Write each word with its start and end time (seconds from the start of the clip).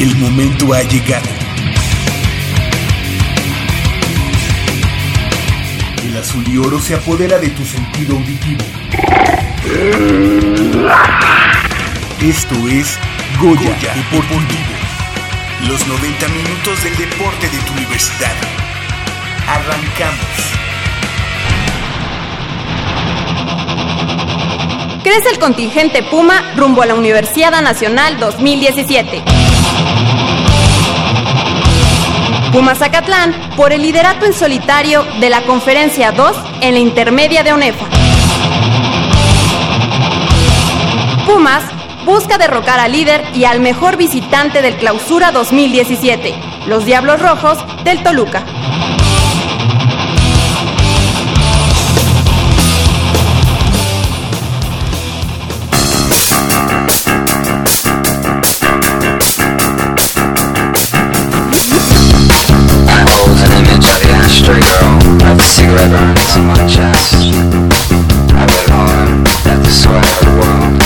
El 0.00 0.16
momento 0.16 0.72
ha 0.72 0.82
llegado. 0.82 1.28
El 6.02 6.16
azul 6.16 6.42
y 6.48 6.56
oro 6.56 6.80
se 6.80 6.94
apodera 6.94 7.38
de 7.38 7.50
tu 7.50 7.62
sentido 7.66 8.16
auditivo. 8.16 8.64
Esto 12.18 12.54
es 12.70 12.98
Goya, 13.38 13.76
Deportivo. 13.94 14.40
Los 15.68 15.86
90 15.86 16.28
minutos 16.28 16.82
del 16.82 16.96
deporte 16.96 17.50
de 17.50 17.58
tu 17.58 17.72
universidad. 17.74 18.32
Arrancamos. 19.46 20.60
Crece 25.02 25.28
el 25.30 25.38
contingente 25.38 26.02
Puma 26.04 26.54
rumbo 26.56 26.80
a 26.80 26.86
la 26.86 26.94
Universidad 26.94 27.60
Nacional 27.60 28.18
2017. 28.18 29.39
Puma 32.52 32.74
Zacatlán 32.74 33.32
por 33.56 33.72
el 33.72 33.82
liderato 33.82 34.26
en 34.26 34.32
solitario 34.32 35.04
de 35.20 35.30
la 35.30 35.42
Conferencia 35.42 36.10
2 36.10 36.36
en 36.62 36.74
la 36.74 36.80
intermedia 36.80 37.44
de 37.44 37.52
ONEFA. 37.52 37.86
Pumas 41.26 41.62
busca 42.04 42.38
derrocar 42.38 42.80
al 42.80 42.90
líder 42.90 43.24
y 43.34 43.44
al 43.44 43.60
mejor 43.60 43.96
visitante 43.96 44.62
del 44.62 44.76
Clausura 44.76 45.30
2017, 45.30 46.34
los 46.66 46.84
Diablos 46.84 47.20
Rojos 47.22 47.58
del 47.84 48.02
Toluca. 48.02 48.44
Ashtray 64.50 64.60
girl 64.60 65.18
Where 65.20 65.34
the 65.34 65.42
cigarette 65.42 65.90
burns 65.90 66.36
in 66.36 66.46
my 66.46 66.66
chest. 66.66 67.14
I 68.34 68.46
wait 68.46 68.70
hard 68.70 69.28
at 69.46 69.62
the 69.62 69.70
square 69.70 69.98
of 69.98 70.20
the 70.20 70.32
world. 70.38 70.82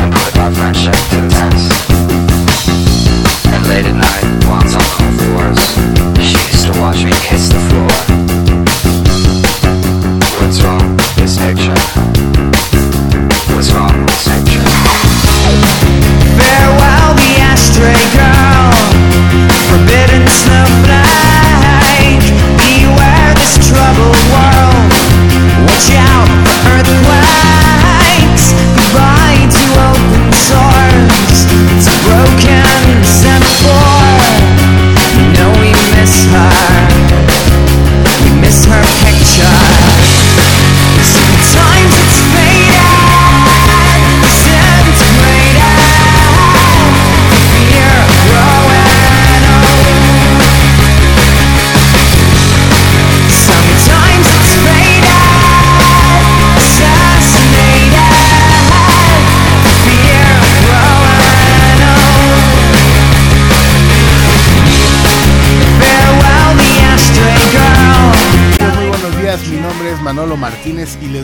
And 0.00 0.12
put 0.12 0.34
my 0.36 0.50
friendship 0.52 0.94
to 0.94 1.20
the 1.20 1.28
test 1.28 1.87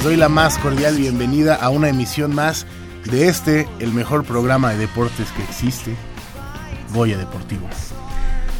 doy 0.05 0.17
la 0.17 0.29
más 0.29 0.59
cordial 0.59 0.99
bienvenida 0.99 1.55
a 1.55 1.71
una 1.71 1.89
emisión 1.89 2.35
más 2.35 2.67
de 3.11 3.29
este, 3.29 3.67
el 3.79 3.95
mejor 3.95 4.25
programa 4.25 4.71
de 4.71 4.77
deportes 4.77 5.31
que 5.31 5.43
existe, 5.43 5.97
Goya 6.93 7.17
Deportivo. 7.17 7.67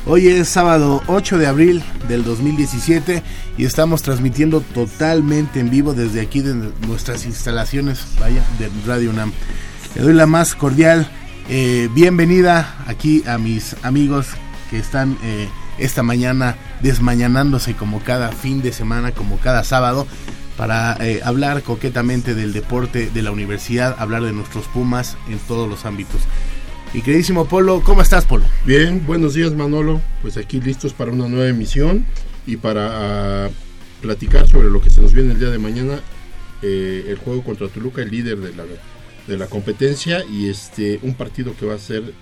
Hoy 0.07 0.29
es 0.29 0.49
sábado 0.49 1.03
8 1.07 1.37
de 1.37 1.47
abril 1.47 1.85
del 2.09 2.25
2017 2.25 3.23
y 3.59 3.65
estamos 3.67 4.01
transmitiendo 4.01 4.63
totalmente 4.63 5.61
en 5.61 5.69
vivo 5.69 5.93
desde 5.93 6.23
aquí 6.23 6.41
de 6.41 6.55
nuestras 6.89 7.27
instalaciones, 7.27 8.07
vaya, 8.19 8.43
de 8.59 8.71
Radio 8.87 9.11
UNAM. 9.11 9.31
Le 9.97 10.01
doy 10.01 10.15
la 10.15 10.27
más 10.27 10.55
cordial 10.55 11.11
eh, 11.51 11.91
bienvenida 11.93 12.75
aquí 12.87 13.23
a 13.27 13.37
mis 13.37 13.77
amigos 13.83 14.29
que 14.71 14.79
están 14.79 15.19
eh, 15.23 15.51
esta 15.77 16.03
mañana 16.03 16.57
desmañanándose 16.81 17.75
como 17.75 18.01
cada 18.01 18.33
fin 18.33 18.63
de 18.63 18.73
semana, 18.73 19.13
como 19.13 19.37
cada 19.37 19.63
sábado, 19.63 20.07
para 20.57 20.97
eh, 21.01 21.21
hablar 21.25 21.63
coquetamente 21.63 22.35
del 22.35 22.53
deporte 22.53 23.11
de 23.11 23.23
la 23.23 23.31
universidad, 23.31 23.97
hablar 23.99 24.23
de 24.23 24.33
nuestros 24.33 24.67
Pumas 24.67 25.17
en 25.29 25.39
todos 25.39 25.69
los 25.69 25.85
ámbitos. 25.85 26.21
Y 26.93 27.03
queridísimo 27.03 27.47
Polo, 27.47 27.81
¿cómo 27.83 28.03
estás 28.03 28.25
Polo? 28.25 28.45
Bien, 28.65 29.05
buenos 29.05 29.35
días 29.35 29.53
Manolo. 29.53 30.01
Pues 30.23 30.37
aquí 30.37 30.61
listos 30.61 30.93
para 30.93 31.11
una 31.11 31.29
nueva 31.29 31.49
emisión 31.49 32.07
y 32.47 32.57
para 32.57 33.47
ah, 33.47 33.51
platicar 34.01 34.49
sobre 34.49 34.71
lo 34.71 34.81
que 34.81 34.91
se 34.91 35.01
nos 35.01 35.13
viene 35.13 35.33
el 35.33 35.41
día 35.41 35.51
de 35.51 35.59
mañana, 35.59 35.99
eh, 36.63 37.07
el 37.09 37.17
juego 37.17 37.43
contra 37.43 37.69
Toluca, 37.69 38.03
el 38.03 38.11
líder 38.11 38.39
de 38.39 38.55
la, 38.55 38.65
de 39.27 39.37
la 39.37 39.47
competencia 39.47 40.25
y 40.25 40.49
este 40.49 41.01
un 41.03 41.15
partido 41.15 41.57
que 41.59 41.67
va 41.67 41.75
a 41.75 41.79
ser 41.79 42.13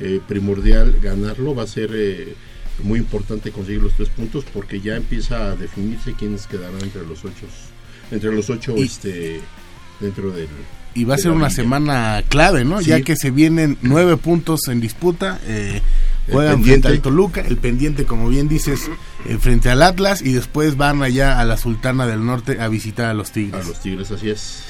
eh, 0.00 0.20
primordial 0.26 0.98
ganarlo, 1.00 1.54
va 1.54 1.62
a 1.62 1.66
ser 1.66 1.90
eh, 1.94 2.34
muy 2.82 2.98
importante 2.98 3.52
conseguir 3.52 3.82
los 3.82 3.94
tres 3.94 4.08
puntos 4.08 4.44
porque 4.52 4.80
ya 4.80 4.96
empieza 4.96 5.52
a 5.52 5.56
definirse 5.56 6.14
quiénes 6.14 6.46
quedarán 6.46 6.82
entre 6.82 7.06
los 7.06 7.24
ocho, 7.24 7.46
entre 8.10 8.32
los 8.32 8.48
ocho 8.50 8.74
Y- 8.76 8.82
este, 8.84 9.40
dentro 10.00 10.30
del... 10.30 10.48
Y 10.94 11.04
va 11.04 11.16
a 11.16 11.18
ser 11.18 11.30
una 11.32 11.48
liga. 11.48 11.50
semana 11.50 12.22
clave, 12.26 12.64
¿no? 12.64 12.80
Sí. 12.80 12.86
Ya 12.86 13.02
que 13.02 13.16
se 13.16 13.30
vienen 13.30 13.76
nueve 13.82 14.16
puntos 14.16 14.60
en 14.68 14.80
disputa. 14.80 15.38
Eh, 15.44 15.82
juegan 16.32 16.54
pendiente. 16.54 16.80
frente 16.88 16.88
al 16.96 17.02
Toluca, 17.02 17.40
el 17.42 17.58
pendiente, 17.58 18.04
como 18.06 18.30
bien 18.30 18.48
dices, 18.48 18.90
eh, 19.26 19.36
frente 19.38 19.68
al 19.68 19.82
Atlas 19.82 20.22
y 20.22 20.32
después 20.32 20.78
van 20.78 21.02
allá 21.02 21.38
a 21.38 21.44
la 21.44 21.58
Sultana 21.58 22.06
del 22.06 22.24
Norte 22.24 22.60
a 22.62 22.68
visitar 22.68 23.06
a 23.10 23.14
los 23.14 23.28
A 23.28 23.32
Tigres. 23.34 23.66
los 23.68 23.80
Tigres, 23.82 24.10
así 24.10 24.30
es. 24.30 24.62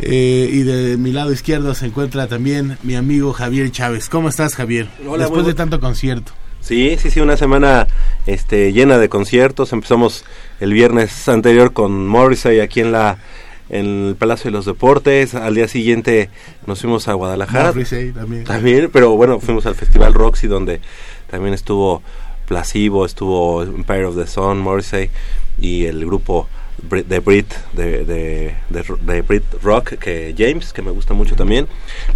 Eh, 0.00 0.50
y 0.52 0.62
de 0.64 0.96
mi 0.96 1.12
lado 1.12 1.30
izquierdo 1.32 1.72
se 1.76 1.86
encuentra 1.86 2.26
también 2.26 2.76
mi 2.82 2.96
amigo 2.96 3.32
Javier 3.32 3.70
Chávez. 3.70 4.08
¿Cómo 4.08 4.28
estás, 4.30 4.56
Javier? 4.56 4.88
Hola, 5.06 5.24
Después 5.24 5.42
muy 5.44 5.52
de 5.52 5.54
tanto 5.54 5.78
concierto. 5.78 6.32
Sí, 6.60 6.96
sí, 6.98 7.10
sí, 7.10 7.20
una 7.20 7.36
semana 7.36 7.86
este, 8.26 8.72
llena 8.72 8.98
de 8.98 9.08
conciertos. 9.08 9.72
Empezamos 9.72 10.24
el 10.60 10.72
viernes 10.72 11.28
anterior 11.28 11.72
con 11.72 12.06
Morrissey 12.06 12.60
aquí 12.60 12.80
en 12.80 12.92
la 12.92 13.18
en 13.70 14.08
el 14.08 14.16
Palacio 14.16 14.50
de 14.50 14.56
los 14.56 14.66
Deportes. 14.66 15.34
Al 15.34 15.54
día 15.54 15.68
siguiente 15.68 16.28
nos 16.66 16.80
fuimos 16.80 17.08
a 17.08 17.14
Guadalajara. 17.14 17.68
Morrissey 17.68 18.12
también. 18.12 18.44
También, 18.44 18.90
pero 18.92 19.16
bueno, 19.16 19.40
fuimos 19.40 19.64
al 19.66 19.74
Festival 19.74 20.12
Roxy 20.12 20.48
donde 20.48 20.80
también 21.30 21.54
estuvo 21.54 22.02
Placebo, 22.46 23.06
estuvo 23.06 23.62
Empire 23.62 24.06
of 24.06 24.16
the 24.16 24.26
Sun, 24.26 24.58
Morrissey 24.58 25.10
y 25.58 25.84
el 25.84 26.04
grupo 26.04 26.48
de 26.82 27.18
Brit 27.20 27.46
de, 27.72 28.04
de, 28.04 28.54
de, 28.68 28.84
de 29.02 29.22
Brit 29.22 29.44
Rock 29.62 29.94
que 29.98 30.34
James 30.36 30.72
que 30.72 30.82
me 30.82 30.90
gusta 30.90 31.14
mucho 31.14 31.36
también. 31.36 31.66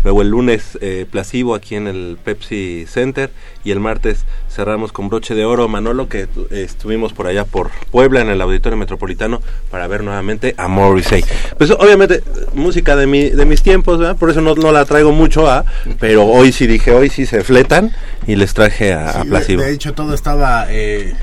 Luego 0.02 0.22
el 0.22 0.28
lunes 0.28 0.78
eh, 0.80 1.06
Placebo 1.10 1.54
aquí 1.54 1.74
en 1.76 1.86
el 1.86 2.18
Pepsi 2.22 2.86
Center. 2.88 3.30
Y 3.66 3.70
el 3.70 3.80
martes 3.80 4.26
cerramos 4.50 4.92
con 4.92 5.08
broche 5.08 5.34
de 5.34 5.46
oro 5.46 5.68
Manolo 5.68 6.06
que 6.06 6.26
tu- 6.26 6.42
eh, 6.50 6.64
estuvimos 6.64 7.14
por 7.14 7.26
allá 7.26 7.46
por 7.46 7.70
Puebla 7.90 8.20
en 8.20 8.28
el 8.28 8.42
Auditorio 8.42 8.76
Metropolitano 8.76 9.40
para 9.70 9.86
ver 9.86 10.04
nuevamente 10.04 10.54
a 10.58 10.68
Morrissey. 10.68 11.24
Pues 11.56 11.70
obviamente 11.70 12.22
música 12.52 12.94
de 12.94 13.06
mi 13.06 13.30
de 13.30 13.46
mis 13.46 13.62
tiempos 13.62 13.98
¿verdad? 13.98 14.16
por 14.16 14.28
eso 14.28 14.42
no, 14.42 14.54
no 14.54 14.70
la 14.70 14.84
traigo 14.84 15.12
mucho 15.12 15.50
a 15.50 15.64
pero 15.98 16.24
hoy 16.26 16.52
sí 16.52 16.66
dije 16.66 16.90
hoy 16.92 17.08
sí 17.08 17.24
se 17.24 17.42
fletan 17.42 17.92
y 18.26 18.36
les 18.36 18.52
traje 18.52 18.92
a, 18.92 19.22
Sí, 19.44 19.56
de 19.56 19.72
hecho, 19.72 19.94
todo 19.94 20.12
estaba 20.14 20.66
eh, 20.70 21.14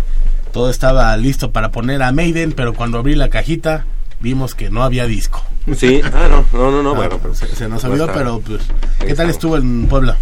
todo 0.52 0.70
estaba 0.70 1.16
listo 1.18 1.52
para 1.52 1.72
poner 1.72 2.02
a 2.04 2.12
Maiden, 2.12 2.54
pero 2.54 2.74
cuando 2.74 2.98
abrí 2.98 3.16
la 3.16 3.30
cajita 3.30 3.86
vimos 4.20 4.54
que 4.56 4.70
no 4.70 4.84
había 4.84 5.06
disco. 5.08 5.44
sí 5.76 6.02
ah 6.04 6.28
no 6.30 6.46
no 6.54 6.72
no, 6.72 6.84
no 6.84 6.92
Ah, 6.92 6.96
bueno 6.96 7.20
pero 7.22 7.34
se, 7.36 7.48
se 7.56 7.68
nos 7.68 7.84
no 7.84 7.90
olvidó, 7.90 8.08
pero 8.14 8.40
pues, 8.42 8.62
¿qué 9.00 9.14
tal 9.16 9.30
estuvo 9.30 9.58
en 9.58 9.88
Puebla? 9.88 10.18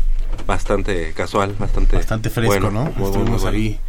bastante 0.48 1.14
casual, 1.14 1.54
bastante 1.60 1.96
Bastante 1.98 2.30
fresco, 2.30 2.52
bueno, 2.52 2.72
¿no? 2.72 2.84
muy, 2.86 2.92
muy, 2.94 3.00
muy 3.02 3.08
Estuvimos 3.10 3.42
bueno. 3.44 3.58
ahí 3.58 3.80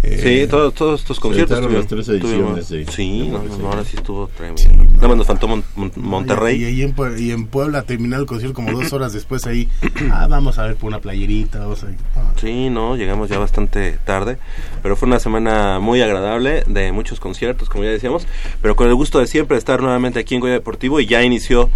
Eh, 0.00 0.20
Sí, 0.22 0.48
todos, 0.48 0.74
todos 0.74 1.00
estos 1.00 1.18
conciertos. 1.18 1.58
editaron 1.58 1.74
las 1.74 1.86
tuvieron- 1.88 2.04
tres 2.04 2.08
ediciones, 2.22 2.68
tuvieron- 2.68 2.86
sí. 2.86 2.92
Sí, 2.94 3.28
no, 3.28 3.42
no, 3.42 3.68
ahora 3.68 3.84
sí 3.84 3.96
estuvo 3.96 4.28
tremendo. 4.28 4.62
Nada 4.94 5.08
más 5.08 5.16
nos 5.16 5.26
faltó 5.26 5.48
Mon- 5.48 5.64
Mon- 5.74 5.92
Y, 5.96 5.98
Monterrey. 6.00 6.64
ahí 6.64 6.82
en, 6.82 6.94
y 7.18 7.30
en 7.32 7.46
Puebla 7.46 7.82
terminó 7.82 8.16
el 8.16 8.24
concierto 8.26 8.54
como 8.54 8.70
dos 8.78 8.92
horas 8.92 9.12
después 9.12 9.44
ahí. 9.46 9.68
Ah, 10.12 10.26
vamos 10.28 10.58
a 10.58 10.64
ver 10.66 10.76
por 10.76 10.88
una 10.88 11.00
playerita. 11.00 11.58
Vamos 11.60 11.82
a 11.82 11.86
ver. 11.86 11.96
Ah, 12.14 12.32
Sí, 12.40 12.70
no, 12.70 12.96
llegamos 12.96 13.28
ya 13.28 13.38
bastante 13.38 13.98
tarde, 14.04 14.38
pero 14.82 14.94
fue 14.94 15.08
una 15.08 15.18
semana 15.18 15.80
muy 15.80 16.00
agradable 16.00 16.62
de 16.68 16.92
muchos 16.92 17.18
conciertos, 17.18 17.68
como 17.68 17.82
ya 17.82 17.90
decíamos, 17.90 18.26
pero 18.62 18.76
con 18.76 18.86
el 18.86 18.94
gusto 18.94 19.18
de 19.18 19.26
siempre 19.26 19.58
estar 19.58 19.82
nuevamente 19.82 20.20
aquí 20.20 20.36
en 20.36 20.40
Goya 20.40 20.52
Deportivo 20.54 21.00
y 21.00 21.06
ya 21.06 21.24
inició, 21.24 21.68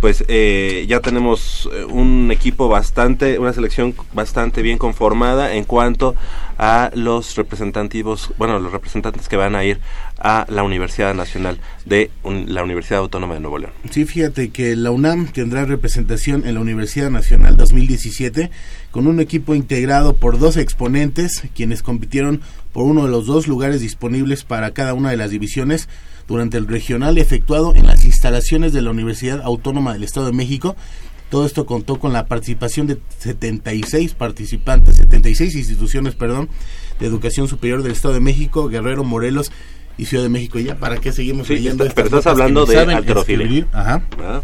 pues 0.00 0.24
eh, 0.28 0.86
ya 0.88 1.00
tenemos 1.00 1.68
eh, 1.72 1.84
un 1.84 2.30
equipo 2.30 2.68
bastante, 2.68 3.40
una 3.40 3.52
selección 3.52 3.94
bastante 4.12 4.62
bien 4.62 4.78
conformada 4.78 5.54
en 5.54 5.64
cuanto 5.64 6.14
a 6.58 6.90
los 6.94 7.36
representativos, 7.36 8.32
bueno, 8.38 8.58
los 8.58 8.72
representantes 8.72 9.28
que 9.28 9.36
van 9.36 9.54
a 9.54 9.64
ir 9.64 9.80
a 10.18 10.46
la 10.48 10.62
Universidad 10.62 11.14
Nacional 11.14 11.58
de 11.84 12.10
la 12.24 12.62
Universidad 12.62 13.00
Autónoma 13.00 13.34
de 13.34 13.40
Nuevo 13.40 13.58
León. 13.58 13.72
Sí, 13.90 14.04
fíjate 14.04 14.50
que 14.50 14.76
la 14.76 14.90
UNAM 14.90 15.32
tendrá 15.32 15.64
representación 15.64 16.46
en 16.46 16.54
la 16.54 16.60
Universidad 16.60 17.10
Nacional 17.10 17.56
2017 17.56 18.50
con 18.90 19.06
un 19.06 19.20
equipo 19.20 19.54
integrado 19.54 20.16
por 20.16 20.38
dos 20.38 20.56
exponentes 20.56 21.42
quienes 21.54 21.82
compitieron 21.82 22.40
por 22.72 22.84
uno 22.84 23.04
de 23.04 23.10
los 23.10 23.26
dos 23.26 23.48
lugares 23.48 23.80
disponibles 23.80 24.44
para 24.44 24.72
cada 24.72 24.94
una 24.94 25.10
de 25.10 25.16
las 25.16 25.30
divisiones 25.30 25.88
durante 26.26 26.56
el 26.56 26.66
regional 26.66 27.18
efectuado 27.18 27.74
en 27.74 27.86
las 27.86 28.04
instalaciones 28.04 28.72
de 28.72 28.82
la 28.82 28.90
Universidad 28.90 29.42
Autónoma 29.42 29.92
del 29.92 30.04
Estado 30.04 30.26
de 30.26 30.32
México. 30.32 30.76
Todo 31.30 31.46
esto 31.46 31.66
contó 31.66 31.98
con 31.98 32.12
la 32.12 32.26
participación 32.26 32.86
de 32.86 32.98
76 33.18 34.14
participantes, 34.14 34.96
76 34.96 35.54
instituciones, 35.56 36.14
perdón, 36.14 36.48
de 37.00 37.06
educación 37.06 37.48
superior 37.48 37.82
del 37.82 37.92
Estado 37.92 38.14
de 38.14 38.20
México, 38.20 38.68
Guerrero, 38.68 39.02
Morelos 39.04 39.50
y 39.98 40.06
Ciudad 40.06 40.22
de 40.24 40.28
México. 40.30 40.58
Y 40.58 40.64
ya, 40.64 40.76
¿para 40.76 40.98
qué 40.98 41.12
seguimos 41.12 41.46
Sí, 41.48 41.54
leyendo 41.54 41.84
está- 41.84 41.94
pero 41.94 42.06
estás 42.18 42.24
que 42.24 42.28
hablando 42.30 42.66
de? 42.66 42.74
Ajá, 43.72 44.04
¿verdad? 44.16 44.42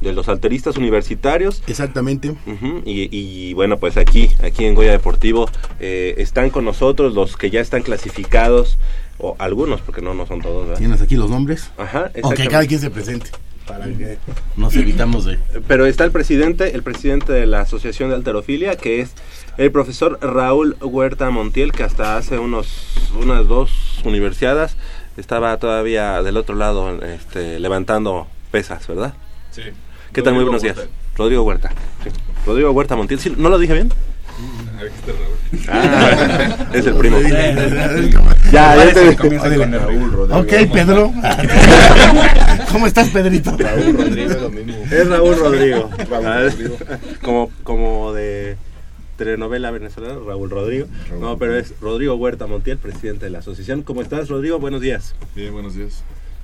De 0.00 0.12
los 0.12 0.28
alteristas 0.28 0.76
universitarios 0.78 1.62
exactamente. 1.68 2.34
Y, 2.84 3.08
y, 3.16 3.52
bueno, 3.54 3.78
pues 3.78 3.96
aquí, 3.96 4.30
aquí 4.42 4.64
en 4.64 4.74
Goya 4.74 4.90
Deportivo 4.90 5.48
eh, 5.78 6.14
están 6.18 6.50
con 6.50 6.64
nosotros 6.64 7.14
los 7.14 7.36
que 7.36 7.50
ya 7.50 7.60
están 7.60 7.82
clasificados, 7.82 8.78
o 9.18 9.36
algunos, 9.38 9.80
porque 9.80 10.02
no, 10.02 10.12
no 10.14 10.26
son 10.26 10.40
todos, 10.40 10.66
¿verdad? 10.66 10.78
Tienes 10.80 11.00
aquí 11.00 11.14
los 11.14 11.30
nombres. 11.30 11.70
Ajá, 11.78 11.98
Aunque 12.06 12.18
exactamente. 12.18 12.48
cada 12.50 12.66
quien 12.66 12.80
se 12.80 12.90
presente. 12.90 13.30
Para 13.66 13.86
que 13.86 14.18
nos 14.56 14.74
evitamos 14.74 15.24
de. 15.24 15.38
Pero 15.68 15.86
está 15.86 16.04
el 16.04 16.10
presidente, 16.10 16.74
el 16.74 16.82
presidente 16.82 17.32
de 17.32 17.46
la 17.46 17.60
Asociación 17.60 18.10
de 18.10 18.16
Alterofilia, 18.16 18.76
que 18.76 19.00
es 19.00 19.12
el 19.56 19.70
profesor 19.70 20.18
Raúl 20.20 20.76
Huerta 20.80 21.30
Montiel, 21.30 21.72
que 21.72 21.82
hasta 21.84 22.16
hace 22.16 22.38
unos 22.38 22.92
unas 23.14 23.46
dos 23.46 24.00
universidades 24.04 24.76
estaba 25.16 25.56
todavía 25.58 26.22
del 26.22 26.36
otro 26.36 26.54
lado 26.54 27.02
este, 27.02 27.60
levantando 27.60 28.26
pesas, 28.50 28.86
¿verdad? 28.86 29.14
Sí. 29.50 29.62
¿Qué 30.12 30.22
tal? 30.22 30.34
Muy 30.34 30.44
buenos 30.44 30.62
días. 30.62 30.76
Rodrigo 31.16 31.42
Huerta. 31.42 31.70
Sí. 32.02 32.10
Rodrigo 32.46 32.70
Huerta 32.70 32.96
Montiel, 32.96 33.20
¿sí? 33.20 33.32
¿no 33.36 33.48
lo 33.48 33.58
dije 33.58 33.74
bien? 33.74 33.92
Aquí 34.78 34.94
está 34.98 35.12
Raúl. 35.12 35.36
Ah, 35.68 36.66
es 36.72 36.86
el 36.86 36.94
primo. 36.94 37.18
Ya, 38.52 38.76
ya 38.76 38.92
te- 38.94 39.16
Comienza 39.16 39.54
con 39.54 39.74
R. 39.74 39.84
Ok, 40.32 40.72
Pedro. 40.72 41.12
¿Cómo 42.72 42.86
estás, 42.86 43.08
Pedrito? 43.10 43.56
Raúl 43.56 43.96
Rodríguez, 43.96 44.40
lo 44.40 44.50
mismo. 44.50 44.74
Es 44.90 45.08
Raúl 45.08 45.36
Rodrigo. 45.38 45.90
Raúl 46.10 46.26
Ah, 46.26 46.40
Rodrigo. 46.42 46.76
como, 47.22 47.50
como 47.62 48.12
de 48.12 48.56
telenovela 49.16 49.70
venezolana, 49.70 50.14
Raúl 50.26 50.50
Rodrigo. 50.50 50.86
No, 51.20 51.36
pero 51.38 51.56
es 51.56 51.74
Rodrigo 51.80 52.14
Huerta 52.16 52.46
Montiel, 52.46 52.78
presidente 52.78 53.26
de 53.26 53.30
la 53.30 53.38
asociación. 53.40 53.82
¿Cómo 53.82 54.02
estás, 54.02 54.28
Rodrigo? 54.28 54.58
Buenos 54.58 54.80
días. 54.80 55.14
Bien, 55.36 55.52
buenos 55.52 55.74
días. 55.76 56.02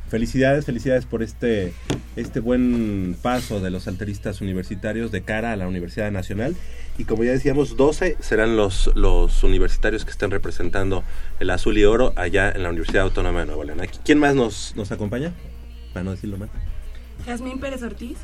Felicidades, 0.09 0.65
felicidades 0.65 1.05
por 1.05 1.23
este, 1.23 1.75
este 2.17 2.41
buen 2.41 3.17
paso 3.21 3.61
de 3.61 3.71
los 3.71 3.89
alteristas 3.89 4.41
universitarios 4.41 5.13
de 5.13 5.23
cara 5.23 5.53
a 5.53 5.57
la 5.57 5.69
Universidad 5.69 6.11
Nacional. 6.11 6.57
Y 6.97 7.05
como 7.05 7.25
ya 7.25 7.33
decíamos, 7.33 7.77
12 7.77 8.17
serán 8.21 8.57
los, 8.57 8.91
los 8.95 9.45
universitarios 9.45 10.05
que 10.05 10.11
estén 10.11 10.31
representando 10.31 11.05
el 11.41 11.51
azul 11.51 11.77
y 11.77 11.85
oro 11.85 12.13
allá 12.17 12.51
en 12.51 12.63
la 12.63 12.71
Universidad 12.71 13.03
Autónoma 13.05 13.41
de 13.41 13.47
Nuevo 13.47 13.65
León. 13.65 13.81
¿Quién 14.05 14.19
más 14.19 14.35
nos, 14.35 14.75
nos 14.77 14.91
acompaña? 14.93 15.33
Para 15.93 16.05
no 16.05 16.13
decirlo 16.13 16.39
mal. 16.39 16.49
Jazmín 17.27 17.61
Pérez 17.61 17.83
Ortiz. 17.83 18.19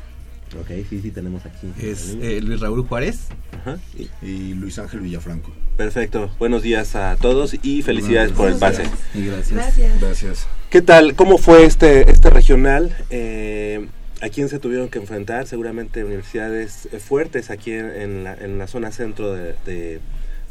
Ok, 0.59 0.67
sí, 0.89 1.01
sí, 1.01 1.11
tenemos 1.11 1.45
aquí. 1.45 1.67
Es 1.81 2.15
eh, 2.21 2.39
Luis 2.41 2.61
Raúl 2.61 2.85
Juárez. 2.87 3.27
Ajá, 3.51 3.77
y- 3.97 4.09
Y 4.25 4.53
Luis 4.53 4.77
Ángel 4.79 5.01
Villafranco. 5.01 5.51
Perfecto. 5.75 6.29
Buenos 6.39 6.61
días 6.61 6.95
a 6.95 7.17
todos 7.17 7.55
y 7.61 7.81
felicidades 7.81 8.31
por 8.31 8.47
el 8.49 8.55
pase. 8.55 8.83
gracias. 9.13 9.51
Gracias. 9.51 9.99
Gracias. 10.01 10.47
¿Qué 10.69 10.81
tal? 10.81 11.15
¿Cómo 11.15 11.37
fue 11.37 11.65
este, 11.65 12.09
este 12.09 12.29
regional? 12.29 12.95
Eh, 13.09 13.87
¿A 14.21 14.29
quién 14.29 14.47
se 14.47 14.59
tuvieron 14.59 14.87
que 14.87 14.99
enfrentar? 14.99 15.45
Seguramente 15.47 16.05
universidades 16.05 16.87
eh, 16.93 16.99
fuertes 16.99 17.49
aquí 17.49 17.71
en, 17.71 17.87
en 17.91 18.23
la, 18.23 18.33
en 18.35 18.57
la 18.57 18.67
zona 18.67 18.91
centro 18.93 19.33
de, 19.33 19.55
de, 19.65 19.99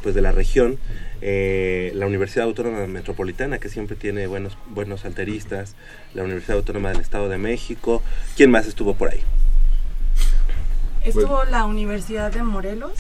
pues 0.03 0.15
de 0.15 0.21
la 0.21 0.33
región. 0.33 0.79
Eh, 1.23 1.93
la 1.95 2.07
Universidad 2.07 2.45
Autónoma 2.45 2.87
Metropolitana, 2.87 3.59
que 3.59 3.71
siempre 3.71 3.97
tiene 3.97 4.27
buenos, 4.27 4.59
buenos 4.69 5.07
alteristas. 5.07 5.77
La 6.13 6.25
Universidad 6.25 6.59
Autónoma 6.59 6.91
del 6.91 7.01
Estado 7.01 7.31
de 7.31 7.39
México. 7.39 8.03
¿Quién 8.37 8.51
más 8.51 8.67
estuvo 8.67 8.95
por 8.95 9.11
ahí? 9.11 9.21
Estuvo 11.05 11.45
la 11.45 11.65
Universidad 11.67 12.33
de 12.33 12.43
Morelos 12.43 12.93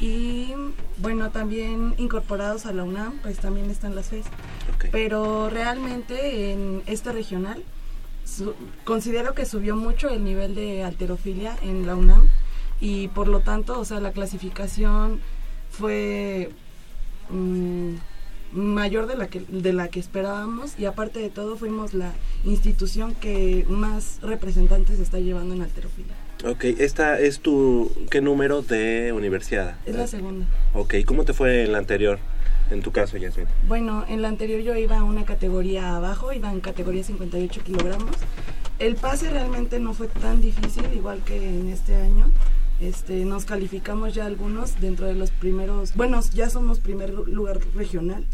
y 0.00 0.52
bueno, 0.98 1.30
también 1.30 1.94
incorporados 1.98 2.66
a 2.66 2.72
la 2.72 2.82
UNAM, 2.84 3.18
pues 3.22 3.38
también 3.38 3.70
están 3.70 3.94
las 3.94 4.06
FES. 4.08 4.26
Pero 4.90 5.48
realmente 5.48 6.52
en 6.52 6.82
este 6.86 7.12
regional 7.12 7.62
su- 8.24 8.54
considero 8.84 9.34
que 9.34 9.46
subió 9.46 9.76
mucho 9.76 10.08
el 10.08 10.24
nivel 10.24 10.54
de 10.54 10.84
alterofilia 10.84 11.56
en 11.62 11.86
la 11.86 11.94
UNAM 11.96 12.28
y 12.80 13.08
por 13.08 13.28
lo 13.28 13.40
tanto, 13.40 13.78
o 13.78 13.84
sea, 13.84 14.00
la 14.00 14.12
clasificación 14.12 15.20
fue 15.70 16.50
mm, 17.30 17.61
mayor 18.52 19.06
de 19.06 19.16
la 19.16 19.28
que 19.28 19.40
de 19.40 19.72
la 19.72 19.88
que 19.88 20.00
esperábamos 20.00 20.78
y 20.78 20.84
aparte 20.84 21.20
de 21.20 21.30
todo 21.30 21.56
fuimos 21.56 21.94
la 21.94 22.12
institución 22.44 23.14
que 23.14 23.64
más 23.68 24.18
representantes 24.22 24.98
está 24.98 25.18
llevando 25.18 25.54
en 25.54 25.62
alterofilia. 25.62 26.14
Ok, 26.44 26.64
esta 26.64 27.20
es 27.20 27.38
tu... 27.38 27.92
¿Qué 28.10 28.20
número 28.20 28.62
de 28.62 29.12
universidad? 29.12 29.76
Es 29.86 29.94
la 29.94 30.08
segunda. 30.08 30.44
Ok, 30.74 30.96
¿cómo 31.06 31.24
te 31.24 31.34
fue 31.34 31.64
en 31.64 31.72
la 31.72 31.78
anterior? 31.78 32.18
En 32.70 32.82
tu 32.82 32.90
caso, 32.90 33.16
Yasmin. 33.16 33.46
Bueno, 33.68 34.04
en 34.08 34.22
la 34.22 34.28
anterior 34.28 34.60
yo 34.60 34.74
iba 34.74 34.98
a 34.98 35.04
una 35.04 35.24
categoría 35.24 35.94
abajo, 35.94 36.32
iba 36.32 36.50
en 36.50 36.60
categoría 36.60 37.04
58 37.04 37.62
kilogramos. 37.62 38.16
El 38.80 38.96
pase 38.96 39.30
realmente 39.30 39.78
no 39.78 39.94
fue 39.94 40.08
tan 40.08 40.40
difícil, 40.40 40.84
igual 40.94 41.22
que 41.24 41.36
en 41.36 41.68
este 41.68 41.94
año. 41.94 42.30
Este, 42.80 43.24
nos 43.24 43.44
calificamos 43.44 44.12
ya 44.12 44.26
algunos 44.26 44.80
dentro 44.80 45.06
de 45.06 45.14
los 45.14 45.30
primeros, 45.30 45.94
bueno, 45.94 46.20
ya 46.34 46.50
somos 46.50 46.80
primer 46.80 47.10
lugar 47.10 47.60
regional 47.76 48.26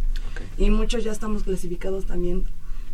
y 0.56 0.70
muchos 0.70 1.04
ya 1.04 1.12
estamos 1.12 1.44
clasificados 1.44 2.06
también 2.06 2.44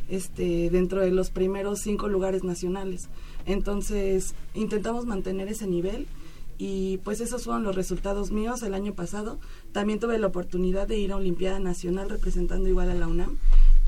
este, 0.09 0.71
dentro 0.71 1.01
de 1.01 1.11
los 1.11 1.31
primeros 1.31 1.81
cinco 1.81 2.09
lugares 2.09 2.45
nacionales. 2.45 3.09
Entonces, 3.47 4.35
intentamos 4.55 5.07
mantener 5.07 5.49
ese 5.49 5.67
nivel 5.67 6.07
y 6.59 6.99
pues 6.99 7.21
esos 7.21 7.45
fueron 7.45 7.65
los 7.65 7.75
resultados 7.75 8.31
míos 8.31 8.63
el 8.63 8.75
año 8.75 8.95
pasado. 8.95 9.39
También 9.73 9.99
tuve 9.99 10.19
la 10.19 10.27
oportunidad 10.27 10.87
de 10.87 10.99
ir 10.99 11.13
a 11.13 11.17
Olimpiada 11.17 11.59
Nacional 11.59 12.11
representando 12.11 12.69
igual 12.69 12.91
a 12.91 12.95
la 12.95 13.09
UNAM, 13.09 13.39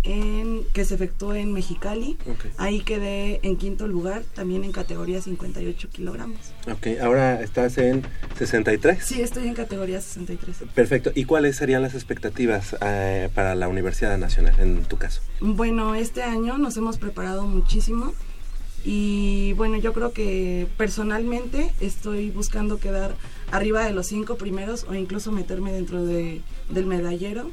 en, 0.06 0.62
que 0.72 0.84
se 0.84 0.94
efectuó 0.94 1.34
en 1.34 1.52
Mexicali. 1.52 2.16
Ok. 2.26 2.46
Ahí 2.56 2.80
quedé 2.80 3.40
en 3.42 3.56
quinto 3.56 3.86
lugar, 3.86 4.22
también 4.34 4.64
en 4.64 4.72
categoría 4.72 5.20
58 5.20 5.88
kilogramos. 5.90 6.38
Ok, 6.70 7.00
ahora 7.02 7.42
estás 7.42 7.76
en 7.78 8.02
63. 8.38 9.04
Sí, 9.04 9.20
estoy 9.20 9.48
en 9.48 9.54
categoría 9.54 10.00
63. 10.00 10.68
Perfecto. 10.74 11.12
¿Y 11.14 11.24
cuáles 11.24 11.56
serían 11.56 11.82
las 11.82 11.94
expectativas 11.94 12.76
eh, 12.80 13.28
para 13.34 13.54
la 13.54 13.68
Universidad 13.68 14.16
Nacional 14.16 14.54
en 14.58 14.84
tu 14.84 14.96
caso? 14.96 15.20
Bueno, 15.40 15.94
este 15.94 16.22
año 16.22 16.56
nos 16.56 16.76
hemos 16.76 16.98
preparado 16.98 17.42
muchísimo 17.46 18.14
y 18.84 19.52
bueno, 19.54 19.76
yo 19.78 19.92
creo 19.92 20.12
que 20.12 20.68
personalmente 20.76 21.72
estoy 21.80 22.30
buscando 22.30 22.78
quedar 22.78 23.16
arriba 23.50 23.84
de 23.84 23.92
los 23.92 24.06
cinco 24.06 24.36
primeros 24.36 24.84
o 24.88 24.94
incluso 24.94 25.32
meterme 25.32 25.72
dentro 25.72 26.04
de, 26.04 26.40
del 26.70 26.86
medallero. 26.86 27.50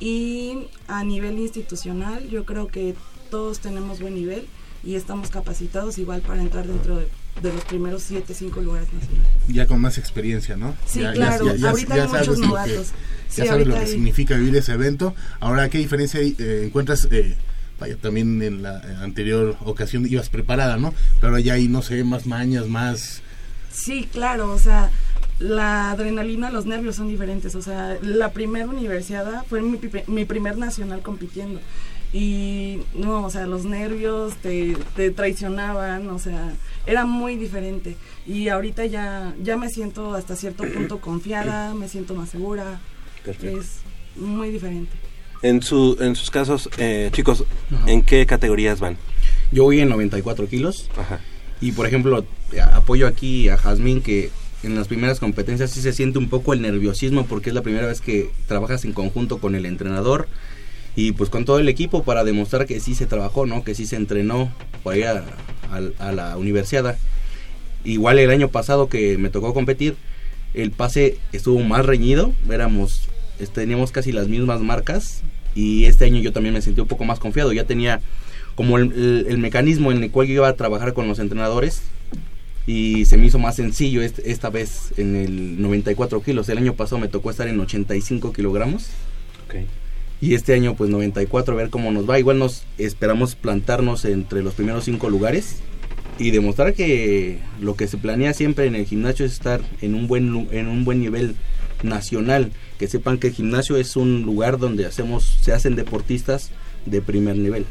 Y 0.00 0.66
a 0.86 1.02
nivel 1.04 1.38
institucional, 1.38 2.28
yo 2.28 2.44
creo 2.44 2.68
que 2.68 2.94
todos 3.30 3.58
tenemos 3.60 4.00
buen 4.00 4.14
nivel 4.14 4.46
y 4.84 4.94
estamos 4.94 5.30
capacitados 5.30 5.98
igual 5.98 6.20
para 6.20 6.40
entrar 6.40 6.66
dentro 6.66 6.96
de, 6.98 7.08
de 7.42 7.52
los 7.52 7.64
primeros 7.64 8.02
siete, 8.04 8.32
cinco 8.32 8.60
lugares 8.60 8.88
nacionales. 8.92 9.28
Ya 9.48 9.66
con 9.66 9.80
más 9.80 9.98
experiencia, 9.98 10.56
¿no? 10.56 10.74
Sí, 10.86 11.00
Ya- 11.00 11.12
claro. 11.12 11.46
ya- 11.46 11.56
ya- 11.56 11.70
ahorita 11.70 11.96
ya 11.96 12.02
hay 12.04 12.08
muchos 12.10 12.38
novatos. 12.38 12.86
Sí, 13.28 13.42
ya 13.42 13.46
sabes 13.46 13.66
lo 13.66 13.74
que 13.74 13.80
hay- 13.80 13.88
significa 13.88 14.36
vivir 14.36 14.56
ese 14.56 14.72
evento. 14.72 15.14
Ahora, 15.40 15.68
¿qué 15.68 15.78
diferencia 15.78 16.20
eh, 16.20 16.62
encuentras? 16.64 17.08
eh, 17.10 17.36
vaya, 17.80 17.96
también 17.96 18.40
en 18.42 18.62
la 18.62 18.78
eh, 18.78 18.96
anterior 19.02 19.56
ocasión 19.64 20.06
ibas 20.06 20.28
preparada, 20.28 20.76
¿no? 20.78 20.94
Pero 21.20 21.38
ya 21.38 21.54
ahí, 21.54 21.68
no 21.68 21.82
sé, 21.82 22.02
más 22.04 22.26
mañas, 22.26 22.66
más... 22.68 23.22
Sí, 23.72 24.08
claro, 24.12 24.52
o 24.52 24.58
sea, 24.58 24.90
la 25.38 25.90
adrenalina, 25.92 26.50
los 26.50 26.66
nervios 26.66 26.96
son 26.96 27.08
diferentes. 27.08 27.54
O 27.54 27.62
sea, 27.62 27.98
la 28.02 28.32
primera 28.32 28.66
universidad 28.66 29.44
fue 29.46 29.62
mi, 29.62 29.78
mi 30.06 30.24
primer 30.24 30.58
nacional 30.58 31.00
compitiendo. 31.02 31.60
Y 32.12 32.78
no, 32.94 33.24
o 33.24 33.30
sea, 33.30 33.46
los 33.46 33.64
nervios 33.64 34.34
te, 34.36 34.76
te 34.96 35.10
traicionaban, 35.10 36.08
o 36.08 36.18
sea, 36.18 36.54
era 36.86 37.04
muy 37.04 37.36
diferente. 37.36 37.96
Y 38.26 38.48
ahorita 38.48 38.86
ya, 38.86 39.34
ya 39.42 39.56
me 39.56 39.68
siento 39.68 40.14
hasta 40.14 40.34
cierto 40.34 40.64
punto 40.64 41.00
confiada, 41.00 41.74
me 41.74 41.88
siento 41.88 42.14
más 42.14 42.30
segura. 42.30 42.80
Perfecto. 43.24 43.60
Es 43.60 43.80
muy 44.16 44.50
diferente. 44.50 44.92
En, 45.42 45.62
su, 45.62 45.96
en 46.00 46.16
sus 46.16 46.30
casos, 46.30 46.68
eh, 46.78 47.10
chicos, 47.12 47.44
¿en 47.86 48.02
qué 48.02 48.26
categorías 48.26 48.80
van? 48.80 48.96
Yo 49.52 49.64
voy 49.64 49.80
en 49.80 49.90
94 49.90 50.48
kilos. 50.48 50.90
Ajá. 50.96 51.20
Y 51.60 51.72
por 51.72 51.86
ejemplo, 51.86 52.24
apoyo 52.72 53.06
aquí 53.06 53.48
a 53.48 53.56
Jazmín 53.56 54.00
que 54.00 54.30
en 54.62 54.74
las 54.74 54.88
primeras 54.88 55.20
competencias 55.20 55.70
sí 55.70 55.80
se 55.80 55.92
siente 55.92 56.18
un 56.18 56.28
poco 56.28 56.52
el 56.52 56.62
nerviosismo 56.62 57.26
porque 57.26 57.50
es 57.50 57.54
la 57.54 57.62
primera 57.62 57.86
vez 57.86 58.00
que 58.00 58.30
trabajas 58.46 58.84
en 58.84 58.92
conjunto 58.92 59.38
con 59.38 59.54
el 59.54 59.66
entrenador 59.66 60.28
y 60.96 61.12
pues 61.12 61.30
con 61.30 61.44
todo 61.44 61.60
el 61.60 61.68
equipo 61.68 62.02
para 62.02 62.24
demostrar 62.24 62.66
que 62.66 62.80
sí 62.80 62.94
se 62.96 63.06
trabajó, 63.06 63.46
¿no? 63.46 63.62
Que 63.62 63.74
sí 63.76 63.86
se 63.86 63.94
entrenó 63.96 64.52
para 64.82 64.96
ir 64.96 65.06
a, 65.06 66.12
la 66.12 66.36
universidad. 66.36 66.96
Igual 67.84 68.18
el 68.18 68.30
año 68.30 68.48
pasado 68.48 68.88
que 68.88 69.16
me 69.16 69.30
tocó 69.30 69.54
competir, 69.54 69.94
el 70.54 70.72
pase 70.72 71.18
estuvo 71.32 71.60
más 71.60 71.86
reñido, 71.86 72.32
éramos, 72.50 73.08
teníamos 73.54 73.92
casi 73.92 74.10
las 74.10 74.26
mismas 74.26 74.60
marcas 74.60 75.22
y 75.54 75.84
este 75.84 76.04
año 76.04 76.20
yo 76.20 76.32
también 76.32 76.54
me 76.54 76.62
sentí 76.62 76.80
un 76.80 76.88
poco 76.88 77.04
más 77.04 77.20
confiado, 77.20 77.52
ya 77.52 77.64
tenía 77.64 78.00
como 78.56 78.76
el, 78.78 78.92
el- 78.92 79.26
el 79.28 79.38
mecanismo 79.38 79.92
en 79.92 80.02
el 80.02 80.10
cual 80.10 80.26
yo 80.26 80.34
iba 80.34 80.48
a 80.48 80.54
trabajar 80.54 80.94
con 80.94 81.06
los 81.06 81.20
entrenadores 81.20 81.82
y 82.68 83.06
se 83.06 83.16
me 83.16 83.26
hizo 83.26 83.38
más 83.38 83.56
sencillo 83.56 84.02
este- 84.02 84.30
esta 84.30 84.50
vez 84.50 84.92
en 84.98 85.16
el 85.16 85.60
94 85.62 86.20
kilos. 86.22 86.48
El 86.50 86.58
año 86.58 86.74
pasado 86.74 86.98
me 87.00 87.08
tocó 87.08 87.30
estar 87.30 87.48
en 87.48 87.58
85 87.58 88.32
kilogramos 88.34 88.88
y 90.20 90.34
este 90.34 90.52
año 90.52 90.74
pues 90.76 90.90
94 90.90 91.54
a 91.54 91.56
ver 91.56 91.70
cómo 91.70 91.90
nos 91.90 92.08
va. 92.08 92.18
Igual 92.18 92.38
nos 92.38 92.64
esperamos 92.76 93.36
plantarnos 93.36 94.04
entre 94.04 94.42
los 94.42 94.52
primeros 94.52 94.84
cinco 94.84 95.08
lugares 95.08 95.56
y 96.18 96.30
demostrar 96.30 96.74
que 96.74 97.38
lo 97.58 97.74
que 97.74 97.86
se 97.88 97.96
planea 97.96 98.34
siempre 98.34 98.66
en 98.66 98.74
el 98.74 98.84
gimnasio 98.84 99.24
es 99.24 99.32
estar 99.32 99.62
en 99.80 99.94
un 99.94 100.06
buen 100.06 100.48
en 100.52 100.68
un 100.68 100.84
buen 100.84 101.00
nivel 101.00 101.36
nacional. 101.82 102.52
Que 102.78 102.86
sepan 102.86 103.16
que 103.18 103.28
el 103.28 103.32
gimnasio 103.32 103.78
es 103.78 103.96
un 103.96 104.22
lugar 104.22 104.58
donde 104.58 104.84
hacemos 104.84 105.38
se 105.40 105.52
hacen 105.52 105.74
deportistas 105.74 106.50
de 106.84 107.00
primer 107.00 107.36
nivel. 107.36 107.64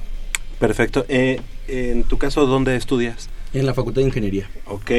Perfecto. 0.59 1.05
Eh, 1.07 1.39
en 1.67 2.03
tu 2.03 2.17
caso, 2.17 2.47
¿dónde 2.47 2.75
estudias? 2.75 3.29
En 3.59 3.65
la 3.65 3.73
Facultad 3.73 4.01
de 4.01 4.07
Ingeniería. 4.07 4.49
Ok. 4.65 4.91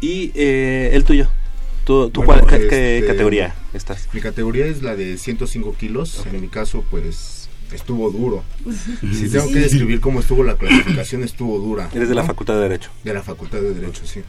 ¿Y 0.00 0.32
eh, 0.34 0.90
el 0.94 1.04
tuyo? 1.04 1.28
¿Tú, 1.84 2.10
tú 2.10 2.22
Bueno, 2.22 2.42
cuál- 2.42 2.62
este, 2.62 3.04
categoría 3.06 3.54
estás? 3.72 4.08
Mi 4.12 4.20
categoría 4.20 4.66
es 4.66 4.82
la 4.82 4.96
de 4.96 5.16
105 5.16 5.74
kilos. 5.78 6.24
En 6.30 6.40
mi 6.40 6.48
caso, 6.48 6.84
pues 6.90 7.48
estuvo 7.72 8.10
duro. 8.10 8.42
Si 9.12 9.28
tengo 9.28 9.48
que 9.48 9.60
describir 9.60 10.00
cómo 10.00 10.20
estuvo 10.20 10.42
la 10.42 10.56
clasificación, 10.56 11.22
estuvo 11.22 11.58
dura. 11.58 11.88
Eres 11.94 12.08
de 12.08 12.14
la. 12.14 12.24
Facultad 12.24 12.54
de 12.54 12.60
Derecho. 12.62 12.90
De 13.04 13.14
la 13.14 13.22
Facultad 13.22 13.60
de 13.60 13.74
Derecho, 13.74 14.02
sí. 14.04 14.20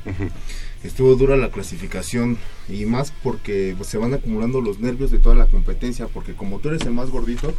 Estuvo 0.83 1.15
dura 1.15 1.38
la 1.38 1.50
clasificación 1.50 2.38
y 2.67 2.85
más 2.85 3.13
porque 3.23 3.75
pues, 3.77 3.88
se 3.89 4.00
van 4.00 4.13
acumulando 4.15 4.61
los 4.61 4.79
nervios 4.79 5.11
de 5.11 5.19
toda 5.19 5.35
la 5.35 5.45
competencia 5.45 6.07
porque 6.07 6.33
como 6.33 6.57
tú 6.59 6.69
eres 6.69 6.81
el 6.81 6.91
más 6.91 7.11
gordito, 7.11 7.53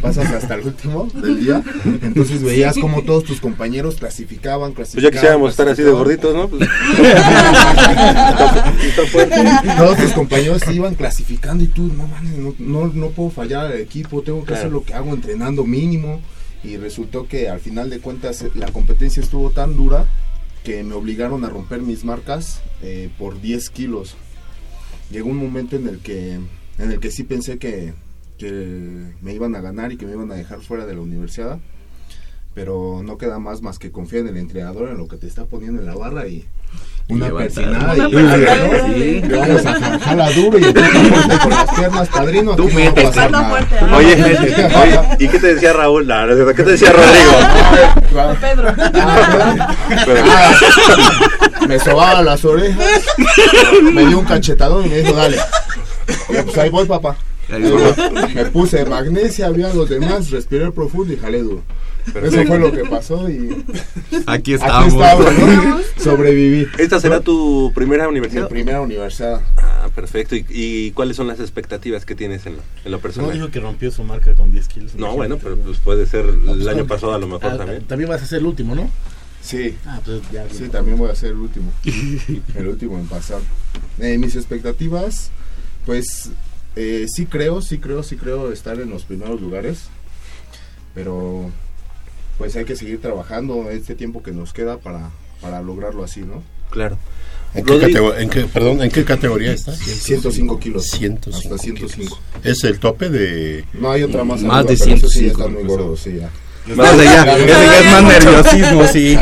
pasas 0.00 0.30
hasta 0.32 0.54
el 0.56 0.66
último 0.66 1.08
del 1.14 1.44
día, 1.44 1.62
entonces 2.02 2.42
veías 2.42 2.76
como 2.78 3.02
todos 3.02 3.22
tus 3.24 3.40
compañeros 3.40 3.96
clasificaban, 3.96 4.72
Pues 4.72 4.90
clasificaban. 4.90 5.12
ya 5.12 5.20
quisiéramos 5.20 5.50
estar 5.50 5.68
así 5.68 5.82
de 5.82 5.90
gorditos, 5.92 6.34
¿no? 6.34 6.48
Pues-. 6.48 6.68
Todos 9.78 9.96
tus 9.98 10.12
compañeros 10.12 10.62
se 10.64 10.74
iban 10.74 10.94
clasificando 10.94 11.64
y 11.64 11.68
tú, 11.68 11.92
no 11.96 12.06
mames, 12.06 12.38
no, 12.38 12.54
no, 12.58 12.86
no 12.92 13.08
puedo 13.10 13.30
fallar 13.30 13.66
al 13.66 13.80
equipo, 13.80 14.22
tengo 14.22 14.44
que 14.44 14.54
hacer 14.54 14.70
lo 14.70 14.84
que 14.84 14.94
hago 14.94 15.12
entrenando 15.14 15.64
mínimo. 15.64 16.20
Y 16.64 16.76
resultó 16.76 17.26
que 17.26 17.48
al 17.48 17.58
final 17.58 17.90
de 17.90 17.98
cuentas 17.98 18.44
la 18.54 18.70
competencia 18.70 19.20
estuvo 19.20 19.50
tan 19.50 19.76
dura 19.76 20.06
que 20.64 20.82
me 20.82 20.94
obligaron 20.94 21.44
a 21.44 21.48
romper 21.48 21.80
mis 21.80 22.04
marcas 22.04 22.60
eh, 22.82 23.10
por 23.18 23.40
10 23.40 23.70
kilos. 23.70 24.16
Llegó 25.10 25.28
un 25.28 25.38
momento 25.38 25.76
en 25.76 25.88
el 25.88 25.98
que, 25.98 26.34
en 26.34 26.90
el 26.90 27.00
que 27.00 27.10
sí 27.10 27.24
pensé 27.24 27.58
que, 27.58 27.94
que 28.38 29.12
me 29.20 29.34
iban 29.34 29.54
a 29.54 29.60
ganar 29.60 29.92
y 29.92 29.96
que 29.96 30.06
me 30.06 30.12
iban 30.12 30.30
a 30.32 30.36
dejar 30.36 30.60
fuera 30.60 30.86
de 30.86 30.94
la 30.94 31.00
universidad. 31.00 31.58
Pero 32.54 33.02
no 33.02 33.18
queda 33.18 33.38
más 33.38 33.62
más 33.62 33.78
que 33.78 33.90
confiar 33.90 34.22
en 34.22 34.28
el 34.28 34.36
entrenador, 34.36 34.90
en 34.90 34.98
lo 34.98 35.08
que 35.08 35.16
te 35.16 35.26
está 35.26 35.46
poniendo 35.46 35.80
en 35.80 35.86
la 35.86 35.94
barra 35.94 36.28
y 36.28 36.46
una 37.12 37.30
persinada 37.30 37.94
Una 37.94 38.08
y 38.08 38.12
persinada, 38.12 38.56
¿no? 38.56 38.86
sí. 38.94 39.22
Le 39.22 39.36
vamos 39.36 39.66
a 39.66 39.98
jala 39.98 40.30
duro 40.32 40.58
y 40.58 40.62
fuerte 40.62 41.38
con 41.42 41.50
las 41.50 41.70
piernas, 41.74 42.08
padrino. 42.08 42.56
Tú 42.56 42.68
ah. 42.72 43.60
Oye, 43.96 44.14
oye, 44.14 45.00
¿y 45.18 45.28
qué 45.28 45.38
te 45.38 45.54
decía 45.54 45.72
Raúl? 45.72 46.06
¿Qué 46.56 46.62
te 46.62 46.70
decía 46.72 46.92
Rodrigo? 46.92 47.32
Pedro. 48.40 48.74
Pero- 50.06 50.22
Ah, 50.34 50.52
me 51.68 51.78
sobaba 51.78 52.22
las 52.22 52.44
orejas, 52.44 52.84
me 53.82 54.04
dio 54.06 54.18
un 54.18 54.24
cachetadón 54.24 54.86
y 54.86 54.88
me 54.88 54.96
dijo, 54.98 55.12
dale. 55.12 55.38
Y 56.28 56.42
pues 56.42 56.58
ahí 56.58 56.70
voy, 56.70 56.86
papá. 56.86 57.16
Me 57.58 58.44
puse 58.46 58.84
magnesia, 58.84 59.46
había 59.46 59.72
los 59.74 59.88
demás, 59.88 60.30
respiré 60.30 60.70
profundo 60.72 61.12
y 61.12 61.16
jalé 61.16 61.42
duro. 61.42 61.62
Eso 62.20 62.44
fue 62.46 62.58
lo 62.58 62.72
que 62.72 62.84
pasó 62.84 63.30
y 63.30 63.64
Aquí 64.26 64.54
aquí 64.54 64.54
estamos. 64.54 64.92
estaba, 64.94 65.30
¿no? 65.30 65.80
Sobreviví. 65.98 66.66
¿Esta 66.78 66.98
será 66.98 67.20
tu 67.20 67.70
primera 67.74 68.04
Mi 68.04 68.10
universidad? 68.10 68.48
primera 68.48 68.80
universidad. 68.80 69.40
Ah, 69.56 69.88
perfecto. 69.94 70.34
¿Y, 70.34 70.44
y 70.50 70.90
cuáles 70.92 71.16
son 71.16 71.28
las 71.28 71.38
expectativas 71.38 72.04
que 72.04 72.16
tienes 72.16 72.44
en 72.46 72.56
lo, 72.56 72.62
en 72.84 72.90
lo 72.90 72.96
No 72.96 73.02
personal? 73.02 73.32
dijo 73.32 73.50
que 73.50 73.60
rompió 73.60 73.92
su 73.92 74.02
marca 74.02 74.34
con 74.34 74.50
10 74.50 74.66
kilos. 74.68 74.94
No, 74.96 75.14
bueno, 75.14 75.38
pero 75.40 75.56
pues 75.58 75.78
puede 75.78 76.06
ser 76.06 76.24
el 76.26 76.38
pues, 76.40 76.66
año 76.66 76.86
pasado 76.86 77.14
a 77.14 77.18
lo 77.18 77.28
mejor 77.28 77.52
Ah, 77.52 77.56
también. 77.58 77.84
También 77.84 78.10
vas 78.10 78.22
a 78.22 78.26
ser 78.26 78.40
el 78.40 78.46
último, 78.46 78.74
¿no? 78.74 78.90
Sí, 79.40 79.76
Ah, 79.86 80.00
pues 80.04 80.22
ya. 80.32 80.44
sí, 80.50 80.68
también 80.68 80.96
voy 80.98 81.10
a 81.10 81.14
ser 81.14 81.30
el 81.30 81.36
último. 81.38 81.70
El 82.56 82.66
último 82.66 82.98
en 82.98 83.06
pasar. 83.06 83.40
Eh, 84.00 84.18
mis 84.18 84.34
expectativas, 84.36 85.30
pues 85.86 86.30
eh, 86.76 87.06
sí 87.08 87.26
creo, 87.26 87.60
sí 87.62 87.78
creo, 87.78 88.02
sí 88.02 88.16
creo 88.16 88.52
estar 88.52 88.80
en 88.80 88.90
los 88.90 89.04
primeros 89.04 89.40
lugares. 89.40 89.84
Pero 90.94 91.50
pues 92.38 92.56
hay 92.56 92.64
que 92.64 92.76
seguir 92.76 93.00
trabajando 93.00 93.70
este 93.70 93.94
tiempo 93.94 94.22
que 94.22 94.32
nos 94.32 94.52
queda 94.52 94.78
para, 94.78 95.10
para 95.40 95.62
lograrlo 95.62 96.04
así, 96.04 96.20
¿no? 96.20 96.42
Claro. 96.70 96.98
¿En 97.54 97.64
qué, 97.66 97.74
en 98.18 98.30
qué- 98.30 98.44
perdón, 98.44 98.82
¿en 98.82 98.90
qué 98.90 99.04
categoría 99.04 99.52
estás? 99.52 99.78
105 99.78 100.58
kilos. 100.58 100.86
105 100.86 101.36
Hasta 101.54 101.62
kilos. 101.62 101.92
105. 101.92 102.18
Es 102.44 102.64
el 102.64 102.78
tope 102.78 103.10
de... 103.10 103.64
No 103.74 103.90
hay 103.90 104.02
otra 104.02 104.24
más. 104.24 104.40
Más 104.42 104.64
arriba, 104.64 104.72
de 104.72 104.78
pero 104.78 104.94
eso 104.96 105.08
sí 105.08 105.18
105, 105.20 105.30
está 105.42 105.48
muy 105.52 105.62
gordo, 105.68 105.96
sí, 105.96 106.16
ya. 106.18 106.30
Más 106.74 106.96
de 106.96 107.08
allá, 107.08 107.36
es 107.38 107.92
más 107.92 108.04
nerviosismo, 108.24 108.86
sí. 108.86 109.18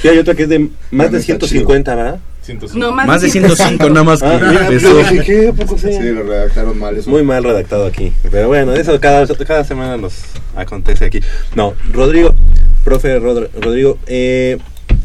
Sí, 0.00 0.08
hay 0.08 0.18
otra 0.18 0.34
que 0.34 0.44
es 0.44 0.48
de 0.48 0.58
más 0.90 1.06
Ah, 1.08 1.10
de 1.10 1.18
está 1.18 1.20
150, 1.26 1.94
¿verdad? 1.94 2.20
No, 2.74 2.92
más, 2.92 3.06
Más 3.06 3.22
de 3.22 3.30
105 3.30 3.88
nada 3.90 4.04
más 4.04 4.20
que 4.20 4.26
Ah, 4.26 4.58
empezó. 4.68 4.88
yo 4.90 4.98
dije, 5.10 5.22
¿qué? 5.24 5.48
¿A 5.48 5.52
poco 5.52 5.78
sí? 5.78 5.92
Sí, 5.92 6.02
lo 6.10 6.22
redactaron 6.22 6.78
mal. 6.78 6.96
Eso. 6.96 7.10
Muy 7.10 7.22
mal 7.22 7.42
redactado 7.44 7.86
aquí. 7.86 8.12
Pero 8.30 8.48
bueno, 8.48 8.74
eso 8.74 8.98
cada, 9.00 9.26
cada 9.26 9.64
semana 9.64 9.96
nos 9.96 10.14
acontece 10.56 11.04
aquí. 11.04 11.20
No, 11.54 11.74
Rodrigo, 11.92 12.34
profe 12.84 13.20
Rodri- 13.20 13.50
Rodrigo, 13.60 13.98
eh, 14.06 14.58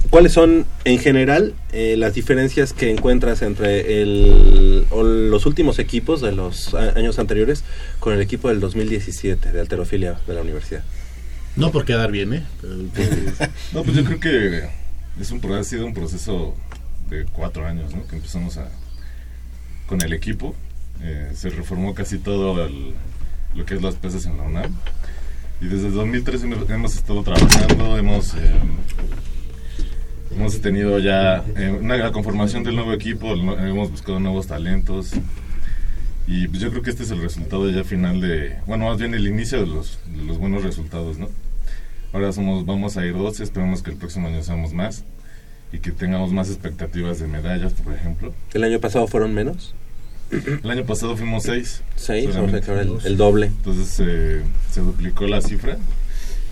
¿cuáles 0.09 0.31
son 0.33 0.65
en 0.85 0.99
general 0.99 1.53
eh, 1.73 1.95
las 1.97 2.13
diferencias 2.13 2.73
que 2.73 2.89
encuentras 2.91 3.41
entre 3.41 4.01
el, 4.01 4.85
o 4.91 5.03
los 5.03 5.45
últimos 5.45 5.79
equipos 5.79 6.21
de 6.21 6.31
los 6.31 6.73
años 6.73 7.19
anteriores 7.19 7.63
con 7.99 8.13
el 8.13 8.21
equipo 8.21 8.49
del 8.49 8.59
2017 8.59 9.51
de 9.51 9.59
alterofilia 9.59 10.15
de 10.27 10.33
la 10.33 10.41
universidad? 10.41 10.83
No 11.55 11.71
por 11.71 11.85
quedar 11.85 12.11
bien, 12.11 12.33
¿eh? 12.33 12.43
Pero, 12.61 12.75
pues, 12.93 13.49
No, 13.73 13.83
pues 13.83 13.95
yo 13.95 14.03
creo 14.03 14.19
que 14.19 14.63
es 15.21 15.31
un, 15.31 15.39
pro- 15.39 15.55
ha 15.55 15.63
sido 15.63 15.85
un 15.85 15.93
proceso 15.93 16.53
de 17.09 17.25
cuatro 17.25 17.65
años, 17.67 17.93
¿no? 17.93 18.05
Que 18.07 18.15
empezamos 18.15 18.57
a, 18.57 18.69
con 19.87 20.01
el 20.01 20.13
equipo. 20.13 20.55
eh, 21.01 21.31
se 21.35 21.49
reformó 21.49 21.93
casi 21.93 22.17
todo 22.19 22.65
el- 22.65 22.93
lo 23.53 23.65
que 23.65 23.75
es 23.75 23.81
las 23.81 23.95
pesas 23.95 24.25
en 24.25 24.37
la 24.37 24.43
UNAM. 24.43 24.73
Y 25.59 25.65
desde 25.65 25.87
el 25.87 25.93
2013 25.93 26.45
hemos, 26.69 26.95
estado 26.95 27.21
trabajando, 27.21 27.97
hemos, 27.97 28.33
eh, 28.33 28.53
hemos 30.31 30.59
tenido 30.61 30.99
ya 30.99 31.43
eh, 31.57 31.69
una, 31.81 32.11
conformación 32.13 32.63
del 32.63 32.75
nuevo 32.75 32.93
equipo, 32.93 33.33
hemos 33.33 33.91
buscado 33.91 34.19
nuevos 34.21 34.47
talentos. 34.47 35.11
Y 36.27 36.47
pues 36.47 36.61
yo 36.61 36.71
creo 36.71 36.81
que 36.81 36.89
este 36.89 37.03
es 37.03 37.11
el 37.11 37.21
resultado 37.21 37.69
ya 37.69 37.83
final 37.83 38.19
de, 38.21 38.57
bueno, 38.65 38.85
más 38.87 38.97
bien 38.97 39.13
el 39.13 39.27
inicio 39.27 39.59
de 39.59 39.67
los, 39.67 39.99
de 40.07 40.23
los 40.23 40.37
buenos 40.37 40.63
resultados, 40.63 41.17
¿no? 41.19 41.29
Ahora 42.13 42.31
somos, 42.31 42.65
vamos 42.65 42.97
a 42.97 43.05
ir 43.05 43.13
12, 43.13 43.43
esperamos 43.43 43.83
que 43.83 43.91
el 43.91 43.97
próximo 43.97 44.27
año 44.29 44.41
seamos 44.41 44.73
más 44.73 45.03
y 45.75 45.79
que 45.79 45.91
tengamos 45.91 46.31
más 46.31 46.49
expectativas 46.49 47.19
de 47.19 47.27
medallas, 47.27 47.73
por 47.73 47.93
ejemplo. 47.93 48.33
¿El 48.53 48.63
año 48.63 48.79
pasado 48.79 49.07
fueron 49.07 49.33
menos? 49.33 49.73
El 50.31 50.69
año 50.71 50.85
pasado 50.85 51.15
fuimos 51.17 51.43
6. 51.43 51.81
Seis, 51.95 52.29
o 52.35 52.49
sea 52.49 52.61
que 52.61 52.71
ahora 52.71 52.81
el, 52.83 52.97
el 53.05 53.17
doble. 53.17 53.47
Entonces 53.47 53.99
eh, 54.05 54.41
se 54.71 54.81
duplicó 54.81 55.27
la 55.27 55.41
cifra 55.41 55.77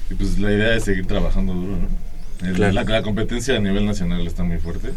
y 0.10 0.14
pues 0.14 0.38
la 0.40 0.52
idea 0.52 0.76
es 0.76 0.84
seguir 0.84 1.08
trabajando 1.08 1.54
duro, 1.54 1.78
¿no? 1.78 2.48
El- 2.48 2.56
Claro. 2.56 2.74
la, 2.74 2.84
la 2.84 3.02
competencia 3.04 3.56
a 3.56 3.60
nivel 3.60 3.86
nacional 3.86 4.28
está 4.28 4.44
muy 4.44 4.58
fuerte 4.58 4.90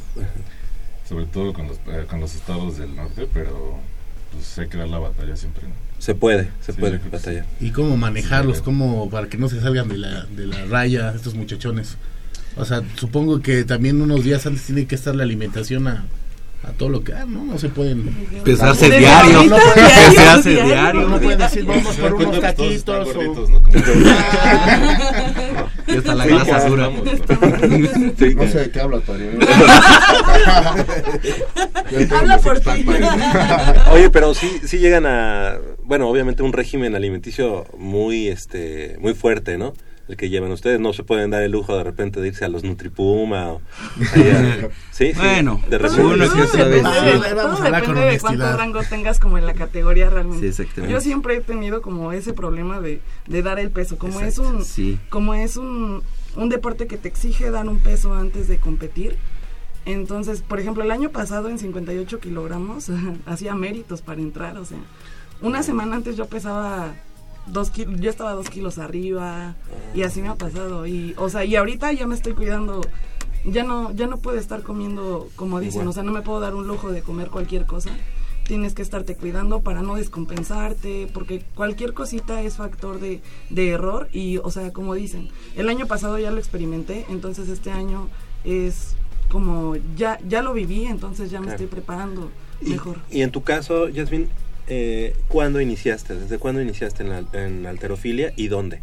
sobre 1.09 1.27
todo 1.27 1.53
con 1.53 1.69
los, 1.69 1.77
eh, 1.87 2.05
con 2.11 2.19
los 2.21 2.35
estados 2.35 2.79
del 2.79 2.97
norte, 2.97 3.29
pero 3.33 3.79
pues 4.33 4.59
hay 4.59 4.67
que 4.69 4.77
dar 4.77 4.89
la 4.89 4.99
batalla 4.99 5.37
siempre. 5.37 5.63
¿no? 5.69 5.75
Se 6.01 6.15
puede, 6.17 6.49
se 6.61 6.73
Sí, 6.73 6.81
puede 6.81 6.99
batallar. 6.99 7.47
¿Y 7.61 7.71
cómo 7.71 7.97
manejarlos? 7.97 8.61
¿Cómo 8.61 9.09
para 9.09 9.29
que 9.29 9.39
no 9.39 9.49
se 9.49 9.61
salgan 9.61 9.89
de 9.89 9.99
la, 9.99 10.25
de 10.27 10.47
la 10.47 10.65
raya 10.65 11.13
estos 11.15 11.35
muchachones? 11.37 11.97
O 12.57 12.65
sea, 12.65 12.83
supongo 12.97 13.41
que 13.41 13.65
también 13.65 14.01
unos 14.01 14.25
días 14.25 14.47
antes 14.47 14.65
tiene 14.65 14.87
que 14.87 14.95
estar 14.95 15.15
la 15.15 15.25
alimentación 15.25 15.89
a, 15.89 16.05
a 16.65 16.71
todo 16.73 16.89
lo 16.89 17.05
que... 17.05 17.13
Ah, 17.13 17.27
no, 17.29 17.45
no 17.45 17.59
se 17.59 17.69
pueden... 17.69 18.05
Pesarse 18.45 18.89
diario. 18.99 19.45
no 19.45 19.57
Pesarse 19.75 20.51
diario. 20.63 21.07
No 21.07 21.21
pueden 21.21 21.39
decir, 21.39 21.65
vamos 21.65 21.97
por 21.97 22.15
unos 22.15 22.39
pues, 22.39 22.41
taquitos 22.41 23.09
o... 23.15 23.47
Y 25.87 25.97
hasta 25.99 26.15
la 26.15 26.27
grasa 26.27 26.69
dura. 26.69 26.91
No 26.91 28.49
sé 28.49 28.59
de 28.59 28.71
qué 28.73 28.81
hablas, 28.81 29.03
padre. 29.03 29.31
Habla 32.11 32.39
por 32.39 32.59
ti. 32.61 32.87
Oye, 33.93 34.11
pero 34.11 34.35
sí, 34.35 34.61
sí 34.65 34.79
llegan 34.79 35.07
a, 35.07 35.59
bueno, 35.85 36.09
obviamente 36.09 36.43
un 36.43 36.53
régimen 36.53 36.95
alimenticio 36.97 37.67
muy, 37.79 38.29
este, 38.29 38.97
muy 38.99 39.15
fuerte, 39.15 39.59
¿no? 39.59 39.75
El 40.09 40.17
que 40.17 40.29
llevan 40.29 40.53
ustedes, 40.53 40.79
no 40.79 40.93
se 40.93 41.03
pueden 41.03 41.31
dar 41.31 41.43
el 41.43 41.51
lujo 41.51 41.77
de 41.77 41.83
repente 41.83 42.21
de 42.21 42.29
irse 42.29 42.45
a 42.45 42.49
los 42.49 42.63
Nutripuma 42.63 43.49
o 43.49 43.61
sí, 44.13 44.23
sí, 44.93 45.13
Bueno, 45.17 45.61
de 45.69 45.79
repente. 45.79 46.05
uno 46.05 46.33
que 46.33 46.43
otra 46.43 46.65
depende, 46.65 46.91
vez, 46.91 47.05
de, 47.05 47.29
sí. 47.29 47.35
todo 47.35 47.37
Vamos 47.37 47.61
a 47.61 47.65
hablar 47.65 47.85
con 47.85 47.95
depende 47.95 48.13
de 48.15 48.21
cuánto 48.21 48.57
rango 48.57 48.81
tengas 48.89 49.19
como 49.19 49.37
en 49.39 49.47
la 49.47 49.55
categoría 49.55 50.09
realmente. 50.09 50.41
Sí, 50.41 50.47
exactamente. 50.63 50.93
Yo 50.93 51.01
siempre 51.01 51.37
he 51.37 51.41
tenido 51.41 51.83
como 51.83 52.13
ese 52.13 52.33
problema 52.33 52.81
de, 52.81 53.01
de 53.27 53.43
dar 53.43 53.59
el 53.59 53.71
peso. 53.71 53.99
Como 53.99 54.21
es 54.21 54.39
un, 54.39 54.65
sí. 54.65 54.99
como 55.09 55.35
es 55.35 55.57
un, 55.57 56.05
un 56.37 56.49
deporte 56.49 56.87
que 56.87 56.99
te 56.99 57.09
exige 57.09 57.51
dar 57.51 57.69
un 57.69 57.79
peso 57.81 58.15
antes 58.15 58.47
de 58.47 58.59
competir. 58.59 59.17
Entonces, 59.87 60.43
por 60.43 60.61
ejemplo, 60.61 60.85
el 60.85 60.91
año 60.93 61.11
pasado 61.11 61.49
en 61.49 61.59
58 61.59 62.21
kilogramos 62.21 62.91
hacía 63.27 63.55
méritos 63.57 64.03
para 64.03 64.21
entrar. 64.21 64.57
O 64.59 64.65
sea, 64.65 64.79
una 65.41 65.65
semana 65.65 65.97
antes 65.97 66.17
yo 66.17 66.27
pesaba 66.27 66.95
dos 67.47 67.71
kilos, 67.71 68.01
yo 68.01 68.11
estaba 68.11 68.33
dos 68.33 68.49
kilos 68.51 68.79
arriba 68.79 69.55
y 69.95 70.03
así 70.03 70.21
me 70.23 70.29
ha 70.29 70.35
pasado. 70.35 70.87
Y, 70.87 71.15
o 71.17 71.29
sea, 71.29 71.45
y 71.45 71.57
ahorita 71.57 71.93
ya 71.93 72.07
me 72.07 72.15
estoy 72.15 72.35
cuidando. 72.35 72.81
Ya 73.45 73.63
no, 73.63 73.93
ya 73.93 74.09
no 74.09 74.17
puedo 74.19 74.39
estar 74.39 74.63
comiendo 74.63 75.29
como 75.37 75.61
dicen, 75.61 75.83
Igual. 75.83 75.89
o 75.89 75.93
sea, 75.93 76.03
no 76.03 76.11
me 76.13 76.23
puedo 76.23 76.41
dar 76.41 76.55
un 76.57 76.67
lujo 76.67 76.91
de 76.91 77.03
comer 77.03 77.29
cualquier 77.31 77.65
cosa. 77.65 77.91
Tienes 78.45 78.75
que 78.75 78.83
estarte 78.83 79.15
cuidando 79.17 79.61
para 79.61 79.83
no 79.83 79.95
descompensarte, 79.97 81.09
porque 81.13 81.43
cualquier 81.55 81.95
cosita 81.95 82.43
es 82.43 82.57
factor 82.57 83.01
de, 83.01 83.21
de 83.51 83.69
error 83.71 84.09
y, 84.13 84.39
o 84.39 84.51
sea, 84.51 84.73
como 84.73 84.95
dicen, 84.95 85.29
el 85.57 85.69
año 85.69 85.87
pasado 85.87 86.19
ya 86.19 86.31
lo 86.31 86.39
experimenté, 86.39 87.07
entonces 87.09 87.49
este 87.49 87.71
año 87.71 88.09
es 88.45 88.97
como 89.31 89.75
ya 89.97 90.19
ya 90.29 90.43
lo 90.43 90.53
viví, 90.53 90.87
entonces 90.87 91.31
ya 91.31 91.41
me 91.41 91.47
Claro. 91.47 91.63
estoy 91.63 91.67
preparando 91.73 92.31
Y, 92.61 92.71
mejor. 92.71 92.99
y 93.11 93.23
en 93.23 93.31
tu 93.33 93.43
caso, 93.43 93.89
Yasmin, 93.89 94.29
eh, 94.69 95.15
¿cuándo 95.29 95.61
iniciaste? 95.61 96.15
¿Desde 96.17 96.39
cuándo 96.39 96.61
iniciaste 96.61 97.03
en, 97.03 97.09
la, 97.11 97.25
en 97.33 97.67
alterofilia 97.67 98.33
y 98.37 98.49
dónde? 98.49 98.81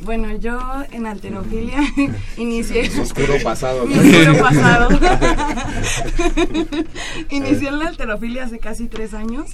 Bueno, 0.00 0.36
yo 0.36 0.58
en 0.92 1.06
alterofilia 1.06 1.78
inicié 2.36 2.88
oscuro 3.00 3.34
pasado. 3.42 3.84
oscuro 3.84 4.38
pasado. 4.40 4.88
Inicié 7.30 7.68
en 7.68 7.78
la 7.78 7.88
alterofilia 7.88 8.44
hace 8.44 8.58
casi 8.58 8.88
tres 8.88 9.14
años. 9.14 9.50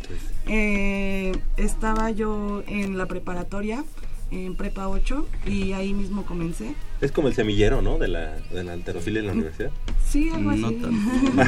Eh, 0.46 1.32
estaba 1.56 2.10
yo 2.10 2.64
en 2.66 2.98
la 2.98 3.06
preparatoria, 3.06 3.84
en 4.32 4.54
prepa 4.54 4.88
8, 4.88 5.26
y 5.46 5.72
ahí 5.72 5.92
mismo 5.92 6.24
comencé. 6.24 6.74
Es 7.00 7.12
como 7.12 7.28
el 7.28 7.34
semillero, 7.34 7.82
¿no? 7.82 7.98
De 7.98 8.08
la, 8.08 8.36
de 8.50 8.64
la 8.64 8.72
alterofilia 8.72 9.20
en 9.20 9.26
la 9.26 9.32
universidad. 9.32 9.70
Sí, 10.08 10.30
algo 10.30 10.50
así. 10.50 10.60
No 10.60 11.42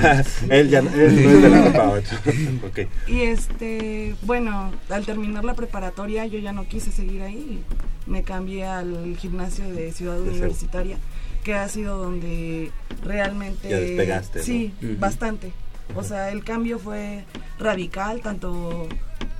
él 0.54 0.68
ya 0.68 0.82
no, 0.82 0.90
él 0.90 1.24
no 1.24 1.30
es 1.30 1.42
de 1.42 1.48
la 1.48 1.62
prepa 1.62 1.90
ocho. 1.90 2.16
ok. 2.66 2.80
Y 3.08 3.20
este, 3.22 4.14
bueno, 4.22 4.72
al 4.90 5.06
terminar 5.06 5.44
la 5.44 5.54
preparatoria 5.54 6.26
yo 6.26 6.38
ya 6.38 6.52
no 6.52 6.66
quise 6.66 6.92
seguir 6.92 7.22
ahí. 7.22 7.62
y 8.06 8.10
Me 8.10 8.22
cambié 8.22 8.66
al 8.66 9.16
gimnasio 9.16 9.68
de 9.68 9.92
Ciudad 9.92 10.16
De 10.16 10.30
Universitaria, 10.30 10.98
que 11.42 11.54
ha 11.54 11.68
sido 11.68 11.98
donde 11.98 12.70
realmente... 13.02 13.68
Ya 13.68 13.78
despegaste, 13.78 14.40
¿no? 14.40 14.44
Sí, 14.44 14.72
bastante. 14.98 15.52
O 15.94 16.02
sea, 16.02 16.30
el 16.30 16.44
cambio 16.44 16.78
fue 16.78 17.24
radical, 17.58 18.20
tanto 18.20 18.88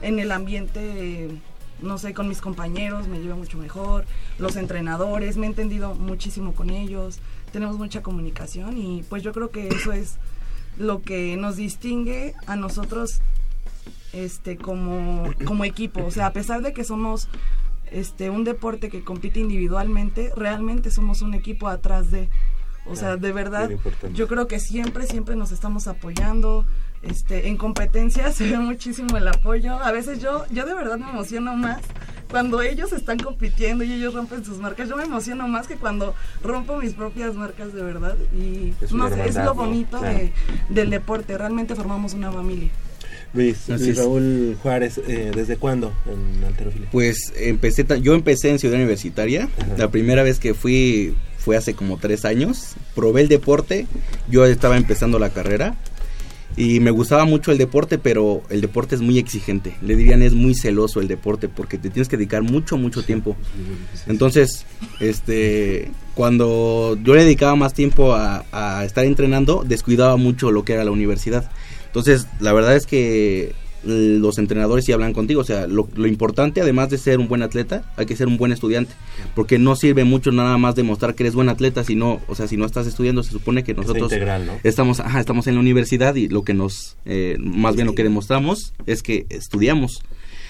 en 0.03 0.19
el 0.19 0.31
ambiente, 0.31 1.31
no 1.81 1.99
sé, 1.99 2.15
con 2.15 2.29
mis 2.29 2.41
compañeros, 2.41 3.09
me 3.09 3.21
llevo 3.21 3.37
mucho 3.37 3.59
mejor, 3.59 4.05
los 4.39 4.57
entrenadores, 4.57 5.37
me 5.37 5.47
he 5.47 5.49
entendido 5.49 5.95
muchísimo 5.95 6.55
con 6.55 6.71
ellos, 6.71 7.21
tenemos 7.53 7.77
mucha 7.79 8.03
comunicación 8.03 8.77
y 8.77 9.03
pues 9.09 9.23
yo 9.23 9.33
creo 9.33 9.51
que 9.51 9.69
eso 9.69 9.93
es 9.93 10.17
lo 10.79 11.03
que 11.03 11.37
nos 11.37 11.57
distingue 11.57 12.35
a 12.47 12.57
nosotros 12.57 13.21
este 14.13 14.57
como, 14.57 15.31
como 15.45 15.65
equipo. 15.65 16.05
O 16.05 16.11
sea, 16.11 16.27
a 16.27 16.33
pesar 16.33 16.63
de 16.63 16.73
que 16.73 16.85
somos 16.85 17.29
este 17.91 18.31
un 18.31 18.45
deporte 18.45 18.89
que 18.89 19.05
compite 19.05 19.41
individualmente, 19.41 20.33
realmente 20.37 20.91
somos 20.91 21.23
un 21.23 21.35
equipo 21.35 21.69
atrás 21.69 22.11
de. 22.11 22.29
O 22.87 22.97
sea, 22.97 23.17
de 23.17 23.33
verdad, 23.33 23.71
yo 24.13 24.29
creo 24.29 24.47
que 24.47 24.61
siempre, 24.61 25.07
siempre 25.07 25.37
nos 25.37 25.53
estamos 25.53 25.89
apoyando. 25.89 26.67
Este, 27.09 27.49
en 27.49 27.57
competencia 27.57 28.33
se 28.33 28.49
ve 28.51 28.59
muchísimo 28.59 29.17
el 29.17 29.29
apoyo. 29.29 29.75
A 29.83 29.93
veces 29.93 30.21
yo, 30.21 30.45
yo 30.51 30.65
de 30.67 30.75
verdad 30.75 30.99
me 30.99 31.11
emociono 31.11 31.55
más 31.57 31.81
cuando 32.31 32.63
ellos 32.63 32.93
están 32.93 33.19
compitiendo 33.19 33.85
y 33.85 33.93
ellos 33.93 34.15
rompen 34.15 34.45
sus 34.45 34.59
marcas. 34.59 34.89
Yo 34.89 34.97
me 34.97 35.05
emociono 35.05 35.47
más 35.47 35.67
que 35.69 35.77
cuando 35.77 36.15
rompo 36.43 36.79
mis 36.79 36.95
propias 36.95 37.35
marcas 37.35 37.73
de 37.73 37.83
verdad. 37.83 38.17
Y 38.35 38.73
Es 38.83 38.93
no 38.93 39.09
sé, 39.09 39.29
es 39.29 39.37
lo 39.37 39.55
bonito 39.55 39.99
Claro. 39.99 40.19
de, 40.19 40.33
del 40.71 40.91
deporte. 40.91 41.37
Realmente 41.39 41.75
formamos 41.75 42.15
una 42.15 42.33
familia. 42.33 42.71
Luis, 43.35 43.69
Luis. 43.69 43.97
Raúl 43.99 44.57
Juárez, 44.63 44.99
eh, 45.09 45.33
¿desde 45.35 45.57
cuándo 45.57 45.93
en 46.07 46.45
alterofilia? 46.45 46.89
Pues 46.93 47.33
empecé, 47.37 47.85
yo 48.01 48.15
empecé 48.15 48.51
en 48.51 48.59
Ciudad 48.61 48.77
Universitaria. 48.77 49.49
Ajá. 49.59 49.75
La 49.77 49.91
primera 49.91 50.23
vez 50.23 50.39
que 50.39 50.55
fui 50.55 51.15
fue 51.39 51.57
hace 51.57 51.75
como 51.75 51.99
tres 51.99 52.25
años. 52.25 52.75
Probé 52.95 53.23
el 53.23 53.29
deporte. 53.29 53.87
Yo 54.29 54.45
estaba 54.47 54.77
empezando 54.77 55.19
la 55.19 55.31
carrera. 55.31 55.75
Y 56.57 56.81
me 56.81 56.91
gustaba 56.91 57.25
mucho 57.25 57.51
el 57.51 57.59
deporte, 57.59 57.99
pero 57.99 58.43
el 58.49 58.61
deporte 58.61 58.95
es 58.95 59.01
muy 59.01 59.19
exigente. 59.19 59.77
Le 59.83 59.97
dirían 59.97 60.23
es 60.23 60.35
muy 60.35 60.55
celoso 60.55 61.01
el 61.01 61.09
deporte 61.09 61.49
porque 61.49 61.79
te 61.79 61.91
tienes 61.91 62.09
que 62.09 62.17
dedicar 62.17 62.43
mucho, 62.43 62.77
mucho 62.77 63.03
tiempo. 63.03 63.37
Entonces, 64.07 64.65
este, 65.01 65.91
cuando 66.15 66.97
yo 67.03 67.15
le 67.15 67.25
dedicaba 67.25 67.57
más 67.57 67.75
tiempo 67.75 68.15
a, 68.15 68.45
a 68.53 68.85
estar 68.85 69.05
entrenando, 69.05 69.65
descuidaba 69.67 70.17
mucho 70.17 70.53
lo 70.53 70.65
que 70.65 70.75
era 70.75 70.85
la 70.85 70.93
universidad. 70.93 71.51
Entonces, 71.87 72.29
la 72.41 72.53
verdad 72.53 72.77
es 72.77 72.87
que 72.87 73.55
los 73.87 74.39
entrenadores 74.39 74.85
sí 74.85 74.93
hablan 74.93 75.13
contigo. 75.13 75.41
O 75.41 75.45
sea, 75.45 75.67
lo, 75.67 75.89
lo 75.95 76.07
importante, 76.07 76.61
además 76.61 76.91
de 76.91 76.99
ser 76.99 77.19
un 77.19 77.29
buen 77.29 77.43
atleta, 77.43 77.91
hay 77.97 78.07
que 78.07 78.17
ser 78.17 78.27
un 78.27 78.37
buen 78.37 78.53
estudiante. 78.53 78.95
Porque 79.35 79.59
no 79.59 79.77
sirve 79.77 80.05
mucho 80.05 80.33
nada 80.33 80.59
más 80.59 80.75
demostrar 80.75 81.15
que 81.15 81.23
eres 81.25 81.35
buen 81.35 81.49
atleta, 81.49 81.85
sino, 81.85 82.21
o 82.29 82.35
sea, 82.35 82.49
si 82.49 82.57
no 82.57 82.67
estás 82.67 82.87
estudiando, 82.87 83.23
se 83.23 83.31
supone 83.31 83.65
que 83.65 83.75
nosotros 83.75 84.13
integral, 84.13 84.47
¿no? 84.47 84.53
estamos, 84.63 85.01
ajá, 85.01 85.21
estamos 85.21 85.47
en 85.47 85.55
la 85.55 85.61
universidad 85.61 86.15
y 86.15 86.29
lo 86.29 86.43
que 86.43 86.55
nos, 86.55 86.97
eh, 87.05 87.37
más 87.39 87.75
bien 87.75 87.87
lo 87.87 87.95
que 87.95 88.03
demostramos 88.03 88.73
es 88.87 89.03
que 89.03 89.27
estudiamos. 89.29 90.03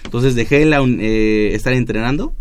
Entonces 0.04 0.34
dejé 0.34 0.64
la, 0.64 0.82
eh, 0.82 1.54
estar 1.54 1.72
entrenando 1.72 2.34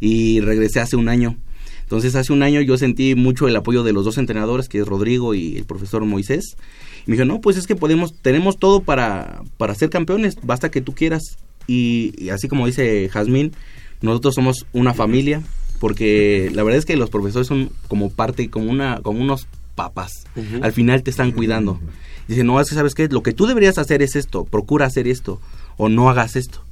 y 0.00 0.40
regresé 0.40 0.80
hace 0.80 0.96
un 0.96 1.08
año. 1.08 1.36
Entonces 1.82 2.14
hace 2.14 2.32
un 2.32 2.42
año 2.42 2.62
yo 2.62 2.78
sentí 2.78 3.14
mucho 3.14 3.48
el 3.48 3.56
apoyo 3.56 3.82
de 3.82 3.92
los 3.92 4.04
dos 4.04 4.16
entrenadores, 4.16 4.68
que 4.68 4.78
es 4.78 4.86
Rodrigo 4.86 5.34
y 5.34 5.56
el 5.56 5.64
profesor 5.64 6.04
Moisés. 6.06 6.56
Y 7.06 7.10
me 7.10 7.16
dijo, 7.16 7.24
no, 7.26 7.40
pues 7.40 7.56
es 7.56 7.66
que 7.66 7.76
podemos, 7.76 8.14
tenemos 8.20 8.58
todo 8.58 8.80
para, 8.80 9.42
para 9.56 9.74
ser 9.74 9.90
campeones, 9.90 10.36
basta 10.42 10.70
que 10.70 10.80
tú 10.80 10.94
quieras. 10.94 11.36
Y, 11.66 12.14
y 12.16 12.30
así 12.30 12.48
como 12.48 12.66
dice 12.66 13.08
Jazmín, 13.08 13.52
nosotros 14.00 14.34
somos 14.34 14.66
una 14.72 14.94
familia, 14.94 15.42
porque 15.78 16.50
la 16.54 16.62
verdad 16.62 16.78
es 16.78 16.84
que 16.84 16.96
los 16.96 17.10
profesores 17.10 17.48
son 17.48 17.70
como 17.88 18.10
parte, 18.10 18.50
como, 18.50 18.70
una, 18.70 19.00
como 19.02 19.20
unos 19.20 19.48
papás. 19.74 20.24
Ujú. 20.36 20.62
Al 20.62 20.72
final 20.72 21.02
te 21.02 21.10
están 21.10 21.32
cuidando. 21.32 21.80
Dice, 22.28 22.44
no, 22.44 22.60
es 22.60 22.68
que 22.68 22.74
sabes 22.74 22.94
qué, 22.94 23.08
lo 23.08 23.22
que 23.22 23.32
tú 23.32 23.46
deberías 23.46 23.78
hacer 23.78 24.02
es 24.02 24.16
esto, 24.16 24.44
procura 24.44 24.86
hacer 24.86 25.08
esto, 25.08 25.40
o 25.76 25.88
no 25.88 26.08
hagas 26.08 26.36
esto. 26.36 26.64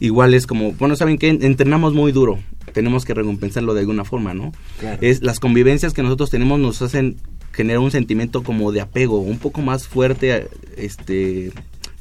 Igual 0.00 0.34
es 0.34 0.46
como, 0.46 0.72
bueno, 0.72 0.96
¿saben 0.96 1.18
qué? 1.18 1.28
Entrenamos 1.28 1.94
muy 1.94 2.12
duro, 2.12 2.38
tenemos 2.72 3.04
que 3.04 3.14
recompensarlo 3.14 3.74
de 3.74 3.80
alguna 3.80 4.04
forma, 4.04 4.34
¿no? 4.34 4.52
Claro. 4.78 4.98
Es 5.00 5.22
las 5.22 5.40
convivencias 5.40 5.92
que 5.92 6.02
nosotros 6.02 6.30
tenemos 6.30 6.60
nos 6.60 6.82
hacen 6.82 7.16
generar 7.52 7.80
un 7.80 7.90
sentimiento 7.90 8.42
como 8.42 8.72
de 8.72 8.80
apego, 8.80 9.18
un 9.18 9.38
poco 9.38 9.60
más 9.62 9.88
fuerte, 9.88 10.48
este, 10.76 11.52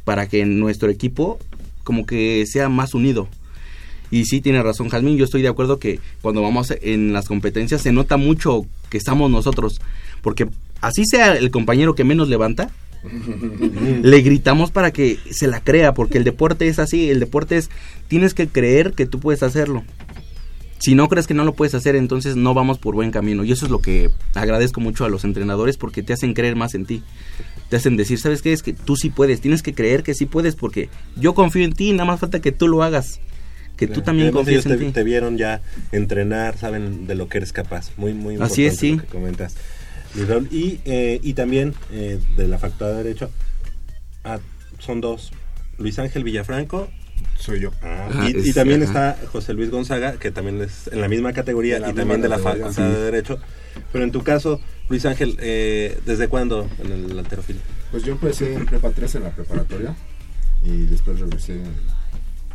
para 0.03 0.27
que 0.27 0.45
nuestro 0.45 0.89
equipo 0.89 1.39
como 1.83 2.05
que 2.05 2.45
sea 2.47 2.69
más 2.69 2.93
unido. 2.93 3.27
Y 4.11 4.25
sí, 4.25 4.41
tiene 4.41 4.63
razón 4.63 4.89
Jazmín, 4.89 5.17
yo 5.17 5.25
estoy 5.25 5.41
de 5.41 5.47
acuerdo 5.47 5.79
que 5.79 5.99
cuando 6.21 6.41
vamos 6.41 6.73
en 6.81 7.13
las 7.13 7.27
competencias 7.27 7.81
se 7.81 7.91
nota 7.91 8.17
mucho 8.17 8.65
que 8.89 8.97
estamos 8.97 9.29
nosotros, 9.29 9.81
porque 10.21 10.47
así 10.81 11.03
sea 11.05 11.35
el 11.35 11.51
compañero 11.51 11.95
que 11.95 12.03
menos 12.03 12.29
levanta, 12.29 12.69
le 14.01 14.21
gritamos 14.21 14.71
para 14.71 14.91
que 14.91 15.17
se 15.29 15.47
la 15.47 15.61
crea, 15.61 15.93
porque 15.93 16.17
el 16.17 16.23
deporte 16.23 16.67
es 16.67 16.79
así, 16.79 17.09
el 17.09 17.19
deporte 17.19 17.57
es, 17.57 17.69
tienes 18.07 18.33
que 18.33 18.47
creer 18.47 18.93
que 18.93 19.05
tú 19.05 19.19
puedes 19.19 19.43
hacerlo. 19.43 19.83
Si 20.79 20.95
no 20.95 21.07
crees 21.09 21.27
que 21.27 21.33
no 21.33 21.43
lo 21.43 21.53
puedes 21.53 21.73
hacer, 21.75 21.95
entonces 21.95 22.35
no 22.35 22.53
vamos 22.53 22.77
por 22.77 22.95
buen 22.95 23.11
camino. 23.11 23.43
Y 23.43 23.51
eso 23.51 23.65
es 23.65 23.71
lo 23.71 23.79
que 23.79 24.09
agradezco 24.35 24.79
mucho 24.81 25.05
a 25.05 25.09
los 25.09 25.23
entrenadores 25.23 25.77
porque 25.77 26.03
te 26.03 26.13
hacen 26.13 26.33
creer 26.33 26.55
más 26.55 26.75
en 26.75 26.85
ti. 26.85 27.03
Te 27.69 27.75
hacen 27.77 27.97
decir, 27.97 28.19
¿sabes 28.19 28.41
qué? 28.41 28.53
Es 28.53 28.63
que 28.63 28.73
tú 28.73 28.95
sí 28.95 29.09
puedes, 29.09 29.41
tienes 29.41 29.61
que 29.63 29.73
creer 29.73 30.03
que 30.03 30.13
sí 30.13 30.25
puedes 30.25 30.55
porque 30.55 30.89
yo 31.15 31.33
confío 31.33 31.65
en 31.65 31.73
ti, 31.73 31.91
nada 31.91 32.05
más 32.05 32.19
falta 32.19 32.39
que 32.39 32.51
tú 32.51 32.67
lo 32.67 32.83
hagas. 32.83 33.19
Que 33.75 33.85
tú 33.87 33.93
Claro. 33.93 34.05
también 34.05 34.25
Y 34.25 34.29
además 34.29 34.43
confíes 34.45 34.65
en 34.65 34.71
te, 34.79 34.85
ti. 34.85 34.91
te 34.91 35.03
vieron 35.03 35.37
ya 35.37 35.61
entrenar, 35.91 36.57
saben 36.57 37.05
de 37.07 37.15
lo 37.15 37.27
que 37.27 37.37
eres 37.37 37.53
capaz. 37.53 37.91
Muy, 37.97 38.13
muy 38.13 38.35
Así 38.37 38.65
es, 38.65 38.81
importante 38.81 38.87
lo 38.87 39.01
sí. 39.01 39.07
que 39.07 39.13
comentas. 39.13 39.55
Y, 40.51 40.79
eh, 40.85 41.19
y 41.21 41.33
también 41.33 41.73
eh, 41.91 42.19
de 42.37 42.47
la 42.47 42.57
Facultad 42.57 42.87
de 42.89 43.03
Derecho, 43.03 43.29
ah, 44.23 44.39
son 44.79 45.01
dos. 45.01 45.31
Luis 45.77 45.99
Ángel 45.99 46.23
Villafranco. 46.23 46.87
Soy 47.39 47.59
yo. 47.59 47.71
Ah, 47.81 47.97
Ah, 48.11 48.29
y, 48.29 48.53
también 48.53 48.83
ajá. 48.83 49.11
está 49.11 49.27
José 49.27 49.53
Luis 49.53 49.69
Gonzaga, 49.69 50.13
que 50.13 50.31
también 50.31 50.61
es 50.61 50.87
en 50.91 51.01
la 51.01 51.07
misma 51.07 51.33
categoría 51.33 51.79
la 51.79 51.89
y 51.89 51.93
también 51.93 52.21
de 52.21 52.29
la 52.29 52.39
Facultad 52.39 52.71
sí. 52.71 52.81
de 52.81 53.01
Derecho. 53.01 53.39
Pero 53.91 54.03
en 54.03 54.11
tu 54.11 54.23
caso, 54.23 54.59
Luis 54.89 55.05
Ángel, 55.05 55.37
eh, 55.39 55.99
¿desde 56.05 56.27
cuándo 56.27 56.69
en 56.83 56.91
el 56.91 57.19
alterofilia? 57.19 57.61
Pues 57.91 58.03
yo 58.03 58.13
empecé 58.13 58.53
en 58.53 58.65
prepa 58.65 58.89
3 58.91 59.15
en 59.15 59.23
la 59.23 59.29
preparatoria 59.31 59.95
y 60.63 60.85
después 60.85 61.19
regresé 61.19 61.61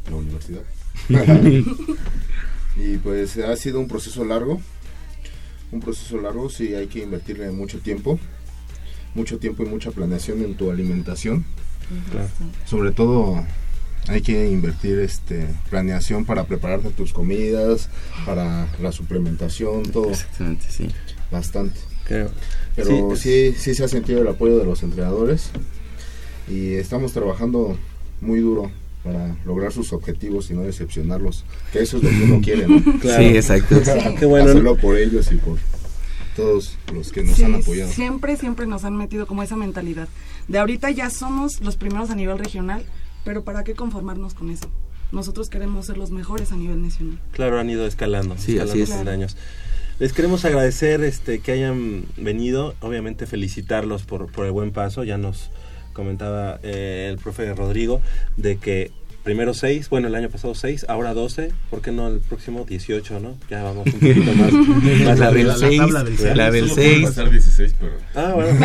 a 0.07 0.11
la 0.11 0.17
universidad. 0.17 0.63
y 2.77 2.97
pues 2.99 3.37
ha 3.39 3.57
sido 3.57 3.79
un 3.79 3.89
proceso 3.89 4.25
largo. 4.25 4.61
Un 5.71 5.81
proceso 5.81 6.21
largo, 6.21 6.51
sí, 6.51 6.75
hay 6.75 6.87
que 6.87 7.01
invertirle 7.01 7.51
mucho 7.51 7.79
tiempo. 7.79 8.19
Mucho 9.15 9.39
tiempo 9.39 9.63
y 9.63 9.67
mucha 9.67 9.91
planeación 9.91 10.43
en 10.43 10.57
tu 10.57 10.71
alimentación. 10.71 11.45
Sobre 12.65 12.93
todo 12.93 13.45
hay 14.09 14.21
que 14.21 14.51
invertir 14.51 14.99
este 14.99 15.47
planeación 15.71 16.25
para 16.25 16.45
prepararte 16.45 16.91
tus 16.91 17.13
comidas, 17.13 17.89
para 18.27 18.67
la 18.81 18.93
suplementación, 18.93 19.85
todo. 19.85 20.11
Exactamente, 20.11 20.67
sí. 20.69 20.89
Bastante. 21.31 21.79
Creo. 22.05 22.31
Pero 22.75 23.17
Sí, 23.17 23.53
sí, 23.53 23.55
sí, 23.59 23.75
se 23.75 23.85
ha 23.85 23.89
sentido 23.89 24.23
el 24.23 24.29
apoyo 24.29 24.59
de 24.59 24.65
los 24.65 24.83
entrenadores 24.83 25.51
y 26.49 26.75
estamos 26.75 27.13
trabajando 27.13 27.79
muy 28.21 28.41
duro 28.41 28.71
para 29.05 29.37
lograr 29.45 29.73
sus 29.73 29.93
objetivos 29.93 30.51
y 30.51 30.55
no 30.55 30.63
decepcionarlos, 30.63 31.45
que 31.73 31.81
eso 31.81 31.97
es 31.97 32.05
lo 32.05 32.11
que 32.11 32.23
uno 32.23 32.41
quiere, 32.41 32.69
¿no? 32.69 32.83
Claro. 33.01 33.23
Sí, 33.23 33.29
exacto. 33.37 33.81
Qué 34.19 34.27
bueno. 34.27 34.51
Hacerlo 34.51 34.77
por 34.77 34.97
ellos 34.97 35.31
y 35.33 35.37
por 35.37 35.59
todos 36.37 36.77
los 36.93 37.13
que 37.13 37.23
nos 37.23 37.37
Sí, 37.37 37.45
han 37.45 37.55
apoyado. 37.57 37.91
Siempre, 37.91 38.37
siempre 38.37 38.67
nos 38.67 38.85
han 38.85 38.97
metido 38.97 39.27
como 39.27 39.43
esa 39.43 39.57
mentalidad. 39.57 40.09
De 40.49 40.59
ahorita 40.59 40.91
ya 40.91 41.11
somos 41.11 41.61
los 41.61 41.77
primeros 41.77 42.11
a 42.11 42.15
nivel 42.15 42.39
regional, 42.39 42.85
pero 43.25 43.45
¿para 43.45 43.65
qué 43.65 43.75
conformarnos 43.75 44.35
con 44.35 44.51
eso? 44.51 44.69
Nosotros 45.13 45.51
queremos 45.51 45.87
ser 45.87 45.99
los 45.99 46.11
mejores 46.11 46.53
a 46.53 46.57
nivel 46.57 46.83
nacional. 46.83 47.19
Claro, 47.33 47.59
han 47.59 47.69
ido 47.69 47.87
escalando. 47.87 48.37
Sí, 48.39 48.53
escalando 48.53 48.73
así 48.73 48.93
es. 48.93 49.07
años. 49.07 49.37
Les 49.99 50.13
queremos 50.13 50.45
agradecer 50.45 51.05
este 51.05 51.41
que 51.41 51.53
hayan 51.53 52.07
venido, 52.17 52.75
obviamente 52.81 53.27
felicitarlos 53.27 54.05
por, 54.05 54.33
por 54.33 54.47
el 54.47 54.53
buen 54.53 54.73
paso. 54.73 55.05
Ya 55.05 55.19
nos 55.19 55.51
comentaba 55.93 56.59
eh, 56.63 57.09
el 57.11 57.19
profe 57.19 57.53
Rodrigo 57.55 58.01
de 58.37 58.57
que 58.57 58.91
primero 59.23 59.55
6, 59.55 59.89
bueno, 59.89 60.09
el 60.09 60.15
año 60.17 60.29
pasado 60.29 60.55
6, 60.55 60.87
ahora 60.89 61.15
12, 61.15 61.53
¿por 61.71 61.81
qué 61.81 61.93
no 61.93 62.09
el 62.09 62.19
próximo 62.21 62.65
18, 62.69 63.21
no? 63.21 63.37
Ya 63.49 63.63
vamos 63.63 63.87
un 63.87 63.93
poquito 63.93 64.33
más. 64.35 64.53
más 65.07 65.19
La 65.19 65.29
arriba. 65.29 65.53
del 65.57 65.61
6, 65.69 65.79
tabla 65.79 66.05
del 66.05 66.19
seis. 66.19 66.37
la 66.37 66.51
del 66.51 66.63
Solo 66.69 66.75
pueden 66.75 66.93
6. 66.95 67.07
pasar 67.07 67.31
16, 67.31 67.75
pero... 67.79 67.93
Ah, 68.15 68.33
bueno. 68.35 68.59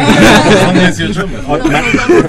Son 0.65 0.74
18, 0.80 1.28
mejor. 1.28 1.62
O- 1.62 1.63
ma- 1.67 1.82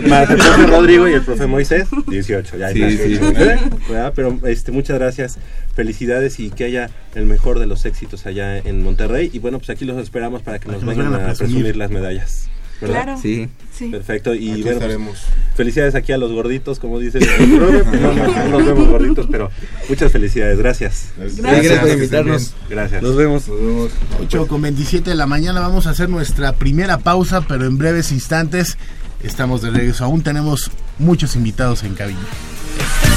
Más 0.08 0.30
el 0.30 0.36
profe 0.36 0.66
Rodrigo 0.66 1.08
y 1.08 1.12
el 1.14 1.22
profe 1.22 1.46
Moisés, 1.46 1.88
18. 2.06 2.56
Ya 2.58 2.68
Sí, 2.70 2.82
está. 2.82 3.04
sí. 3.04 3.14
¿Eh? 3.42 3.56
¿Verdad? 3.88 4.12
Pero 4.14 4.38
este, 4.44 4.72
muchas 4.72 4.98
gracias, 4.98 5.38
felicidades 5.74 6.38
y 6.40 6.50
que 6.50 6.64
haya 6.64 6.90
el 7.14 7.24
mejor 7.24 7.58
de 7.58 7.66
los 7.66 7.86
éxitos 7.86 8.26
allá 8.26 8.58
en 8.58 8.82
Monterrey. 8.82 9.30
Y 9.32 9.38
bueno, 9.38 9.58
pues 9.58 9.70
aquí 9.70 9.84
los 9.86 9.96
esperamos 10.02 10.42
para 10.42 10.58
que 10.58 10.66
Para 10.66 10.74
nos 10.76 10.80
que 10.82 10.86
nos 10.86 10.96
vengan 10.96 11.12
vengan 11.12 11.28
a 11.28 11.32
a 11.32 11.34
presumir 11.34 11.62
presumir. 11.62 11.76
las 11.76 11.90
medallas. 11.90 12.48
¿Verdad? 12.80 13.02
Claro. 13.04 13.20
Sí. 13.20 13.48
Sí. 13.76 13.88
Perfecto. 13.88 14.34
Y 14.34 14.52
Aquí 14.52 14.62
bueno, 14.62 14.80
pues, 14.80 15.20
felicidades 15.54 15.94
aquí 15.94 16.12
a 16.12 16.18
los 16.18 16.32
gorditos, 16.32 16.78
como 16.78 16.98
dice 16.98 17.18
el 17.18 17.26
No, 17.58 17.70
no, 17.70 18.26
no 18.26 18.58
los 18.58 18.66
vemos 18.66 18.88
gorditos, 18.88 19.26
pero 19.30 19.50
muchas 19.88 20.10
felicidades. 20.10 20.58
Gracias. 20.58 21.10
Sí, 21.28 21.40
gracias 21.40 21.78
por 21.80 21.90
invitarnos. 21.90 22.54
Gracias. 22.68 23.02
Nos 23.02 23.16
vemos. 23.16 23.48
Nos 23.48 23.58
vemos. 23.58 23.90
8 24.20 24.46
con 24.48 24.62
27 24.62 25.10
de 25.10 25.16
la 25.16 25.26
mañana 25.26 25.60
vamos 25.60 25.86
a 25.86 25.90
hacer 25.90 26.08
nuestra 26.08 26.54
primera 26.54 26.98
pausa, 26.98 27.42
pero 27.42 27.66
en 27.66 27.78
breves 27.78 28.12
instantes 28.12 28.78
estamos 29.22 29.62
de 29.62 29.70
regreso. 29.70 30.04
Aún 30.04 30.22
tenemos 30.22 30.70
muchos 30.98 31.36
invitados 31.36 31.84
en 31.84 31.94
cabina. 31.94 32.20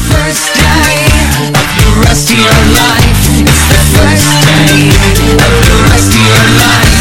First 0.10 0.56
day 0.56 1.06
of 1.48 1.54
the 1.78 1.88
rest 2.02 2.32
of 2.32 2.38
your 2.38 2.60
life. 2.74 3.12
It's 3.42 3.68
the 6.96 7.01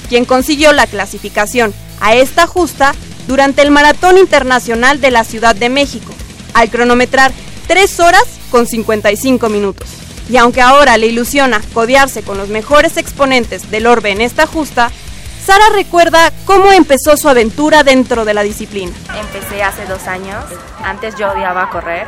quien 0.07 0.25
consiguió 0.25 0.71
la 0.71 0.85
clasificación 0.85 1.73
a 1.99 2.13
esta 2.13 2.45
justa 2.45 2.93
durante 3.27 3.63
el 3.63 3.71
Maratón 3.71 4.19
Internacional 4.19 5.01
de 5.01 5.09
la 5.09 5.23
Ciudad 5.23 5.55
de 5.55 5.69
México, 5.69 6.13
al 6.53 6.69
cronometrar 6.69 7.31
3 7.67 7.99
horas 8.01 8.23
con 8.51 8.67
55 8.67 9.49
minutos. 9.49 9.89
Y 10.29 10.37
aunque 10.37 10.61
ahora 10.61 10.97
le 10.97 11.07
ilusiona 11.07 11.59
codearse 11.73 12.21
con 12.21 12.37
los 12.37 12.49
mejores 12.49 12.97
exponentes 12.97 13.71
del 13.71 13.87
orbe 13.87 14.11
en 14.11 14.21
esta 14.21 14.45
justa, 14.45 14.91
Sara 15.45 15.65
recuerda 15.73 16.31
cómo 16.45 16.71
empezó 16.71 17.17
su 17.17 17.27
aventura 17.27 17.83
dentro 17.83 18.23
de 18.23 18.33
la 18.33 18.43
disciplina. 18.43 18.93
Empecé 19.13 19.61
hace 19.61 19.85
dos 19.85 20.07
años. 20.07 20.41
Antes 20.81 21.17
yo 21.17 21.29
odiaba 21.31 21.69
correr. 21.69 22.07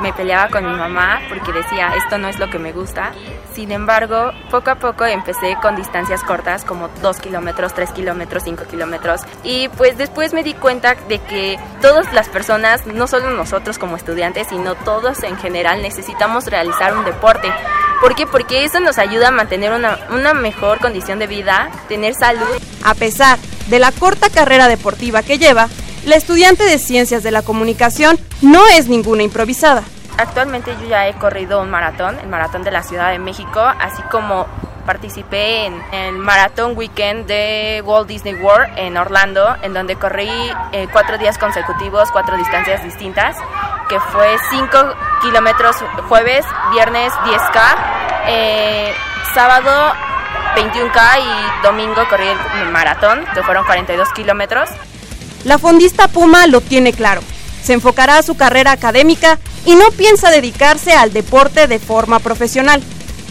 Me 0.00 0.12
peleaba 0.12 0.48
con 0.48 0.66
mi 0.66 0.76
mamá 0.76 1.20
porque 1.28 1.52
decía, 1.52 1.94
esto 1.94 2.18
no 2.18 2.26
es 2.26 2.40
lo 2.40 2.50
que 2.50 2.58
me 2.58 2.72
gusta. 2.72 3.12
Sin 3.54 3.70
embargo, 3.70 4.32
poco 4.50 4.70
a 4.70 4.74
poco 4.74 5.04
empecé 5.04 5.56
con 5.62 5.76
distancias 5.76 6.24
cortas, 6.24 6.64
como 6.64 6.88
2 7.02 7.20
kilómetros, 7.20 7.72
3 7.72 7.92
kilómetros, 7.92 8.42
5 8.42 8.64
kilómetros. 8.68 9.20
Y 9.44 9.68
pues 9.68 9.96
después 9.96 10.32
me 10.32 10.42
di 10.42 10.54
cuenta 10.54 10.96
de 11.08 11.20
que 11.20 11.60
todas 11.80 12.12
las 12.12 12.28
personas, 12.28 12.84
no 12.86 13.06
solo 13.06 13.30
nosotros 13.30 13.78
como 13.78 13.94
estudiantes, 13.94 14.48
sino 14.48 14.74
todos 14.74 15.22
en 15.22 15.36
general, 15.36 15.82
necesitamos 15.82 16.46
realizar 16.46 16.96
un 16.96 17.04
deporte. 17.04 17.48
¿Por 18.00 18.16
qué? 18.16 18.26
Porque 18.26 18.64
eso 18.64 18.80
nos 18.80 18.98
ayuda 18.98 19.28
a 19.28 19.30
mantener 19.30 19.70
una, 19.70 19.96
una 20.10 20.34
mejor 20.34 20.80
condición 20.80 21.20
de 21.20 21.28
vida, 21.28 21.70
tener 21.86 22.14
salud. 22.14 22.60
A 22.84 22.94
pesar 22.94 23.38
de 23.68 23.78
la 23.78 23.92
corta 23.92 24.30
carrera 24.30 24.68
deportiva 24.68 25.22
que 25.22 25.38
lleva, 25.38 25.68
la 26.04 26.16
estudiante 26.16 26.64
de 26.64 26.78
Ciencias 26.78 27.22
de 27.22 27.30
la 27.30 27.42
Comunicación 27.42 28.18
no 28.40 28.66
es 28.66 28.88
ninguna 28.88 29.22
improvisada. 29.22 29.84
Actualmente 30.18 30.74
yo 30.80 30.88
ya 30.88 31.08
he 31.08 31.14
corrido 31.14 31.62
un 31.62 31.70
maratón, 31.70 32.18
el 32.18 32.28
maratón 32.28 32.64
de 32.64 32.70
la 32.70 32.82
Ciudad 32.82 33.10
de 33.12 33.18
México, 33.18 33.60
así 33.60 34.02
como 34.10 34.46
participé 34.84 35.66
en 35.66 35.80
el 35.92 36.18
maratón 36.18 36.76
weekend 36.76 37.26
de 37.26 37.82
Walt 37.84 38.08
Disney 38.08 38.34
World 38.34 38.76
en 38.76 38.96
Orlando, 38.96 39.56
en 39.62 39.72
donde 39.74 39.96
corrí 39.96 40.28
eh, 40.72 40.88
cuatro 40.92 41.18
días 41.18 41.38
consecutivos, 41.38 42.10
cuatro 42.10 42.36
distancias 42.36 42.82
distintas, 42.82 43.36
que 43.88 43.98
fue 44.00 44.36
5 44.50 44.66
kilómetros 45.22 45.76
jueves, 46.08 46.44
viernes 46.72 47.12
10K, 47.12 47.60
eh, 48.26 48.94
sábado 49.34 49.94
21K 50.54 51.18
y 51.18 51.62
domingo 51.62 52.02
corrí 52.08 52.26
el 52.60 52.70
maratón, 52.70 53.24
que 53.34 53.42
fueron 53.42 53.64
42 53.64 54.08
kilómetros. 54.12 54.68
La 55.44 55.58
fondista 55.58 56.08
Puma 56.08 56.46
lo 56.46 56.60
tiene 56.60 56.92
claro. 56.92 57.22
Se 57.62 57.72
enfocará 57.72 58.18
a 58.18 58.22
su 58.22 58.36
carrera 58.36 58.72
académica 58.72 59.38
y 59.64 59.74
no 59.74 59.90
piensa 59.90 60.30
dedicarse 60.30 60.92
al 60.92 61.12
deporte 61.12 61.66
de 61.66 61.78
forma 61.78 62.18
profesional, 62.18 62.82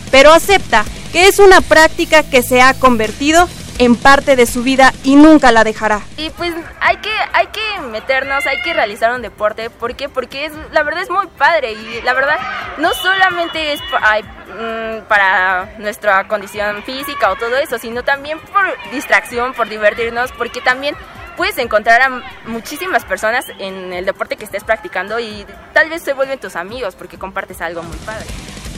pero 0.09 0.31
acepta 0.33 0.85
que 1.11 1.27
es 1.27 1.39
una 1.39 1.61
práctica 1.61 2.23
que 2.23 2.41
se 2.41 2.61
ha 2.61 2.73
convertido 2.73 3.47
en 3.77 3.95
parte 3.95 4.35
de 4.35 4.45
su 4.45 4.63
vida 4.63 4.93
y 5.03 5.15
nunca 5.15 5.51
la 5.51 5.63
dejará. 5.63 6.01
Y 6.17 6.29
pues 6.31 6.53
hay 6.79 6.97
que, 6.97 7.11
hay 7.33 7.47
que 7.47 7.81
meternos, 7.81 8.45
hay 8.45 8.61
que 8.61 8.73
realizar 8.73 9.13
un 9.13 9.21
deporte. 9.21 9.69
¿Por 9.69 9.95
qué? 9.95 10.09
Porque 10.09 10.45
es, 10.45 10.53
la 10.71 10.83
verdad 10.83 11.03
es 11.03 11.09
muy 11.09 11.27
padre 11.37 11.73
y 11.73 12.01
la 12.03 12.13
verdad 12.13 12.37
no 12.77 12.93
solamente 12.93 13.73
es 13.73 13.79
mm, 13.81 15.07
para 15.07 15.75
nuestra 15.79 16.27
condición 16.27 16.83
física 16.83 17.31
o 17.31 17.35
todo 17.35 17.57
eso, 17.57 17.77
sino 17.77 18.03
también 18.03 18.39
por 18.39 18.63
distracción, 18.91 19.53
por 19.53 19.69
divertirnos, 19.69 20.31
porque 20.33 20.61
también 20.61 20.95
puedes 21.37 21.57
encontrar 21.57 22.01
a 22.01 22.21
muchísimas 22.47 23.05
personas 23.05 23.45
en 23.57 23.93
el 23.93 24.05
deporte 24.05 24.35
que 24.37 24.45
estés 24.45 24.63
practicando 24.63 25.19
y 25.19 25.45
tal 25.73 25.89
vez 25.89 26.03
se 26.03 26.13
vuelven 26.13 26.39
tus 26.39 26.55
amigos 26.55 26.95
porque 26.95 27.17
compartes 27.17 27.61
algo 27.61 27.83
muy 27.83 27.97
padre. 27.97 28.27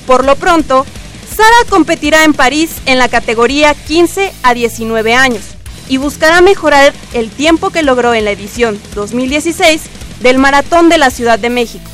Por 0.06 0.26
lo 0.26 0.36
pronto, 0.36 0.86
Sara 1.34 1.68
competirá 1.68 2.26
en 2.26 2.34
París 2.34 2.76
en 2.86 3.00
la 3.00 3.10
categoría 3.10 3.74
15 3.74 4.32
a 4.44 4.54
19 4.54 5.16
años 5.16 5.42
y 5.90 5.98
buscará 5.98 6.42
mejorar 6.42 6.94
el 7.14 7.32
tiempo 7.32 7.72
que 7.72 7.82
logró 7.82 8.14
en 8.14 8.26
la 8.26 8.32
edición 8.32 8.80
2016 8.94 9.82
del 10.22 10.38
Maratón 10.38 10.90
de 10.90 11.00
la 11.00 11.10
Ciudad 11.10 11.40
de 11.40 11.50
México 11.50 11.90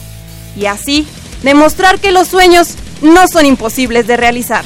y 0.58 0.66
así 0.66 1.08
demostrar 1.42 2.00
que 2.00 2.12
los 2.12 2.28
sueños 2.28 2.76
no 3.02 3.30
son 3.30 3.46
imposibles 3.46 4.08
de 4.08 4.18
realizar. 4.18 4.66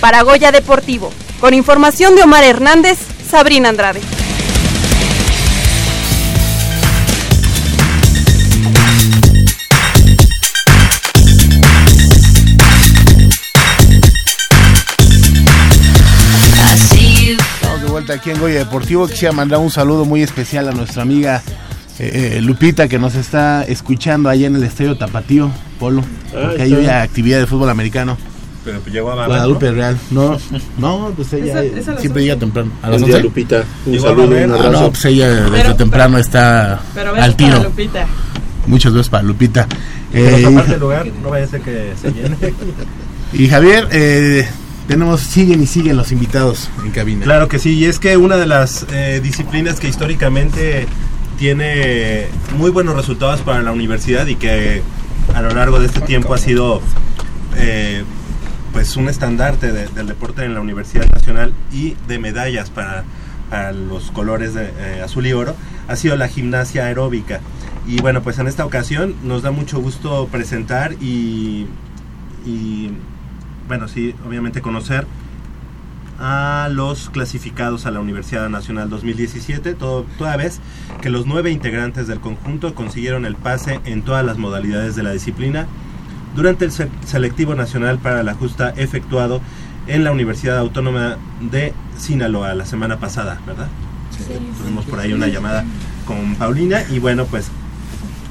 Para 0.00 0.22
Goya 0.22 0.52
Deportivo, 0.52 1.10
con 1.40 1.54
información 1.54 2.14
de 2.16 2.22
Omar 2.22 2.44
Hernández, 2.44 2.98
Sabrina 3.30 3.70
Andrade. 3.70 4.00
Aquí 18.12 18.30
en 18.30 18.40
Goya 18.40 18.58
Deportivo. 18.60 19.06
Quisiera 19.06 19.32
mandar 19.32 19.58
un 19.58 19.70
saludo 19.70 20.04
muy 20.04 20.22
especial 20.22 20.68
a 20.68 20.72
nuestra 20.72 21.02
amiga 21.02 21.42
eh, 21.98 22.34
eh, 22.36 22.40
Lupita 22.40 22.88
que 22.88 22.98
nos 22.98 23.14
está 23.14 23.64
escuchando 23.64 24.28
allá 24.30 24.46
en 24.46 24.56
el 24.56 24.62
Estadio 24.62 24.96
Tapatío, 24.96 25.50
Polo. 25.78 26.02
Porque 26.32 26.62
hay 26.62 26.72
hoy 26.72 26.86
actividad 26.86 27.38
de 27.40 27.46
fútbol 27.46 27.68
americano. 27.70 28.16
Pero 28.64 28.80
pues 28.80 28.92
llegó 28.92 29.10
a 29.12 29.14
Babel, 29.14 29.28
Guadalupe 29.28 29.66
¿no? 29.66 29.72
Real. 29.72 29.98
No, 30.10 30.38
no, 30.78 31.12
pues 31.16 31.32
ella 31.32 31.62
Esa- 31.62 31.78
esa 31.78 31.90
a 31.90 31.94
las 31.94 32.00
siempre 32.02 32.22
llega 32.22 32.36
temprano. 32.36 32.70
¿A 32.82 32.90
las 32.90 33.00
Buen 33.00 33.10
día, 33.10 33.16
11? 33.16 33.28
Lupita. 33.28 33.64
Un 33.86 34.00
saludo, 34.00 34.24
un 34.26 34.34
Ah, 34.52 34.54
abrazo. 34.54 34.70
no, 34.80 34.90
pues 34.90 35.04
ella 35.06 35.28
desde 35.28 35.50
Pero- 35.50 35.76
temprano 35.76 36.18
está 36.18 36.80
Pero 36.94 37.14
al 37.14 37.36
tiro. 37.36 37.62
Lupita. 37.62 38.06
Muchos 38.66 38.92
besos 38.92 39.08
para 39.08 39.22
Lupita. 39.22 39.66
Eh, 40.12 40.42
lugar, 40.80 41.06
no 41.22 41.30
vaya 41.30 41.44
a 41.44 41.48
ser 41.48 41.60
que 41.62 41.92
se 42.00 42.10
llene. 42.12 42.36
y 43.32 43.48
Javier, 43.48 43.88
eh, 43.90 44.46
tenemos, 44.88 45.20
siguen 45.20 45.62
y 45.62 45.66
siguen 45.66 45.96
los 45.96 46.10
invitados 46.10 46.68
en 46.84 46.90
cabina. 46.90 47.24
Claro 47.24 47.46
que 47.46 47.58
sí, 47.60 47.74
y 47.74 47.84
es 47.84 47.98
que 48.00 48.16
una 48.16 48.36
de 48.36 48.46
las 48.46 48.86
eh, 48.90 49.20
disciplinas 49.22 49.78
que 49.78 49.86
históricamente 49.88 50.86
tiene 51.38 52.26
muy 52.56 52.70
buenos 52.70 52.96
resultados 52.96 53.40
para 53.42 53.62
la 53.62 53.70
universidad 53.70 54.26
y 54.26 54.34
que 54.34 54.82
a 55.34 55.42
lo 55.42 55.50
largo 55.50 55.78
de 55.78 55.86
este 55.86 56.00
tiempo 56.00 56.34
ha 56.34 56.38
sido 56.38 56.82
eh, 57.56 58.02
pues 58.72 58.96
un 58.96 59.08
estandarte 59.08 59.70
de- 59.72 59.86
del 59.88 60.06
deporte 60.08 60.44
en 60.44 60.54
la 60.54 60.60
Universidad 60.60 61.06
Nacional 61.12 61.52
y 61.72 61.94
de 62.08 62.18
medallas 62.18 62.70
para, 62.70 63.04
los 63.72 64.10
colores 64.10 64.52
eh, 64.56 65.00
azul 65.02 65.26
y 65.26 65.32
oro 65.32 65.54
ha 65.88 65.96
sido 65.96 66.16
la 66.16 66.28
gimnasia 66.28 66.84
aeróbica. 66.84 67.40
Y 67.86 67.98
bueno, 68.02 68.22
pues 68.22 68.38
en 68.38 68.46
esta 68.46 68.66
ocasión 68.66 69.14
nos 69.22 69.40
da 69.42 69.50
mucho 69.52 69.80
gusto 69.80 70.28
presentar 70.30 70.92
y 71.00 71.66
bueno, 73.68 73.86
sí, 73.88 74.14
obviamente 74.26 74.60
conocer 74.62 75.06
a 76.20 76.68
los 76.72 77.10
clasificados 77.10 77.86
a 77.86 77.92
la 77.92 78.00
Universidad 78.00 78.48
Nacional 78.48 78.90
2017, 78.90 79.74
todo, 79.74 80.04
toda 80.18 80.36
vez 80.36 80.58
que 81.00 81.10
los 81.10 81.26
nueve 81.26 81.52
integrantes 81.52 82.08
del 82.08 82.18
conjunto 82.18 82.74
consiguieron 82.74 83.24
el 83.24 83.36
pase 83.36 83.80
en 83.84 84.02
todas 84.02 84.24
las 84.24 84.36
modalidades 84.36 84.96
de 84.96 85.04
la 85.04 85.12
disciplina 85.12 85.66
durante 86.34 86.64
el 86.64 86.72
se- 86.72 86.88
selectivo 87.06 87.54
nacional 87.54 87.98
para 88.00 88.24
la 88.24 88.34
justa 88.34 88.70
efectuado 88.76 89.40
en 89.86 90.02
la 90.02 90.10
Universidad 90.10 90.58
Autónoma 90.58 91.18
de 91.40 91.72
Sinaloa 91.96 92.52
la 92.54 92.66
semana 92.66 92.98
pasada, 92.98 93.38
¿verdad? 93.46 93.68
Tuvimos 94.60 94.84
por 94.86 94.98
ahí 94.98 95.12
una 95.12 95.28
llamada 95.28 95.64
con 96.04 96.34
Paulina 96.34 96.80
y 96.90 96.98
bueno, 96.98 97.26
pues 97.26 97.48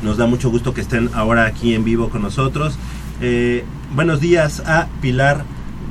nos 0.03 0.17
da 0.17 0.27
mucho 0.27 0.49
gusto 0.49 0.73
que 0.73 0.81
estén 0.81 1.09
ahora 1.13 1.45
aquí 1.45 1.73
en 1.73 1.85
vivo 1.85 2.09
con 2.09 2.21
nosotros. 2.21 2.77
Eh, 3.21 3.63
buenos 3.95 4.19
días 4.21 4.61
a 4.65 4.87
Pilar 5.01 5.43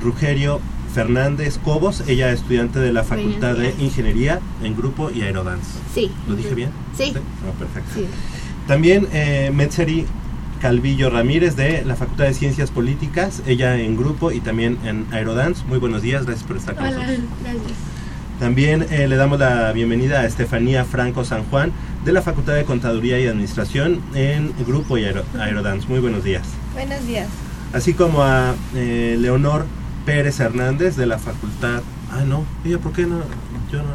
Rugerio 0.03 0.61
Fernández 0.95 1.59
Cobos, 1.59 2.03
ella 2.09 2.31
es 2.33 2.41
estudiante 2.41 2.79
de 2.79 2.93
la 2.93 3.05
Facultad 3.05 3.55
de. 3.55 3.75
Ingeniería 3.79 4.41
en 4.63 4.77
Grupo 4.77 5.11
y 5.11 5.23
Aerodance. 5.23 5.67
Sí. 5.95 6.11
¿Lo 6.27 6.35
dije 6.37 6.55
bien? 6.55 6.71
Sí. 6.97 7.13
Ah, 7.15 7.53
perfecto. 7.59 7.91
Sí. 7.95 8.07
También 8.67 9.07
eh, 9.13 9.51
Metzeri 9.55 10.07
Calvillo 10.61 11.11
Ramírez 11.11 11.55
de 11.55 11.85
la 11.85 11.97
Facultad 11.97 12.25
de 12.25 12.35
Ciencias 12.35 12.71
Políticas, 12.71 13.43
ella 13.47 13.79
en 13.79 13.97
Grupo 13.97 14.33
y 14.33 14.41
también 14.41 14.79
en 14.85 15.07
Aerodance. 15.13 15.65
Muy 15.69 15.79
buenos 15.79 16.01
días, 16.03 16.25
gracias 16.25 16.47
por 16.47 16.57
estar 16.57 16.75
con 16.75 16.87
Hola, 16.87 16.97
nosotros. 16.97 17.19
gracias. 17.43 17.63
También 18.41 18.87
eh, 18.91 19.07
le 19.09 19.17
damos 19.17 19.39
la 19.39 19.71
bienvenida 19.73 20.21
a 20.21 20.27
Estefanía 20.27 20.85
Franco 20.85 21.25
San 21.25 21.45
Juan 21.45 21.73
de 22.07 22.13
la 22.13 22.23
Facultad 22.23 22.55
de 22.55 22.65
Contaduría 22.65 23.19
y 23.21 23.27
Administración 23.27 24.01
en 24.15 24.53
Grupo 24.67 24.97
y 24.97 25.05
Aero- 25.05 25.25
Aerodance. 25.39 25.87
Muy 25.89 26.01
buenos 26.01 26.25
días. 26.25 26.47
Buenos 26.75 27.07
días. 27.07 27.29
Así 27.73 27.95
como 27.95 28.23
a 28.23 28.55
eh, 28.75 29.17
Leonor 29.19 29.67
Pérez 30.05 30.41
Hernández 30.41 30.97
de 30.97 31.07
la 31.07 31.19
Facultad... 31.19 31.83
Ah, 32.11 32.23
no, 32.27 32.45
ella, 32.65 32.79
¿por 32.79 32.93
qué 32.93 33.03
no? 33.05 33.19
Yo 33.71 33.79
no 33.79 33.89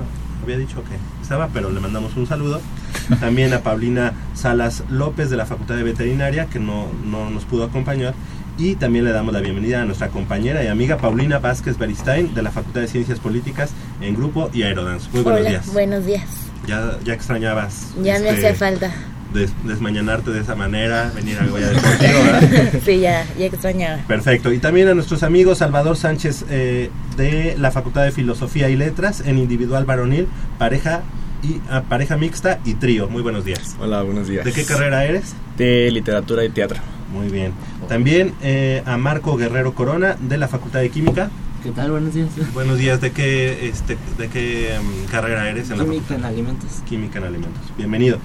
había 0.44 0.58
dicho 0.58 0.84
que 0.84 0.96
estaba, 1.22 1.48
pero 1.48 1.72
le 1.72 1.80
mandamos 1.80 2.16
un 2.18 2.28
saludo. 2.28 2.62
También 3.20 3.54
a 3.54 3.62
Paulina 3.62 4.14
Salas 4.34 4.84
López 4.90 5.30
de 5.30 5.38
la 5.38 5.46
Facultad 5.46 5.76
de 5.76 5.84
Veterinaria, 5.84 6.48
que 6.48 6.60
no, 6.60 6.88
no 7.06 7.30
nos 7.30 7.46
pudo 7.46 7.64
acompañar. 7.64 8.14
Y 8.58 8.76
también 8.76 9.06
le 9.06 9.12
damos 9.12 9.34
la 9.34 9.40
bienvenida 9.40 9.82
a 9.82 9.86
nuestra 9.86 10.10
compañera 10.10 10.64
y 10.64 10.68
amiga 10.68 10.98
Paulina 10.98 11.40
Vázquez 11.40 11.78
Beristain 11.78 12.34
de 12.34 12.42
la 12.42 12.52
Facultad 12.52 12.82
de 12.82 12.88
Ciencias 12.88 13.20
Políticas 13.20 13.72
en 14.02 14.14
Grupo 14.14 14.50
y 14.54 14.64
Aerodance. 14.64 15.10
Muy 15.14 15.24
buenos 15.24 15.42
Hola, 15.42 15.50
días. 15.50 15.74
buenos 15.74 16.06
días. 16.06 16.28
Ya, 16.68 17.00
ya 17.04 17.14
extrañabas. 17.14 17.94
Ya 18.04 18.20
me 18.20 18.30
este, 18.30 18.50
hace 18.50 18.54
falta. 18.56 18.92
Des- 19.34 19.52
desmañanarte 19.66 20.32
de 20.32 20.40
esa 20.42 20.56
manera, 20.56 21.12
venir 21.16 21.38
a 21.40 21.46
Goya 21.46 21.70
Deportivo, 21.70 22.24
¿verdad? 22.26 22.74
sí, 22.86 23.00
ya, 23.00 23.26
ya 23.38 23.46
extrañaba. 23.46 23.98
Perfecto. 24.08 24.52
Y 24.52 24.60
también 24.60 24.88
a 24.88 24.94
nuestros 24.94 25.24
amigos 25.24 25.60
Salvador 25.60 25.98
Sánchez 25.98 26.46
eh, 26.50 26.90
de 27.18 27.56
la 27.58 27.72
Facultad 27.72 28.04
de 28.04 28.12
Filosofía 28.12 28.70
y 28.70 28.76
Letras 28.76 29.22
en 29.26 29.38
individual 29.38 29.86
varonil, 29.86 30.28
pareja 30.58 31.02
y 31.44 31.60
ah, 31.70 31.84
pareja 31.88 32.18
mixta 32.18 32.60
y 32.66 32.76
trío. 32.76 33.10
Muy 33.10 33.22
buenos 33.24 33.46
días. 33.46 33.76
Hola, 33.80 34.04
buenos 34.04 34.28
días. 34.28 34.46
¿De 34.46 34.54
qué 34.54 34.64
carrera 34.64 35.06
eres? 35.06 35.34
De 35.58 35.90
literatura 35.92 36.44
y 36.46 36.50
teatro. 36.50 36.80
Muy 37.12 37.28
bien. 37.30 37.52
También 37.90 38.34
eh, 38.42 38.84
a 38.86 38.98
Marco 38.98 39.36
Guerrero 39.36 39.74
Corona 39.74 40.16
de 40.20 40.38
la 40.38 40.48
Facultad 40.48 40.80
de 40.80 40.90
Química. 40.90 41.30
¿Qué 41.64 41.72
tal? 41.72 41.92
Buenos 41.92 42.14
días. 42.14 42.30
Buenos 42.54 42.78
días. 42.78 43.02
¿De 43.02 43.12
qué 43.12 43.68
este 43.68 43.98
de 44.18 44.30
qué 44.30 44.74
em, 44.76 44.84
carrera 45.12 45.48
eres 45.50 45.70
en 45.70 45.78
la 45.78 45.84
Química 45.84 46.16
en 46.16 46.26
alimentos. 46.26 46.82
Química 46.88 47.20
en 47.20 47.26
alimentos. 47.26 47.62
Bienvenido. 47.78 48.18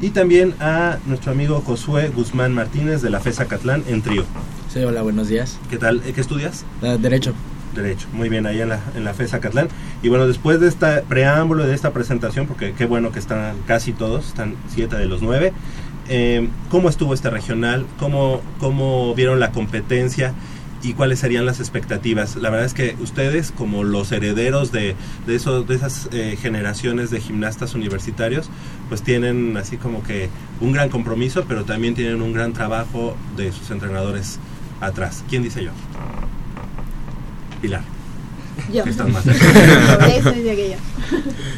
Y 0.00 0.10
también 0.10 0.54
a 0.60 0.98
nuestro 1.06 1.32
amigo 1.32 1.62
Josué 1.64 2.10
Guzmán 2.14 2.52
Martínez 2.52 3.00
de 3.00 3.10
la 3.10 3.20
FESA 3.20 3.46
Catlán 3.46 3.84
en 3.86 4.02
trío. 4.02 4.24
Sí, 4.72 4.80
hola, 4.80 5.02
buenos 5.02 5.28
días. 5.28 5.58
¿Qué 5.70 5.78
tal? 5.78 6.02
¿Qué 6.02 6.20
estudias? 6.20 6.64
Ah, 6.82 6.96
derecho. 6.98 7.32
Derecho, 7.74 8.06
muy 8.12 8.28
bien, 8.28 8.46
ahí 8.46 8.60
en 8.60 8.68
la, 8.68 8.80
en 8.94 9.04
la 9.04 9.14
FESA 9.14 9.40
Catlán. 9.40 9.68
Y 10.02 10.08
bueno, 10.08 10.26
después 10.28 10.60
de 10.60 10.68
este 10.68 11.02
preámbulo, 11.08 11.66
de 11.66 11.74
esta 11.74 11.92
presentación, 11.92 12.46
porque 12.46 12.72
qué 12.72 12.86
bueno 12.86 13.10
que 13.10 13.18
están 13.18 13.56
casi 13.66 13.92
todos, 13.92 14.28
están 14.28 14.54
siete 14.68 14.96
de 14.96 15.06
los 15.06 15.22
nueve, 15.22 15.52
eh, 16.08 16.48
¿cómo 16.70 16.88
estuvo 16.88 17.14
este 17.14 17.30
regional? 17.30 17.86
¿Cómo, 17.98 18.42
¿Cómo 18.60 19.14
vieron 19.14 19.40
la 19.40 19.50
competencia? 19.50 20.34
¿Y 20.82 20.92
cuáles 20.92 21.18
serían 21.18 21.46
las 21.46 21.60
expectativas? 21.60 22.36
La 22.36 22.50
verdad 22.50 22.66
es 22.66 22.74
que 22.74 22.94
ustedes, 23.00 23.52
como 23.52 23.84
los 23.84 24.12
herederos 24.12 24.70
de, 24.70 24.94
de, 25.26 25.34
esos, 25.34 25.66
de 25.66 25.74
esas 25.74 26.10
eh, 26.12 26.36
generaciones 26.40 27.10
de 27.10 27.20
gimnastas 27.20 27.74
universitarios, 27.74 28.50
pues 28.88 29.02
tienen 29.02 29.56
así 29.56 29.76
como 29.76 30.02
que 30.02 30.28
un 30.60 30.72
gran 30.72 30.88
compromiso, 30.88 31.44
pero 31.48 31.64
también 31.64 31.94
tienen 31.94 32.22
un 32.22 32.32
gran 32.32 32.52
trabajo 32.52 33.16
de 33.36 33.52
sus 33.52 33.70
entrenadores 33.70 34.38
atrás. 34.80 35.24
¿Quién 35.28 35.42
dice 35.42 35.64
yo? 35.64 35.70
Pilar. 37.60 37.82
Yo. 38.72 38.84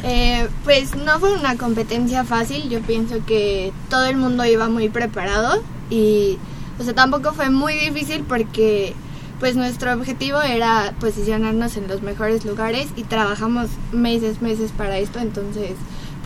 Eh, 0.08 0.46
pues 0.62 0.94
no 0.94 1.18
fue 1.18 1.36
una 1.36 1.56
competencia 1.56 2.24
fácil, 2.24 2.68
yo 2.68 2.80
pienso 2.80 3.24
que 3.26 3.72
todo 3.90 4.04
el 4.04 4.16
mundo 4.16 4.44
iba 4.44 4.68
muy 4.68 4.88
preparado 4.88 5.64
y 5.90 6.38
o 6.78 6.84
sea, 6.84 6.94
tampoco 6.94 7.32
fue 7.32 7.50
muy 7.50 7.74
difícil 7.74 8.22
porque 8.22 8.94
pues 9.40 9.56
nuestro 9.56 9.92
objetivo 9.92 10.40
era 10.40 10.94
posicionarnos 11.00 11.76
en 11.76 11.88
los 11.88 12.02
mejores 12.02 12.44
lugares 12.44 12.88
y 12.96 13.02
trabajamos 13.02 13.68
meses, 13.92 14.40
meses 14.42 14.70
para 14.76 14.98
esto, 14.98 15.18
entonces 15.18 15.72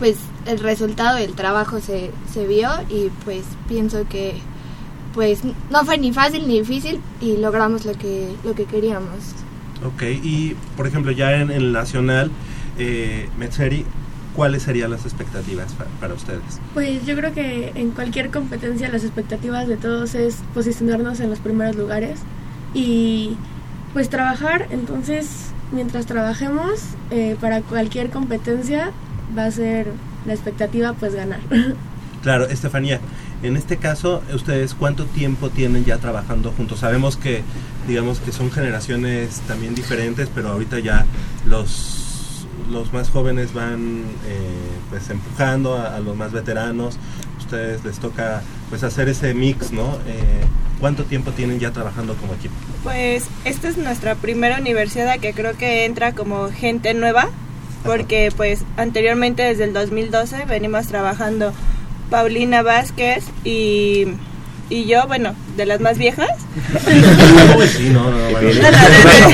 pues 0.01 0.17
el 0.47 0.57
resultado 0.59 1.17
del 1.17 1.33
trabajo 1.33 1.79
se, 1.79 2.09
se 2.33 2.47
vio 2.47 2.69
y 2.89 3.09
pues 3.23 3.43
pienso 3.69 4.07
que 4.09 4.33
pues 5.13 5.41
no 5.69 5.85
fue 5.85 5.99
ni 5.99 6.11
fácil 6.11 6.47
ni 6.47 6.59
difícil 6.59 6.99
y 7.21 7.37
logramos 7.37 7.85
lo 7.85 7.93
que, 7.93 8.33
lo 8.43 8.55
que 8.55 8.65
queríamos. 8.65 9.19
Ok, 9.85 10.01
y 10.23 10.55
por 10.75 10.87
ejemplo, 10.87 11.11
ya 11.11 11.33
en 11.37 11.51
el 11.51 11.71
nacional, 11.71 12.31
eh, 12.79 13.29
Metzeri, 13.37 13.85
¿cuáles 14.35 14.63
serían 14.63 14.89
las 14.89 15.05
expectativas 15.05 15.73
pa- 15.73 15.85
para 15.99 16.15
ustedes? 16.15 16.41
Pues 16.73 17.05
yo 17.05 17.15
creo 17.15 17.31
que 17.33 17.71
en 17.75 17.91
cualquier 17.91 18.31
competencia 18.31 18.89
las 18.89 19.03
expectativas 19.03 19.67
de 19.67 19.77
todos 19.77 20.15
es 20.15 20.37
posicionarnos 20.55 21.19
en 21.19 21.29
los 21.29 21.37
primeros 21.39 21.75
lugares 21.75 22.19
y 22.73 23.35
pues 23.93 24.09
trabajar. 24.09 24.67
Entonces, 24.71 25.51
mientras 25.71 26.07
trabajemos 26.07 26.79
eh, 27.11 27.35
para 27.39 27.61
cualquier 27.61 28.09
competencia 28.09 28.91
va 29.37 29.45
a 29.45 29.51
ser 29.51 29.87
la 30.25 30.33
expectativa 30.33 30.93
pues 30.93 31.15
ganar. 31.15 31.39
Claro, 32.21 32.45
Estefanía, 32.47 32.99
en 33.41 33.57
este 33.57 33.77
caso, 33.77 34.21
¿ustedes 34.31 34.75
cuánto 34.75 35.05
tiempo 35.05 35.49
tienen 35.49 35.85
ya 35.85 35.97
trabajando 35.97 36.51
juntos? 36.51 36.77
Sabemos 36.77 37.17
que, 37.17 37.41
digamos 37.87 38.19
que 38.19 38.31
son 38.31 38.51
generaciones 38.51 39.41
también 39.47 39.73
diferentes, 39.73 40.29
pero 40.33 40.49
ahorita 40.49 40.77
ya 40.77 41.07
los, 41.47 42.45
los 42.69 42.93
más 42.93 43.09
jóvenes 43.09 43.53
van 43.53 44.03
eh, 44.27 44.37
pues 44.91 45.09
empujando 45.09 45.75
a, 45.75 45.95
a 45.95 45.99
los 45.99 46.15
más 46.15 46.31
veteranos. 46.31 46.97
Ustedes 47.39 47.83
les 47.83 47.97
toca 47.97 48.43
pues 48.69 48.83
hacer 48.83 49.09
ese 49.09 49.33
mix, 49.33 49.71
¿no? 49.71 49.95
Eh, 50.05 50.43
¿Cuánto 50.79 51.05
tiempo 51.05 51.31
tienen 51.31 51.59
ya 51.59 51.71
trabajando 51.71 52.15
como 52.15 52.33
equipo? 52.35 52.53
Pues 52.83 53.25
esta 53.45 53.67
es 53.67 53.77
nuestra 53.77 54.13
primera 54.13 54.59
universidad 54.59 55.19
que 55.19 55.33
creo 55.33 55.57
que 55.57 55.85
entra 55.85 56.13
como 56.13 56.49
gente 56.49 56.93
nueva, 56.93 57.29
porque 57.83 58.31
pues 58.35 58.63
anteriormente 58.77 59.43
desde 59.43 59.63
el 59.65 59.73
2012 59.73 60.45
venimos 60.45 60.87
trabajando 60.87 61.53
Paulina 62.09 62.61
Vázquez 62.61 63.23
y, 63.43 64.05
y 64.69 64.85
yo, 64.85 65.07
bueno, 65.07 65.33
de 65.55 65.65
las 65.65 65.79
más 65.79 65.97
viejas. 65.97 66.29
Sí, 67.71 67.89
no, 67.89 68.03
no, 68.09 68.29
bueno. 68.31 68.49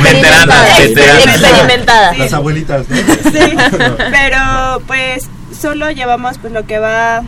Veteranas, 0.04 0.80
Experimentada. 0.80 2.14
Sí. 2.14 2.20
Las 2.20 2.34
abuelitas, 2.34 2.90
¿no? 2.90 2.98
Sí, 2.98 3.56
pero 4.12 4.82
pues 4.86 5.28
solo 5.60 5.90
llevamos 5.92 6.38
pues 6.38 6.54
lo 6.54 6.66
que 6.66 6.78
va 6.78 7.24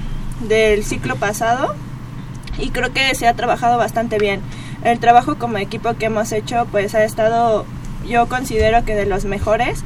del 0.47 0.83
ciclo 0.83 1.15
pasado 1.15 1.73
y 2.57 2.69
creo 2.69 2.93
que 2.93 3.15
se 3.15 3.27
ha 3.27 3.33
trabajado 3.33 3.77
bastante 3.77 4.17
bien. 4.17 4.41
El 4.83 4.99
trabajo 4.99 5.37
como 5.37 5.57
equipo 5.57 5.95
que 5.95 6.05
hemos 6.05 6.31
hecho 6.31 6.67
pues 6.71 6.95
ha 6.95 7.03
estado 7.03 7.65
yo 8.07 8.27
considero 8.27 8.85
que 8.85 8.95
de 8.95 9.05
los 9.05 9.25
mejores 9.25 9.83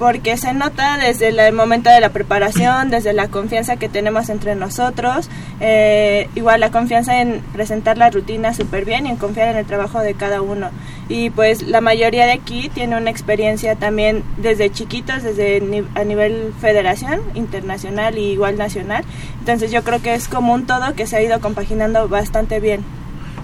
porque 0.00 0.38
se 0.38 0.54
nota 0.54 0.96
desde 0.96 1.28
el 1.28 1.52
momento 1.52 1.90
de 1.90 2.00
la 2.00 2.08
preparación, 2.08 2.90
desde 2.90 3.12
la 3.12 3.28
confianza 3.28 3.76
que 3.76 3.90
tenemos 3.90 4.30
entre 4.30 4.56
nosotros, 4.56 5.28
eh, 5.60 6.26
igual 6.34 6.60
la 6.60 6.70
confianza 6.70 7.20
en 7.20 7.42
presentar 7.52 7.98
la 7.98 8.08
rutina 8.08 8.54
súper 8.54 8.86
bien 8.86 9.06
y 9.06 9.10
en 9.10 9.16
confiar 9.16 9.48
en 9.48 9.58
el 9.58 9.66
trabajo 9.66 10.00
de 10.00 10.14
cada 10.14 10.40
uno. 10.40 10.70
Y 11.10 11.28
pues 11.28 11.62
la 11.62 11.82
mayoría 11.82 12.24
de 12.24 12.32
aquí 12.32 12.70
tiene 12.70 12.96
una 12.96 13.10
experiencia 13.10 13.76
también 13.76 14.24
desde 14.38 14.70
chiquitos, 14.70 15.22
desde 15.22 15.84
a 15.94 16.04
nivel 16.04 16.54
federación, 16.62 17.20
internacional 17.34 18.16
y 18.16 18.22
igual 18.22 18.56
nacional. 18.56 19.04
Entonces 19.40 19.70
yo 19.70 19.84
creo 19.84 20.00
que 20.00 20.14
es 20.14 20.28
como 20.28 20.54
un 20.54 20.64
todo 20.66 20.94
que 20.94 21.06
se 21.06 21.16
ha 21.16 21.22
ido 21.22 21.40
compaginando 21.40 22.08
bastante 22.08 22.58
bien. 22.58 22.82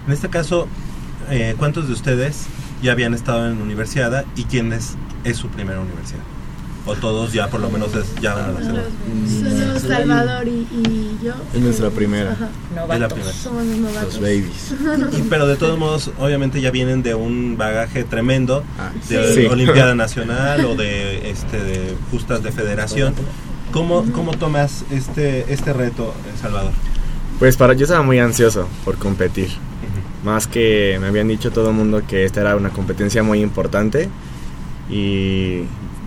En 0.07 0.13
este 0.15 0.31
caso, 0.31 0.69
eh, 1.29 1.55
¿cuántos 1.59 1.87
de 1.87 1.93
ustedes 1.93 2.47
ya 2.83 2.93
habían 2.93 3.13
estado 3.13 3.47
en 3.47 3.61
universidad 3.61 4.25
y 4.37 4.45
quién 4.45 4.73
es, 4.73 4.95
es 5.25 5.37
su 5.37 5.49
primera 5.49 5.81
universidad? 5.81 6.23
O 6.87 6.95
todos 6.95 7.33
ya 7.33 7.49
por 7.49 7.61
lo 7.61 7.69
menos 7.69 7.93
es- 7.97 8.15
ya 8.23 8.35
van 8.35 8.45
a 8.45 8.53
la 8.53 8.61
segunda. 8.61 8.83
Solo 9.29 9.81
Salvador 9.81 10.47
y, 10.47 10.51
y 10.73 11.19
yo. 11.25 11.33
Es 11.53 11.61
nuestra 11.61 11.91
primera. 11.91 12.33
Ajá. 12.33 12.49
Es 12.95 13.01
la 13.01 13.09
primera. 13.09 13.33
Somos 13.33 13.65
los 13.67 13.77
novatos. 13.79 14.15
Los 14.15 14.21
babies. 14.21 14.75
Y- 15.19 15.23
pero 15.29 15.47
de 15.49 15.57
todos 15.57 15.79
modos, 15.79 16.11
obviamente 16.19 16.61
ya 16.61 16.71
vienen 16.71 17.03
de 17.03 17.15
un 17.17 17.57
bagaje 17.59 18.05
tremendo 18.05 18.63
de 19.09 19.35
Sí. 19.35 19.47
Olimpiada 19.47 19.95
Nacional 19.97 20.65
o 20.65 20.77
de 20.77 21.29
este 21.31 21.63
de 21.63 21.97
justas 22.13 22.43
de 22.45 22.53
federación. 22.53 23.15
¿Cómo, 23.73 24.05
cómo 24.13 24.31
tomas 24.33 24.85
este 24.93 25.53
este 25.53 25.73
reto, 25.73 26.15
Salvador? 26.41 26.71
Pues 27.41 27.57
para 27.57 27.75
yo 27.75 27.85
estaba 27.85 28.03
muy 28.03 28.19
ansioso 28.21 28.69
por 28.85 28.97
competir. 28.97 29.49
Más 30.25 30.47
que 30.47 30.99
me 31.01 31.09
habían 31.09 31.29
dicho 31.29 31.51
todo 31.51 31.71
el 31.71 31.77
mundo 31.77 32.03
que 32.09 32.25
esta 32.25 32.41
era 32.41 32.57
una 32.57 32.71
competencia 32.71 33.23
muy 33.23 33.41
importante. 33.41 34.09
Y 34.91 35.63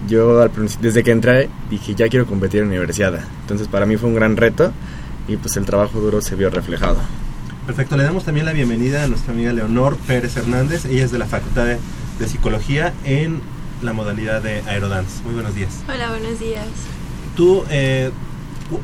yo 0.08 0.42
al 0.42 0.52
desde 0.82 1.04
que 1.04 1.12
entré 1.12 1.50
dije 1.70 1.96
ya 1.96 2.08
quiero 2.08 2.26
competir 2.26 2.62
en 2.62 2.68
universidad. 2.68 3.20
Entonces 3.42 3.68
para 3.68 3.86
mí 3.86 3.98
fue 3.98 4.10
un 4.10 4.16
gran 4.16 4.38
reto 4.38 4.72
y 5.28 5.38
pues 5.38 5.58
el 5.58 5.66
trabajo 5.66 6.00
duro 6.00 6.22
se 6.22 6.36
vio 6.36 6.50
reflejado. 6.50 6.98
Perfecto, 7.66 7.98
le 7.98 8.04
damos 8.04 8.26
también 8.26 8.46
la 8.46 8.54
bienvenida 8.54 9.04
a 9.04 9.08
nuestra 9.08 9.34
amiga 9.34 9.54
Leonor 9.54 9.98
Pérez 9.98 10.36
Hernández. 10.38 10.86
Ella 10.86 11.06
es 11.06 11.12
de 11.12 11.20
la 11.20 11.28
Facultad 11.28 11.66
de, 11.66 11.78
de 12.18 12.28
Psicología 12.28 12.94
en 13.04 13.42
la 13.84 13.94
modalidad 13.94 14.42
de 14.42 14.62
Aerodance. 14.62 15.24
Muy 15.24 15.34
buenos 15.36 15.54
días. 15.56 15.84
Hola, 15.88 16.10
buenos 16.10 16.40
días. 16.40 16.66
Tú, 17.36 17.64
eh, 17.70 18.12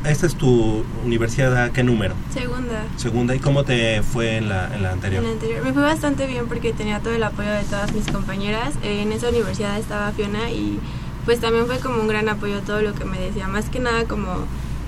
esta 0.06 0.26
es 0.26 0.36
tu 0.36 0.84
universidad, 1.04 1.56
¿a 1.64 1.72
qué 1.72 1.84
número? 1.84 2.16
Segunda. 2.34 2.84
Segunda, 2.98 3.36
¿y 3.36 3.40
cómo 3.40 3.64
te 3.64 4.02
fue 4.02 4.38
en 4.38 4.50
la, 4.50 4.74
en 4.76 4.84
la 4.84 4.92
anterior? 4.92 5.24
En 5.24 5.30
la 5.30 5.34
anterior 5.34 5.64
me 5.64 5.74
fue 5.74 5.84
bastante 5.84 6.28
bien 6.28 6.48
porque 6.48 6.74
tenía 6.74 7.00
todo 7.00 7.14
el 7.14 7.24
apoyo 7.24 7.52
de 7.52 7.64
todas 7.64 7.94
mis 7.94 8.08
compañeras. 8.08 8.74
Eh, 8.84 9.02
en 9.02 9.12
esa 9.12 9.30
universidad 9.30 9.78
estaba 9.78 10.12
Fiona 10.12 10.50
y 10.50 10.80
pues 11.26 11.40
también 11.40 11.66
fue 11.66 11.80
como 11.80 12.02
un 12.02 12.08
gran 12.08 12.30
apoyo 12.30 12.62
todo 12.62 12.82
lo 12.82 12.94
que 12.94 13.06
me 13.06 13.20
decía. 13.20 13.48
Más 13.48 13.70
que 13.70 13.80
nada 13.80 14.06
como 14.06 14.46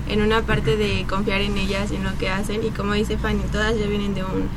en 0.08 0.22
una 0.22 0.42
parte 0.42 0.76
de 0.76 1.04
confiar 1.08 1.40
en 1.42 1.56
ellas 1.58 1.90
y 1.92 1.96
en 1.96 2.04
lo 2.04 2.16
que 2.18 2.30
hacen. 2.30 2.64
Y 2.64 2.70
como 2.70 2.94
dice 2.94 3.18
Fanny, 3.18 3.42
todas 3.52 3.78
ya 3.78 3.86
vienen 3.86 4.14
de 4.14 4.24
un 4.24 4.48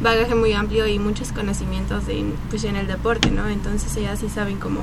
bagaje 0.00 0.34
muy 0.34 0.52
amplio 0.52 0.86
y 0.86 0.98
muchos 0.98 1.32
conocimientos 1.32 2.08
en, 2.08 2.34
pues, 2.50 2.64
en 2.64 2.76
el 2.76 2.86
deporte, 2.86 3.30
¿no? 3.30 3.48
Entonces 3.48 3.96
ellas 3.96 4.20
sí 4.20 4.28
saben 4.28 4.58
cómo, 4.58 4.82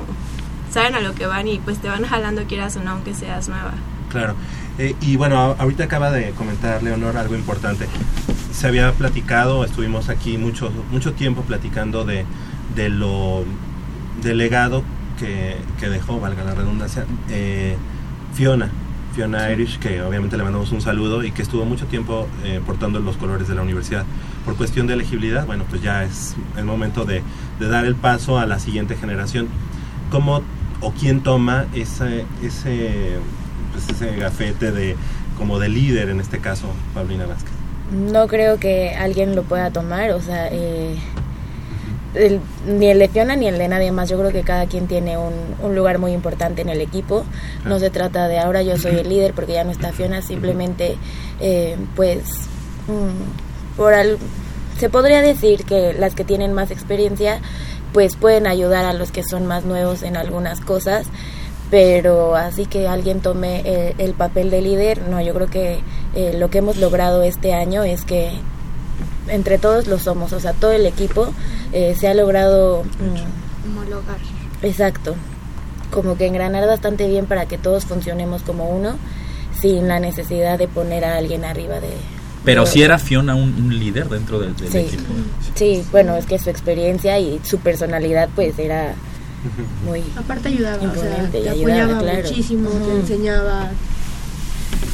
saben 0.70 0.94
a 0.94 1.00
lo 1.00 1.14
que 1.14 1.26
van 1.26 1.48
y 1.48 1.58
pues 1.58 1.78
te 1.78 1.88
van 1.88 2.04
jalando 2.04 2.44
quieras 2.44 2.76
o 2.76 2.82
no, 2.82 2.92
aunque 2.92 3.14
seas 3.14 3.48
nueva. 3.48 3.72
Claro. 4.10 4.34
Eh, 4.78 4.94
y 5.00 5.16
bueno, 5.16 5.56
ahorita 5.58 5.84
acaba 5.84 6.10
de 6.10 6.30
comentar 6.32 6.82
Leonor 6.82 7.16
algo 7.16 7.34
importante. 7.34 7.86
Se 8.52 8.66
había 8.66 8.92
platicado, 8.92 9.64
estuvimos 9.64 10.08
aquí 10.08 10.38
mucho, 10.38 10.70
mucho 10.90 11.12
tiempo 11.12 11.42
platicando 11.42 12.04
de, 12.04 12.24
de 12.74 12.88
lo 12.88 13.44
del 14.22 14.38
legado 14.38 14.82
que, 15.18 15.56
que 15.78 15.88
dejó, 15.88 16.20
valga 16.20 16.44
la 16.44 16.54
redundancia, 16.54 17.04
eh, 17.30 17.76
Fiona. 18.34 18.70
Fiona 19.14 19.50
Irish, 19.50 19.78
que 19.78 20.02
obviamente 20.02 20.36
le 20.36 20.42
mandamos 20.42 20.72
un 20.72 20.82
saludo 20.82 21.24
y 21.24 21.32
que 21.32 21.40
estuvo 21.40 21.64
mucho 21.64 21.86
tiempo 21.86 22.28
eh, 22.44 22.60
portando 22.66 23.00
los 23.00 23.16
colores 23.16 23.48
de 23.48 23.54
la 23.54 23.62
universidad. 23.62 24.04
Por 24.44 24.56
cuestión 24.56 24.86
de 24.86 24.92
elegibilidad, 24.92 25.46
bueno, 25.46 25.64
pues 25.70 25.80
ya 25.80 26.04
es 26.04 26.36
el 26.58 26.66
momento 26.66 27.06
de, 27.06 27.22
de 27.58 27.68
dar 27.68 27.86
el 27.86 27.94
paso 27.94 28.38
a 28.38 28.44
la 28.44 28.58
siguiente 28.58 28.94
generación. 28.94 29.48
¿Cómo 30.10 30.42
o 30.82 30.92
quién 30.92 31.22
toma 31.22 31.64
ese, 31.72 32.26
ese, 32.42 33.16
pues 33.76 34.00
ese 34.00 34.16
gafete 34.16 34.72
de 34.72 34.96
como 35.36 35.58
de 35.58 35.68
líder 35.68 36.08
en 36.08 36.20
este 36.20 36.38
caso, 36.38 36.66
Paulina 36.94 37.26
Vázquez? 37.26 37.52
No 37.92 38.26
creo 38.26 38.58
que 38.58 38.94
alguien 38.94 39.36
lo 39.36 39.42
pueda 39.44 39.70
tomar, 39.70 40.10
o 40.12 40.20
sea, 40.20 40.48
eh, 40.50 40.96
el- 42.14 42.40
ni 42.66 42.86
el 42.86 42.98
de 42.98 43.08
Fiona 43.08 43.36
ni 43.36 43.46
el 43.46 43.58
de 43.58 43.68
nadie 43.68 43.92
más. 43.92 44.08
Yo 44.08 44.18
creo 44.18 44.32
que 44.32 44.42
cada 44.42 44.66
quien 44.66 44.86
tiene 44.86 45.18
un, 45.18 45.34
un 45.62 45.74
lugar 45.76 45.98
muy 45.98 46.12
importante 46.12 46.62
en 46.62 46.70
el 46.70 46.80
equipo. 46.80 47.24
No 47.64 47.78
se 47.78 47.90
trata 47.90 48.26
de 48.28 48.38
ahora 48.38 48.62
yo 48.62 48.76
soy 48.78 48.96
el 48.96 49.08
líder 49.08 49.34
porque 49.34 49.52
ya 49.52 49.64
no 49.64 49.70
está 49.70 49.92
Fiona, 49.92 50.22
simplemente, 50.22 50.96
eh, 51.40 51.76
pues, 51.94 52.22
mm, 52.88 53.76
por 53.76 53.92
al, 53.92 54.16
se 54.78 54.88
podría 54.88 55.20
decir 55.20 55.64
que 55.64 55.92
las 55.92 56.14
que 56.14 56.24
tienen 56.24 56.54
más 56.54 56.70
experiencia, 56.70 57.40
pues 57.92 58.16
pueden 58.16 58.46
ayudar 58.46 58.84
a 58.86 58.92
los 58.94 59.12
que 59.12 59.22
son 59.22 59.46
más 59.46 59.64
nuevos 59.64 60.02
en 60.02 60.16
algunas 60.16 60.60
cosas 60.60 61.06
pero 61.70 62.36
así 62.36 62.66
que 62.66 62.86
alguien 62.88 63.20
tome 63.20 63.62
eh, 63.64 63.94
el 63.98 64.12
papel 64.14 64.50
de 64.50 64.60
líder, 64.62 65.02
no, 65.08 65.20
yo 65.20 65.34
creo 65.34 65.48
que 65.48 65.80
eh, 66.14 66.34
lo 66.38 66.48
que 66.50 66.58
hemos 66.58 66.76
logrado 66.76 67.22
este 67.22 67.52
año 67.54 67.82
es 67.84 68.04
que 68.04 68.30
entre 69.28 69.58
todos 69.58 69.86
lo 69.88 69.98
somos, 69.98 70.32
o 70.32 70.40
sea, 70.40 70.52
todo 70.52 70.72
el 70.72 70.86
equipo 70.86 71.32
eh, 71.72 71.96
se 71.98 72.06
ha 72.08 72.14
logrado, 72.14 72.84
mm, 72.84 73.68
Homologar. 73.70 74.18
exacto, 74.62 75.14
como 75.90 76.16
que 76.16 76.26
engranar 76.26 76.66
bastante 76.66 77.08
bien 77.08 77.26
para 77.26 77.46
que 77.46 77.58
todos 77.58 77.84
funcionemos 77.86 78.42
como 78.42 78.68
uno, 78.68 78.96
sin 79.60 79.88
la 79.88 79.98
necesidad 79.98 80.58
de 80.58 80.68
poner 80.68 81.04
a 81.04 81.16
alguien 81.16 81.44
arriba 81.44 81.80
de... 81.80 81.88
Pero 82.44 82.64
de 82.64 82.70
si 82.70 82.82
era 82.82 82.98
Fiona 82.98 83.34
un, 83.34 83.54
un 83.54 83.76
líder 83.78 84.08
dentro 84.08 84.38
del, 84.38 84.54
del 84.56 84.70
Sí. 84.70 84.78
equipo. 84.78 85.12
Sí, 85.56 85.84
bueno, 85.90 86.14
es 86.16 86.26
que 86.26 86.38
su 86.38 86.48
experiencia 86.50 87.18
y 87.18 87.40
su 87.42 87.58
personalidad 87.58 88.28
pues 88.36 88.56
era 88.60 88.94
muy 89.84 90.02
Aparte 90.16 90.48
ayudaba, 90.48 90.76
o 90.76 90.80
sea, 90.80 90.88
imponente 90.88 91.40
te 91.42 91.48
ayudaba, 91.50 91.82
apoyaba 91.84 91.98
claro. 92.02 92.28
muchísimo, 92.28 92.70
te 92.70 92.92
enseñaba. 93.00 93.70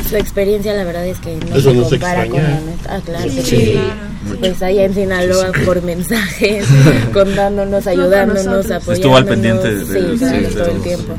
Su 0.08 0.16
experiencia, 0.16 0.74
la 0.74 0.84
verdad 0.84 1.06
es 1.06 1.18
que 1.20 1.36
no 1.36 1.56
Eso 1.56 1.70
se 1.70 1.76
no 1.76 1.84
se 1.84 1.90
compara 1.98 2.26
con 2.26 2.38
extraña. 2.40 2.60
la 2.60 2.66
nuestra. 2.66 2.96
Ah, 2.96 3.00
claro 3.04 3.30
Sí, 3.30 3.36
que 3.36 3.42
sí, 3.42 3.56
sí. 3.56 3.72
claro. 3.72 4.38
Pues 4.40 4.62
allá 4.62 4.84
en 4.84 4.94
Sinaloa 4.94 5.52
por 5.64 5.82
mensajes, 5.82 6.66
contándonos, 7.12 7.86
ayudándonos, 7.86 8.46
apoyándonos. 8.46 8.88
Estuvo 8.88 9.16
al 9.16 9.24
pendiente 9.26 9.74
de- 9.74 9.84
Sí, 9.86 9.92
de- 9.92 10.18
claro, 10.18 10.38
sí, 10.38 10.44
de 10.44 10.50
todo 10.50 10.70
el 10.76 10.82
tiempo. 10.82 11.14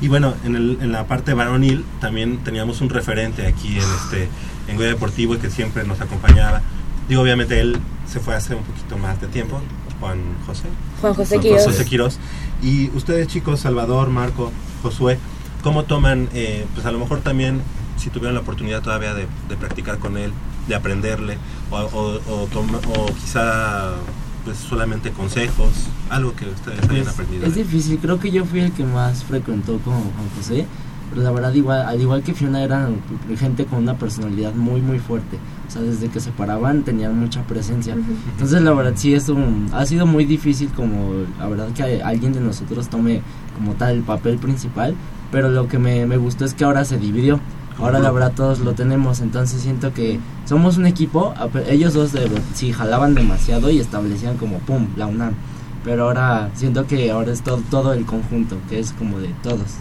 Y 0.00 0.08
bueno, 0.08 0.34
en, 0.44 0.56
el- 0.56 0.78
en 0.80 0.92
la 0.92 1.06
parte 1.06 1.34
varonil 1.34 1.84
también 2.00 2.38
teníamos 2.38 2.80
un 2.80 2.88
referente 2.90 3.46
aquí 3.46 3.68
en 3.68 3.78
este 3.78 4.28
en 4.68 4.76
Goya 4.76 4.88
Deportivo 4.88 5.38
que 5.38 5.50
siempre 5.50 5.84
nos 5.84 6.00
acompañaba. 6.00 6.62
Digo, 7.08 7.22
obviamente 7.22 7.60
él 7.60 7.76
se 8.10 8.18
fue 8.20 8.34
hace 8.34 8.54
un 8.54 8.62
poquito 8.64 8.96
más 8.98 9.20
de 9.20 9.26
tiempo, 9.28 9.60
Juan 10.00 10.18
José. 10.46 10.64
Juan 11.00 11.14
José 11.14 11.36
Juan 11.36 11.42
Quirós. 11.42 11.64
José 11.64 11.84
Quirós. 11.84 12.18
Y 12.62 12.88
ustedes 12.96 13.28
chicos, 13.28 13.60
Salvador, 13.60 14.08
Marco, 14.10 14.50
Josué, 14.82 15.18
¿cómo 15.62 15.84
toman, 15.84 16.28
eh, 16.34 16.66
pues 16.74 16.86
a 16.86 16.90
lo 16.92 16.98
mejor 16.98 17.20
también, 17.20 17.60
si 17.96 18.10
tuvieron 18.10 18.34
la 18.34 18.40
oportunidad 18.40 18.82
todavía 18.82 19.14
de, 19.14 19.26
de 19.48 19.56
practicar 19.56 19.98
con 19.98 20.16
él, 20.16 20.32
de 20.68 20.74
aprenderle, 20.74 21.38
o, 21.70 21.76
o, 21.78 22.20
o 22.32 22.46
toma- 22.46 22.80
o 22.96 23.06
quizá 23.14 23.92
pues 24.44 24.56
solamente 24.56 25.10
consejos, 25.10 25.68
algo 26.08 26.34
que 26.34 26.46
ustedes 26.46 26.80
hayan 26.88 27.08
aprendido? 27.08 27.46
es 27.46 27.54
difícil, 27.54 27.98
creo 27.98 28.18
que 28.18 28.30
yo 28.30 28.44
fui 28.46 28.60
el 28.60 28.72
que 28.72 28.84
más 28.84 29.22
frecuentó 29.24 29.78
con 29.80 29.94
Juan 29.94 30.30
José, 30.36 30.66
pero 31.10 31.22
la 31.22 31.30
verdad 31.32 31.52
igual, 31.52 31.82
al 31.82 32.00
igual 32.00 32.22
que 32.22 32.32
Fiona 32.32 32.62
eran 32.62 32.96
gente 33.36 33.66
con 33.66 33.80
una 33.80 33.96
personalidad 33.96 34.54
muy 34.54 34.80
muy 34.80 34.98
fuerte, 34.98 35.38
o 35.68 35.70
sea, 35.70 35.82
desde 35.82 36.08
que 36.08 36.20
se 36.20 36.30
paraban 36.30 36.82
tenían 36.82 37.18
mucha 37.18 37.42
presencia. 37.42 37.94
Entonces 38.32 38.62
la 38.62 38.72
verdad 38.72 38.92
sí 38.94 39.14
es 39.14 39.28
un, 39.28 39.68
ha 39.72 39.84
sido 39.86 40.06
muy 40.06 40.24
difícil 40.24 40.70
como 40.70 41.12
la 41.38 41.46
verdad 41.48 41.68
que 41.72 42.02
alguien 42.02 42.32
de 42.32 42.40
nosotros 42.40 42.88
tome 42.88 43.22
como 43.56 43.74
tal 43.74 43.96
el 43.96 44.02
papel 44.02 44.38
principal, 44.38 44.94
pero 45.32 45.50
lo 45.50 45.68
que 45.68 45.78
me, 45.78 46.06
me 46.06 46.16
gustó 46.16 46.44
es 46.44 46.54
que 46.54 46.64
ahora 46.64 46.84
se 46.84 46.96
dividió. 46.98 47.40
Ahora 47.78 47.98
la 47.98 48.10
verdad 48.10 48.32
todos 48.36 48.60
lo 48.60 48.74
tenemos, 48.74 49.20
entonces 49.20 49.62
siento 49.62 49.94
que 49.94 50.20
somos 50.44 50.76
un 50.76 50.84
equipo, 50.84 51.32
ellos 51.66 51.94
dos 51.94 52.12
de, 52.12 52.30
sí 52.52 52.72
jalaban 52.72 53.14
demasiado 53.14 53.70
y 53.70 53.78
establecían 53.78 54.36
como 54.36 54.58
pum, 54.58 54.88
la 54.96 55.06
UNAM, 55.06 55.32
pero 55.82 56.04
ahora 56.04 56.50
siento 56.52 56.86
que 56.86 57.10
ahora 57.10 57.32
es 57.32 57.40
todo, 57.40 57.62
todo 57.70 57.94
el 57.94 58.04
conjunto, 58.04 58.58
que 58.68 58.80
es 58.80 58.92
como 58.92 59.18
de 59.18 59.28
todos. 59.42 59.76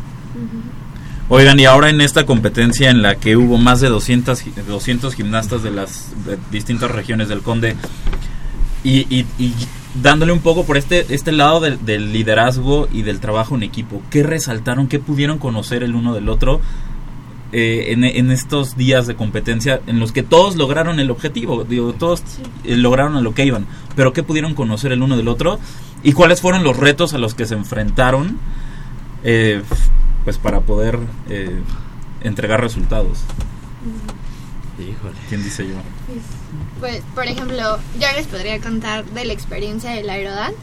Oigan, 1.32 1.60
y 1.60 1.66
ahora 1.66 1.90
en 1.90 2.02
esta 2.02 2.26
competencia 2.26 2.90
en 2.90 3.04
la 3.04 3.16
que 3.16 3.38
hubo 3.38 3.58
más 3.58 3.82
de 3.82 3.90
200, 3.90 4.42
gi- 4.42 4.52
200 4.68 5.14
gimnastas 5.14 5.62
de 5.62 5.70
las 5.70 6.12
distintas 6.52 6.90
regiones 6.90 7.30
del 7.30 7.42
Conde, 7.42 7.76
y, 8.84 9.02
y- 9.16 9.28
y 9.38 9.54
dándole 10.02 10.32
un 10.32 10.40
poco 10.40 10.66
por 10.66 10.76
este, 10.78 11.06
este 11.14 11.32
lado 11.32 11.60
del, 11.60 11.86
del 11.86 12.14
liderazgo 12.14 12.88
y 12.92 13.04
del 13.04 13.20
trabajo 13.20 13.56
en 13.56 13.62
equipo, 13.64 14.02
¿qué 14.10 14.24
resaltaron, 14.24 14.88
qué 14.88 14.98
pudieron 14.98 15.38
conocer 15.38 15.84
el 15.84 15.94
uno 15.94 16.16
del 16.16 16.30
otro 16.30 16.62
eh, 17.52 17.88
en, 17.90 18.04
en 18.04 18.32
estos 18.32 18.76
días 18.76 19.06
de 19.06 19.16
competencia 19.16 19.82
en 19.86 20.00
los 20.00 20.12
que 20.12 20.24
todos 20.24 20.56
lograron 20.56 21.00
el 21.00 21.12
objetivo? 21.12 21.64
Digo, 21.64 21.94
todos 21.94 22.24
eh, 22.64 22.76
lograron 22.76 23.16
a 23.18 23.22
lo 23.22 23.36
que 23.36 23.46
iban, 23.46 23.68
pero 23.96 24.14
¿qué 24.14 24.24
pudieron 24.24 24.56
conocer 24.56 24.92
el 24.94 25.04
uno 25.04 25.16
del 25.16 25.28
otro? 25.28 25.60
¿Y 26.02 26.14
cuáles 26.14 26.42
fueron 26.42 26.64
los 26.64 26.78
retos 26.78 27.14
a 27.14 27.20
los 27.20 27.36
que 27.36 27.46
se 27.46 27.54
enfrentaron? 27.54 28.40
eh, 29.24 29.62
pues 30.24 30.38
para 30.38 30.62
poder 30.62 31.00
eh, 31.30 31.60
entregar 32.22 32.62
resultados. 32.62 33.20
Híjole. 34.80 35.16
¿Quién 35.28 35.44
dice 35.44 35.68
yo? 35.68 35.76
Pues, 36.80 37.02
por 37.14 37.26
ejemplo, 37.26 37.78
yo 38.00 38.08
les 38.16 38.28
podría 38.28 38.60
contar 38.62 39.04
de 39.06 39.26
la 39.26 39.34
experiencia 39.34 39.92
del 39.92 40.10
aerodance. 40.10 40.58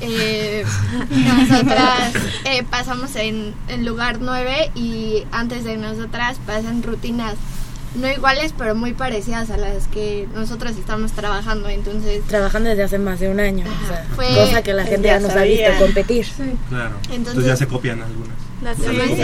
Eh, 0.00 0.64
nosotras 1.10 2.12
eh, 2.44 2.64
pasamos 2.68 3.14
en, 3.14 3.54
en 3.68 3.84
lugar 3.86 4.18
9 4.20 4.72
y 4.74 5.24
antes 5.30 5.62
de 5.64 5.76
nosotras 5.76 6.38
pasan 6.46 6.82
rutinas 6.82 7.34
no 7.94 8.10
iguales, 8.10 8.52
pero 8.58 8.74
muy 8.74 8.92
parecidas 8.92 9.50
a 9.50 9.56
las 9.56 9.86
que 9.86 10.26
nosotros 10.34 10.72
estamos 10.76 11.12
trabajando. 11.12 11.68
Entonces, 11.68 12.24
Trabajando 12.26 12.70
desde 12.70 12.82
hace 12.82 12.98
más 12.98 13.20
de 13.20 13.28
un 13.28 13.38
año, 13.38 13.64
o 13.66 13.86
sea, 13.86 14.04
Fue- 14.16 14.34
cosa 14.34 14.62
que 14.62 14.72
la 14.72 14.82
gente 14.84 15.06
ya 15.06 15.20
ya 15.20 15.20
nos 15.28 15.36
ha 15.36 15.42
visto 15.44 15.70
competir. 15.78 16.26
Claro. 16.68 16.96
Entonces- 16.96 17.14
Entonces 17.14 17.44
ya 17.46 17.56
se 17.56 17.68
copian 17.68 18.02
algunas. 18.02 18.34
Se 18.74 18.90
Sí, 19.16 19.22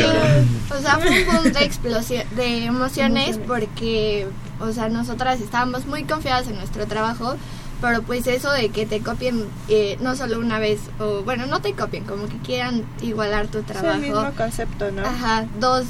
o 0.76 0.80
sea, 0.80 0.98
fue 0.98 1.10
un 1.10 1.26
boom 1.26 1.52
de 1.52 1.64
explosión, 1.64 2.24
de 2.36 2.64
emociones 2.66 3.38
porque, 3.46 4.26
o 4.60 4.72
sea, 4.72 4.88
nosotras 4.88 5.40
estábamos 5.40 5.86
muy 5.86 6.04
confiadas 6.04 6.46
en 6.48 6.56
nuestro 6.56 6.86
trabajo, 6.86 7.36
pero 7.80 8.02
pues 8.02 8.26
eso 8.26 8.50
de 8.52 8.68
que 8.68 8.84
te 8.86 9.00
copien 9.00 9.46
eh, 9.68 9.96
no 10.00 10.14
solo 10.16 10.38
una 10.38 10.58
vez, 10.58 10.80
o 10.98 11.22
bueno, 11.22 11.46
no 11.46 11.60
te 11.60 11.72
copien, 11.72 12.04
como 12.04 12.26
que 12.28 12.36
quieran 12.38 12.84
igualar 13.00 13.46
tu 13.48 13.58
Es 13.58 13.66
trabajo. 13.66 13.94
el 13.94 14.00
mismo 14.02 14.30
concepto, 14.36 14.90
¿no? 14.90 15.02
Ajá, 15.02 15.46
dos, 15.58 15.86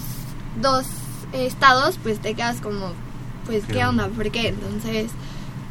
dos 0.60 0.86
estados, 1.32 1.98
pues 2.02 2.20
te 2.20 2.34
quedas 2.34 2.60
como, 2.60 2.92
pues, 3.46 3.64
¿qué 3.66 3.84
onda? 3.84 4.08
¿Por 4.08 4.30
qué? 4.30 4.48
Entonces, 4.48 5.10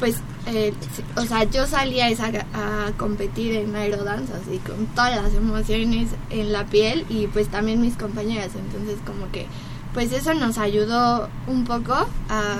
pues, 0.00 0.16
eh, 0.46 0.72
o 1.16 1.22
sea, 1.22 1.44
yo 1.44 1.66
salí 1.66 2.00
a, 2.00 2.08
esa, 2.08 2.26
a 2.26 2.90
competir 2.96 3.54
en 3.54 3.76
aerodance 3.76 4.32
así 4.32 4.58
con 4.58 4.86
todas 4.86 5.22
las 5.22 5.34
emociones 5.34 6.08
en 6.30 6.52
la 6.52 6.66
piel 6.66 7.04
y 7.08 7.28
pues 7.28 7.48
también 7.48 7.80
mis 7.80 7.96
compañeras, 7.96 8.50
entonces 8.56 8.98
como 9.06 9.30
que, 9.30 9.46
pues 9.94 10.12
eso 10.12 10.34
nos 10.34 10.58
ayudó 10.58 11.28
un 11.46 11.64
poco 11.64 11.92
a 11.92 12.54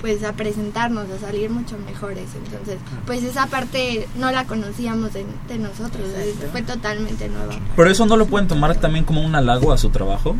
pues 0.00 0.24
a 0.24 0.32
presentarnos, 0.32 1.08
a 1.10 1.18
salir 1.20 1.48
mucho 1.48 1.78
mejores. 1.78 2.28
Entonces, 2.34 2.78
pues 3.06 3.22
esa 3.22 3.46
parte 3.46 4.08
no 4.16 4.32
la 4.32 4.44
conocíamos 4.44 5.12
de, 5.12 5.24
de 5.46 5.58
nosotros, 5.58 6.08
Exacto. 6.08 6.48
fue 6.50 6.62
totalmente 6.62 7.28
nueva. 7.28 7.54
Pero 7.76 7.88
eso 7.88 8.04
no 8.04 8.16
lo 8.16 8.26
pueden 8.26 8.48
tomar 8.48 8.74
también 8.76 9.04
como 9.04 9.24
un 9.24 9.36
halago 9.36 9.72
a 9.72 9.78
su 9.78 9.90
trabajo. 9.90 10.34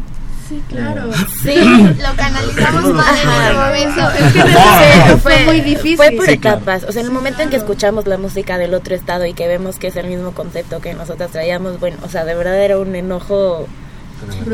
Sí, 0.53 0.63
claro. 0.69 1.11
Sí, 1.43 1.55
lo 1.57 2.15
canalizamos 2.17 2.93
mal 2.93 3.15
en 3.75 3.89
ese 3.89 4.01
momento. 4.03 4.11
Es 4.27 4.33
que 4.35 5.09
No, 5.11 5.19
fue 5.19 5.45
muy 5.47 5.61
difícil. 5.63 5.97
Fue 5.97 6.11
por 6.11 6.27
Sí, 6.27 6.37
claro. 6.37 6.59
etapas. 6.59 6.85
O 6.85 6.93
sea, 6.93 7.01
en 7.01 7.07
el 7.07 7.13
momento 7.13 7.41
en 7.43 7.49
que 7.49 7.57
escuchamos 7.57 8.07
la 8.07 8.19
música 8.19 8.59
del 8.59 8.75
otro 8.75 8.95
estado 8.95 9.25
y 9.25 9.33
que 9.33 9.49
vemos 9.49 9.79
que 9.79 9.87
es 9.87 9.97
el 9.97 10.09
mismo 10.09 10.33
concepto 10.33 10.81
que 10.81 10.93
nosotras 10.93 11.31
traíamos, 11.31 11.81
bueno, 11.81 11.97
o 12.05 12.09
sea, 12.11 12.25
de 12.27 12.35
verdad 12.35 12.63
era 12.63 12.79
un 12.79 12.95
enojo 12.95 13.67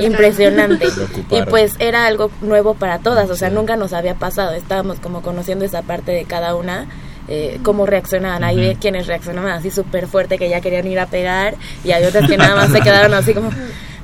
impresionante. 0.00 0.86
Y 1.30 1.42
pues 1.42 1.74
era 1.78 2.06
algo 2.06 2.30
nuevo 2.40 2.74
para 2.74 3.00
todas, 3.00 3.28
o 3.30 3.36
sea, 3.36 3.50
nunca 3.50 3.76
nos 3.76 3.92
había 3.92 4.14
pasado. 4.14 4.52
Estábamos 4.52 5.00
como 5.00 5.20
conociendo 5.22 5.64
esa 5.64 5.82
parte 5.82 6.12
de 6.12 6.24
cada 6.24 6.54
una. 6.54 6.86
eh, 7.30 7.58
cómo 7.62 7.84
reaccionaban. 7.84 8.42
Hay 8.44 8.76
quienes 8.76 9.06
reaccionaban 9.06 9.50
así 9.52 9.70
súper 9.70 10.06
fuerte 10.06 10.38
que 10.38 10.48
ya 10.48 10.62
querían 10.62 10.86
ir 10.86 10.98
a 10.98 11.06
pegar 11.06 11.56
y 11.84 11.90
hay 11.92 12.02
otras 12.04 12.26
que 12.26 12.38
nada 12.38 12.54
más 12.56 12.70
se 12.72 12.80
quedaron 12.80 13.12
así 13.12 13.34
como, 13.34 13.50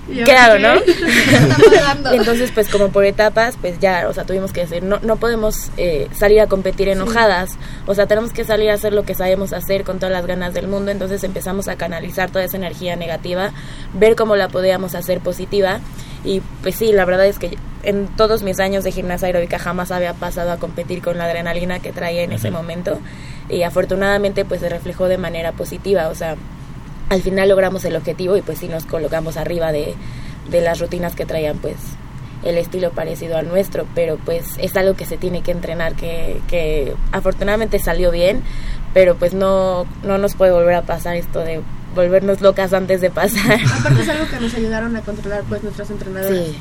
¿Y 0.08 0.22
¿qué. 0.22 0.36
ahora 0.36 0.74
hago, 0.74 0.82
no? 0.84 2.12
Entonces, 2.12 2.50
pues 2.52 2.68
como 2.68 2.90
por 2.90 3.04
etapas, 3.04 3.56
pues 3.60 3.78
ya, 3.78 4.06
o 4.08 4.12
sea, 4.12 4.24
tuvimos 4.24 4.52
que 4.52 4.60
decir, 4.60 4.82
no, 4.82 4.98
no 5.00 5.16
podemos 5.16 5.70
eh, 5.76 6.08
salir 6.14 6.40
a 6.40 6.46
competir 6.46 6.88
enojadas, 6.88 7.50
o 7.86 7.94
sea, 7.94 8.06
tenemos 8.06 8.32
que 8.32 8.44
salir 8.44 8.70
a 8.70 8.74
hacer 8.74 8.92
lo 8.92 9.04
que 9.04 9.14
sabemos 9.14 9.52
hacer 9.52 9.84
con 9.84 9.98
todas 9.98 10.12
las 10.12 10.26
ganas 10.26 10.54
del 10.54 10.68
mundo, 10.68 10.90
entonces 10.90 11.24
empezamos 11.24 11.68
a 11.68 11.76
canalizar 11.76 12.30
toda 12.30 12.44
esa 12.44 12.56
energía 12.56 12.96
negativa, 12.96 13.52
ver 13.94 14.16
cómo 14.16 14.36
la 14.36 14.48
podíamos 14.48 14.94
hacer 14.94 15.20
positiva, 15.20 15.80
y 16.24 16.40
pues 16.62 16.74
sí, 16.74 16.92
la 16.92 17.04
verdad 17.04 17.26
es 17.26 17.38
que 17.38 17.56
en 17.82 18.06
todos 18.08 18.42
mis 18.42 18.60
años 18.60 18.84
de 18.84 18.92
gimnasia 18.92 19.26
aeróbica 19.26 19.58
jamás 19.58 19.90
había 19.90 20.14
pasado 20.14 20.52
a 20.52 20.56
competir 20.56 21.02
con 21.02 21.18
la 21.18 21.24
adrenalina 21.24 21.80
que 21.80 21.92
traía 21.92 22.22
en 22.22 22.32
ese 22.32 22.50
momento, 22.50 22.98
y 23.48 23.62
afortunadamente 23.62 24.44
pues 24.44 24.60
se 24.60 24.68
reflejó 24.68 25.08
de 25.08 25.18
manera 25.18 25.52
positiva, 25.52 26.08
o 26.08 26.14
sea, 26.14 26.36
al 27.08 27.22
final 27.22 27.48
logramos 27.48 27.84
el 27.84 27.96
objetivo 27.96 28.36
y 28.36 28.42
pues 28.42 28.58
sí 28.58 28.68
nos 28.68 28.86
colocamos 28.86 29.36
arriba 29.36 29.72
de, 29.72 29.94
de 30.50 30.60
las 30.60 30.80
rutinas 30.80 31.14
que 31.14 31.26
traían 31.26 31.58
pues 31.58 31.76
el 32.44 32.58
estilo 32.58 32.90
parecido 32.90 33.38
al 33.38 33.48
nuestro, 33.48 33.86
pero 33.94 34.18
pues 34.24 34.44
es 34.58 34.76
algo 34.76 34.94
que 34.94 35.06
se 35.06 35.16
tiene 35.16 35.42
que 35.42 35.50
entrenar, 35.50 35.94
que, 35.94 36.40
que 36.48 36.94
afortunadamente 37.12 37.78
salió 37.78 38.10
bien, 38.10 38.42
pero 38.92 39.16
pues 39.16 39.34
no, 39.34 39.86
no 40.02 40.18
nos 40.18 40.34
puede 40.34 40.52
volver 40.52 40.74
a 40.74 40.82
pasar 40.82 41.16
esto 41.16 41.40
de 41.40 41.62
volvernos 41.94 42.40
locas 42.40 42.72
antes 42.72 43.00
de 43.00 43.10
pasar. 43.10 43.58
Aparte 43.80 44.02
es 44.02 44.08
algo 44.08 44.26
que 44.28 44.40
nos 44.40 44.54
ayudaron 44.56 44.94
a 44.96 45.00
controlar 45.00 45.42
pues 45.48 45.62
nuestras 45.62 45.90
entrenadoras. 45.90 46.46
Sí. 46.46 46.58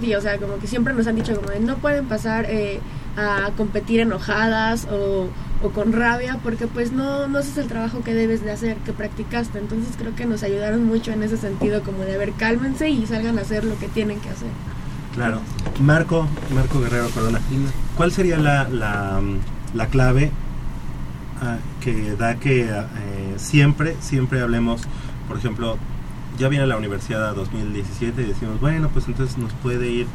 Sí, 0.00 0.14
o 0.16 0.20
sea, 0.20 0.36
como 0.38 0.58
que 0.58 0.66
siempre 0.66 0.92
nos 0.94 1.06
han 1.06 1.14
dicho 1.14 1.36
como 1.36 1.50
de 1.50 1.60
no 1.60 1.76
pueden 1.76 2.06
pasar 2.06 2.46
eh, 2.48 2.80
a 3.16 3.50
competir 3.56 4.00
enojadas 4.00 4.88
o, 4.90 5.28
o 5.62 5.70
con 5.70 5.92
rabia 5.92 6.38
porque 6.42 6.66
pues 6.66 6.92
no, 6.92 7.28
no 7.28 7.38
haces 7.38 7.58
el 7.58 7.68
trabajo 7.68 8.02
que 8.02 8.14
debes 8.14 8.42
de 8.42 8.50
hacer, 8.52 8.76
que 8.78 8.92
practicaste. 8.92 9.58
Entonces 9.58 9.94
creo 9.98 10.14
que 10.14 10.26
nos 10.26 10.42
ayudaron 10.42 10.84
mucho 10.84 11.12
en 11.12 11.22
ese 11.22 11.36
sentido 11.36 11.82
como 11.82 12.04
de 12.04 12.16
ver, 12.16 12.32
cálmense 12.32 12.88
y 12.88 13.06
salgan 13.06 13.38
a 13.38 13.42
hacer 13.42 13.64
lo 13.64 13.78
que 13.78 13.88
tienen 13.88 14.20
que 14.20 14.30
hacer. 14.30 14.50
Claro. 15.14 15.40
Marco, 15.80 16.26
Marco 16.54 16.80
Guerrero 16.80 17.08
Corona, 17.10 17.40
¿cuál 17.96 18.12
sería 18.12 18.36
la, 18.36 18.68
la, 18.68 19.20
la 19.74 19.86
clave 19.86 20.30
ah, 21.42 21.56
que 21.80 22.14
da 22.16 22.36
que 22.36 22.62
eh, 22.62 23.34
siempre, 23.36 23.96
siempre 24.00 24.40
hablemos, 24.40 24.82
por 25.26 25.36
ejemplo, 25.36 25.78
ya 26.38 26.48
viene 26.48 26.66
la 26.66 26.76
universidad 26.76 27.28
a 27.28 27.32
2017 27.32 28.22
y 28.22 28.24
decimos, 28.24 28.60
bueno, 28.60 28.88
pues 28.88 29.08
entonces 29.08 29.36
nos 29.36 29.52
puede 29.54 29.90
ir 29.90 30.06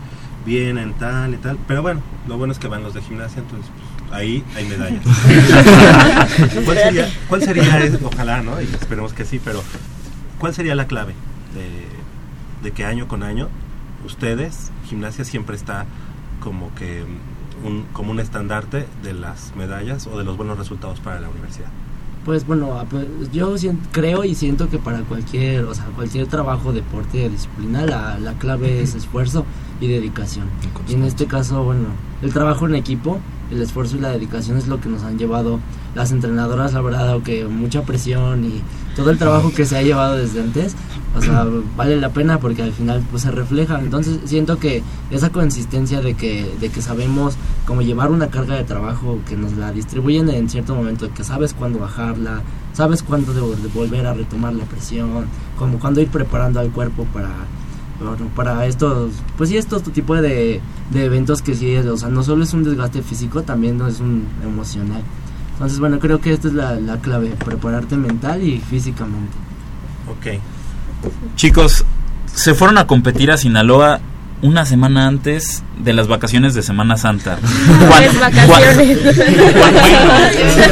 bien 0.46 0.78
en 0.78 0.94
tal 0.94 1.34
y 1.34 1.38
tal, 1.38 1.58
pero 1.68 1.82
bueno, 1.82 2.02
lo 2.28 2.38
bueno 2.38 2.54
es 2.54 2.60
que 2.60 2.68
van 2.68 2.84
los 2.84 2.94
de 2.94 3.02
gimnasia, 3.02 3.42
entonces 3.42 3.70
ahí 4.12 4.44
hay 4.56 4.66
medallas. 4.66 5.04
¿Cuál 6.66 6.78
sería, 6.78 7.10
cuál 7.28 7.42
sería, 7.44 7.90
ojalá, 8.04 8.42
¿no? 8.42 8.62
Y 8.62 8.66
esperemos 8.66 9.14
que 9.14 9.26
sí, 9.26 9.40
pero 9.44 9.62
¿cuál 10.40 10.54
sería 10.54 10.76
la 10.76 10.86
clave 10.88 11.14
de, 11.54 12.68
de 12.68 12.72
que 12.74 12.86
año 12.86 13.08
con 13.08 13.24
año 13.24 13.50
ustedes, 14.06 14.72
gimnasia 14.88 15.26
siempre 15.26 15.56
está 15.56 15.86
como 16.40 16.74
que 16.76 17.04
mm, 17.04 17.66
un, 17.68 17.84
como 17.94 18.12
un 18.12 18.20
estandarte 18.20 18.86
de 19.04 19.14
las 19.14 19.54
medallas 19.56 20.08
o 20.08 20.18
de 20.18 20.24
los 20.24 20.38
buenos 20.38 20.58
resultados 20.58 21.00
para 21.00 21.20
la 21.20 21.30
universidad? 21.30 21.70
Pues 22.26 22.46
bueno, 22.48 22.80
a- 22.80 22.86
pues, 22.86 23.06
yo 23.32 23.54
creo 23.92 24.24
y 24.24 24.34
siento 24.36 24.70
que 24.70 24.78
para 24.80 25.00
cualquier, 25.02 25.64
o 25.66 25.74
sea, 25.76 25.86
cualquier 25.96 26.28
trabajo, 26.28 26.74
deporte 26.74 27.30
disciplina, 27.30 27.86
la, 27.86 28.18
la 28.20 28.34
clave 28.34 28.82
es 28.82 28.96
esfuerzo 28.96 29.46
y 29.80 29.88
dedicación. 29.88 30.48
Y 30.88 30.94
en 30.94 31.04
este 31.04 31.26
caso, 31.28 31.64
bueno, 31.64 31.88
el 32.24 32.34
trabajo 32.34 32.66
en 32.68 32.76
equipo, 32.76 33.20
el 33.52 33.62
esfuerzo 33.62 33.98
y 33.98 34.00
la 34.00 34.10
dedicación 34.10 34.58
es 34.58 34.68
lo 34.68 34.80
que 34.80 34.90
nos 34.90 35.04
han 35.04 35.18
llevado 35.18 35.60
las 35.96 36.12
entrenadoras, 36.12 36.74
la 36.74 36.82
verdad, 36.82 37.22
que 37.22 37.46
mucha 37.46 37.84
presión 37.84 38.44
y 38.44 38.62
todo 38.96 39.10
el 39.10 39.18
trabajo 39.18 39.52
que 39.54 39.66
se 39.66 39.78
ha 39.78 39.82
llevado 39.82 40.18
desde 40.18 40.42
antes, 40.42 40.76
o 41.16 41.22
sea, 41.22 41.46
vale 41.78 42.00
la 42.00 42.10
pena 42.10 42.40
porque 42.40 42.64
al 42.64 42.74
final 42.74 43.04
pues 43.10 43.24
se 43.24 43.32
refleja. 43.32 43.80
Entonces 43.80 44.20
siento 44.26 44.60
que 44.60 44.84
esa 45.12 45.32
consistencia 45.32 46.02
de 46.02 46.16
que, 46.16 46.54
de 46.60 46.70
que 46.70 46.82
sabemos 46.82 47.36
cómo 47.66 47.82
llevar 47.82 48.12
una 48.12 48.28
carga 48.28 48.56
de 48.56 48.64
trabajo, 48.64 49.20
que 49.28 49.38
nos 49.38 49.54
la 49.54 49.72
distribuyen 49.72 50.30
en 50.30 50.50
cierto 50.50 50.76
momento, 50.76 51.14
que 51.14 51.24
sabes 51.24 51.54
cuándo 51.54 51.80
bajarla, 51.80 52.42
sabes 52.74 53.04
cuándo 53.04 53.34
de, 53.34 53.62
de 53.62 53.68
volver 53.70 54.06
a 54.06 54.14
retomar 54.14 54.54
la 54.54 54.66
presión, 54.66 55.28
como 55.58 55.80
cuándo 55.80 56.02
ir 56.02 56.10
preparando 56.10 56.60
al 56.60 56.72
cuerpo 56.72 57.06
para 57.14 57.30
para 58.36 58.66
estos, 58.66 59.12
pues 59.38 59.50
sí, 59.50 59.58
estos 59.58 59.84
tipo 59.84 60.16
de, 60.16 60.62
de 60.92 61.06
eventos 61.06 61.42
que 61.42 61.56
sí, 61.56 61.76
o 61.78 61.98
sea, 61.98 62.10
no 62.10 62.24
solo 62.24 62.44
es 62.44 62.54
un 62.54 62.64
desgaste 62.64 63.02
físico, 63.02 63.44
también 63.44 63.82
es 63.88 64.00
un 64.00 64.28
emocional. 64.44 65.02
Entonces, 65.54 65.80
bueno, 65.80 66.00
creo 66.00 66.20
que 66.20 66.34
esta 66.34 66.50
es 66.50 66.54
la, 66.54 66.76
la 66.76 66.98
clave, 66.98 67.30
prepararte 67.44 67.96
mental 67.96 68.44
y 68.44 68.60
físicamente. 68.60 69.34
Ok. 70.10 70.40
Chicos, 71.36 71.86
se 72.26 72.54
fueron 72.54 72.78
a 72.78 72.88
competir 72.88 73.32
a 73.32 73.38
Sinaloa 73.38 74.00
una 74.42 74.66
semana 74.66 75.08
antes 75.08 75.64
de 75.80 75.94
las 75.94 76.08
vacaciones 76.08 76.54
de 76.54 76.62
Semana 76.62 76.98
Santa. 76.98 77.40
Es 78.02 78.20
vacaciones. 78.20 79.00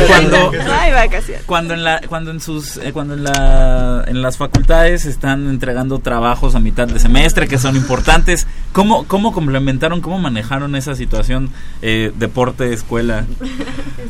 Cuando, 0.07 0.51
vacaciones. 0.93 1.43
cuando 1.45 1.73
en 1.73 1.83
la 1.83 2.01
cuando 2.07 2.31
en 2.31 2.41
sus 2.41 2.77
eh, 2.77 2.91
cuando 2.93 3.13
en 3.13 3.23
la 3.23 4.03
en 4.07 4.21
las 4.21 4.37
facultades 4.37 5.05
están 5.05 5.49
entregando 5.49 5.99
trabajos 5.99 6.55
a 6.55 6.59
mitad 6.59 6.87
de 6.87 6.99
semestre 6.99 7.47
que 7.47 7.57
son 7.57 7.75
importantes 7.75 8.47
cómo 8.71 9.05
cómo 9.05 9.31
complementaron 9.31 10.01
cómo 10.01 10.19
manejaron 10.19 10.75
esa 10.75 10.95
situación 10.95 11.49
eh, 11.81 12.11
deporte 12.15 12.73
escuela 12.73 13.25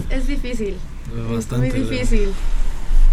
Es, 0.09 0.21
es 0.21 0.27
difícil. 0.27 0.75
Bastante, 1.31 1.67
es 1.67 1.73
muy 1.73 1.83
difícil. 1.83 2.29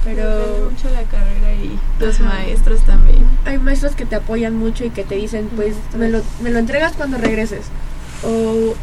Pero 0.04 0.36
Depende 0.38 0.70
mucho 0.70 0.88
la 0.90 1.02
carrera 1.02 1.52
y 1.54 1.78
los 1.98 2.20
Ajá. 2.20 2.28
maestros 2.30 2.80
también. 2.82 3.18
hay 3.44 3.58
maestros 3.58 3.94
que 3.94 4.06
te 4.06 4.16
apoyan 4.16 4.56
mucho 4.56 4.84
y 4.84 4.90
que 4.90 5.04
te 5.04 5.16
dicen, 5.16 5.48
pues, 5.54 5.74
me 5.96 6.08
lo, 6.08 6.22
me 6.42 6.50
lo 6.50 6.58
entregas 6.58 6.92
cuando 6.94 7.18
regreses. 7.18 7.66
O 8.24 8.74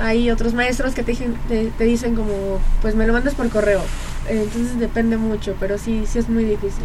hay 0.00 0.30
otros 0.30 0.54
maestros 0.54 0.92
que 0.94 1.02
te, 1.04 1.12
dicen- 1.12 1.36
te, 1.48 1.66
te 1.70 1.84
dicen 1.84 2.14
como, 2.16 2.58
pues, 2.82 2.94
me 2.96 3.06
lo 3.06 3.12
mandas 3.12 3.34
por 3.34 3.48
correo. 3.48 3.80
Entonces 4.28 4.78
depende 4.80 5.16
mucho, 5.16 5.54
pero 5.60 5.78
sí, 5.78 6.04
sí 6.06 6.18
es 6.18 6.28
muy 6.28 6.44
difícil. 6.44 6.84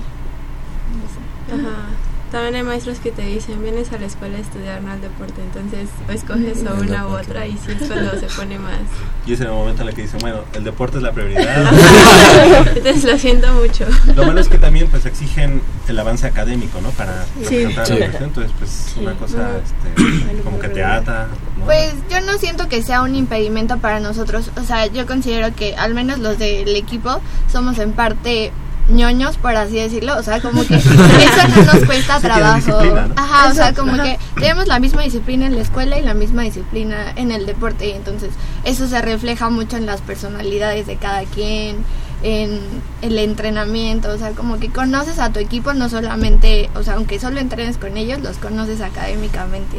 Ajá. 1.52 1.88
También 2.32 2.56
hay 2.56 2.64
maestros 2.64 3.00
que 3.00 3.12
te 3.12 3.24
dicen, 3.24 3.62
vienes 3.62 3.92
a 3.92 3.98
la 4.00 4.06
escuela 4.06 4.38
a 4.38 4.42
estudiar, 4.42 4.82
no 4.82 4.92
al 4.92 5.02
deporte. 5.02 5.42
Entonces, 5.42 5.90
o 6.08 6.12
escoges 6.14 6.60
o 6.66 6.82
una 6.82 7.06
u 7.08 7.12
otra 7.12 7.46
y 7.46 7.52
sí 7.58 7.74
es 7.80 7.88
cuando 7.90 8.12
se 8.20 8.28
pone 8.28 8.58
más. 8.58 8.80
Y 9.28 9.34
es 9.34 9.42
en 9.42 9.48
el 9.48 9.54
momento 9.54 9.84
en 9.84 9.90
el 9.90 9.94
que 9.94 10.02
dicen, 10.02 10.20
bueno, 10.22 10.40
el 10.54 10.64
deporte 10.64 10.98
es 10.98 11.04
la 11.04 11.12
prioridad. 11.12 11.44
Entonces, 12.76 13.04
lo 13.04 13.18
siento 13.20 13.52
mucho. 13.54 13.86
Lo 14.16 14.26
malo 14.26 14.40
es 14.40 14.48
que 14.48 14.58
también 14.58 14.88
pues 14.88 15.06
exigen 15.06 15.62
el 15.88 16.00
avance 16.00 16.26
académico, 16.26 16.82
¿no? 16.82 16.90
Para 16.92 17.26
Sí. 17.44 17.66
representar 17.66 17.78
a 17.78 17.80
la 17.82 17.86
Sí. 17.86 17.94
universidad. 17.94 18.24
Entonces, 18.24 18.52
pues 18.58 18.96
una 19.00 19.14
cosa 19.14 19.50
este, 19.58 20.42
como 20.44 20.58
que 20.60 20.70
te 20.70 20.84
ata, 20.84 21.28
¿no? 21.60 21.66
Pues 21.66 21.94
yo 22.10 22.20
no 22.22 22.38
siento 22.40 22.68
que 22.68 22.82
sea 22.82 23.04
un 23.04 23.14
impedimento 23.16 23.78
para 23.78 24.00
nosotros. 24.00 24.50
O 24.60 24.64
sea, 24.64 24.88
yo 24.88 25.06
considero 25.06 25.54
que 25.56 25.76
al 25.76 25.94
menos 25.94 26.18
los 26.20 26.40
del 26.40 26.76
equipo 26.76 27.22
somos 27.52 27.78
en 27.78 27.92
parte 27.92 28.52
ñoños, 28.90 29.38
por 29.38 29.56
así 29.56 29.76
decirlo. 29.76 30.18
O 30.18 30.24
sea, 30.24 30.42
como 30.42 30.66
que 30.66 30.76
eso 30.76 31.48
no 31.56 31.64
nos 31.74 31.86
cuesta 31.86 32.18
Sí, 32.18 32.24
trabajo. 32.24 32.80
Ajá, 33.16 33.50
o 33.50 33.54
sea, 33.54 33.74
como 33.74 33.94
ajá. 33.94 34.04
que 34.04 34.20
tenemos 34.36 34.68
la 34.68 34.80
misma 34.80 35.04
disciplina 35.04 35.46
en 35.48 35.56
la 35.56 35.62
escuela 35.62 35.98
y 36.00 36.04
la 36.04 36.14
misma 36.14 36.44
disciplina 36.44 37.12
en 37.16 37.32
el 37.32 37.46
deporte. 37.46 37.88
Y 37.88 37.92
entonces 37.92 38.30
eso 38.64 38.88
se 38.88 39.02
refleja 39.02 39.50
mucho 39.50 39.78
en 39.78 39.86
las 39.86 40.02
personalidades 40.02 40.88
de 40.88 40.98
cada 40.98 41.24
quien 41.24 41.78
en 42.24 42.60
el 43.02 43.18
entrenamiento, 43.18 44.10
o 44.12 44.18
sea, 44.20 44.30
como 44.32 44.60
que 44.60 44.70
conoces 44.70 45.18
a 45.18 45.32
tu 45.32 45.40
equipo 45.40 45.74
no 45.74 45.90
solamente, 45.90 46.70
o 46.76 46.84
sea, 46.84 46.94
aunque 46.94 47.20
solo 47.20 47.40
entrenes 47.40 47.78
con 47.78 47.98
ellos, 47.98 48.20
los 48.20 48.38
conoces 48.38 48.80
académicamente 48.82 49.78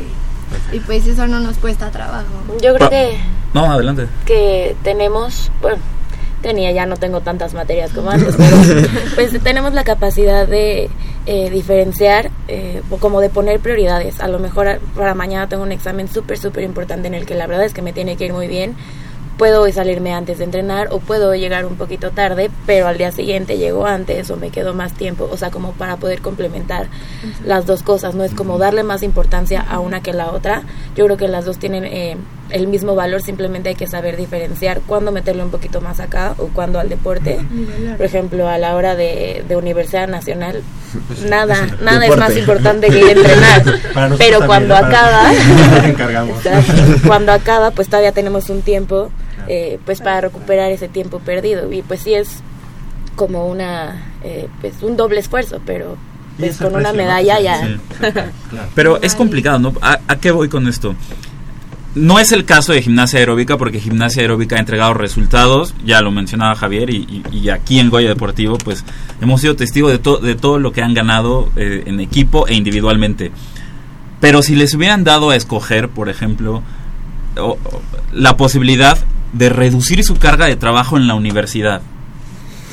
y 0.73 0.81
pues 0.81 1.07
eso 1.07 1.29
no 1.29 1.39
nos 1.39 1.59
cuesta 1.59 1.91
trabajo. 1.93 2.27
Yo 2.61 2.75
creo 2.75 2.79
Pa- 2.79 2.91
que, 2.91 3.17
no 3.55 3.71
adelante 3.71 4.09
que 4.27 4.75
tenemos, 4.83 5.53
bueno, 5.61 5.79
tenía, 6.43 6.71
ya 6.73 6.85
no 6.85 6.97
tengo 6.97 7.21
tantas 7.23 7.55
materias 7.55 7.93
como 7.93 8.11
antes, 8.11 8.35
pero 8.37 8.57
pues 9.15 9.43
tenemos 9.43 9.73
la 9.73 9.85
capacidad 9.85 10.47
de 10.47 10.91
eh, 11.27 11.51
diferenciar, 11.51 12.31
eh, 12.49 12.83
como 13.01 13.21
de 13.21 13.31
poner 13.31 13.61
prioridades. 13.61 14.21
A 14.21 14.29
lo 14.29 14.39
mejor 14.39 14.69
a- 14.69 14.79
para 14.95 15.15
mañana 15.15 15.49
tengo 15.49 15.63
un 15.63 15.73
examen 15.73 16.09
súper, 16.09 16.37
súper 16.39 16.65
importante 16.65 17.09
en 17.09 17.15
el 17.15 17.25
que 17.25 17.35
la 17.35 17.47
verdad 17.47 17.65
es 17.65 17.73
que 17.73 17.81
me 17.83 17.93
tiene 17.93 18.17
que 18.17 18.27
ir 18.27 18.33
muy 18.35 18.49
bien. 18.49 18.75
Puedo 19.39 19.63
hoy 19.63 19.73
salirme 19.73 20.13
antes 20.13 20.39
de 20.39 20.45
entrenar 20.45 20.89
o 20.93 20.99
puedo 21.01 21.35
llegar 21.35 21.65
un 21.65 21.77
poquito 21.77 22.11
tarde, 22.11 22.51
pero 22.67 22.87
al 22.87 22.99
día 22.99 23.11
siguiente 23.13 23.57
llego 23.57 23.87
antes 23.87 24.31
o 24.31 24.37
me 24.37 24.51
quedo 24.51 24.75
más 24.75 24.93
tiempo, 24.93 25.27
o 25.33 25.37
sea, 25.39 25.51
como 25.51 25.73
para 25.73 25.97
poder 25.97 26.21
complementar 26.21 26.87
las 27.45 27.65
dos 27.67 27.83
cosas, 27.83 28.15
no 28.15 28.25
es 28.25 28.33
como 28.35 28.59
darle 28.59 28.83
más 28.83 29.03
importancia 29.03 29.61
a 29.63 29.81
una 29.81 30.03
que 30.03 30.11
a 30.11 30.15
la 30.15 30.31
otra. 30.31 30.63
Yo 30.97 31.07
creo 31.07 31.17
que 31.17 31.29
las 31.29 31.45
dos 31.47 31.59
tienen 31.59 31.85
eh, 31.87 32.17
el 32.53 32.67
mismo 32.69 32.95
valor, 32.95 33.23
simplemente 33.23 33.71
hay 33.71 33.75
que 33.75 33.87
saber 33.87 34.17
diferenciar 34.17 34.81
cuándo 34.87 35.11
meterle 35.13 35.43
un 35.43 35.51
poquito 35.51 35.81
más 35.81 36.01
acá 36.01 36.35
o 36.39 36.49
cuándo 36.49 36.79
al 36.79 36.89
deporte. 36.89 37.39
Por 37.97 38.07
ejemplo, 38.07 38.49
a 38.49 38.59
la 38.59 38.75
hora 38.77 38.95
de, 38.95 39.45
de 39.49 39.57
Universidad 39.57 40.07
Nacional, 40.09 40.63
Pues, 41.09 41.23
nada, 41.25 41.57
nada 41.83 42.05
es 42.05 42.11
Deporte. 42.11 42.21
más 42.21 42.37
importante 42.37 42.89
que 42.89 42.99
ir 42.99 43.07
a 43.07 43.11
entrenar. 43.13 43.63
Pero 44.19 44.39
también, 44.41 44.47
cuando. 44.47 44.75
Para- 44.75 44.87
acaba, 44.89 45.31
cuando 47.07 47.33
acaba, 47.33 47.71
pues 47.71 47.89
todavía 47.89 48.13
tenemos 48.13 48.51
un 48.51 48.63
tiempo, 48.63 49.11
eh, 49.49 49.79
pues 49.85 50.01
para 50.01 50.21
recuperar 50.21 50.71
ese 50.71 50.89
tiempo 50.89 51.19
perdido. 51.21 51.73
Y 51.73 51.83
pues 51.83 52.01
sí 52.01 52.15
es 52.15 52.29
como 53.17 53.47
una, 53.47 54.13
eh, 54.25 54.49
pues 54.61 54.75
un 54.83 54.97
doble 54.97 55.21
esfuerzo, 55.21 55.61
pero 55.67 55.97
pues 56.39 56.53
es 56.53 56.57
con 56.59 56.75
una 56.75 56.93
medalla 56.93 57.37
Sí, 57.39 57.43
ya. 57.45 57.67
sí. 57.67 57.79
Pero 58.75 59.01
es 59.03 59.15
complicado, 59.15 59.59
¿no? 59.59 59.73
¿A, 59.83 59.99
a 60.09 60.17
qué 60.17 60.31
voy 60.31 60.49
con 60.49 60.67
esto? 60.69 60.95
No 61.95 62.19
es 62.19 62.33
el 62.33 62.47
caso 62.47 62.73
de 62.73 62.81
gimnasia 62.81 63.19
aeróbica 63.19 63.59
porque 63.59 63.79
gimnasia 63.79 64.23
aeróbica 64.23 64.57
ha 64.57 64.61
entregado 64.61 64.95
resultados, 64.95 65.75
ya 65.85 66.01
lo 66.01 66.11
mencionaba 66.11 66.55
Javier, 66.55 66.89
y, 66.89 67.23
aquí 67.51 67.81
en 67.81 67.91
Goya 67.91 68.09
Deportivo 68.09 68.57
pues 68.57 68.83
hemos 69.21 69.43
sido 69.43 69.57
testigos 69.57 69.93
de, 69.93 69.99
to- 69.99 70.17
de 70.17 70.35
todo 70.35 70.59
lo 70.59 70.73
que 70.73 70.81
han 70.83 70.95
ganado 70.95 71.51
eh, 71.57 71.83
en 71.87 72.01
equipo 72.01 72.47
e 72.49 72.55
individualmente. 72.55 73.31
Pero 74.21 74.43
si 74.43 74.55
les 74.55 74.73
hubieran 74.75 75.05
dado 75.05 75.31
a 75.31 75.37
escoger, 75.37 75.91
por 75.91 76.09
ejemplo, 76.09 76.63
la 78.13 78.37
posibilidad 78.37 78.97
de 79.33 79.49
reducir 79.49 80.03
su 80.05 80.17
carga 80.17 80.47
de 80.47 80.57
trabajo 80.57 80.97
en 80.97 81.07
la 81.07 81.15
universidad 81.15 81.83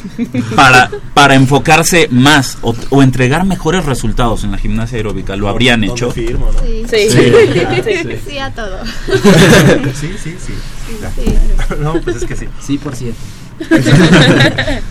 para, 0.56 0.89
para 1.14 1.36
enfocarse 1.36 2.08
más 2.12 2.58
o, 2.62 2.76
o 2.89 3.04
entregar 3.04 3.45
mejores 3.45 3.86
resultados 3.86 4.43
en 4.43 4.52
la 4.52 4.58
gimnasia 4.58 4.97
aeróbica, 4.97 5.36
¿lo 5.36 5.50
habrían 5.50 5.82
¿Dónde 5.82 5.93
hecho? 5.93 6.12
firmo, 6.12 6.52
no? 6.52 6.60
Sí. 6.60 6.84
Sí. 6.89 7.10
Sí. 7.10 7.32
Sí, 7.84 8.20
sí 8.30 8.38
a 8.39 8.52
todo. 8.54 8.78
sí, 9.95 10.14
sí, 10.22 10.36
sí. 10.39 10.54
Sí. 11.16 11.36
No, 11.80 12.02
pues 12.02 12.18
es 12.18 12.26
que 12.26 12.36
sí. 12.36 12.47
Sí, 12.62 12.78
por 12.78 12.95
cierto. 12.95 13.20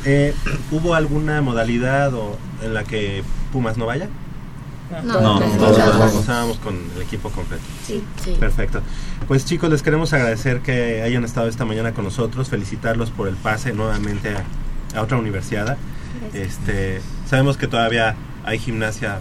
Eh, 0.04 0.34
¿Hubo 0.70 0.94
alguna 0.94 1.40
modalidad 1.42 2.12
o 2.14 2.36
en 2.62 2.74
la 2.74 2.84
que 2.84 3.22
Pumas 3.52 3.76
no 3.76 3.86
vaya? 3.86 4.08
No, 5.04 5.20
No, 5.20 5.40
no. 5.40 6.22
vamos 6.26 6.58
con 6.58 6.76
el 6.96 7.02
equipo 7.02 7.30
completo. 7.30 7.62
Sí. 7.86 8.02
Sí. 8.24 8.36
Perfecto. 8.40 8.80
Pues 9.26 9.44
chicos, 9.44 9.68
les 9.70 9.82
queremos 9.82 10.12
agradecer 10.12 10.60
que 10.60 11.02
hayan 11.02 11.24
estado 11.24 11.48
esta 11.48 11.64
mañana 11.66 11.92
con 11.92 12.04
nosotros, 12.04 12.48
felicitarlos 12.48 13.10
por 13.10 13.28
el 13.28 13.34
pase 13.34 13.72
nuevamente 13.72 14.30
a, 14.30 14.44
a 14.94 15.02
otra 15.02 15.16
universidad. 15.18 15.76
Este, 16.34 17.00
sabemos 17.28 17.56
que 17.56 17.66
todavía 17.66 18.14
hay 18.44 18.58
gimnasia 18.58 19.20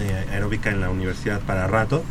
eh, 0.00 0.26
aeróbica 0.32 0.70
en 0.70 0.80
la 0.80 0.88
universidad 0.90 1.40
para 1.40 1.66
rato 1.66 2.02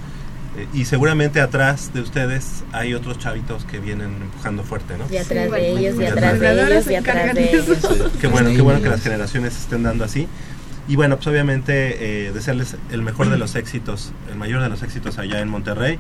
eh, 0.58 0.68
y 0.74 0.86
seguramente 0.86 1.39
atrás 1.39 1.94
de 1.94 2.02
ustedes 2.02 2.64
hay 2.74 2.94
otros 2.94 3.18
chavitos 3.18 3.64
que 3.64 3.80
vienen 3.80 4.10
empujando 4.22 4.64
fuerte, 4.64 4.98
¿no? 4.98 5.06
Y 5.10 5.18
atrás 5.18 5.46
Sí, 5.46 5.52
de 5.52 5.70
ellos, 5.70 5.94
y 5.94 5.98
bueno, 5.98 6.12
atrás 6.12 6.39
de 6.39 6.52
ellos, 6.52 6.88
y 6.88 6.96
atrás 6.96 7.16
encargan 7.16 7.36
de 7.36 7.50
ellos. 7.50 7.66
Qué 8.20 8.28
bueno, 8.28 8.50
qué 8.50 8.62
bueno 8.62 8.82
que 8.82 8.89
las 8.89 9.02
generaciones 9.02 9.54
se 9.54 9.62
estén 9.62 9.84
dando 9.84 10.04
así. 10.04 10.28
Y 10.88 10.98
bueno, 10.98 11.16
pues 11.16 11.28
obviamente 11.28 12.28
eh, 12.28 12.32
desearles 12.34 12.76
el 12.92 13.02
mejor 13.02 13.30
de 13.30 13.38
los 13.38 13.56
éxitos, 13.56 14.12
el 14.30 14.36
mayor 14.36 14.62
de 14.62 14.68
los 14.68 14.84
éxitos 14.84 15.20
allá 15.20 15.39
en 15.39 15.48
Monterrey, 15.48 16.00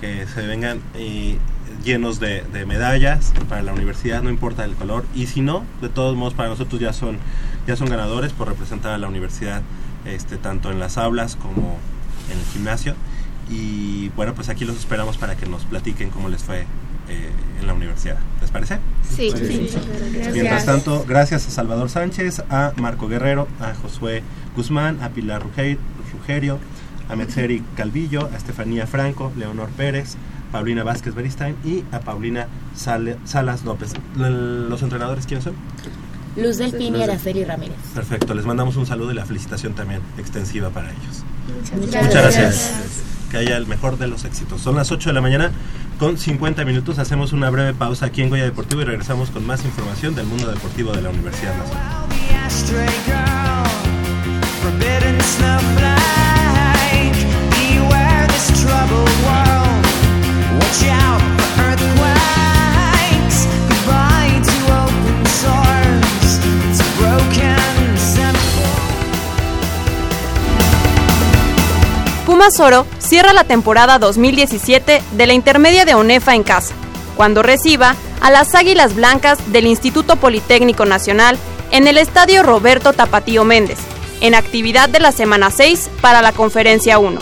que 0.00 0.26
se 0.34 0.46
vengan 0.46 0.80
eh, 0.94 1.36
llenos 1.84 2.20
de, 2.20 2.42
de 2.52 2.66
medallas 2.66 3.32
para 3.48 3.62
la 3.62 3.72
universidad, 3.72 4.22
no 4.22 4.30
importa 4.30 4.64
el 4.64 4.74
color. 4.74 5.04
Y 5.14 5.26
si 5.26 5.40
no, 5.40 5.64
de 5.80 5.88
todos 5.88 6.16
modos 6.16 6.34
para 6.34 6.48
nosotros 6.48 6.80
ya 6.80 6.92
son, 6.92 7.18
ya 7.66 7.76
son 7.76 7.88
ganadores 7.88 8.32
por 8.32 8.48
representar 8.48 8.92
a 8.92 8.98
la 8.98 9.08
universidad 9.08 9.62
este, 10.04 10.36
tanto 10.36 10.70
en 10.70 10.78
las 10.78 10.98
aulas 10.98 11.36
como 11.36 11.78
en 12.30 12.38
el 12.38 12.44
gimnasio. 12.52 12.94
Y 13.50 14.10
bueno, 14.10 14.34
pues 14.34 14.48
aquí 14.48 14.64
los 14.64 14.76
esperamos 14.76 15.16
para 15.16 15.36
que 15.36 15.46
nos 15.46 15.64
platiquen 15.64 16.10
cómo 16.10 16.28
les 16.28 16.44
fue 16.44 16.60
eh, 17.08 17.30
en 17.60 17.66
la 17.66 17.74
universidad. 17.74 18.16
¿Les 18.40 18.50
parece? 18.50 18.78
Sí. 19.08 19.30
Sí. 19.34 19.68
Mientras 20.12 20.34
Gracias. 20.36 20.66
tanto, 20.66 21.04
gracias 21.08 21.46
a 21.48 21.50
Salvador 21.50 21.90
Sánchez, 21.90 22.44
a 22.50 22.72
Marco 22.76 23.08
Guerrero, 23.08 23.48
a 23.60 23.74
Josué 23.74 24.22
Guzmán, 24.54 25.02
a 25.02 25.08
Pilar 25.08 25.42
Ruge- 25.42 25.78
Rugerio, 26.12 26.58
a 27.08 27.16
Metzeri 27.16 27.64
Calvillo, 27.76 28.28
a 28.32 28.36
Estefanía 28.36 28.86
Franco, 28.86 29.32
Leonor 29.36 29.68
Pérez, 29.70 30.16
Paulina 30.52 30.84
Vázquez 30.84 31.14
Beristain 31.14 31.56
y 31.64 31.84
a 31.92 32.00
Paulina 32.00 32.48
Salas 32.74 33.64
López. 33.64 33.92
¿Los 34.16 34.82
entrenadores 34.82 35.26
quiénes 35.26 35.44
son? 35.44 35.54
Luz 36.36 36.58
del 36.58 36.72
Pin 36.72 36.94
y 36.96 37.02
Araceli 37.02 37.44
Ramírez. 37.44 37.76
Perfecto, 37.94 38.34
les 38.34 38.46
mandamos 38.46 38.76
un 38.76 38.86
saludo 38.86 39.10
y 39.10 39.14
la 39.14 39.26
felicitación 39.26 39.74
también 39.74 40.00
extensiva 40.18 40.70
para 40.70 40.90
ellos. 40.90 41.24
Muchas 41.56 41.78
Muchas 41.78 42.12
gracias. 42.12 42.34
gracias. 42.34 43.02
Que 43.30 43.36
haya 43.38 43.56
el 43.56 43.66
mejor 43.66 43.98
de 43.98 44.08
los 44.08 44.24
éxitos. 44.24 44.60
Son 44.60 44.76
las 44.76 44.90
8 44.90 45.10
de 45.10 45.14
la 45.14 45.20
mañana 45.20 45.50
con 45.98 46.18
50 46.18 46.64
minutos. 46.64 46.98
Hacemos 46.98 47.32
una 47.32 47.50
breve 47.50 47.74
pausa 47.74 48.06
aquí 48.06 48.22
en 48.22 48.28
Goya 48.30 48.44
Deportivo 48.44 48.82
y 48.82 48.84
regresamos 48.84 49.30
con 49.30 49.46
más 49.46 49.64
información 49.64 50.14
del 50.14 50.26
mundo 50.26 50.48
deportivo 50.50 50.92
de 50.92 51.02
la 51.02 51.10
Universidad 51.10 51.54
Nacional. 51.56 52.06
Pumas 72.26 72.60
Oro 72.60 72.86
cierra 72.98 73.32
la 73.32 73.44
temporada 73.44 73.98
2017 73.98 75.02
de 75.10 75.26
la 75.26 75.32
intermedia 75.32 75.84
de 75.84 75.94
ONEFA 75.94 76.36
en 76.36 76.44
casa, 76.44 76.74
cuando 77.16 77.42
reciba 77.42 77.96
a 78.20 78.30
las 78.30 78.54
Águilas 78.54 78.94
Blancas 78.94 79.38
del 79.52 79.66
Instituto 79.66 80.16
Politécnico 80.16 80.86
Nacional 80.86 81.36
en 81.70 81.88
el 81.88 81.98
Estadio 81.98 82.42
Roberto 82.42 82.92
Tapatío 82.92 83.44
Méndez, 83.44 83.78
en 84.20 84.34
actividad 84.34 84.88
de 84.88 85.00
la 85.00 85.10
semana 85.10 85.50
6 85.50 85.90
para 86.00 86.22
la 86.22 86.30
Conferencia 86.30 86.98
1. 86.98 87.20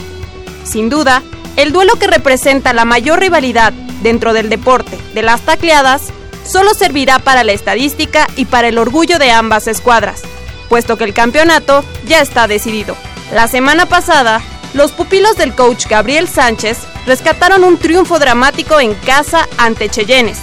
Sin 0.65 0.91
duda, 0.91 1.23
el 1.59 1.73
duelo 1.73 1.97
que 1.97 2.07
representa 2.07 2.73
la 2.73 2.85
mayor 2.85 3.19
rivalidad 3.19 3.73
dentro 4.01 4.33
del 4.33 4.49
deporte 4.49 4.97
de 5.13 5.23
las 5.23 5.41
tacleadas 5.41 6.03
solo 6.47 6.73
servirá 6.73 7.19
para 7.19 7.43
la 7.43 7.51
estadística 7.51 8.29
y 8.37 8.45
para 8.45 8.69
el 8.69 8.79
orgullo 8.79 9.19
de 9.19 9.33
ambas 9.33 9.67
escuadras, 9.67 10.23
puesto 10.69 10.97
que 10.97 11.03
el 11.03 11.13
campeonato 11.13 11.85
ya 12.07 12.21
está 12.21 12.47
decidido. 12.47 12.97
La 13.35 13.49
semana 13.49 13.87
pasada, 13.87 14.41
los 14.73 14.93
pupilos 14.93 15.37
del 15.37 15.53
coach 15.53 15.87
Gabriel 15.89 16.29
Sánchez 16.29 16.79
rescataron 17.07 17.65
un 17.65 17.77
triunfo 17.77 18.21
dramático 18.21 18.79
en 18.79 18.95
casa 18.95 19.49
ante 19.59 19.89
Cheyennes, 19.89 20.39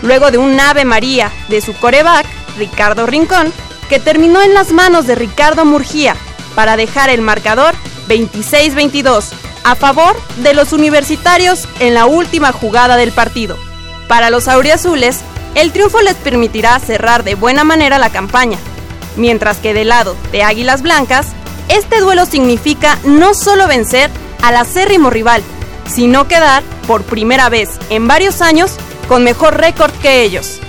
luego 0.00 0.30
de 0.30 0.38
un 0.38 0.58
Ave 0.58 0.86
María 0.86 1.30
de 1.50 1.60
su 1.60 1.74
coreback, 1.74 2.26
Ricardo 2.56 3.04
Rincón, 3.04 3.52
que 3.90 4.00
terminó 4.00 4.40
en 4.40 4.54
las 4.54 4.72
manos 4.72 5.06
de 5.06 5.14
Ricardo 5.14 5.66
Murgía 5.66 6.16
para 6.54 6.78
dejar 6.78 7.10
el 7.10 7.20
marcador 7.20 7.74
26-22 8.08 9.43
a 9.64 9.74
favor 9.74 10.14
de 10.36 10.54
los 10.54 10.72
universitarios 10.72 11.66
en 11.80 11.94
la 11.94 12.06
última 12.06 12.52
jugada 12.52 12.96
del 12.96 13.12
partido. 13.12 13.56
Para 14.06 14.30
los 14.30 14.46
auriazules, 14.46 15.20
el 15.54 15.72
triunfo 15.72 16.02
les 16.02 16.14
permitirá 16.14 16.78
cerrar 16.78 17.24
de 17.24 17.34
buena 17.34 17.64
manera 17.64 17.98
la 17.98 18.10
campaña, 18.10 18.58
mientras 19.16 19.56
que 19.56 19.74
del 19.74 19.88
lado 19.88 20.16
de 20.30 20.42
Águilas 20.42 20.82
Blancas, 20.82 21.28
este 21.68 22.00
duelo 22.00 22.26
significa 22.26 22.98
no 23.04 23.32
solo 23.32 23.66
vencer 23.66 24.10
al 24.42 24.56
acérrimo 24.56 25.08
rival, 25.08 25.42
sino 25.88 26.28
quedar, 26.28 26.62
por 26.86 27.02
primera 27.02 27.48
vez 27.48 27.70
en 27.88 28.06
varios 28.06 28.42
años, 28.42 28.72
con 29.08 29.24
mejor 29.24 29.56
récord 29.56 29.92
que 30.02 30.22
ellos. 30.22 30.60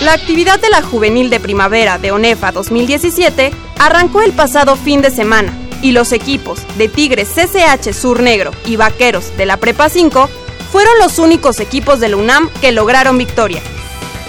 La 0.00 0.12
actividad 0.12 0.58
de 0.60 0.70
la 0.70 0.82
juvenil 0.82 1.30
de 1.30 1.38
primavera 1.38 1.98
de 1.98 2.10
ONEFA 2.10 2.50
2017 2.50 3.52
arrancó 3.78 4.22
el 4.22 4.32
pasado 4.32 4.76
fin 4.76 5.02
de 5.02 5.10
semana 5.10 5.52
y 5.82 5.92
los 5.92 6.12
equipos 6.12 6.60
de 6.76 6.88
Tigres 6.88 7.28
CCH 7.34 7.92
Sur 7.92 8.20
Negro 8.20 8.52
y 8.66 8.76
Vaqueros 8.76 9.36
de 9.36 9.46
la 9.46 9.56
Prepa 9.56 9.88
5 9.88 10.28
fueron 10.70 10.98
los 10.98 11.18
únicos 11.18 11.60
equipos 11.60 12.00
de 12.00 12.08
la 12.10 12.16
UNAM 12.16 12.50
que 12.60 12.72
lograron 12.72 13.18
victoria. 13.18 13.62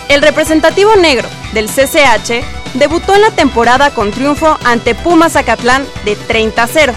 El 0.08 0.22
representativo 0.22 0.96
negro 0.96 1.28
del 1.54 1.68
CCH 1.68 2.44
debutó 2.74 3.16
en 3.16 3.22
la 3.22 3.32
temporada 3.32 3.92
con 3.92 4.12
triunfo 4.12 4.58
ante 4.64 4.96
Pumas 4.96 5.34
Zacatlán 5.34 5.86
de 6.06 6.16
30 6.16 6.64
a 6.64 6.68
0, 6.68 6.94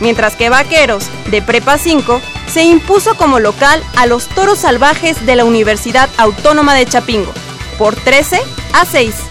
mientras 0.00 0.36
que 0.36 0.48
Vaqueros 0.48 1.04
de 1.30 1.42
Prepa 1.42 1.78
5 1.78 2.20
se 2.52 2.64
impuso 2.64 3.14
como 3.16 3.38
local 3.38 3.82
a 3.96 4.06
los 4.06 4.28
Toros 4.28 4.60
Salvajes 4.60 5.26
de 5.26 5.36
la 5.36 5.44
Universidad 5.44 6.08
Autónoma 6.16 6.74
de 6.74 6.86
Chapingo 6.86 7.32
por 7.78 7.94
13 7.94 8.40
a 8.72 8.84
6. 8.84 9.27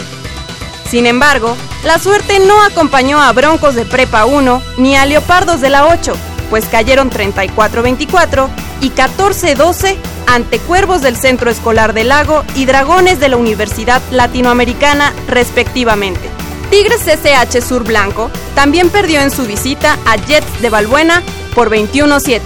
Sin 0.90 1.06
embargo, 1.06 1.56
la 1.84 2.00
suerte 2.00 2.40
no 2.40 2.64
acompañó 2.64 3.22
a 3.22 3.32
Broncos 3.34 3.76
de 3.76 3.86
Prepa 3.86 4.26
1 4.26 4.62
ni 4.78 4.96
a 4.96 5.06
Leopardos 5.06 5.60
de 5.60 5.70
la 5.70 5.88
8, 5.88 6.14
pues 6.50 6.66
cayeron 6.66 7.10
34-24 7.10 8.48
y 8.82 8.92
14-12 8.92 9.98
ante 10.28 10.60
Cuervos 10.60 11.02
del 11.02 11.18
Centro 11.18 11.50
Escolar 11.50 11.94
del 11.94 12.10
Lago 12.10 12.44
y 12.56 12.66
Dragones 12.66 13.20
de 13.20 13.30
la 13.30 13.38
Universidad 13.38 14.02
Latinoamericana, 14.12 15.14
respectivamente. 15.28 16.30
Tigres 16.70 17.02
CCH 17.02 17.62
Sur 17.62 17.84
Blanco 17.84 18.30
también 18.56 18.90
perdió 18.90 19.22
en 19.22 19.32
su 19.32 19.46
visita 19.46 19.98
a 20.06 20.16
Jets 20.16 20.62
de 20.62 20.70
Balbuena 20.70 21.22
por 21.54 21.70
21-7. 21.70 22.42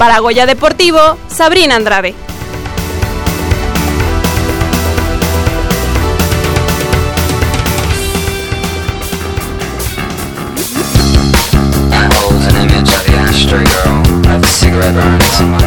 Para 0.00 0.18
Goya 0.20 0.46
Deportivo, 0.46 0.98
Sabrina 1.28 1.76
Andrade. 1.76 2.14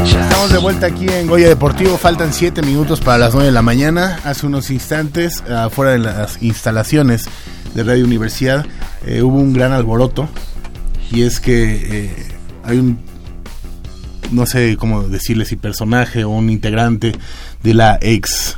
Estamos 0.03 0.51
de 0.51 0.57
vuelta 0.57 0.87
aquí 0.87 1.07
en 1.07 1.27
Goya 1.27 1.47
Deportivo. 1.47 1.99
Faltan 1.99 2.33
7 2.33 2.63
minutos 2.63 3.01
para 3.01 3.19
las 3.19 3.35
9 3.35 3.45
de 3.45 3.51
la 3.51 3.61
mañana. 3.61 4.19
Hace 4.23 4.47
unos 4.47 4.71
instantes, 4.71 5.43
afuera 5.43 5.91
de 5.91 5.99
las 5.99 6.41
instalaciones 6.41 7.25
de 7.75 7.83
Radio 7.83 8.03
Universidad, 8.03 8.65
eh, 9.05 9.21
hubo 9.21 9.37
un 9.37 9.53
gran 9.53 9.73
alboroto. 9.73 10.27
Y 11.11 11.21
es 11.21 11.39
que 11.39 12.07
eh, 12.07 12.15
hay 12.63 12.79
un, 12.79 13.12
no 14.31 14.45
sé 14.45 14.77
cómo 14.77 15.03
decirle 15.03 15.45
si 15.45 15.55
personaje 15.55 16.23
o 16.23 16.29
un 16.29 16.49
integrante 16.49 17.13
de 17.63 17.73
la 17.73 17.97
ex. 18.01 18.57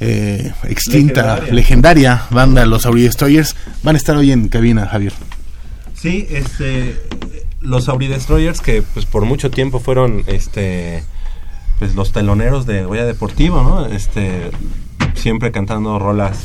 eh, 0.00 0.52
extinta, 0.64 1.22
Legendaria. 1.36 1.54
legendaria. 1.54 2.22
banda 2.30 2.66
Los 2.66 2.84
Auri 2.86 3.02
Destroyers 3.02 3.54
van 3.82 3.94
a 3.94 3.98
estar 3.98 4.16
hoy 4.16 4.32
en 4.32 4.48
cabina, 4.48 4.86
Javier. 4.86 5.12
Sí, 5.94 6.26
este, 6.30 7.00
los 7.60 7.88
Auri 7.88 8.08
Destroyers 8.08 8.60
que 8.60 8.82
pues 8.82 9.06
por 9.06 9.24
mucho 9.24 9.50
tiempo 9.50 9.78
fueron, 9.80 10.24
este, 10.26 11.02
pues 11.78 11.94
los 11.94 12.12
teloneros 12.12 12.66
de 12.66 12.84
Goya 12.84 13.04
Deportivo, 13.06 13.62
¿no? 13.62 13.86
Este, 13.86 14.50
siempre 15.24 15.50
cantando 15.52 15.98
rolas 15.98 16.36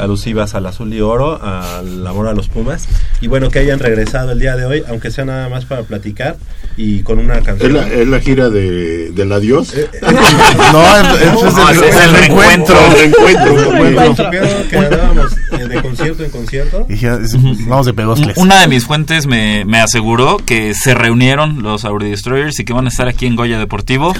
alusivas 0.00 0.56
al 0.56 0.66
azul 0.66 0.92
y 0.92 1.00
oro, 1.00 1.40
al 1.40 2.04
amor 2.04 2.26
a 2.26 2.32
los 2.32 2.48
Pumas. 2.48 2.88
Y 3.20 3.28
bueno, 3.28 3.50
que 3.50 3.60
hayan 3.60 3.78
regresado 3.78 4.32
el 4.32 4.40
día 4.40 4.56
de 4.56 4.64
hoy, 4.64 4.82
aunque 4.88 5.12
sea 5.12 5.24
nada 5.24 5.48
más 5.48 5.64
para 5.64 5.84
platicar 5.84 6.36
y 6.76 7.02
con 7.02 7.20
una 7.20 7.36
¿Es 7.36 7.44
canción. 7.44 7.74
la, 7.74 7.86
es 7.88 8.08
la 8.08 8.18
gira 8.18 8.50
de, 8.50 9.12
del 9.12 9.30
adiós? 9.32 9.72
No, 10.72 10.82
eso 11.16 11.48
es 11.70 11.78
el- 11.78 11.84
es 11.84 11.96
el 11.96 12.10
reencuentro. 12.12 12.76
El 12.96 13.12
reencuentro. 13.12 14.30
Que 14.68 14.76
andábamos 14.76 15.32
eh, 15.52 15.68
de 15.68 15.82
concierto 15.82 16.24
en 16.24 16.30
concierto. 16.30 16.86
Y 16.88 16.96
ya, 16.96 17.14
es- 17.14 17.36
vamos 17.68 17.86
de 17.86 17.94
pedoscles. 17.94 18.36
Una 18.36 18.60
de 18.60 18.66
mis 18.66 18.84
fuentes 18.86 19.26
me, 19.28 19.64
me 19.64 19.78
aseguró 19.80 20.38
que 20.44 20.74
se 20.74 20.94
reunieron 20.94 21.62
los 21.62 21.84
Audi 21.84 22.10
Destroyers 22.10 22.58
y 22.58 22.64
que 22.64 22.72
van 22.72 22.86
a 22.86 22.88
estar 22.88 23.06
aquí 23.06 23.26
en 23.26 23.36
Goya 23.36 23.58
Deportivo 23.60 24.12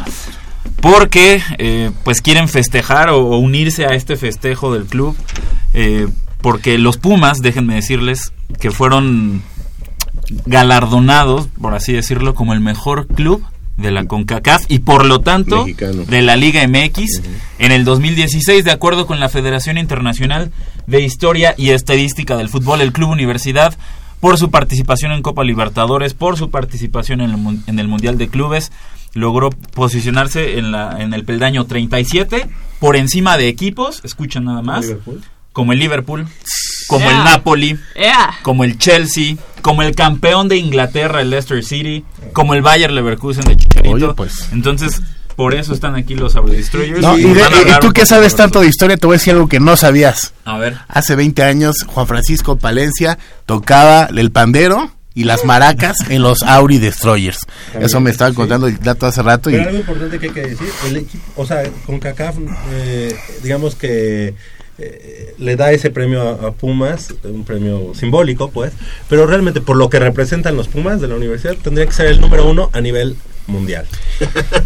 porque 0.81 1.43
eh, 1.59 1.91
pues 2.05 2.21
quieren 2.21 2.49
festejar 2.49 3.11
o, 3.11 3.19
o 3.27 3.39
unirse 3.39 3.87
a 3.87 3.91
este 3.91 4.17
festejo 4.17 4.73
del 4.73 4.85
club 4.85 5.17
eh, 5.75 6.09
porque 6.41 6.79
los 6.79 6.97
Pumas, 6.97 7.39
déjenme 7.43 7.75
decirles, 7.75 8.33
que 8.61 8.71
fueron 8.71 9.43
galardonados, 10.47 11.49
por 11.61 11.75
así 11.75 11.93
decirlo, 11.93 12.35
como 12.35 12.53
el 12.53 12.61
mejor 12.61 13.07
club 13.09 13.45
de 13.77 13.91
la 13.91 14.07
CONCACAF 14.07 14.65
y 14.69 14.79
por 14.79 15.05
lo 15.05 15.21
tanto 15.21 15.65
Mexicano. 15.65 16.05
de 16.05 16.23
la 16.23 16.37
Liga 16.37 16.67
MX 16.67 17.21
en 17.59 17.73
el 17.73 17.85
2016 17.85 18.65
de 18.65 18.71
acuerdo 18.71 19.07
con 19.07 19.21
la 19.21 19.29
Federación 19.29 19.77
Internacional 19.77 20.51
de 20.87 21.03
Historia 21.03 21.55
y 21.59 21.71
Estadística 21.71 22.39
del 22.39 22.49
Fútbol 22.49 22.81
el 22.81 22.93
Club 22.93 23.11
Universidad 23.11 23.77
por 24.21 24.39
su 24.39 24.51
participación 24.51 25.13
en 25.13 25.23
Copa 25.23 25.45
Libertadores, 25.45 26.15
por 26.15 26.37
su 26.37 26.51
participación 26.51 27.21
en 27.21 27.31
el, 27.31 27.59
en 27.67 27.79
el 27.79 27.89
Mundial 27.89 28.19
de 28.19 28.29
Clubes. 28.29 28.73
Logró 29.15 29.51
posicionarse 29.51 30.59
en, 30.59 30.73
la, 30.73 31.03
en 31.03 31.15
el 31.15 31.25
peldaño 31.25 31.65
37 31.65 32.49
por 32.79 32.97
encima 32.97 33.39
de 33.39 33.49
equipos, 33.49 34.03
escuchen 34.05 34.45
nada 34.45 34.61
más, 34.61 34.85
Liverpool. 34.85 35.23
como 35.53 35.73
el 35.73 35.79
Liverpool, 35.79 36.29
como 36.89 37.09
el 37.09 37.17
Napoli, 37.25 37.79
como 38.43 38.65
el 38.65 38.79
Chelsea, 38.79 39.37
como 39.63 39.83
el 39.83 39.95
campeón 39.95 40.49
de 40.49 40.59
Inglaterra, 40.59 41.23
el 41.23 41.31
Leicester 41.31 41.65
City, 41.65 42.05
como 42.33 42.55
el 42.55 42.63
Bayer 42.63 42.91
Leverkusen 42.91 43.45
de 43.45 43.57
Chicharito. 43.57 43.95
Oye, 43.95 44.15
pues. 44.15 44.51
Entonces, 44.53 45.03
por 45.37 45.55
eso 45.55 45.73
están 45.75 45.95
aquí 45.95 46.15
los 46.15 46.35
Auro 46.37 46.53
Destroyers. 46.53 47.01
No, 47.01 47.17
y, 47.19 47.23
de- 47.23 47.41
y 47.41 47.81
tú 47.81 47.93
que 47.93 48.07
sabes 48.07 48.35
tanto 48.35 48.61
de 48.61 48.67
historia, 48.69 48.97
te 48.97 49.07
voy 49.07 49.15
a 49.15 49.19
decir 49.19 49.35
algo 49.35 49.49
que 49.49 49.61
no 49.61 49.77
sabías. 49.77 50.33
A 50.45 50.59
ver. 50.59 50.77
Hace 50.89 51.15
20 51.15 51.43
años, 51.43 51.85
Juan 51.87 52.07
Francisco 52.07 52.57
Palencia 52.57 53.19
tocaba 53.45 54.09
el 54.17 54.31
pandero 54.33 54.91
y 55.15 55.25
las 55.25 55.45
maracas 55.45 55.97
en 56.11 56.23
los 56.23 56.43
Auri 56.43 56.79
Destroyers. 56.79 57.39
Eso 57.81 58.01
me 58.01 58.11
estaba 58.11 58.35
contando 58.35 58.67
el 58.67 58.79
dato 58.81 59.07
hace 59.07 59.23
rato. 59.23 59.49
Y, 59.49 59.55
Pero 59.55 59.65
algo 59.69 59.79
importante 59.79 60.19
que 60.19 60.27
hay 60.27 60.33
que 60.33 60.43
decir, 60.43 60.69
el 60.89 60.97
equipo, 60.97 61.25
o 61.37 61.47
sea, 61.47 61.63
con 61.87 61.99
CACAF, 62.01 62.37
eh, 62.73 63.17
digamos 63.43 63.77
que 63.77 64.35
eh, 64.79 65.35
le 65.39 65.57
da 65.57 65.73
ese 65.73 65.91
premio 65.91 66.21
a, 66.23 66.49
a 66.49 66.53
Pumas, 66.53 67.15
un 67.25 67.45
premio 67.45 67.93
simbólico, 67.95 68.51
pues, 68.51 68.73
pero 69.09 69.27
realmente 69.27 69.63
por 69.63 69.77
lo 69.79 69.89
que 69.89 69.99
representan 69.99 70.55
los 70.55 70.69
Pumas 70.69 71.01
de 71.01 71.09
la 71.09 71.15
universidad, 71.15 71.55
tendría 71.63 71.87
que 71.87 71.93
ser 71.93 72.07
el 72.09 72.21
número 72.21 72.47
uno 72.47 72.69
a 72.75 72.83
nivel 72.83 73.17
mundial. 73.47 73.87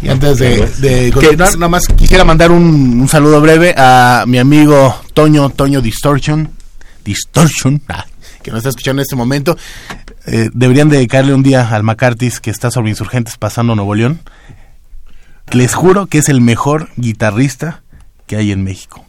y 0.03 0.09
antes 0.09 0.39
de, 0.39 0.67
de 0.79 1.13
continuar, 1.13 1.55
nada 1.55 1.69
más 1.69 1.87
quisiera 1.87 2.25
mandar 2.25 2.51
un, 2.51 3.01
un 3.01 3.09
saludo 3.09 3.41
breve 3.41 3.75
a 3.77 4.25
mi 4.27 4.39
amigo 4.39 4.95
Toño, 5.15 5.51
Toño 5.51 5.81
Distortion, 5.81 6.51
Distortion, 7.05 7.83
ah, 7.89 8.07
que 8.43 8.51
nos 8.51 8.59
está 8.59 8.71
escuchando 8.71 9.01
en 9.01 9.05
este 9.05 9.17
momento. 9.17 9.57
Eh, 10.27 10.51
deberían 10.53 10.89
dedicarle 10.89 11.35
un 11.35 11.43
día 11.43 11.69
al 11.69 11.83
McCarthy's 11.83 12.41
que 12.41 12.51
está 12.51 12.71
sobre 12.71 12.91
insurgentes 12.91 13.37
pasando 13.37 13.75
Nuevo 13.75 13.95
León. 13.95 14.21
Les 15.53 15.75
juro 15.75 16.07
que 16.07 16.19
es 16.19 16.29
el 16.29 16.41
mejor 16.41 16.89
guitarrista 16.97 17.83
que 18.27 18.37
hay 18.37 18.53
en 18.53 18.63
México. 18.63 19.05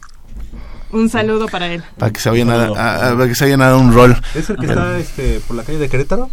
Un 0.90 1.08
saludo 1.08 1.46
para 1.48 1.68
él. 1.72 1.82
Para 1.96 2.12
que 2.12 2.20
se 2.20 2.28
vayan 2.28 2.50
a, 2.50 3.10
a- 3.12 3.26
que 3.26 3.34
se 3.34 3.44
vayan 3.44 3.62
a 3.62 3.66
dar 3.66 3.76
un 3.76 3.94
rol. 3.94 4.20
¿Es 4.34 4.50
el 4.50 4.56
que 4.58 4.66
está 4.66 4.98
este, 4.98 5.40
por 5.46 5.56
la 5.56 5.62
calle 5.62 5.78
de 5.78 5.88
Querétaro? 5.88 6.28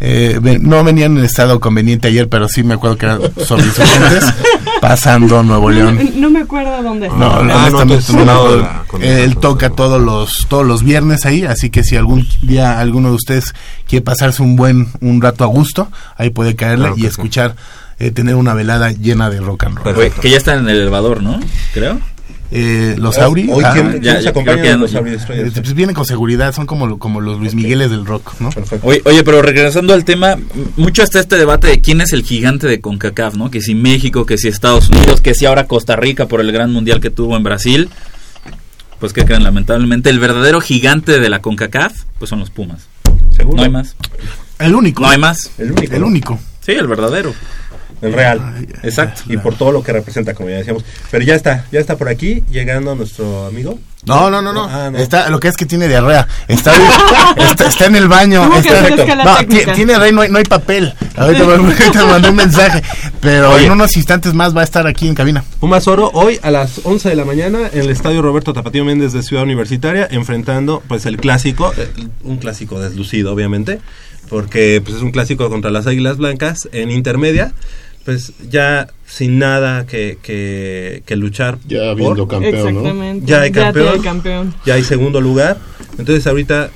Eh, 0.00 0.38
ven- 0.40 0.62
no 0.62 0.84
venía 0.84 1.06
en 1.06 1.16
el 1.18 1.24
estado 1.24 1.58
conveniente 1.58 2.06
ayer, 2.08 2.28
pero 2.28 2.48
sí 2.48 2.62
me 2.62 2.74
acuerdo 2.74 2.96
que 2.96 3.06
era 3.06 3.18
sobre 3.44 3.64
insurgentes 3.64 4.24
pasando 4.80 5.42
Nuevo 5.42 5.70
León. 5.70 5.98
No 6.16 6.30
me 6.30 6.40
acuerdo 6.40 6.82
dónde 6.82 7.06
está. 7.08 7.18
No, 7.18 7.30
honestamente 7.38 8.12
no 8.12 8.98
Él 9.00 9.36
toca 9.38 9.70
todos 9.70 10.00
los 10.00 10.46
todos 10.48 10.64
los 10.66 10.82
viernes 10.84 11.26
ahí, 11.26 11.44
así 11.44 11.70
que 11.70 11.82
si 11.82 11.96
algún 11.96 12.26
día 12.42 12.78
alguno 12.78 13.08
de 13.08 13.16
ustedes 13.16 13.54
quiere 13.88 14.04
pasarse 14.04 14.40
un 14.42 14.54
buen 14.56 14.88
un 15.00 15.20
rato 15.20 15.42
a 15.42 15.48
gusto, 15.48 15.88
ahí 16.16 16.30
puede 16.30 16.54
caerle 16.54 16.84
Claro 16.86 16.96
y 16.96 17.00
sí. 17.00 17.06
escuchar 17.08 17.56
eh, 17.98 18.12
tener 18.12 18.36
una 18.36 18.54
velada 18.54 18.92
llena 18.92 19.28
de 19.30 19.40
rock 19.40 19.64
and 19.64 19.78
roll. 19.78 20.10
Que 20.20 20.30
ya 20.30 20.36
está 20.36 20.54
en 20.54 20.68
el 20.68 20.76
elevador, 20.80 21.22
¿no? 21.22 21.40
Creo. 21.74 21.98
Eh, 22.50 22.94
los 22.98 23.18
Auri, 23.18 23.48
hoy 23.52 23.62
ah, 23.64 23.72
quién- 23.74 23.90
quién 23.90 24.02
Ya, 24.02 24.20
ya, 24.20 24.76
los 24.78 24.90
ya- 24.90 24.98
Auri 25.00 25.10
Destroyers? 25.10 25.54
Eh, 25.56 25.60
pues 25.60 25.74
vienen 25.74 25.94
con 25.94 26.06
seguridad, 26.06 26.54
son 26.54 26.64
como 26.66 26.98
como 26.98 27.20
los 27.20 27.38
Luis 27.38 27.54
Migueles 27.54 27.90
del 27.90 28.06
rock, 28.06 28.32
¿no? 28.40 28.48
Oye, 28.82 29.02
oye, 29.04 29.22
pero 29.22 29.42
regresando 29.42 29.92
al 29.92 30.04
tema, 30.06 30.36
mucho 30.76 31.02
está 31.02 31.20
este 31.20 31.36
debate 31.36 31.66
de 31.66 31.80
quién 31.80 32.00
es 32.00 32.12
el 32.14 32.22
gigante 32.22 32.66
de 32.66 32.80
CONCACAF, 32.80 33.34
¿no? 33.34 33.50
Que 33.50 33.60
si 33.60 33.74
México, 33.74 34.24
que 34.24 34.38
si 34.38 34.48
Estados 34.48 34.88
Unidos, 34.88 35.20
que 35.20 35.34
si 35.34 35.44
ahora 35.44 35.64
Costa 35.66 35.96
Rica 35.96 36.26
por 36.26 36.40
el 36.40 36.50
gran 36.50 36.72
mundial 36.72 37.00
que 37.00 37.10
tuvo 37.10 37.36
en 37.36 37.42
Brasil. 37.42 37.90
Pues 38.98 39.12
que 39.12 39.24
creen, 39.24 39.44
lamentablemente, 39.44 40.10
el 40.10 40.18
verdadero 40.18 40.60
gigante 40.60 41.20
de 41.20 41.28
la 41.28 41.40
CONCACAF, 41.40 41.92
pues 42.18 42.28
son 42.30 42.40
los 42.40 42.50
Pumas. 42.50 42.88
No 43.54 43.62
hay 43.62 43.70
más. 43.70 43.94
El 44.58 44.74
único. 44.74 45.02
No 45.02 45.08
hay 45.10 45.18
más. 45.18 45.52
El 45.58 45.70
único. 45.70 45.94
El 45.94 46.02
único. 46.02 46.38
Sí, 46.66 46.72
el 46.72 46.86
verdadero. 46.88 47.32
El 48.00 48.12
real. 48.12 48.66
Exacto. 48.82 49.22
Y 49.26 49.36
por 49.38 49.54
todo 49.56 49.72
lo 49.72 49.82
que 49.82 49.92
representa, 49.92 50.34
como 50.34 50.48
ya 50.50 50.56
decíamos. 50.56 50.84
Pero 51.10 51.24
ya 51.24 51.34
está, 51.34 51.64
ya 51.72 51.80
está 51.80 51.96
por 51.96 52.08
aquí, 52.08 52.44
llegando 52.50 52.94
nuestro 52.94 53.46
amigo. 53.46 53.78
No, 54.06 54.30
no, 54.30 54.40
no, 54.40 54.52
no. 54.52 54.64
Ah, 54.64 54.90
no. 54.90 54.98
Está, 54.98 55.28
lo 55.28 55.40
que 55.40 55.48
es 55.48 55.56
que 55.56 55.66
tiene 55.66 55.88
diarrea. 55.88 56.28
Está, 56.46 56.72
está, 57.36 57.66
está 57.66 57.86
en 57.86 57.96
el 57.96 58.06
baño. 58.08 58.44
Está- 58.56 58.88
no, 58.88 59.36
tiene 59.74 59.86
diarrea 59.86 60.08
y 60.08 60.12
no 60.12 60.20
hay, 60.22 60.30
no 60.30 60.38
hay 60.38 60.44
papel. 60.44 60.94
Ahorita 61.16 62.04
mandó 62.06 62.30
un 62.30 62.36
mensaje. 62.36 62.82
Pero 63.20 63.52
Oye. 63.52 63.66
en 63.66 63.72
unos 63.72 63.96
instantes 63.96 64.34
más 64.34 64.56
va 64.56 64.60
a 64.60 64.64
estar 64.64 64.86
aquí 64.86 65.08
en 65.08 65.14
cabina. 65.14 65.44
Pumas 65.60 65.88
Oro 65.88 66.10
hoy 66.14 66.38
a 66.42 66.50
las 66.50 66.80
11 66.84 67.08
de 67.08 67.16
la 67.16 67.24
mañana 67.24 67.68
en 67.72 67.80
el 67.80 67.90
estadio 67.90 68.22
Roberto 68.22 68.52
Tapatío 68.52 68.84
Méndez 68.84 69.12
de 69.12 69.22
Ciudad 69.22 69.42
Universitaria 69.42 70.06
enfrentando 70.10 70.82
pues 70.86 71.04
el 71.06 71.16
clásico, 71.16 71.72
eh, 71.76 71.88
un 72.22 72.38
clásico 72.38 72.80
deslucido 72.80 73.32
obviamente, 73.32 73.80
porque 74.28 74.80
pues 74.84 74.96
es 74.96 75.02
un 75.02 75.10
clásico 75.10 75.48
contra 75.50 75.70
las 75.70 75.86
Águilas 75.86 76.18
Blancas 76.18 76.68
en 76.72 76.90
intermedia, 76.90 77.52
pues 78.08 78.32
ya 78.48 78.88
sin 79.04 79.38
nada 79.38 79.84
que, 79.84 80.16
que, 80.22 81.02
que 81.04 81.14
luchar. 81.14 81.58
Ya 81.68 81.90
habiendo 81.90 82.26
campeón. 82.26 83.22
Ya 83.26 83.42
hay 83.42 83.50
Ya 83.50 83.64
campeón. 83.64 83.86
tiene 83.92 84.02
campeón. 84.02 84.54
Ya 84.64 84.74
hay 84.76 84.82
segundo 84.82 85.20
lugar. 85.20 85.58
Entonces 85.98 86.26
ahorita 86.26 86.70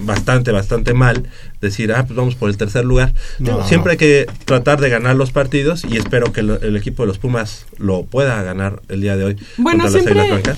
bastante, 0.00 0.50
bastante 0.50 0.92
mal 0.92 1.22
decir, 1.62 1.92
ah, 1.92 2.04
pues 2.06 2.14
vamos 2.16 2.34
por 2.34 2.50
el 2.50 2.56
tercer 2.58 2.84
lugar. 2.84 3.14
No. 3.38 3.66
Siempre 3.66 3.92
hay 3.92 3.98
que 3.98 4.26
tratar 4.44 4.80
de 4.80 4.90
ganar 4.90 5.16
los 5.16 5.30
partidos 5.32 5.84
y 5.88 5.96
espero 5.96 6.32
que 6.32 6.42
lo- 6.42 6.60
el 6.60 6.76
equipo 6.76 7.04
de 7.04 7.06
los 7.06 7.18
Pumas 7.18 7.64
lo 7.78 8.02
pueda 8.02 8.42
ganar 8.42 8.82
el 8.88 9.00
día 9.00 9.16
de 9.16 9.24
hoy. 9.24 9.36
Bueno, 9.56 9.88
siempre 9.88 10.14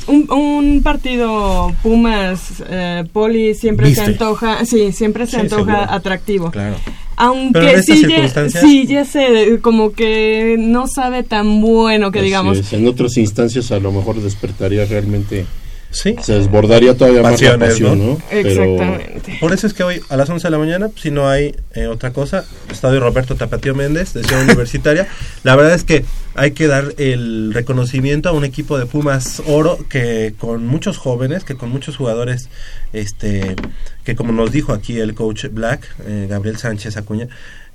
un, 0.09 0.31
un 0.33 0.83
partido 0.83 1.73
Pumas 1.83 2.63
eh, 2.69 3.05
Poli 3.13 3.55
siempre 3.55 3.95
se 3.95 4.03
antoja, 4.03 4.65
sí, 4.65 4.91
siempre 4.93 5.27
se 5.27 5.33
Sí, 5.33 5.37
antoja 5.43 5.65
seguro. 5.65 5.93
atractivo. 5.93 6.51
Claro. 6.51 6.77
Aunque 7.17 7.81
sí, 7.83 8.05
ya, 8.09 8.49
sí, 8.49 8.87
ya 8.89 9.05
sé, 9.05 9.61
como 9.63 9.93
que 9.93 10.57
no 10.59 10.89
sabe 10.89 11.23
tan 11.23 11.61
bueno 11.61 12.11
que 12.11 12.19
Así 12.19 12.27
digamos. 12.27 12.59
es, 12.59 12.73
En 12.73 12.89
otras 12.89 13.17
instancias 13.19 13.71
a 13.71 13.79
lo 13.79 13.93
mejor 13.93 14.17
despertaría 14.21 14.85
realmente. 14.87 15.47
Sí. 15.95 16.17
Se 16.21 16.35
desbordaría 16.35 16.97
todavía 16.97 17.23
más 17.23 17.41
la 17.41 17.57
pasión, 17.57 17.99
¿no? 17.99 18.05
¿no? 18.05 18.19
Pero 18.29 18.99
Por 19.41 19.53
eso 19.53 19.67
es 19.69 19.75
que 19.75 19.85
hoy 19.85 20.01
a 20.09 20.17
las 20.17 20.29
11 20.29 20.49
de 20.49 20.51
la 20.51 20.59
mañana, 20.59 20.91
si 20.97 21.13
no 21.13 21.29
hay 21.29 21.55
eh, 21.75 21.87
otra 21.87 22.13
cosa, 22.13 22.45
Estadio 22.69 22.99
Roberto 22.99 23.37
Tapatío 23.37 23.77
Méndez 23.77 24.13
de 24.13 24.25
Ciudad 24.25 24.43
Universitaria. 24.43 25.07
La 25.45 25.55
verdad 25.55 25.75
es 25.75 25.85
que 25.85 26.05
hay 26.35 26.51
que 26.51 26.67
dar 26.67 26.95
el 26.99 27.55
reconocimiento 27.55 28.29
a 28.29 28.33
un 28.33 28.45
equipo 28.45 28.77
de 28.77 28.87
Pumas 28.87 29.41
Oro 29.47 29.79
que 29.89 30.35
con 30.37 30.67
muchos 30.67 30.99
jóvenes, 30.99 31.45
que 31.45 31.55
con 31.55 31.71
muchos 31.71 31.97
jugadores, 31.97 32.49
este, 32.93 33.55
que 34.03 34.17
como 34.17 34.33
nos 34.33 34.51
dijo 34.51 34.73
aquí 34.73 34.99
el 34.99 35.15
coach 35.15 35.47
Black, 35.53 35.89
eh, 36.07 36.27
Gabriel 36.29 36.59
Sánchez 36.59 36.97
Acuña, 36.97 37.29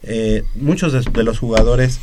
eh, 0.04 0.44
muchos 0.56 0.92
de, 0.92 1.10
de 1.10 1.24
los 1.24 1.40
jugadores 1.40 2.00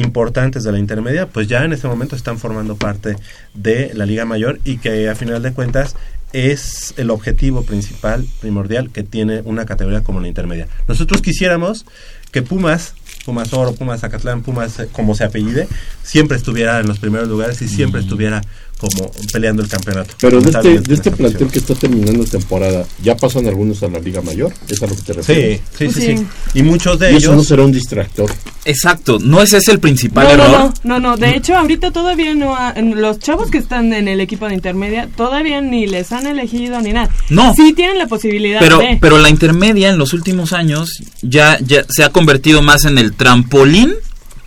importantes 0.00 0.64
de 0.64 0.72
la 0.72 0.78
intermedia, 0.78 1.26
pues 1.26 1.48
ya 1.48 1.64
en 1.64 1.72
este 1.72 1.88
momento 1.88 2.16
están 2.16 2.38
formando 2.38 2.76
parte 2.76 3.16
de 3.54 3.92
la 3.94 4.06
Liga 4.06 4.24
Mayor 4.24 4.60
y 4.64 4.78
que 4.78 5.08
a 5.08 5.14
final 5.14 5.42
de 5.42 5.52
cuentas 5.52 5.96
es 6.32 6.94
el 6.96 7.10
objetivo 7.10 7.62
principal, 7.62 8.26
primordial 8.40 8.90
que 8.90 9.02
tiene 9.02 9.40
una 9.44 9.64
categoría 9.64 10.02
como 10.02 10.20
la 10.20 10.28
intermedia. 10.28 10.68
Nosotros 10.86 11.22
quisiéramos 11.22 11.86
que 12.32 12.42
Pumas, 12.42 12.94
Pumas 13.24 13.52
Oro, 13.52 13.74
Pumas 13.74 14.00
Zacatlán, 14.00 14.42
Pumas 14.42 14.78
eh, 14.80 14.88
como 14.92 15.14
se 15.14 15.24
apellide, 15.24 15.68
siempre 16.02 16.36
estuviera 16.36 16.80
en 16.80 16.86
los 16.86 16.98
primeros 16.98 17.28
lugares 17.28 17.62
y 17.62 17.68
siempre 17.68 18.00
estuviera 18.00 18.42
como 18.78 19.10
peleando 19.32 19.62
el 19.62 19.68
campeonato. 19.68 20.14
Pero 20.20 20.40
de 20.40 20.50
este, 20.50 20.80
de 20.80 20.94
este 20.94 21.10
plantel 21.10 21.48
que 21.48 21.58
está 21.58 21.74
terminando 21.74 22.24
temporada, 22.24 22.86
¿ya 23.02 23.16
pasan 23.16 23.46
algunos 23.48 23.82
a 23.82 23.88
la 23.88 23.98
Liga 23.98 24.20
Mayor? 24.22 24.52
¿Es 24.68 24.82
a 24.82 24.86
lo 24.86 24.94
que 24.94 25.02
te 25.02 25.12
Sí, 25.14 25.18
refieres? 25.18 25.60
sí, 25.76 25.90
sí, 25.90 26.00
sí. 26.16 26.26
Y 26.54 26.62
muchos 26.62 26.98
de 26.98 27.12
¿Y 27.12 27.16
eso 27.16 27.26
ellos- 27.30 27.36
no 27.36 27.42
será 27.44 27.62
un 27.64 27.72
distractor? 27.72 28.30
Exacto, 28.64 29.18
no 29.20 29.40
ese 29.42 29.56
es 29.58 29.68
el 29.68 29.80
principal 29.80 30.24
No, 30.26 30.30
error. 30.32 30.48
no, 30.50 30.58
no, 30.58 31.00
no, 31.00 31.00
no, 31.10 31.16
de 31.16 31.36
hecho 31.36 31.56
ahorita 31.56 31.90
todavía 31.90 32.34
no, 32.34 32.54
ha- 32.54 32.74
los 32.80 33.18
chavos 33.18 33.50
que 33.50 33.58
están 33.58 33.92
en 33.92 34.08
el 34.08 34.20
equipo 34.20 34.46
de 34.46 34.54
intermedia 34.54 35.08
todavía 35.16 35.60
ni 35.60 35.86
les 35.86 36.12
han 36.12 36.26
elegido 36.26 36.80
ni 36.80 36.92
nada. 36.92 37.08
No. 37.30 37.54
Sí 37.54 37.72
tienen 37.72 37.98
la 37.98 38.06
posibilidad 38.06 38.60
Pero, 38.60 38.78
de... 38.78 38.98
pero 39.00 39.18
la 39.18 39.30
intermedia 39.30 39.88
en 39.88 39.98
los 39.98 40.12
últimos 40.12 40.52
años 40.52 40.90
ya, 41.22 41.58
ya 41.60 41.84
se 41.88 42.04
ha 42.04 42.10
convertido 42.10 42.62
más 42.62 42.84
en 42.84 42.98
el 42.98 43.14
trampolín 43.14 43.94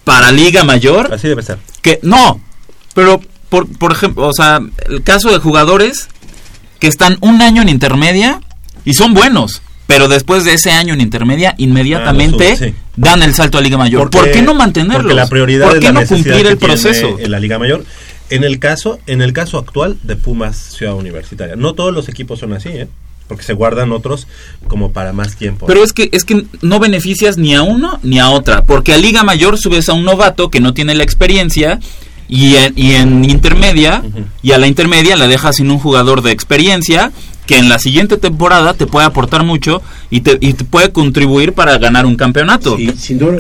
para 0.04 0.32
Liga 0.32 0.64
Mayor. 0.64 1.14
Así 1.14 1.28
debe 1.28 1.42
ser. 1.44 1.58
Que 1.82 2.00
no, 2.04 2.40
pero 2.94 3.22
por, 3.52 3.68
por 3.68 3.92
ejemplo, 3.92 4.28
o 4.28 4.34
sea, 4.34 4.62
el 4.90 5.04
caso 5.04 5.30
de 5.30 5.38
jugadores 5.40 6.08
que 6.80 6.88
están 6.88 7.18
un 7.22 7.42
año 7.42 7.62
en 7.62 7.70
intermedia 7.70 8.40
y 8.86 8.94
son 8.96 9.14
buenos, 9.14 9.62
pero 9.88 10.08
después 10.08 10.46
de 10.46 10.54
ese 10.54 10.72
año 10.72 10.94
en 10.94 11.02
intermedia 11.02 11.54
inmediatamente 11.58 12.54
Ah, 12.54 12.56
sí. 12.56 12.74
dan 12.96 13.22
el 13.24 13.34
salto 13.36 13.58
a 13.58 13.62
Liga 13.62 13.78
Mayor. 13.78 14.10
Porque- 14.10 14.18
¿Por 14.18 14.32
qué 14.32 14.42
no 14.42 14.54
mantenerlos? 14.56 15.02
Porque 15.04 15.14
la 15.14 15.28
prioridad 15.28 15.68
¿Por 15.68 15.78
es 15.78 15.84
la 15.84 15.92
no 15.92 16.06
cumplir 16.08 16.48
el 16.48 16.58
proceso? 16.58 17.18
En 17.20 17.30
la 17.30 17.40
Liga 17.40 17.60
Mayor. 17.60 17.84
En 18.30 18.46
el 18.46 18.60
caso, 18.60 19.00
en 19.08 19.22
el 19.22 19.34
caso 19.34 19.58
actual 19.58 19.98
de 20.04 20.16
Pumas 20.16 20.56
Ciudad 20.58 20.96
Universitaria. 20.96 21.58
No 21.58 21.74
todos 21.74 21.94
los 21.94 22.08
equipos 22.08 22.40
son 22.40 22.54
así, 22.54 22.70
¿eh? 22.70 22.88
Porque 23.28 23.44
se 23.44 23.52
guardan 23.54 23.92
otros 23.92 24.26
como 24.68 24.94
para 24.94 25.12
más 25.14 25.36
tiempo. 25.36 25.66
Pero 25.66 25.84
es 25.84 25.92
que 25.94 26.10
es 26.14 26.24
que 26.24 26.46
no 26.62 26.80
beneficias 26.80 27.38
ni 27.38 27.54
a 27.56 27.62
uno 27.62 28.00
ni 28.04 28.20
a 28.20 28.30
otra, 28.30 28.64
porque 28.64 28.94
a 28.94 28.98
Liga 28.98 29.24
Mayor 29.24 29.58
subes 29.58 29.90
a 29.90 29.94
un 29.94 30.06
novato 30.06 30.50
que 30.50 30.62
no 30.62 30.74
tiene 30.74 30.96
la 30.96 31.04
experiencia 31.04 31.80
y 32.32 32.56
en, 32.56 32.74
y 32.78 32.94
en 32.94 33.26
intermedia 33.26 34.02
y 34.42 34.54
a 34.54 34.58
la 34.58 34.66
intermedia 34.66 35.16
la 35.18 35.28
dejas 35.28 35.58
sin 35.58 35.70
un 35.70 35.78
jugador 35.78 36.24
de 36.24 36.32
experiencia 36.32 37.12
que 37.46 37.58
en 37.58 37.68
la 37.68 37.78
siguiente 37.78 38.16
temporada 38.18 38.74
te 38.74 38.88
puede 38.88 39.06
aportar 39.06 39.44
mucho 39.44 39.82
y 40.10 40.22
te, 40.22 40.38
y 40.40 40.54
te 40.54 40.64
puede 40.64 40.92
contribuir 40.94 41.52
para 41.54 41.78
ganar 41.78 42.06
un 42.06 42.16
campeonato. 42.16 42.78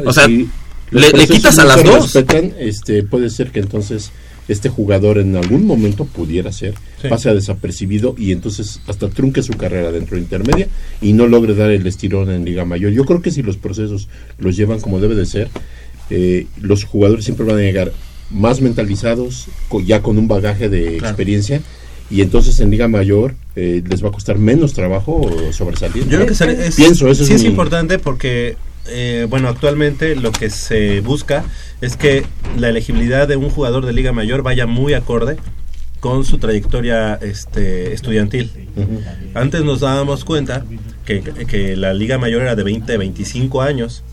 o 0.05 0.13
sea, 0.13 0.25
si 0.25 0.49
los 0.91 1.01
le, 1.01 1.07
le 1.07 1.11
procesos 1.11 1.35
quitas 1.37 1.57
a 1.59 1.63
no 1.63 1.67
las 1.69 1.83
dos. 1.83 2.13
respetan, 2.13 2.53
este, 2.59 3.03
puede 3.03 3.29
ser 3.29 3.51
que 3.51 3.61
entonces 3.61 4.11
este 4.49 4.67
jugador 4.67 5.19
en 5.19 5.37
algún 5.37 5.65
momento 5.65 6.03
pudiera 6.03 6.51
ser, 6.51 6.73
Sí. 7.01 7.07
pase 7.07 7.29
a 7.29 7.33
desapercibido 7.33 8.13
y 8.17 8.31
entonces 8.33 8.81
hasta 8.87 9.07
trunque 9.09 9.41
su 9.41 9.53
carrera 9.53 9.91
dentro 9.91 10.17
de 10.17 10.23
intermedia 10.23 10.67
y 11.01 11.13
no 11.13 11.25
logre 11.27 11.55
dar 11.55 11.71
el 11.71 11.87
estirón 11.87 12.29
en 12.29 12.43
Liga 12.43 12.65
Mayor. 12.65 12.91
Yo 12.91 13.05
creo 13.05 13.21
que 13.21 13.31
si 13.31 13.41
los 13.41 13.55
procesos 13.57 14.09
los 14.37 14.57
llevan 14.57 14.81
como 14.81 14.99
debe 14.99 15.15
de 15.15 15.25
ser, 15.25 15.49
eh, 16.09 16.45
los 16.59 16.83
jugadores 16.83 17.23
siempre 17.23 17.45
van 17.45 17.55
a 17.55 17.61
llegar 17.61 17.93
más 18.31 18.61
mentalizados, 18.61 19.47
ya 19.85 20.01
con 20.01 20.17
un 20.17 20.27
bagaje 20.27 20.69
de 20.69 20.97
Claro. 20.97 21.07
experiencia. 21.07 21.61
Y 22.09 22.21
entonces 22.21 22.59
en 22.59 22.71
Liga 22.71 22.87
Mayor 22.87 23.35
eh, 23.55 23.81
les 23.87 24.03
va 24.03 24.09
a 24.09 24.11
costar 24.11 24.37
menos 24.37 24.73
trabajo 24.73 25.29
sobresalir. 25.51 26.03
Yo 26.09 26.17
creo 26.17 26.25
que 26.27 26.35
se- 26.35 26.67
es, 26.67 26.75
pienso 26.75 27.09
eso 27.09 27.25
sí 27.25 27.33
es 27.33 27.43
mi- 27.43 27.49
importante 27.49 27.99
porque, 27.99 28.57
eh, 28.87 29.27
bueno, 29.29 29.47
actualmente 29.47 30.15
lo 30.15 30.31
que 30.31 30.49
se 30.49 30.99
busca 31.01 31.43
es 31.79 31.95
que 31.95 32.25
la 32.57 32.69
elegibilidad 32.69 33.27
de 33.27 33.37
un 33.37 33.49
jugador 33.49 33.85
de 33.85 33.93
Liga 33.93 34.11
Mayor 34.11 34.43
vaya 34.43 34.65
muy 34.67 34.93
acorde 34.93 35.37
con 36.01 36.25
su 36.25 36.37
trayectoria 36.37 37.15
este, 37.21 37.93
estudiantil. 37.93 38.49
Antes 39.33 39.63
nos 39.63 39.79
dábamos 39.81 40.25
cuenta 40.25 40.65
que, 41.05 41.21
que 41.21 41.75
la 41.77 41.93
Liga 41.93 42.17
Mayor 42.17 42.41
era 42.41 42.55
de 42.55 42.63
20, 42.63 42.97
25 42.97 43.61
años 43.61 44.03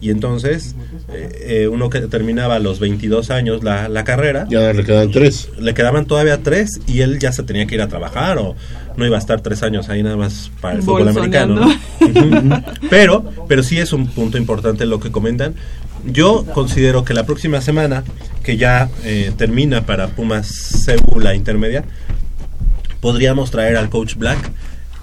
y 0.00 0.10
entonces 0.10 0.76
eh, 1.12 1.62
eh, 1.62 1.68
uno 1.68 1.90
que 1.90 2.00
terminaba 2.02 2.56
a 2.56 2.58
los 2.60 2.78
22 2.78 3.30
años 3.30 3.64
la, 3.64 3.88
la 3.88 4.04
carrera. 4.04 4.46
Ya 4.48 4.72
le 4.72 4.84
quedan 4.84 5.10
tres. 5.10 5.50
Le 5.58 5.74
quedaban 5.74 6.06
todavía 6.06 6.42
tres 6.42 6.80
y 6.86 7.00
él 7.00 7.18
ya 7.18 7.32
se 7.32 7.42
tenía 7.42 7.66
que 7.66 7.74
ir 7.74 7.82
a 7.82 7.88
trabajar 7.88 8.38
o 8.38 8.54
no 8.96 9.06
iba 9.06 9.16
a 9.16 9.20
estar 9.20 9.40
tres 9.40 9.62
años 9.62 9.88
ahí 9.88 10.02
nada 10.02 10.16
más 10.16 10.50
para 10.60 10.76
el 10.76 10.82
fútbol 10.82 11.08
americano 11.08 11.68
pero 12.90 13.24
pero 13.46 13.62
sí 13.62 13.78
es 13.78 13.92
un 13.92 14.08
punto 14.08 14.38
importante 14.38 14.86
lo 14.86 15.00
que 15.00 15.10
comentan. 15.10 15.54
Yo 16.04 16.44
considero 16.54 17.04
que 17.04 17.12
la 17.12 17.26
próxima 17.26 17.60
semana 17.60 18.04
que 18.44 18.56
ya 18.56 18.88
eh, 19.04 19.32
termina 19.36 19.84
para 19.84 20.08
Pumas 20.08 20.86
la 21.16 21.34
intermedia 21.34 21.84
podríamos 23.00 23.50
traer 23.50 23.76
al 23.76 23.90
coach 23.90 24.14
Black 24.14 24.38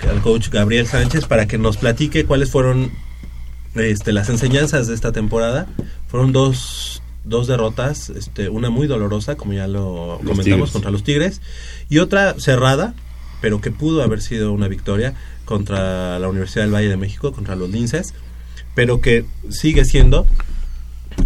al 0.10 0.22
coach 0.22 0.50
Gabriel 0.50 0.88
Sánchez 0.88 1.26
para 1.26 1.48
que 1.48 1.58
nos 1.58 1.78
platique 1.78 2.26
cuáles 2.26 2.52
fueron 2.52 2.92
este, 3.76 4.14
las 4.14 4.30
enseñanzas 4.30 4.88
de 4.88 4.96
esta 4.96 5.12
temporada 5.12 5.68
fueron 6.08 6.32
dos, 6.32 7.02
dos 7.24 7.48
derrotas, 7.48 8.10
este, 8.10 8.50
una 8.50 8.70
muy 8.70 8.88
dolorosa, 8.88 9.36
como 9.36 9.54
ya 9.54 9.68
lo 9.68 10.20
Los 10.22 10.32
comentamos, 10.32 10.46
Tigres. 10.46 10.72
contra 10.72 10.92
los 10.92 11.04
Tigres, 11.04 11.42
y 11.90 12.00
otra 12.00 12.40
cerrada, 12.40 12.94
pero 13.42 13.62
que 13.62 13.72
pudo 13.72 14.02
haber 14.02 14.22
sido 14.22 14.54
una 14.54 14.68
victoria 14.68 15.14
contra 15.46 16.20
la 16.20 16.30
Universidad 16.30 16.64
del 16.64 16.74
Valle 16.74 16.90
de 16.90 16.98
México, 16.98 17.32
contra 17.32 17.56
los 17.56 17.70
Linces, 17.70 18.14
pero 18.74 19.02
que 19.02 19.26
sigue 19.50 19.86
siendo 19.86 20.26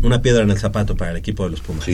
una 0.03 0.21
piedra 0.21 0.43
en 0.43 0.51
el 0.51 0.57
zapato 0.57 0.95
para 0.95 1.11
el 1.11 1.17
equipo 1.17 1.43
de 1.45 1.49
los 1.49 1.61
Pumas. 1.61 1.85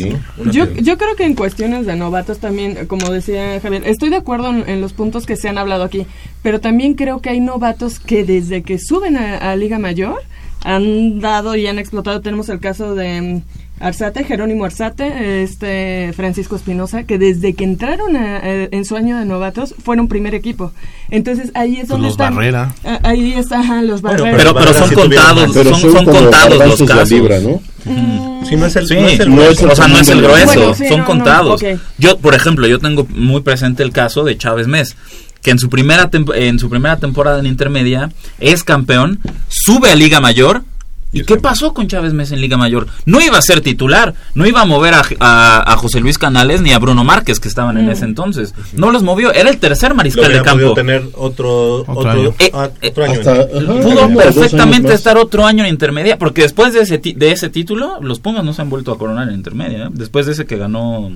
Yo, 0.51 0.72
yo 0.74 0.97
creo 0.97 1.16
que 1.16 1.24
en 1.24 1.34
cuestiones 1.34 1.86
de 1.86 1.95
novatos 1.95 2.39
también, 2.39 2.88
como 2.88 3.10
decía 3.10 3.60
Javier, 3.62 3.84
estoy 3.86 4.10
de 4.10 4.18
acuerdo 4.18 4.49
en, 4.49 4.68
en 4.68 4.82
los 4.82 4.93
puntos 4.93 5.26
que 5.26 5.38
se 5.38 5.47
han 5.47 5.58
hablado 5.58 5.84
aquí, 5.84 6.06
pero 6.43 6.60
también 6.60 6.95
creo 6.95 7.22
que 7.22 7.30
hay 7.30 7.39
novatos 7.39 7.99
que 7.99 8.26
desde 8.26 8.64
que 8.64 8.80
suben 8.80 9.16
a, 9.18 9.38
a 9.38 9.56
Liga 9.56 9.80
Mayor 9.80 10.22
han 10.66 11.20
dado 11.22 11.55
y 11.55 11.68
han 11.68 11.80
explotado. 11.80 12.20
Tenemos 12.22 12.49
el 12.49 12.59
caso 12.59 12.95
de 12.95 13.22
mm, 13.22 13.41
Arzate, 13.80 14.24
Jerónimo 14.24 14.66
Arzate, 14.66 15.43
este 15.43 16.11
Francisco 16.16 16.55
Espinosa, 16.55 17.03
que 17.03 17.18
desde 17.18 17.53
que 17.53 17.63
entraron 17.66 18.16
a- 18.16 18.39
eh, 18.43 18.70
en 18.72 18.84
su 18.86 18.95
año 18.95 19.18
de 19.18 19.26
novatos 19.26 19.76
fueron 19.84 20.07
primer 20.07 20.34
equipo. 20.34 20.72
Entonces 21.11 21.51
ahí 21.53 21.78
es 21.82 21.88
donde 21.89 22.05
los 22.07 22.13
están. 22.13 22.36
Barrera. 22.36 22.74
Ah, 22.84 22.99
Ahí 23.03 23.34
está, 23.34 23.59
ajá, 23.59 23.82
los 23.82 24.01
Bueno, 24.01 24.24
Barrera. 24.24 24.38
Pero, 24.38 24.53
pero 24.55 24.74
son 24.74 24.93
contados, 24.93 25.51
Pero 25.53 25.76
son, 25.76 25.91
son 25.91 26.05
contados 26.05 26.57
los 26.80 26.89
casos. 26.89 27.11
libra, 27.11 27.39
¿no? 27.39 27.61
Sí, 28.47 28.55
no 28.55 28.66
es 28.66 28.76
el, 28.76 28.88
Sí, 28.88 28.95
no 28.95 29.07
es 29.07 29.20
el 29.20 29.36
no 29.36 29.41
es 29.43 29.61
el 29.61 29.70
o 29.70 29.76
sea, 29.76 29.88
no 29.88 29.99
es 29.99 30.07
el 30.09 30.22
grueso, 30.22 30.45
Bueno, 30.59 30.74
sí, 30.74 30.88
son 30.88 30.91
no, 30.91 31.03
no, 31.03 31.05
contados. 31.05 31.61
ok. 31.63 31.80
Yo, 31.99 32.18
por 32.18 32.34
ejemplo, 32.34 32.66
yo 32.68 32.80
tengo 32.80 33.05
muy 33.09 33.41
presente 33.41 33.84
el 33.84 33.91
caso 33.91 34.24
de 34.24 34.38
Chávez 34.38 34.68
Mes, 34.68 34.95
que 35.46 35.52
en 35.52 35.60
su 35.60 35.70
primera 35.70 36.10
en 36.34 36.58
su 36.58 36.72
primera 36.72 36.98
temporada 36.98 37.38
en 37.39 37.46
intermedia 37.46 38.10
es 38.39 38.64
campeón, 38.64 39.20
sube 39.48 39.91
a 39.91 39.96
Liga 39.96 40.20
Mayor. 40.20 40.64
¿Y 41.14 41.24
qué 41.24 41.38
pasó 41.38 41.72
con 41.72 41.88
Chávez 41.88 42.14
Mes 42.14 42.32
en 42.32 42.41
Liga 42.41 42.58
Mayor? 42.58 42.88
No 43.06 43.22
iba 43.22 43.38
a 43.38 43.41
ser 43.43 43.62
titular, 43.62 44.16
no 44.34 44.48
iba 44.48 44.62
a 44.62 44.66
mover 44.66 44.96
a, 44.96 45.04
a- 45.20 45.72
a 45.72 45.78
José 45.78 46.00
Luis 46.02 46.18
Canales 46.18 46.62
ni 46.62 46.72
a 46.74 46.80
Bruno 46.80 47.04
Márquez, 47.04 47.39
que 47.39 47.48
estaban 47.48 47.78
en 47.78 47.89
ese 47.89 48.06
entonces. 48.06 48.56
No 48.74 48.89
los 48.91 49.04
movió, 49.04 49.32
era 49.32 49.52
el 49.52 49.58
tercer 49.60 49.91
Lo 49.91 49.96
mariscal 49.96 50.34
de 50.34 50.41
campo. 50.41 50.74
tener 50.74 51.04
otro, 51.14 51.86
otro, 51.88 52.10
año. 52.10 52.34
ah, 52.54 52.70
otro 52.89 53.04
año. 53.06 53.20
Hasta- 53.20 53.32
ajá, 53.34 53.48
Pudo 53.84 54.16
perfectamente 54.18 54.93
estar 54.96 55.16
otro 55.18 55.46
año 55.46 55.64
en 55.64 55.70
intermedia, 55.70 56.18
porque 56.18 56.41
después 56.41 56.74
de 56.74 56.82
ese, 56.82 56.98
ti- 56.98 57.14
de 57.14 57.32
ese 57.32 57.50
título, 57.50 58.00
los 58.02 58.20
Pumas 58.20 58.43
no 58.43 58.52
se 58.54 58.64
han 58.64 58.70
vuelto 58.72 58.91
a 58.91 58.98
coronar 58.98 59.30
en 59.30 59.36
intermedia. 59.36 59.86
¿eh? 59.86 59.89
Después 59.93 60.26
de 60.26 60.32
ese 60.34 60.46
que 60.48 60.58
ganó 60.58 61.12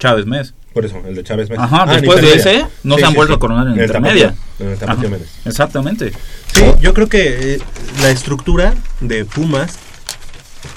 Chávez 0.00 0.26
Mes. 0.26 0.52
Por 0.72 0.84
eso, 0.84 1.00
el 1.06 1.14
de 1.14 1.22
Chávez 1.22 1.48
Mes. 1.50 1.58
Ajá, 1.58 1.84
Ah, 1.86 1.92
después 1.94 2.20
de 2.20 2.34
ese, 2.34 2.66
no 2.82 2.94
Sí, 2.96 3.00
se 3.00 3.06
han 3.06 3.12
sí, 3.12 3.16
vuelto 3.16 3.34
sí. 3.34 3.36
a 3.36 3.38
coronar 3.40 3.66
en, 3.68 3.72
En 3.74 3.78
el 3.78 3.84
intermedia. 3.86 4.28
Tapatío, 4.30 4.66
en 4.66 4.72
el 4.72 4.78
Tapatío 4.78 5.00
Ajá, 5.02 5.10
Méndez. 5.10 5.30
Exactamente. 5.44 6.12
Sí, 6.52 6.62
yo 6.80 6.92
creo 6.94 7.08
que 7.08 7.54
eh, 7.54 7.60
la 8.02 8.10
estructura 8.10 8.74
de 9.00 9.24
Pumas 9.24 9.78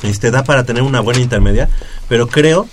este, 0.04 0.32
da 0.32 0.44
para 0.44 0.64
tener 0.66 0.84
una 0.84 1.00
buena 1.02 1.20
intermedia, 1.20 1.70
pero 2.10 2.28
creo 2.28 2.68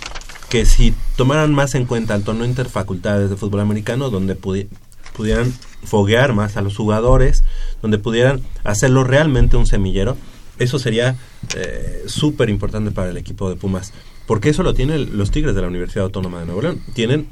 que 0.49 0.65
si 0.67 0.95
tomaran 1.17 1.55
más 1.55 1.75
en 1.75 1.87
cuenta 1.87 2.15
el 2.15 2.25
torneo 2.25 2.45
interfacultades 2.45 3.31
de 3.31 3.37
fútbol 3.37 3.61
americano, 3.61 4.11
donde 4.11 4.37
pudi- 4.37 4.69
pudieran 5.17 5.53
foguear 5.85 6.33
más 6.33 6.57
a 6.57 6.61
los 6.63 6.77
jugadores, 6.77 7.45
donde 7.83 7.99
pudieran 7.99 8.41
hacerlo 8.65 9.05
realmente 9.05 9.57
un 9.57 9.67
semillero, 9.67 10.17
eso 10.59 10.79
sería 10.79 11.17
eh, 11.57 12.03
súper 12.07 12.51
importante 12.51 12.91
para 12.91 13.11
el 13.11 13.17
equipo 13.17 13.49
de 13.49 13.57
Pumas, 13.57 13.93
porque 14.31 14.51
eso 14.51 14.63
lo 14.63 14.75
tienen 14.75 15.19
los 15.19 15.33
Tigres 15.33 15.57
de 15.57 15.61
la 15.61 15.67
Universidad 15.67 16.05
Autónoma 16.05 16.39
de 16.39 16.47
Nuevo 16.47 16.63
León. 16.63 16.81
Tienen 16.95 17.27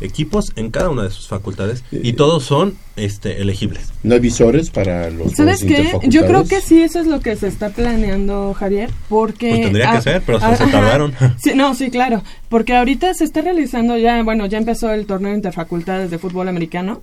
equipos 0.00 0.52
en 0.54 0.70
cada 0.70 0.88
una 0.88 1.02
de 1.02 1.10
sus 1.10 1.26
facultades 1.26 1.82
y 1.90 2.12
todos 2.12 2.44
son 2.44 2.76
este, 2.94 3.40
elegibles. 3.42 3.92
¿No 4.04 4.14
hay 4.14 4.20
visores 4.20 4.70
para 4.70 5.10
los 5.10 5.32
¿Sabes 5.32 5.64
qué? 5.64 5.98
Yo 6.06 6.24
creo 6.26 6.44
que 6.44 6.60
sí, 6.60 6.80
eso 6.80 7.00
es 7.00 7.08
lo 7.08 7.18
que 7.18 7.34
se 7.34 7.48
está 7.48 7.70
planeando, 7.70 8.54
Javier, 8.54 8.90
porque... 9.08 9.48
Pues 9.48 9.62
tendría 9.62 9.90
que 9.96 10.02
ser, 10.02 10.22
pero 10.24 10.38
se 10.38 10.66
tardaron. 10.68 11.12
Sí, 11.42 11.54
no, 11.56 11.74
sí, 11.74 11.90
claro, 11.90 12.22
porque 12.48 12.76
ahorita 12.76 13.12
se 13.14 13.24
está 13.24 13.40
realizando 13.40 13.98
ya, 13.98 14.22
bueno, 14.22 14.46
ya 14.46 14.58
empezó 14.58 14.92
el 14.92 15.06
torneo 15.06 15.34
interfacultades 15.34 16.12
de 16.12 16.20
fútbol 16.20 16.46
americano 16.46 17.02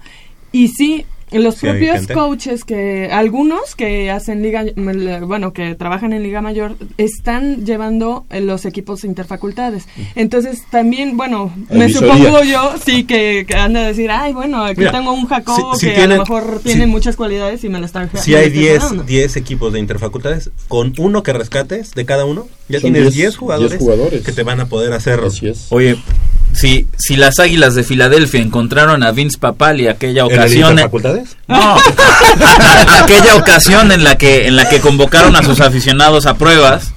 y 0.53 0.69
sí, 0.69 1.05
los 1.31 1.55
Sí, 1.55 1.61
propios 1.67 2.07
coaches 2.07 2.63
que, 2.65 3.09
algunos 3.11 3.75
que 3.75 4.11
hacen 4.11 4.41
liga, 4.41 4.65
bueno, 5.25 5.53
que 5.53 5.75
trabajan 5.75 6.11
en 6.13 6.23
Liga 6.23 6.41
Mayor, 6.41 6.75
están 6.97 7.65
llevando 7.65 8.25
eh, 8.29 8.41
los 8.41 8.65
equipos 8.65 9.03
interfacultades. 9.03 9.87
Entonces 10.15 10.63
también, 10.69 11.15
bueno, 11.17 11.53
me 11.69 11.87
visoría. 11.87 12.13
supongo 12.15 12.43
yo, 12.43 12.73
sí, 12.85 13.03
que, 13.05 13.45
que 13.47 13.55
han 13.55 13.73
de 13.73 13.79
decir, 13.81 14.11
ay, 14.11 14.33
bueno, 14.33 14.63
aquí 14.63 14.79
Mira, 14.79 14.91
tengo 14.91 15.13
un 15.13 15.25
Jacobo 15.27 15.75
si- 15.75 15.87
si 15.87 15.93
que 15.93 16.01
a 16.01 16.07
lo 16.07 16.17
mejor 16.19 16.57
si- 16.57 16.63
tiene 16.69 16.87
muchas 16.87 17.15
cualidades 17.15 17.63
y 17.63 17.69
me 17.69 17.79
lo 17.79 17.85
están 17.85 18.09
Si 18.21 18.35
hay 18.35 18.47
estoy 18.47 18.59
10 18.63 18.79
ganando. 18.83 19.03
10 19.03 19.35
equipos 19.37 19.73
de 19.73 19.79
interfacultades, 19.79 20.49
con 20.67 20.93
uno 20.97 21.23
que 21.23 21.33
rescates 21.33 21.93
de 21.93 22.05
cada 22.05 22.25
uno, 22.25 22.47
ya 22.67 22.79
Son 22.79 22.91
tienes 22.91 23.13
10 23.13 23.13
10 23.15 23.37
jugadores, 23.37 23.71
10 23.71 23.81
jugadores. 23.81 24.21
que 24.23 24.31
te 24.31 24.43
van 24.43 24.59
a 24.59 24.67
poder 24.67 24.93
hacer. 24.93 25.19
Oye, 25.69 25.97
si, 26.53 26.87
si 26.97 27.15
las 27.15 27.39
Águilas 27.39 27.75
de 27.75 27.83
Filadelfia 27.83 28.41
encontraron 28.41 29.03
a 29.03 29.11
Vince 29.11 29.37
Papali 29.39 29.87
aquella 29.87 30.23
¿En 30.23 30.31
el 30.31 30.37
ocasión... 30.39 30.69
Interfacultades? 30.71 31.37
No, 31.47 31.75
aquella 33.03 33.35
ocasión 33.35 33.91
en 33.91 34.03
la 34.03 34.17
que 34.17 34.47
en 34.47 34.55
la 34.55 34.67
que 34.69 34.79
convocaron 34.79 35.35
a 35.35 35.43
sus 35.43 35.59
aficionados 35.61 36.25
a 36.25 36.35
pruebas, 36.35 36.93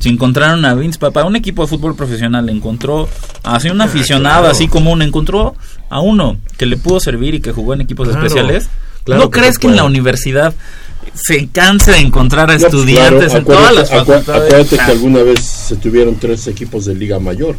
si 0.00 0.08
encontraron 0.08 0.64
a 0.64 0.74
Vince 0.74 0.98
Papali, 0.98 1.26
un 1.26 1.36
equipo 1.36 1.62
de 1.62 1.68
fútbol 1.68 1.94
profesional 1.96 2.48
encontró 2.48 3.08
así 3.42 3.68
un 3.70 3.80
aficionado 3.80 4.40
claro. 4.40 4.52
así 4.52 4.68
común, 4.68 5.02
encontró 5.02 5.54
a 5.90 6.00
uno 6.00 6.38
que 6.56 6.66
le 6.66 6.76
pudo 6.76 7.00
servir 7.00 7.34
y 7.34 7.40
que 7.40 7.52
jugó 7.52 7.74
en 7.74 7.82
equipos 7.82 8.08
Claro, 8.08 8.24
especiales. 8.26 8.68
claro 9.04 9.22
¿No 9.22 9.30
que 9.30 9.40
crees 9.40 9.58
que 9.58 9.66
en 9.68 9.76
la 9.76 9.84
universidad 9.84 10.54
se 11.14 11.46
canse 11.48 11.92
de 11.92 11.98
encontrar 11.98 12.50
a 12.50 12.54
estudiantes 12.54 13.30
claro, 13.32 13.38
en 13.38 13.44
todas 13.44 13.74
las 13.74 13.90
facultades? 13.90 14.44
Acuérdate 14.46 14.76
que 14.76 14.82
alguna 14.92 15.22
vez 15.22 15.40
se 15.40 15.76
tuvieron 15.76 16.16
tres 16.16 16.46
equipos 16.46 16.86
de 16.86 16.94
Liga 16.94 17.18
Mayor. 17.18 17.56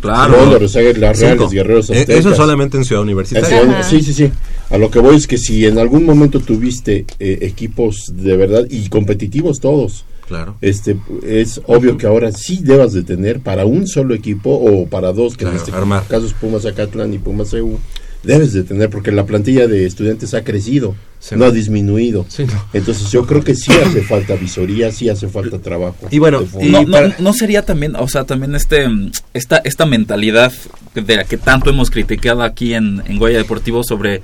Claro. 0.00 0.34
Reales, 0.34 1.18
Cinco. 1.18 1.48
Guerreros 1.50 1.90
Aztecas. 1.90 2.16
eso 2.16 2.34
solamente 2.34 2.76
en 2.76 2.84
Ciudad 2.84 3.02
Universitaria. 3.02 3.60
En. 3.62 3.84
Sí, 3.84 4.02
sí, 4.02 4.12
sí. 4.14 4.30
A 4.70 4.78
lo 4.78 4.90
que 4.90 4.98
voy 4.98 5.16
es 5.16 5.26
que 5.26 5.38
si 5.38 5.66
en 5.66 5.78
algún 5.78 6.04
momento 6.04 6.40
tuviste 6.40 7.04
eh, 7.18 7.38
equipos 7.42 8.04
de 8.12 8.36
verdad 8.36 8.66
y 8.70 8.88
competitivos 8.88 9.60
todos, 9.60 10.04
Claro. 10.26 10.56
este 10.60 10.96
es 11.22 11.60
obvio 11.66 11.96
que 11.96 12.06
ahora 12.06 12.32
sí 12.32 12.60
debas 12.62 12.92
de 12.92 13.02
tener 13.02 13.40
para 13.40 13.64
un 13.64 13.86
solo 13.88 14.14
equipo 14.14 14.50
o 14.50 14.86
para 14.86 15.12
dos, 15.14 15.32
que 15.32 15.44
Claro, 15.44 15.56
en 15.56 15.62
este 15.62 15.72
armar. 15.72 16.04
caso 16.06 16.26
es 16.26 16.34
Pumas 16.34 16.66
Acatlán 16.66 17.14
y 17.14 17.18
Pumas 17.18 17.52
EU, 17.54 17.78
debes 18.22 18.52
de 18.52 18.64
tener 18.64 18.90
porque 18.90 19.12
la 19.12 19.24
plantilla 19.26 19.66
de 19.66 19.86
estudiantes 19.86 20.34
ha 20.34 20.42
crecido, 20.44 20.94
Sí. 21.20 21.34
no 21.36 21.46
ha 21.46 21.50
disminuido. 21.50 22.24
Sí, 22.28 22.44
no. 22.44 22.64
Entonces 22.72 23.10
yo 23.10 23.26
creo 23.26 23.42
que 23.42 23.54
sí 23.56 23.72
hace 23.72 24.02
falta 24.02 24.34
visoría, 24.36 24.92
sí 24.92 25.08
hace 25.08 25.28
falta 25.28 25.58
trabajo. 25.58 25.96
Y 26.10 26.18
bueno, 26.18 26.44
no, 26.60 26.82
no, 26.84 26.98
no 27.18 27.32
sería 27.32 27.64
también, 27.64 27.96
o 27.96 28.06
sea, 28.08 28.24
también 28.24 28.54
este 28.54 28.86
esta 29.34 29.56
esta 29.58 29.84
mentalidad 29.86 30.52
de 30.94 31.16
la 31.16 31.24
que 31.24 31.36
tanto 31.36 31.70
hemos 31.70 31.90
criticado 31.90 32.42
aquí 32.42 32.74
en, 32.74 33.02
en 33.06 33.18
Goya 33.18 33.38
Deportivo 33.38 33.82
sobre 33.82 34.22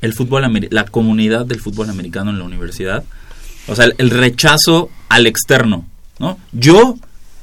el 0.00 0.12
fútbol 0.12 0.44
amer- 0.44 0.68
la 0.70 0.84
comunidad 0.86 1.46
del 1.46 1.60
fútbol 1.60 1.88
americano 1.88 2.30
en 2.30 2.38
la 2.38 2.44
universidad. 2.44 3.04
O 3.68 3.74
sea, 3.76 3.84
el, 3.86 3.94
el 3.98 4.10
rechazo 4.10 4.90
al 5.08 5.26
externo, 5.26 5.86
¿no? 6.18 6.38
Yo, 6.52 6.96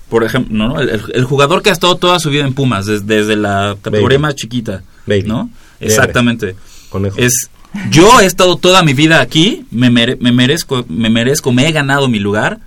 por 0.10 0.24
ejemplo, 0.26 0.54
¿no? 0.56 0.80
el, 0.82 1.02
el- 1.14 1.24
jugador 1.24 1.64
que 1.64 1.70
ha 1.70 1.74
estado 1.74 1.96
toda 1.96 2.20
su 2.20 2.30
vida 2.30 2.46
en 2.46 2.54
Pumas, 2.54 2.86
des- 2.86 3.08
desde, 3.08 3.36
la 3.38 3.78
categoría 3.82 4.18
Baby. 4.18 4.22
más 4.22 4.36
chiquita, 4.36 4.84
Baby. 5.08 5.24
¿no? 5.24 5.50
Exactamente. 5.82 6.56
Conejo. 6.90 7.18
Es 7.18 7.50
yo 7.90 8.20
he 8.20 8.26
estado 8.26 8.58
toda 8.58 8.84
mi 8.84 8.94
vida 8.94 9.22
aquí, 9.22 9.66
me, 9.72 9.90
mere- 9.90 10.18
me 10.20 10.32
merezco, 10.34 10.84
me 10.90 11.10
merezco, 11.10 11.52
me 11.54 11.68
he 11.68 11.72
ganado 11.72 12.10
mi 12.10 12.20
lugar. 12.20 12.60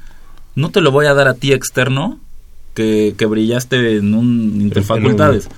No 0.54 0.70
te 0.70 0.80
lo 0.80 0.90
voy 0.92 1.06
a 1.06 1.14
dar 1.14 1.28
a 1.28 1.34
ti 1.34 1.52
externo 1.52 2.18
que, 2.74 3.14
que 3.18 3.26
brillaste 3.26 3.96
en 3.98 4.14
un 4.14 4.60
interfacultades. 4.62 5.48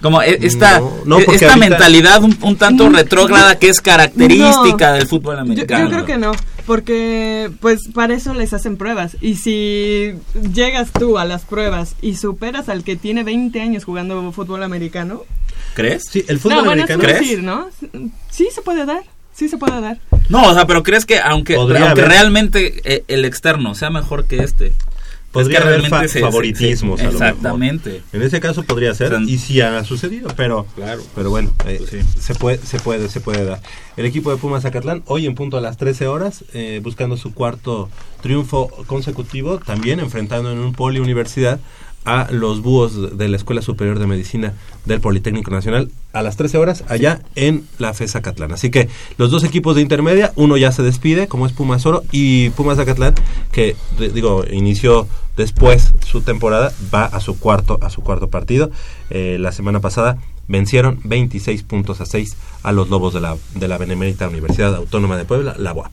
Como 0.00 0.22
e- 0.22 0.38
esta, 0.42 0.78
No, 0.80 0.90
no, 1.04 1.16
porque 1.20 1.34
esta 1.36 1.54
ahorita- 1.54 1.68
mentalidad 1.70 2.22
un, 2.22 2.36
un 2.42 2.56
tanto 2.56 2.88
retrógrada 2.90 3.58
que 3.58 3.68
es 3.68 3.80
característica 3.80 4.90
No. 4.90 4.94
del 4.96 5.06
fútbol 5.08 5.34
Yo, 5.36 5.40
americano. 5.42 5.84
yo 5.84 5.90
creo 5.90 6.04
que 6.06 6.16
no, 6.18 6.32
porque 6.66 7.50
pues 7.60 7.80
para 7.92 8.14
eso 8.14 8.34
les 8.34 8.52
hacen 8.52 8.76
pruebas. 8.76 9.16
Y 9.20 9.34
si 9.36 10.14
llegas 10.54 10.90
tú 10.92 11.18
a 11.18 11.24
las 11.24 11.42
pruebas 11.42 11.94
y 12.02 12.14
superas 12.16 12.68
al 12.68 12.84
que 12.84 12.94
tiene 12.96 13.24
20 13.24 13.60
años 13.60 13.84
jugando 13.84 14.30
fútbol 14.32 14.62
americano, 14.62 15.22
¿Crees? 15.74 16.04
Sí, 16.10 16.24
el 16.28 16.40
no, 16.44 16.64
bueno, 16.64 16.84
es 16.84 16.90
un 16.94 17.00
¿Crees? 17.00 17.20
decir, 17.20 17.42
¿no? 17.42 17.68
Sí 18.30 18.48
se 18.54 18.62
puede 18.62 18.84
dar, 18.84 19.02
sí 19.34 19.48
se 19.48 19.56
puede 19.56 19.80
dar. 19.80 19.98
No, 20.28 20.48
o 20.48 20.54
sea, 20.54 20.66
pero 20.66 20.82
crees 20.82 21.06
que 21.06 21.18
aunque, 21.20 21.56
aunque 21.56 21.94
realmente 22.04 22.80
eh, 22.84 23.04
el 23.08 23.24
externo 23.24 23.74
sea 23.74 23.90
mejor 23.90 24.26
que 24.26 24.42
este, 24.42 24.72
Podría 25.30 25.58
es 25.60 25.62
que 25.64 25.68
haber 25.68 25.80
realmente 25.80 25.96
fa- 25.96 26.02
se- 26.12 26.18
se- 26.18 26.20
favoritismos. 26.20 27.00
se- 27.00 27.06
a 27.06 27.10
lo 27.10 27.12
mejor. 27.18 27.28
exactamente. 27.28 28.02
En 28.12 28.20
ese 28.22 28.38
caso 28.40 28.64
podría 28.64 28.94
ser, 28.94 29.16
y 29.26 29.38
sí 29.38 29.62
ha 29.62 29.82
sucedido, 29.82 30.28
pero, 30.36 30.66
pero 31.14 31.30
bueno, 31.30 31.54
eh, 31.66 31.80
se, 32.20 32.34
puede, 32.34 32.58
se, 32.58 32.78
puede, 32.78 33.08
se 33.08 33.20
puede 33.20 33.44
dar. 33.46 33.60
El 33.96 34.04
equipo 34.04 34.30
de 34.30 34.36
Pumas 34.36 34.62
Zacatlán, 34.64 35.02
hoy 35.06 35.24
en 35.26 35.34
punto 35.34 35.56
a 35.56 35.62
las 35.62 35.78
13 35.78 36.06
horas, 36.06 36.44
eh, 36.52 36.80
buscando 36.82 37.16
su 37.16 37.32
cuarto 37.32 37.88
triunfo 38.20 38.68
consecutivo, 38.86 39.58
también 39.58 40.00
enfrentando 40.00 40.52
en 40.52 40.58
un 40.58 40.72
poliuniversidad 40.74 41.60
a 42.04 42.28
los 42.30 42.62
búhos 42.62 43.16
de 43.16 43.28
la 43.28 43.36
Escuela 43.36 43.62
Superior 43.62 43.98
de 43.98 44.06
Medicina 44.06 44.54
del 44.84 45.00
Politécnico 45.00 45.50
Nacional 45.50 45.90
a 46.12 46.22
las 46.22 46.36
13 46.36 46.58
horas 46.58 46.84
allá 46.88 47.20
en 47.36 47.64
la 47.78 47.94
FES 47.94 48.12
Zacatlán. 48.12 48.52
Así 48.52 48.70
que 48.70 48.88
los 49.18 49.30
dos 49.30 49.44
equipos 49.44 49.76
de 49.76 49.82
intermedia, 49.82 50.32
uno 50.36 50.56
ya 50.56 50.72
se 50.72 50.82
despide, 50.82 51.28
como 51.28 51.46
es 51.46 51.52
Pumas 51.52 51.86
Oro, 51.86 52.02
y 52.10 52.50
Pumas 52.50 52.76
Zacatlán, 52.76 53.14
que 53.52 53.76
digo, 54.14 54.44
inició 54.50 55.06
después 55.36 55.92
su 56.04 56.20
temporada, 56.22 56.72
va 56.92 57.04
a 57.04 57.20
su 57.20 57.38
cuarto, 57.38 57.78
a 57.80 57.90
su 57.90 58.02
cuarto 58.02 58.28
partido. 58.28 58.70
Eh, 59.10 59.36
la 59.40 59.52
semana 59.52 59.80
pasada 59.80 60.18
vencieron 60.48 61.00
26 61.04 61.62
puntos 61.62 62.00
a 62.00 62.06
6 62.06 62.36
a 62.62 62.72
los 62.72 62.88
Lobos 62.90 63.14
de 63.14 63.20
la, 63.20 63.36
de 63.54 63.68
la 63.68 63.78
Benemérita 63.78 64.28
Universidad 64.28 64.74
Autónoma 64.74 65.16
de 65.16 65.24
Puebla, 65.24 65.54
la 65.58 65.72
UAP. 65.72 65.92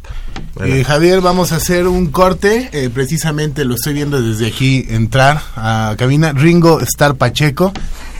Eh, 0.63 0.83
Javier, 0.83 1.21
vamos 1.21 1.51
a 1.51 1.57
hacer 1.57 1.87
un 1.87 2.07
corte. 2.07 2.69
eh, 2.73 2.89
precisamente 2.93 3.65
lo 3.65 3.75
estoy 3.75 3.93
viendo 3.93 4.21
desde 4.21 4.47
aquí 4.47 4.85
entrar 4.89 5.41
a 5.55 5.95
cabina. 5.97 6.33
Ringo 6.33 6.79
Star 6.81 7.15
Pacheco, 7.15 7.71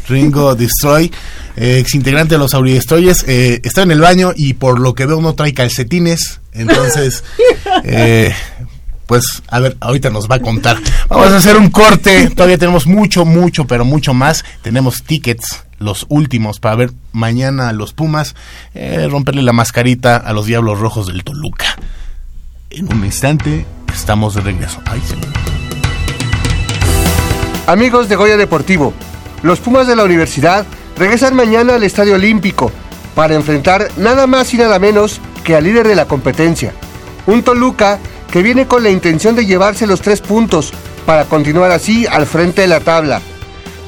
Ringo 0.07 0.55
Destroy, 0.55 1.11
eh, 1.55 1.79
ex 1.79 1.93
integrante 1.95 2.35
de 2.35 2.39
los 2.39 2.53
Auridestoyes, 2.53 3.23
eh, 3.27 3.59
está 3.63 3.83
en 3.83 3.91
el 3.91 4.01
baño 4.01 4.31
y 4.35 4.53
por 4.53 4.79
lo 4.79 4.93
que 4.95 5.05
veo 5.05 5.21
no 5.21 5.33
trae 5.33 5.53
calcetines. 5.53 6.39
Entonces, 6.53 7.23
eh, 7.83 8.33
pues 9.05 9.23
a 9.47 9.59
ver, 9.59 9.77
ahorita 9.79 10.09
nos 10.09 10.27
va 10.29 10.35
a 10.35 10.39
contar. 10.39 10.77
Vamos 11.07 11.27
a 11.31 11.37
hacer 11.37 11.57
un 11.57 11.69
corte. 11.69 12.29
Todavía 12.29 12.57
tenemos 12.57 12.85
mucho, 12.87 13.25
mucho, 13.25 13.65
pero 13.65 13.85
mucho 13.85 14.13
más. 14.13 14.43
Tenemos 14.61 15.03
tickets, 15.03 15.63
los 15.79 16.05
últimos, 16.09 16.59
para 16.59 16.75
ver 16.75 16.91
mañana 17.11 17.69
a 17.69 17.73
los 17.73 17.93
Pumas, 17.93 18.35
eh, 18.73 19.07
romperle 19.09 19.41
la 19.41 19.53
mascarita 19.53 20.17
a 20.17 20.33
los 20.33 20.45
Diablos 20.45 20.79
Rojos 20.79 21.07
del 21.07 21.23
Toluca. 21.23 21.65
En 22.69 22.93
un 22.93 23.03
instante 23.03 23.65
estamos 23.93 24.35
de 24.35 24.41
regreso. 24.41 24.79
Amigos 27.65 28.09
de 28.09 28.15
Goya 28.15 28.37
Deportivo, 28.37 28.93
los 29.41 29.59
Pumas 29.59 29.87
de 29.87 29.95
la 29.95 30.03
universidad 30.03 30.65
regresan 30.97 31.35
mañana 31.35 31.75
al 31.75 31.83
Estadio 31.83 32.15
Olímpico 32.15 32.71
para 33.15 33.35
enfrentar 33.35 33.89
nada 33.97 34.27
más 34.27 34.53
y 34.53 34.57
nada 34.57 34.79
menos 34.79 35.19
que 35.43 35.55
al 35.55 35.63
líder 35.63 35.87
de 35.87 35.95
la 35.95 36.05
competencia, 36.05 36.73
un 37.25 37.43
Toluca 37.43 37.99
que 38.31 38.43
viene 38.43 38.67
con 38.67 38.83
la 38.83 38.89
intención 38.89 39.35
de 39.35 39.45
llevarse 39.45 39.87
los 39.87 40.01
tres 40.01 40.21
puntos 40.21 40.71
para 41.05 41.25
continuar 41.25 41.71
así 41.71 42.05
al 42.05 42.25
frente 42.25 42.61
de 42.61 42.67
la 42.67 42.79
tabla. 42.81 43.21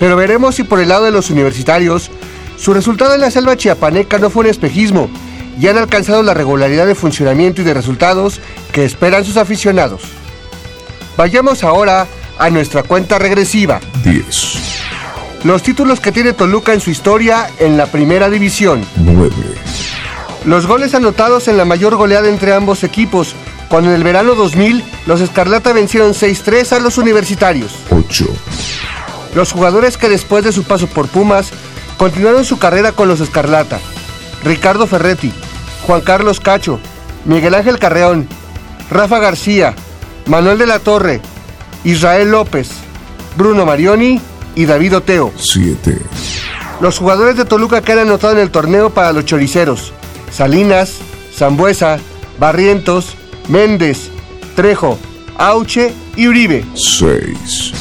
Pero 0.01 0.15
veremos 0.15 0.55
si 0.55 0.63
por 0.63 0.79
el 0.79 0.89
lado 0.89 1.05
de 1.05 1.11
los 1.11 1.29
universitarios, 1.29 2.09
su 2.57 2.73
resultado 2.73 3.13
en 3.13 3.21
la 3.21 3.29
selva 3.29 3.55
chiapaneca 3.55 4.17
no 4.17 4.31
fue 4.31 4.45
un 4.45 4.49
espejismo 4.49 5.11
y 5.59 5.67
han 5.67 5.77
alcanzado 5.77 6.23
la 6.23 6.33
regularidad 6.33 6.87
de 6.87 6.95
funcionamiento 6.95 7.61
y 7.61 7.65
de 7.65 7.75
resultados 7.75 8.41
que 8.71 8.83
esperan 8.83 9.23
sus 9.23 9.37
aficionados. 9.37 10.01
Vayamos 11.17 11.63
ahora 11.63 12.07
a 12.39 12.49
nuestra 12.49 12.81
cuenta 12.81 13.19
regresiva. 13.19 13.79
10, 14.03 15.43
Los 15.43 15.61
títulos 15.61 15.99
que 15.99 16.11
tiene 16.11 16.33
Toluca 16.33 16.73
en 16.73 16.81
su 16.81 16.89
historia 16.89 17.47
en 17.59 17.77
la 17.77 17.85
primera 17.85 18.27
división. 18.31 18.83
9, 18.95 19.29
Los 20.45 20.65
goles 20.65 20.95
anotados 20.95 21.47
en 21.47 21.57
la 21.57 21.65
mayor 21.65 21.95
goleada 21.95 22.27
entre 22.27 22.55
ambos 22.55 22.83
equipos, 22.83 23.35
cuando 23.69 23.91
en 23.91 23.97
el 23.97 24.03
verano 24.03 24.33
2000 24.33 24.83
los 25.05 25.21
Escarlata 25.21 25.73
vencieron 25.73 26.13
6-3 26.13 26.71
a 26.71 26.79
los 26.79 26.97
universitarios. 26.97 27.75
8, 27.91 28.25
Los 29.33 29.51
jugadores 29.51 29.97
que 29.97 30.09
después 30.09 30.43
de 30.43 30.51
su 30.51 30.63
paso 30.63 30.87
por 30.87 31.07
Pumas 31.07 31.51
continuaron 31.97 32.45
su 32.45 32.59
carrera 32.59 32.91
con 32.91 33.07
los 33.07 33.21
Escarlata. 33.21 33.79
Ricardo 34.43 34.87
Ferretti, 34.87 35.31
Juan 35.85 36.01
Carlos 36.01 36.39
Cacho, 36.39 36.79
Miguel 37.25 37.55
Ángel 37.55 37.79
Carreón, 37.79 38.27
Rafa 38.89 39.19
García, 39.19 39.75
Manuel 40.25 40.57
de 40.57 40.65
la 40.65 40.79
Torre, 40.79 41.21
Israel 41.83 42.31
López, 42.31 42.69
Bruno 43.37 43.65
Marioni 43.65 44.19
y 44.55 44.65
David 44.65 44.97
Oteo. 44.97 45.31
7, 45.37 45.97
Los 46.81 46.97
jugadores 46.97 47.37
de 47.37 47.45
Toluca 47.45 47.81
que 47.81 47.93
han 47.93 47.99
anotado 47.99 48.33
en 48.33 48.39
el 48.39 48.51
torneo 48.51 48.89
para 48.89 49.13
los 49.13 49.25
choriceros. 49.25 49.93
Salinas, 50.31 50.95
Zambuesa, 51.35 51.99
Barrientos, 52.39 53.15
Méndez, 53.47 54.09
Trejo, 54.55 54.97
Auche 55.37 55.93
y 56.15 56.27
Uribe. 56.27 56.65
6, 56.75 57.73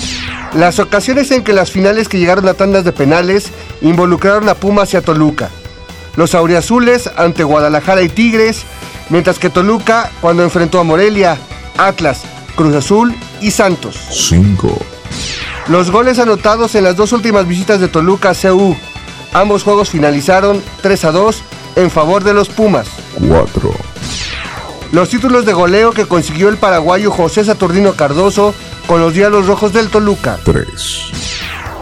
Las 0.55 0.81
ocasiones 0.81 1.31
en 1.31 1.45
que 1.45 1.53
las 1.53 1.71
finales 1.71 2.09
que 2.09 2.19
llegaron 2.19 2.49
a 2.49 2.55
tandas 2.55 2.85
de 2.85 2.93
penales 2.93 3.51
involucraron 3.83 4.49
a 4.49 4.55
Pumas 4.55 4.93
y 4.93 4.97
a 4.97 5.03
Toluca. 5.03 5.49
Los 6.17 6.35
auriazules 6.35 7.09
ante 7.17 7.45
Guadalajara 7.45 8.03
y 8.03 8.09
Tigres, 8.09 8.65
mientras 9.11 9.39
que 9.39 9.49
Toluca 9.49 10.11
cuando 10.21 10.43
enfrentó 10.43 10.81
a 10.81 10.85
Morelia, 10.85 11.39
Atlas, 11.79 12.23
Cruz 12.57 12.75
Azul 12.75 13.15
y 13.41 13.53
Santos. 13.53 13.97
5, 14.11 14.77
Los 15.69 15.93
goles 15.93 16.19
anotados 16.19 16.75
en 16.75 16.83
las 16.83 16.97
dos 16.97 17.13
últimas 17.13 17.47
visitas 17.47 17.79
de 17.81 17.87
Toluca 17.87 18.31
a 18.31 18.35
CU. 18.35 18.77
Ambos 19.33 19.63
juegos 19.63 19.91
finalizaron 19.91 20.61
3 20.83 21.05
a 21.05 21.13
2 21.13 21.43
en 21.77 21.91
favor 21.93 22.25
de 22.25 22.35
los 22.35 22.49
Pumas. 22.49 22.89
4, 23.29 23.73
Los 24.91 25.09
títulos 25.11 25.47
de 25.47 25.53
goleo 25.53 25.93
que 25.93 26.07
consiguió 26.07 26.49
el 26.49 26.57
paraguayo 26.57 27.13
José 27.13 27.45
Saturnino 27.45 27.93
Cardoso 27.93 28.53
con 28.91 29.01
los 29.01 29.15
Diablos 29.15 29.47
Rojos 29.47 29.73
del 29.73 29.89
Toluca. 29.89 30.37
3, 30.45 30.67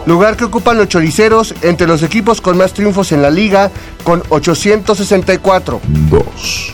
Lugar 0.05 0.37
que 0.37 0.43
ocupan 0.43 0.77
los 0.77 0.89
choriceros 0.89 1.55
entre 1.63 1.87
los 1.87 2.03
equipos 2.03 2.39
con 2.39 2.55
más 2.55 2.71
triunfos 2.71 3.11
en 3.11 3.23
la 3.23 3.31
liga 3.31 3.71
con 4.03 4.21
864. 4.29 5.81
2, 5.87 6.73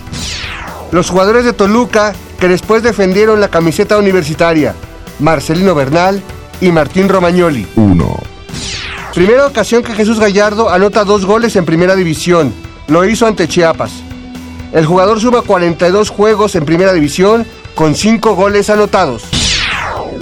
Los 0.92 1.10
jugadores 1.10 1.46
de 1.46 1.54
Toluca 1.54 2.14
que 2.38 2.50
después 2.50 2.84
defendieron 2.84 3.40
la 3.40 3.48
camiseta 3.48 3.98
universitaria. 3.98 4.76
Marcelino 5.20 5.74
Bernal 5.74 6.22
y 6.60 6.70
Martín 6.70 7.08
Romagnoli. 7.08 7.66
1, 7.78 8.20
Primera 9.14 9.48
ocasión 9.48 9.84
que 9.84 9.94
Jesús 9.94 10.20
Gallardo 10.20 10.70
anota 10.70 11.06
dos 11.06 11.26
goles 11.26 11.56
en 11.56 11.64
primera 11.64 11.96
división. 11.96 12.54
Lo 12.90 13.06
hizo 13.06 13.26
ante 13.26 13.48
Chiapas. 13.48 13.92
El 14.74 14.86
jugador 14.86 15.22
suma 15.22 15.44
42 15.44 16.10
juegos 16.10 16.56
en 16.56 16.66
primera 16.66 16.92
división 16.92 17.48
con 17.74 17.96
5 17.96 18.36
goles 18.36 18.70
anotados. 18.70 19.24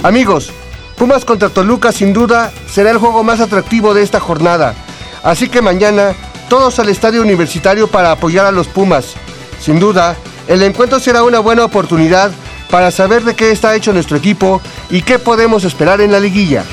Amigos, 0.04 0.50
Pumas 0.98 1.24
contra 1.24 1.48
Toluca 1.48 1.90
sin 1.90 2.12
duda 2.12 2.52
será 2.70 2.90
el 2.90 2.98
juego 2.98 3.24
más 3.24 3.40
atractivo 3.40 3.94
de 3.94 4.02
esta 4.02 4.20
jornada. 4.20 4.74
Así 5.22 5.48
que 5.48 5.62
mañana 5.62 6.12
todos 6.50 6.78
al 6.78 6.90
estadio 6.90 7.22
universitario 7.22 7.88
para 7.88 8.12
apoyar 8.12 8.44
a 8.44 8.52
los 8.52 8.68
Pumas. 8.68 9.14
Sin 9.58 9.80
duda, 9.80 10.14
el 10.46 10.62
encuentro 10.62 11.00
será 11.00 11.22
una 11.22 11.38
buena 11.38 11.64
oportunidad 11.64 12.30
para 12.70 12.90
saber 12.90 13.24
de 13.24 13.34
qué 13.34 13.50
está 13.50 13.74
hecho 13.74 13.94
nuestro 13.94 14.18
equipo 14.18 14.60
y 14.90 15.00
qué 15.00 15.18
podemos 15.18 15.64
esperar 15.64 16.02
en 16.02 16.12
la 16.12 16.20
liguilla. 16.20 16.64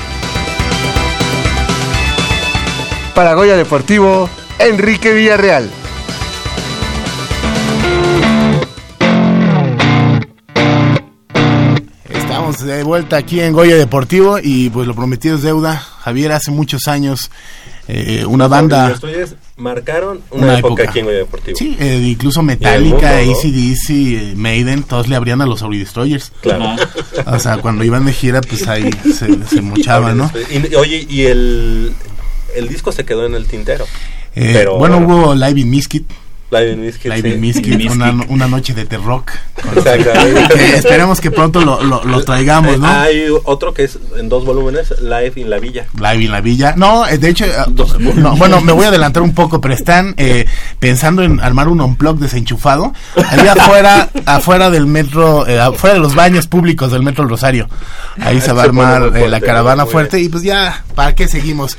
Para 3.14 3.32
Goya 3.32 3.56
Deportivo, 3.56 4.28
Enrique 4.58 5.10
Villarreal. 5.14 5.70
Estamos 12.52 12.76
de 12.76 12.82
vuelta 12.82 13.16
aquí 13.16 13.40
en 13.40 13.54
Goya 13.54 13.76
Deportivo 13.76 14.38
y 14.42 14.68
pues 14.68 14.86
lo 14.86 14.94
prometido 14.94 15.36
es 15.36 15.42
deuda. 15.42 15.76
Javier 15.76 16.32
hace 16.32 16.50
muchos 16.50 16.86
años 16.86 17.30
eh, 17.88 18.26
una 18.26 18.44
Los 18.44 18.50
banda... 18.50 18.94
Marcaron 19.56 20.20
una, 20.30 20.58
época, 20.58 20.84
aquí 20.88 20.98
en 20.98 21.06
Goya 21.06 21.18
Deportivo. 21.18 21.56
Sí, 21.56 21.76
eh, 21.80 22.02
incluso 22.04 22.42
Metallica. 22.42 23.18
ACDC, 23.18 23.90
eh, 23.90 24.32
Maiden, 24.36 24.82
todos 24.82 25.08
le 25.08 25.16
abrían 25.16 25.40
a 25.40 25.46
los 25.46 25.62
Audi 25.62 25.78
Destroyers. 25.78 26.32
Claro. 26.42 26.76
O 27.26 27.38
sea, 27.38 27.58
cuando 27.58 27.84
iban 27.84 28.04
de 28.04 28.12
gira, 28.12 28.40
pues 28.42 28.66
ahí 28.68 28.90
se, 29.02 29.46
se 29.46 29.62
mochaban, 29.62 30.18
¿no? 30.18 30.30
Y, 30.50 30.74
oye, 30.74 31.06
y 31.08 31.22
el, 31.22 31.94
el 32.54 32.68
disco 32.68 32.92
se 32.92 33.04
quedó 33.04 33.24
en 33.24 33.34
el 33.34 33.46
tintero. 33.46 33.86
Eh, 34.34 34.50
pero 34.52 34.76
bueno, 34.76 34.98
hubo 34.98 35.34
Live 35.34 35.60
in 35.60 35.70
Miskit. 35.70 36.10
Live 36.52 36.72
in 36.72 36.80
Miskit, 36.82 37.12
Live 37.12 37.28
in 37.28 37.34
sí. 37.34 37.40
Miskit, 37.40 37.90
una, 37.90 38.12
una 38.28 38.46
noche 38.46 38.74
de 38.74 38.84
terrock. 38.84 39.30
Exactamente. 39.76 40.54
Que 40.54 40.76
esperemos 40.76 41.20
que 41.20 41.30
pronto 41.30 41.60
lo, 41.62 41.82
lo- 41.82 42.04
lo 42.04 42.24
traigamos, 42.24 42.78
¿no? 42.78 42.86
Hay 42.88 43.24
otro 43.44 43.72
que 43.72 43.84
es 43.84 43.98
en 44.18 44.28
dos 44.28 44.44
volúmenes, 44.44 44.92
Live 45.00 45.32
in 45.36 45.48
la 45.50 45.58
Villa. 45.58 45.86
Live 45.96 46.24
en 46.26 46.30
la 46.32 46.40
villa. 46.40 46.74
No, 46.76 47.06
eh, 47.06 47.18
de 47.18 47.28
hecho, 47.30 47.44
eh, 47.46 47.52
no, 48.16 48.36
bueno, 48.36 48.60
me 48.60 48.72
voy 48.72 48.84
a 48.84 48.88
adelantar 48.88 49.22
un 49.22 49.34
poco, 49.34 49.60
pero 49.60 49.72
están 49.74 50.14
eh, 50.18 50.46
pensando 50.78 51.22
en 51.22 51.40
armar 51.40 51.68
un 51.68 51.80
unplug 51.80 52.18
desenchufado 52.18 52.92
ahí 53.28 53.46
afuera, 53.48 54.08
afuera 54.26 54.68
del 54.70 54.86
metro, 54.86 55.46
eh, 55.46 55.58
afuera 55.60 55.94
de 55.94 56.00
los 56.00 56.14
baños 56.14 56.46
públicos 56.48 56.92
del 56.92 57.02
metro 57.02 57.26
Rosario. 57.26 57.68
Ahí 58.20 58.40
se 58.40 58.52
va 58.52 58.62
a 58.62 58.64
armar 58.66 59.12
eh, 59.16 59.28
la 59.28 59.40
caravana 59.40 59.86
fuerte 59.86 60.20
y 60.20 60.28
pues 60.28 60.42
ya, 60.42 60.84
¿para 60.94 61.14
qué 61.14 61.28
seguimos? 61.28 61.78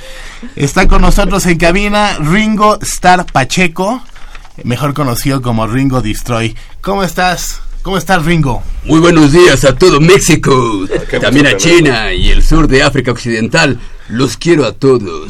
Está 0.56 0.88
con 0.88 1.02
nosotros 1.02 1.46
en 1.46 1.58
cabina 1.58 2.18
Ringo 2.20 2.80
Star 2.82 3.26
Pacheco, 3.26 4.02
mejor 4.64 4.94
conocido 4.94 5.42
como 5.42 5.68
Ringo 5.68 6.02
Destroy. 6.02 6.56
¿Cómo 6.82 7.04
estás? 7.04 7.62
¿Cómo 7.82 7.98
estás, 7.98 8.24
Ringo? 8.24 8.64
Muy 8.86 9.00
buenos 9.00 9.34
días 9.34 9.66
a 9.66 9.76
todo 9.76 10.00
México, 10.00 10.88
Qué 11.10 11.20
también 11.20 11.48
a 11.48 11.58
China 11.58 12.14
y 12.14 12.30
el 12.30 12.42
sur 12.42 12.68
de 12.68 12.82
África 12.82 13.12
Occidental. 13.12 13.80
Los 14.08 14.38
quiero 14.38 14.66
a 14.66 14.74
todos. 14.74 15.28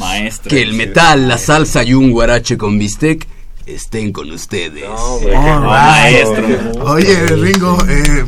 que 0.48 0.62
el 0.62 0.74
metal, 0.74 1.26
la 1.26 1.38
salsa 1.38 1.82
y 1.82 1.94
un 1.94 2.12
guarache 2.12 2.56
con 2.56 2.78
bistec 2.78 3.26
estén 3.66 4.12
con 4.12 4.30
ustedes. 4.30 4.84
All 4.88 5.62
right. 5.62 6.78
Oye, 6.80 7.26
Ringo, 7.26 7.78
eh, 7.88 8.24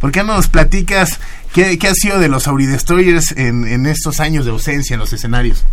¿por 0.00 0.10
qué 0.10 0.22
no 0.22 0.36
nos 0.36 0.48
platicas 0.48 1.20
qué, 1.52 1.78
qué 1.78 1.88
ha 1.88 1.94
sido 1.94 2.18
de 2.18 2.28
los 2.28 2.46
Audi 2.46 2.66
Destroyers 2.66 3.32
en, 3.32 3.66
en 3.66 3.86
estos 3.86 4.20
años 4.20 4.44
de 4.46 4.52
ausencia 4.52 4.94
en 4.94 5.00
los 5.00 5.12
escenarios? 5.12 5.64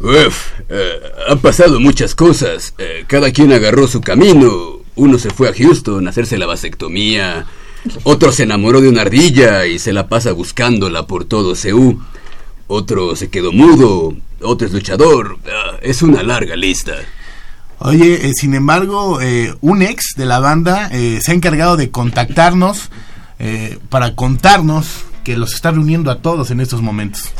Uf, 0.00 0.52
eh, 0.68 1.00
han 1.28 1.38
pasado 1.38 1.78
muchas 1.78 2.14
cosas. 2.14 2.74
Eh, 2.78 3.04
cada 3.06 3.30
quien 3.30 3.52
agarró 3.52 3.86
su 3.86 4.00
camino. 4.00 4.80
Uno 4.96 5.18
se 5.18 5.30
fue 5.30 5.48
a 5.48 5.54
Houston 5.54 6.06
a 6.06 6.10
hacerse 6.10 6.38
la 6.38 6.46
vasectomía. 6.46 7.46
Otro 8.02 8.32
se 8.32 8.44
enamoró 8.44 8.80
de 8.80 8.88
una 8.88 9.02
ardilla 9.02 9.66
y 9.66 9.78
se 9.78 9.92
la 9.92 10.08
pasa 10.08 10.32
buscándola 10.32 11.06
por 11.06 11.24
todo 11.24 11.54
Seúl. 11.54 11.98
Otro 12.66 13.14
se 13.16 13.30
quedó 13.30 13.52
mudo. 13.52 14.16
Otro 14.40 14.66
es 14.66 14.72
luchador. 14.72 15.38
Ah, 15.46 15.76
es 15.82 16.02
una 16.02 16.22
larga 16.22 16.56
lista. 16.56 16.94
Oye, 17.78 18.28
eh, 18.28 18.32
sin 18.34 18.54
embargo, 18.54 19.20
eh, 19.20 19.54
un 19.60 19.82
ex 19.82 20.14
de 20.16 20.26
la 20.26 20.40
banda 20.40 20.88
se 20.90 21.30
ha 21.30 21.34
encargado 21.34 21.76
de 21.76 21.90
contactarnos 21.90 22.90
para 23.88 24.14
contarnos 24.14 25.04
que 25.24 25.36
los 25.36 25.54
está 25.54 25.72
reuniendo 25.72 26.12
a 26.12 26.18
todos 26.22 26.52
en 26.52 26.60
estos 26.60 26.80
momentos. 26.80 27.32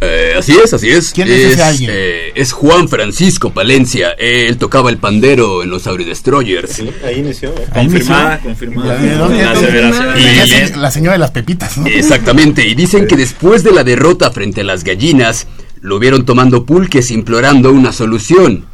Eh, 0.00 0.34
así 0.38 0.52
es, 0.62 0.72
así 0.72 0.88
es. 0.88 1.10
¿Quién 1.12 1.28
es 1.28 1.52
ese 1.52 1.62
alguien? 1.62 1.90
eh, 1.92 2.32
es 2.34 2.52
Juan 2.52 2.88
Francisco 2.88 3.52
Palencia. 3.52 4.12
Él 4.12 4.56
tocaba 4.56 4.90
el 4.90 4.98
pandero 4.98 5.62
en 5.62 5.70
los 5.70 5.86
Auri 5.86 6.04
Destroyers. 6.04 6.80
ahí 7.04 7.18
inició. 7.18 7.50
¿eh? 7.50 7.66
Ahí 7.72 7.86
inició. 7.86 8.14
¿De 8.14 9.14
dónde? 9.16 9.42
La 9.42 10.76
la 10.76 10.90
señora 10.90 11.12
de 11.14 11.18
las 11.18 11.30
pepitas, 11.32 11.78
¿no? 11.78 11.86
Exactamente, 11.86 12.66
y 12.66 12.74
dicen 12.74 13.06
que 13.06 13.16
después 13.16 13.64
de 13.64 13.72
la 13.72 13.84
derrota 13.84 14.30
frente 14.30 14.60
a 14.60 14.64
las 14.64 14.84
gallinas, 14.84 15.46
lo 15.80 15.98
vieron 15.98 16.24
tomando 16.24 16.64
pulques 16.64 17.10
implorando 17.10 17.72
una 17.72 17.92
solución. 17.92 18.66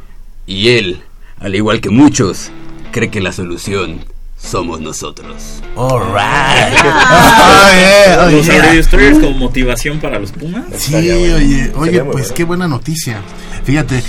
Y 0.45 0.69
él, 0.69 1.01
al 1.39 1.55
igual 1.55 1.81
que 1.81 1.89
muchos, 1.89 2.51
cree 2.91 3.09
que 3.09 3.21
la 3.21 3.31
solución 3.31 4.05
somos 4.45 4.79
nosotros. 4.79 5.61
All 5.75 6.01
right. 6.13 6.73
Los 8.31 8.49
Audi 8.49 8.77
Destroyers 8.77 9.19
como 9.19 9.37
motivación 9.37 9.99
para 9.99 10.19
los 10.19 10.31
Pumas. 10.31 10.65
Sí, 10.77 10.95
oye, 10.95 11.71
oye, 11.75 12.03
pues 12.03 12.31
qué 12.31 12.43
buena 12.43 12.67
noticia. 12.67 13.21
Fíjate, 13.63 14.03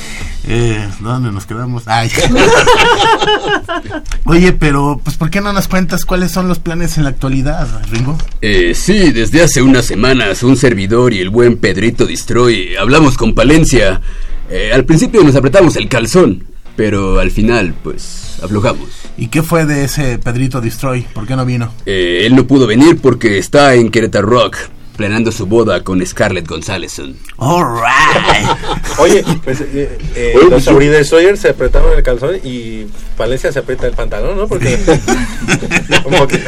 eh, 0.48 0.86
¿dónde 1.00 1.32
nos 1.32 1.46
quedamos? 1.46 1.84
Ay. 1.86 2.10
oye, 4.26 4.52
pero, 4.52 5.00
pues, 5.02 5.16
¿por 5.16 5.30
qué 5.30 5.40
no 5.40 5.52
nos 5.52 5.66
cuentas 5.66 6.04
cuáles 6.04 6.30
son 6.30 6.46
los 6.46 6.60
planes 6.60 6.98
en 6.98 7.04
la 7.04 7.10
actualidad, 7.10 7.66
Ringo? 7.90 8.16
Eh, 8.42 8.74
sí, 8.74 9.10
desde 9.10 9.42
hace 9.42 9.62
unas 9.62 9.86
semanas 9.86 10.42
un 10.42 10.56
servidor 10.56 11.12
y 11.12 11.20
el 11.20 11.30
buen 11.30 11.56
Pedrito 11.56 12.06
Destroy 12.06 12.76
hablamos 12.76 13.16
con 13.16 13.34
Palencia. 13.34 14.00
Eh, 14.48 14.70
al 14.72 14.84
principio 14.84 15.24
nos 15.24 15.34
apretamos 15.34 15.74
el 15.76 15.88
calzón, 15.88 16.44
pero 16.76 17.18
al 17.18 17.32
final, 17.32 17.74
pues, 17.82 18.25
aflojamos. 18.42 18.88
¿Y 19.16 19.28
qué 19.28 19.42
fue 19.42 19.66
de 19.66 19.84
ese 19.84 20.18
Pedrito 20.18 20.60
Destroy? 20.60 21.02
¿Por 21.14 21.26
qué 21.26 21.36
no 21.36 21.44
vino? 21.44 21.72
Eh, 21.86 22.22
él 22.26 22.34
no 22.34 22.46
pudo 22.46 22.66
venir 22.66 22.98
porque 23.00 23.38
está 23.38 23.74
en 23.74 23.90
Querétaro 23.90 24.28
Rock, 24.28 24.56
planeando 24.96 25.30
su 25.32 25.46
boda 25.46 25.82
con 25.84 26.04
Scarlett 26.04 26.46
González. 26.48 27.00
All 27.36 27.64
right. 27.74 28.48
Oye, 28.98 29.24
pues 29.44 29.60
eh, 29.60 29.98
eh, 30.14 30.34
Oye, 30.40 30.50
los 30.50 30.66
Audi 30.68 30.86
Destroyers 30.86 31.40
se 31.40 31.50
apretaron 31.50 31.96
el 31.96 32.02
calzón 32.02 32.36
y 32.42 32.86
Valencia 33.16 33.52
se 33.52 33.58
aprieta 33.60 33.86
el 33.86 33.92
pantalón, 33.94 34.36
¿no? 34.36 34.48
Porque. 34.48 34.78
como 36.02 36.26
que- 36.26 36.42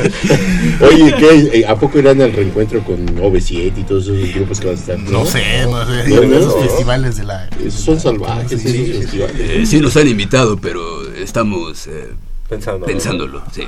Oye, 0.80 1.14
¿qué? 1.18 1.60
Eh, 1.60 1.64
¿A 1.66 1.76
poco 1.76 1.98
irán 1.98 2.20
al 2.22 2.32
reencuentro 2.32 2.82
con 2.84 3.06
OV7 3.18 3.72
y 3.76 3.82
todos 3.84 4.04
esos 4.08 4.34
grupos 4.34 4.60
que 4.60 4.66
van 4.66 4.76
a 4.76 4.78
estar? 4.78 4.98
No 4.98 5.26
sé, 5.26 5.64
no 5.66 5.84
sé, 5.86 6.08
No, 6.08 6.22
no, 6.22 6.36
esos 6.38 6.54
no. 6.56 6.62
festivales 6.62 7.16
de 7.16 7.24
la... 7.24 7.48
Esos 7.64 7.80
son 7.84 8.00
salvajes, 8.00 8.52
esos 8.64 8.98
festivales. 9.02 9.36
Eh, 9.38 9.66
sí 9.66 9.80
nos 9.80 9.96
han 9.96 10.08
invitado, 10.08 10.56
pero 10.58 10.80
estamos 11.14 11.86
eh, 11.86 12.08
Pensándolo. 12.48 12.86
pensándolo. 12.86 13.42
Sí. 13.52 13.62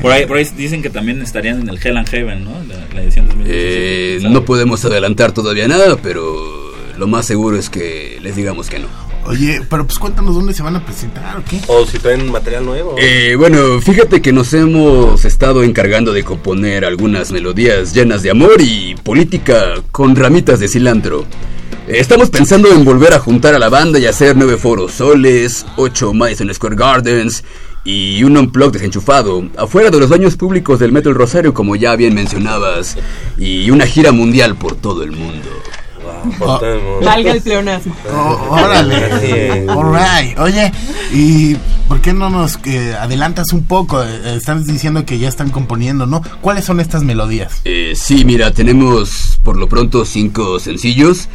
Por 0.00 0.12
ahí, 0.12 0.26
por 0.26 0.36
ahí 0.36 0.44
dicen 0.56 0.82
que 0.82 0.90
también 0.90 1.22
estarían 1.22 1.60
en 1.60 1.68
el 1.68 1.78
Hell 1.82 1.96
and 1.96 2.08
Heaven, 2.08 2.44
¿no? 2.44 2.52
La, 2.68 2.86
la 2.94 3.02
edición 3.02 3.28
2017. 3.28 3.46
Eh, 3.46 4.28
no 4.28 4.44
podemos 4.44 4.84
adelantar 4.84 5.32
todavía 5.32 5.66
nada, 5.68 5.96
pero 6.02 6.72
lo 6.98 7.06
más 7.06 7.26
seguro 7.26 7.56
es 7.58 7.70
que 7.70 8.18
les 8.22 8.36
digamos 8.36 8.68
que 8.68 8.78
no. 8.78 8.88
Oye, 9.24 9.60
pero 9.70 9.86
pues 9.86 9.98
cuéntanos 9.98 10.34
dónde 10.34 10.52
se 10.52 10.62
van 10.64 10.74
a 10.74 10.84
presentar, 10.84 11.36
¿o 11.38 11.44
qué? 11.44 11.60
O 11.68 11.86
si 11.86 11.98
traen 11.98 12.30
material 12.30 12.66
nuevo. 12.66 12.96
Eh, 12.98 13.36
bueno, 13.36 13.80
fíjate 13.80 14.20
que 14.20 14.32
nos 14.32 14.52
hemos 14.52 15.24
estado 15.24 15.62
encargando 15.62 16.12
de 16.12 16.24
componer 16.24 16.84
algunas 16.84 17.30
melodías 17.30 17.94
llenas 17.94 18.22
de 18.22 18.30
amor 18.30 18.60
y 18.60 18.96
política 18.96 19.74
con 19.92 20.16
ramitas 20.16 20.58
de 20.58 20.66
cilantro. 20.68 21.24
Eh, 21.92 22.00
Estamos 22.00 22.30
pensando 22.30 22.72
en 22.72 22.84
volver 22.84 23.12
a 23.12 23.18
juntar 23.18 23.54
a 23.54 23.58
la 23.58 23.68
banda 23.68 23.98
y 23.98 24.06
hacer 24.06 24.34
nueve 24.34 24.56
foros 24.56 24.92
soles, 24.92 25.66
ocho 25.76 26.14
Madison 26.14 26.52
Square 26.52 26.76
Gardens 26.76 27.44
y 27.84 28.24
un 28.24 28.36
unplug 28.38 28.72
desenchufado 28.72 29.44
afuera 29.58 29.90
de 29.90 29.98
los 29.98 30.08
baños 30.08 30.36
públicos 30.36 30.78
del 30.78 30.92
Metro 30.92 31.10
El 31.10 31.18
Rosario, 31.18 31.52
como 31.52 31.76
ya 31.76 31.94
bien 31.96 32.14
mencionabas, 32.14 32.96
y 33.36 33.70
una 33.70 33.86
gira 33.86 34.12
mundial 34.12 34.56
por 34.56 34.76
todo 34.76 35.02
el 35.02 35.12
mundo. 35.12 35.48
Valga 37.02 37.32
el 37.32 37.42
pleonasmo. 37.42 37.94
Oh, 38.10 38.46
órale. 38.50 39.66
All 39.68 39.92
right. 39.92 40.38
Oye, 40.38 40.72
¿y 41.12 41.56
por 41.88 42.00
qué 42.00 42.12
no 42.12 42.30
nos 42.30 42.58
eh, 42.64 42.94
adelantas 42.98 43.52
un 43.52 43.64
poco? 43.64 44.02
Eh, 44.02 44.36
están 44.36 44.64
diciendo 44.64 45.04
que 45.04 45.18
ya 45.18 45.28
están 45.28 45.50
componiendo, 45.50 46.06
¿no? 46.06 46.22
¿Cuáles 46.40 46.64
son 46.64 46.78
estas 46.80 47.02
melodías? 47.02 47.60
Eh, 47.64 47.94
sí, 47.96 48.24
mira, 48.24 48.52
tenemos 48.52 49.40
por 49.42 49.56
lo 49.56 49.68
pronto 49.68 50.04
cinco 50.04 50.60
sencillos. 50.60 51.28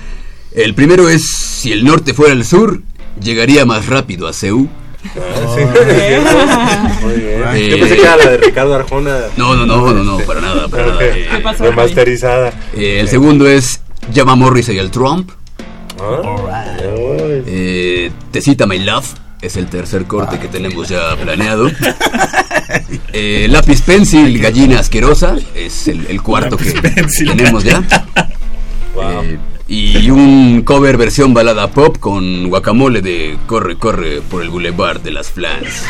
El 0.53 0.73
primero 0.73 1.07
es 1.09 1.29
Si 1.29 1.71
el 1.71 1.83
norte 1.85 2.13
fuera 2.13 2.33
el 2.33 2.43
sur, 2.45 2.81
llegaría 3.21 3.65
más 3.65 3.85
rápido 3.87 4.27
a 4.27 4.33
Seúl. 4.33 4.69
Muy 7.01 7.13
bien. 7.13 7.41
Eh, 7.53 7.69
Yo 7.71 7.79
pensé 7.79 7.95
que 7.95 8.01
era 8.01 8.17
la 8.17 8.29
de 8.31 8.37
Ricardo 8.37 8.73
Arjona. 8.75 9.17
No, 9.37 9.55
no, 9.55 9.65
no, 9.65 9.93
no, 9.93 10.03
no, 10.03 10.17
para 10.19 10.41
nada, 10.41 10.67
para 10.67 10.87
nada. 10.87 11.03
Eh, 11.05 11.27
Remasterizada. 11.59 12.49
eh, 12.75 12.99
el 12.99 13.07
segundo 13.07 13.47
es 13.47 13.81
Llama 14.13 14.33
a 14.33 14.35
Morris 14.35 14.69
y 14.69 14.77
el 14.77 14.91
Trump. 14.91 15.31
Ah, 15.99 16.75
Eh, 17.45 18.11
Te 18.31 18.41
cita 18.41 18.65
My 18.67 18.79
Love. 18.79 19.07
Es 19.41 19.55
el 19.55 19.67
tercer 19.67 20.05
corte 20.05 20.39
que 20.39 20.47
tenemos 20.47 20.89
ya 20.89 21.15
planeado. 21.15 21.69
Eh, 23.13 23.47
lápiz 23.49 23.81
pencil, 23.81 24.39
gallina 24.39 24.79
asquerosa. 24.79 25.37
Es 25.55 25.87
el, 25.87 26.05
el 26.09 26.21
cuarto 26.21 26.57
que 26.57 26.71
tenemos 26.71 27.63
ya. 27.63 27.81
Eh, 29.01 29.37
y 29.69 30.09
un 30.09 30.61
cover 30.63 30.95
versión 30.97 31.33
balada 31.33 31.67
pop 31.69 31.97
con 31.99 32.47
guacamole 32.49 33.01
de 33.01 33.37
Corre, 33.47 33.77
corre 33.77 34.21
por 34.21 34.41
el 34.41 34.49
boulevard 34.49 35.01
de 35.01 35.11
las 35.11 35.29
flans. 35.29 35.83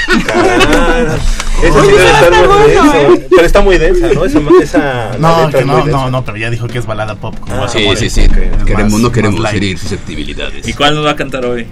Esa 1.64 1.82
sí 1.84 1.88
debe 1.91 2.12
estar 2.12 2.32
muy 2.32 2.70
densa. 2.70 3.28
Pero 3.30 3.45
está 3.45 3.62
muy 3.62 3.78
densa, 3.78 4.08
¿no? 4.14 4.26
Esa, 4.26 4.40
esa 4.62 5.18
No, 5.20 5.49
que 5.49 5.64
no, 5.64 5.86
no, 5.86 6.10
no, 6.10 6.26
pero 6.26 6.38
ya 6.38 6.49
dijo 6.49 6.68
que 6.68 6.80
es 6.80 6.86
balada 6.86 7.16
pop. 7.16 7.36
como 7.40 7.68
Sí, 7.68 7.88
sí, 7.98 8.10
sí. 8.10 8.22
Queremos, 8.66 8.94
más- 8.94 9.02
no 9.02 9.12
queremos 9.12 9.54
herir 9.54 9.78
susceptibilidades. 9.78 10.68
¿Y 10.68 10.74
cuál 10.74 10.95
nos 10.95 11.06
va 11.06 11.12
a 11.12 11.16
cantar 11.16 11.45
hoy? 11.45 11.68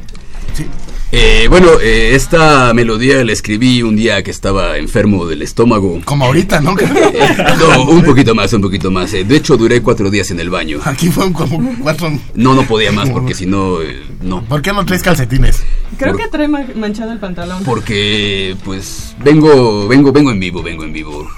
Eh, 1.12 1.48
bueno, 1.50 1.80
eh, 1.82 2.14
esta 2.14 2.74
melodía 2.74 3.24
la 3.24 3.32
escribí 3.32 3.82
un 3.84 3.96
día 3.96 4.22
que 4.22 4.32
estaba 4.32 4.78
enfermo 4.78 5.26
del 5.26 5.44
estómago. 5.44 6.02
Como 6.04 6.26
ahorita, 6.26 6.60
¿no? 6.60 6.76
No, 6.76 7.84
un 7.90 8.04
poquito 8.04 8.36
más, 8.36 8.52
un 8.54 8.62
poquito 8.62 8.92
más. 8.92 9.14
Eh, 9.14 9.24
De 9.24 9.38
hecho, 9.38 9.56
duré 9.56 9.82
cuatro 9.82 10.10
días 10.10 10.32
en 10.32 10.40
el 10.42 10.50
baño. 10.50 10.80
Aquí 10.84 11.08
fueron 11.10 11.32
como 11.32 11.62
cuatro... 11.82 12.12
No, 12.34 12.54
no 12.54 12.64
podía 12.68 12.92
más 12.92 13.10
porque 13.12 13.34
si 13.34 13.46
no, 13.46 13.82
eh, 13.82 14.04
no. 14.22 14.44
¿Por 14.44 14.62
qué 14.62 14.74
no 14.74 14.86
traes 14.86 15.04
calcetines? 15.04 15.64
Creo 15.98 16.18
que 16.18 16.28
trae 16.28 16.50
ma- 16.50 16.66
manchado 16.76 17.14
el 17.14 17.20
pantalón. 17.20 17.64
Porque, 17.64 18.58
pues, 18.66 19.16
vengo, 19.24 19.88
vengo, 19.88 20.12
vengo 20.12 20.32
en 20.32 20.40
vivo, 20.40 20.62
vengo 20.62 20.84
en 20.84 20.92
vivo. 20.92 21.30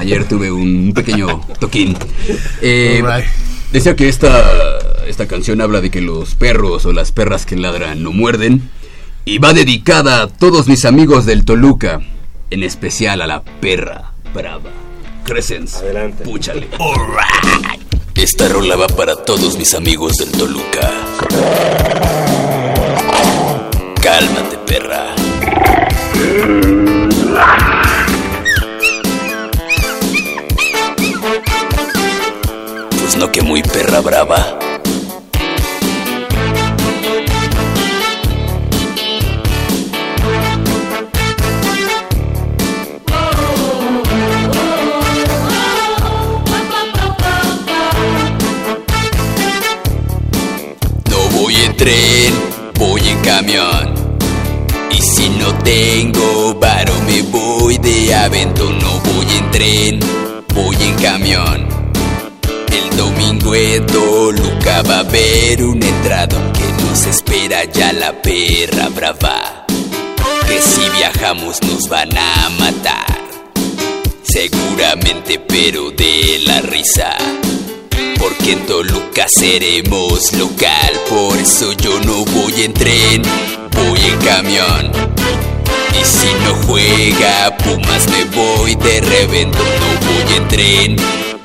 Ayer 0.00 0.28
tuve 0.28 0.50
un 0.52 0.92
pequeño 0.94 1.40
toquín. 1.60 1.96
Eh, 2.60 3.02
Decía 3.72 3.96
que 3.96 4.08
esta, 4.08 4.44
esta 5.08 5.26
canción 5.26 5.60
habla 5.60 5.80
de 5.80 5.90
que 5.90 6.00
los 6.00 6.34
perros 6.36 6.84
o 6.84 6.92
las 6.92 7.10
perras 7.10 7.46
que 7.46 7.56
ladran 7.56 8.02
no 8.02 8.12
muerden. 8.12 8.68
Y 9.26 9.38
va 9.38 9.54
dedicada 9.54 10.22
a 10.22 10.26
todos 10.28 10.68
mis 10.68 10.84
amigos 10.84 11.24
del 11.24 11.46
Toluca, 11.46 12.00
en 12.50 12.62
especial 12.62 13.22
a 13.22 13.26
la 13.26 13.42
perra 13.42 14.12
brava. 14.34 14.70
Crescens. 15.24 15.76
Adelante. 15.76 16.24
Púchale. 16.24 16.68
Esta 18.14 18.48
rola 18.48 18.76
va 18.76 18.86
para 18.88 19.16
todos 19.16 19.56
mis 19.56 19.72
amigos 19.74 20.12
del 20.16 20.30
Toluca. 20.32 20.90
Cálmate, 24.02 24.58
perra. 24.66 25.14
Pues 32.90 33.16
no 33.16 33.32
que 33.32 33.40
muy 33.40 33.62
perra 33.62 34.00
brava. 34.00 34.58
Tengo 55.64 56.54
varo 56.54 56.92
me 57.06 57.22
voy 57.22 57.78
de 57.78 58.14
avento. 58.14 58.70
No 58.70 59.00
voy 59.00 59.26
en 59.36 59.50
tren, 59.50 60.00
voy 60.54 60.76
en 60.80 60.94
camión. 60.96 61.68
El 62.70 62.96
domingo 62.96 63.54
en 63.54 63.86
Toluca 63.86 64.82
va 64.82 64.96
a 64.96 65.00
haber 65.00 65.64
un 65.64 65.82
entrado 65.82 66.38
que 66.52 66.84
nos 66.84 67.06
espera 67.06 67.64
ya 67.64 67.92
la 67.92 68.12
perra 68.22 68.88
brava. 68.88 69.66
Que 70.46 70.60
si 70.60 70.88
viajamos 70.98 71.62
nos 71.62 71.88
van 71.88 72.16
a 72.16 72.50
matar. 72.58 73.18
Seguramente 74.22 75.38
pero 75.38 75.90
de 75.90 76.40
la 76.46 76.60
risa. 76.60 77.16
Porque 78.18 78.52
en 78.52 78.66
Toluca 78.66 79.26
seremos 79.28 80.32
local, 80.32 80.92
por 81.10 81.36
eso 81.36 81.72
yo 81.72 82.00
no 82.00 82.24
voy 82.24 82.62
en 82.62 82.72
tren, 82.72 83.22
voy 83.70 84.00
en 84.00 84.18
camión. 84.18 85.43
Y 86.00 86.04
si 86.04 86.28
no 86.44 86.54
juega 86.66 87.56
Pumas 87.58 88.08
me 88.08 88.24
voy 88.24 88.74
de 88.74 89.00
revento, 89.00 89.58
no 89.58 90.06
voy 90.06 90.36
en 90.36 90.48
tren, 90.48 90.96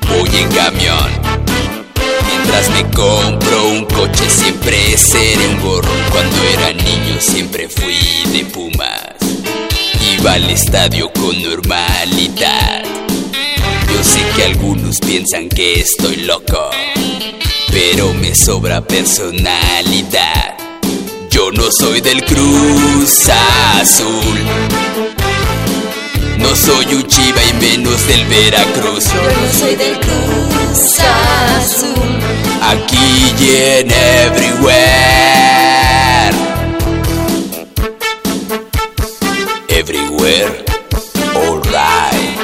voy 0.08 0.30
en 0.36 0.48
camión. 0.48 1.10
Mientras 2.26 2.70
me 2.70 2.82
compro 2.90 3.68
un 3.68 3.84
coche 3.84 4.28
siempre 4.28 4.96
seré 4.96 5.46
un 5.48 5.60
gorro, 5.60 5.92
cuando 6.10 6.36
era 6.44 6.72
niño 6.72 7.20
siempre 7.20 7.68
fui 7.68 7.96
de 8.32 8.44
Pumas. 8.46 9.00
Iba 10.18 10.32
al 10.34 10.50
estadio 10.50 11.10
con 11.12 11.40
normalidad. 11.42 12.82
Yo 13.92 14.04
sé 14.04 14.20
que 14.36 14.44
algunos 14.44 14.98
piensan 14.98 15.48
que 15.48 15.80
estoy 15.80 16.16
loco, 16.16 16.70
pero 17.70 18.12
me 18.14 18.34
sobra 18.34 18.80
personalidad. 18.80 20.59
Yo 21.30 21.52
no 21.52 21.70
soy 21.70 22.00
del 22.00 22.24
Cruz 22.24 23.30
Azul. 23.80 24.38
No 26.38 26.56
soy 26.56 26.94
un 26.94 27.06
chiva 27.06 27.40
y 27.44 27.54
menos 27.54 28.06
del 28.08 28.26
Veracruz. 28.26 29.04
Yo 29.12 29.22
no 29.22 29.52
soy 29.58 29.76
del 29.76 29.98
Cruz 30.00 30.98
Azul. 30.98 32.18
Aquí 32.62 33.32
y 33.38 33.50
en 33.78 33.90
everywhere. 33.92 34.80
Everywhere, 39.68 40.64
alright. 41.36 42.38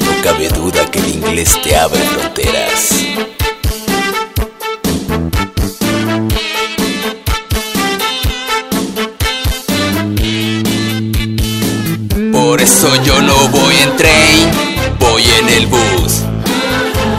No 0.00 0.22
cabe 0.22 0.48
duda 0.48 0.88
que 0.90 1.00
el 1.00 1.08
inglés 1.08 1.60
te 1.60 1.76
abre 1.76 2.00
fronteras. 2.00 3.01
Eso 12.62 12.94
yo 13.02 13.20
no 13.20 13.48
voy 13.48 13.74
en 13.76 13.96
tren, 13.96 14.50
voy 15.00 15.24
en 15.40 15.48
el 15.48 15.66
bus. 15.66 16.22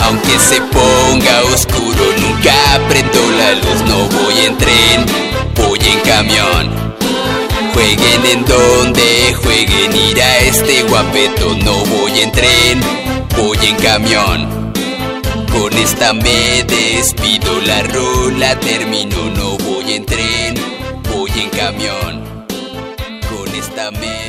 Aunque 0.02 0.40
se 0.40 0.62
ponga 0.62 1.44
oscuro, 1.54 2.04
nunca 2.18 2.56
prendo 2.88 3.32
la 3.32 3.52
luz. 3.56 3.82
No 3.86 4.08
voy 4.20 4.40
en 4.46 4.58
tren, 4.58 5.06
voy 5.56 5.80
en 5.80 6.00
camión. 6.00 6.72
Jueguen 7.74 8.26
en 8.26 8.46
donde 8.46 9.36
jueguen, 9.44 9.96
ir 9.96 10.22
a 10.22 10.38
este 10.40 10.84
guapeto. 10.84 11.56
No 11.56 11.74
voy 11.86 12.22
en 12.22 12.32
tren, 12.32 12.80
voy 13.36 13.58
en 13.64 13.76
camión. 13.76 14.74
Con 15.52 15.74
esta 15.74 16.14
me 16.14 16.64
despido, 16.64 17.60
la 17.62 17.84
rola 17.84 18.58
termino. 18.60 19.30
No 19.36 19.58
voy 19.58 19.94
en 19.94 20.06
tren, 20.06 20.56
voy 21.12 21.32
en 21.36 21.50
camión. 21.50 22.24
Con 23.30 23.56
esta 23.56 23.92
me 23.92 24.23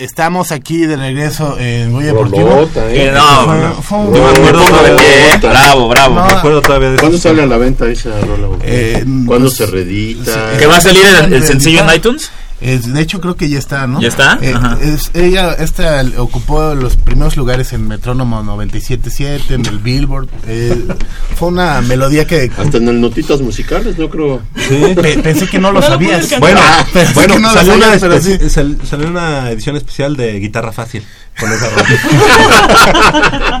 Estamos 0.00 0.50
aquí 0.50 0.78
de 0.86 0.96
regreso 0.96 1.56
en 1.58 1.92
Goya 1.92 2.08
Deportivo. 2.08 2.48
Rolota, 2.48 2.90
¿eh? 2.90 3.06
Eh, 3.06 3.12
No, 3.14 3.44
fue- 3.44 3.58
no. 3.58 3.74
fue 3.82 3.98
un- 3.98 4.14
Yo 4.14 4.22
me 4.24 4.30
acuerdo 4.30 4.62
todavía 4.64 5.38
bravo, 5.40 5.88
bravo. 5.88 6.14
No, 6.16 6.24
Me 6.26 6.32
acuerdo 6.32 6.62
todavía 6.62 6.90
de 6.90 6.96
¿Cuándo 6.98 7.18
sale 7.18 7.42
a 7.42 7.46
la 7.46 7.56
venta 7.56 7.88
esa 7.88 8.10
rola? 8.20 8.48
Eh, 8.64 9.04
¿Cuándo 9.26 9.46
pues, 9.46 9.56
se 9.56 9.66
reedita? 9.66 10.56
¿Que 10.58 10.66
va 10.66 10.76
a 10.76 10.80
salir 10.80 11.02
el, 11.24 11.32
el 11.34 11.44
sencillo 11.44 11.82
en 11.88 11.94
iTunes? 11.94 12.30
Es- 12.60 12.92
de 12.92 13.00
hecho, 13.00 13.20
creo 13.20 13.36
que 13.36 13.48
ya 13.48 13.58
está, 13.58 13.86
¿no? 13.86 14.00
¿Ya 14.02 14.08
está? 14.08 14.38
Eh, 14.42 14.54
es- 14.82 15.10
ella 15.14 15.52
esta, 15.54 16.02
ocupó 16.18 16.74
los 16.74 16.96
primeros 16.96 17.36
lugares 17.36 17.72
en 17.72 17.88
Metrónomo 17.88 18.42
97.7, 18.42 19.54
en 19.54 19.64
el 19.66 19.78
Billboard. 19.78 20.28
eh, 20.46 20.86
fue 21.36 21.48
una 21.48 21.80
melodía 21.80 22.26
que... 22.26 22.50
Hasta 22.58 22.76
en 22.76 22.88
el 22.88 23.00
Notitas 23.00 23.40
Musicales, 23.40 23.96
no 23.98 24.08
creo. 24.10 24.42
Pe- 24.54 25.18
pensé 25.22 25.46
que 25.48 25.58
no 25.58 25.72
lo 25.72 25.80
No 25.80 25.86
sabías. 25.86 26.28
Bueno, 26.38 26.60
Ah, 26.62 26.84
bueno 27.14 27.38
no 27.38 27.50
salió, 27.52 27.74
una 27.74 27.86
pero 27.98 28.20
sí. 28.20 28.38
sal- 28.50 28.78
salió 28.88 29.08
una 29.08 29.50
edición 29.50 29.76
especial 29.76 30.16
de 30.16 30.38
Guitarra 30.38 30.72
Fácil 30.72 31.02
con 31.38 31.50
esa 31.52 31.68
rola. 31.70 31.86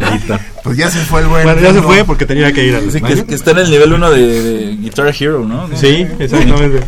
Ahí 0.02 0.16
está. 0.18 0.40
Pues 0.62 0.76
ya 0.76 0.90
se 0.90 0.98
fue 1.00 1.20
el 1.22 1.28
buen. 1.28 1.44
Bueno, 1.44 1.60
ya 1.62 1.72
se 1.72 1.80
fue 1.82 2.04
porque 2.04 2.26
tenía 2.26 2.52
que 2.52 2.64
ir 2.66 2.74
al 2.76 2.90
Sí, 2.90 3.00
que 3.00 3.34
está 3.34 3.52
en 3.52 3.58
el 3.58 3.70
nivel 3.70 3.92
1 3.94 4.10
de, 4.10 4.42
de 4.42 4.76
Guitar 4.76 5.14
Hero, 5.18 5.44
¿no? 5.46 5.68
Sí, 5.76 6.06
exactamente. 6.18 6.80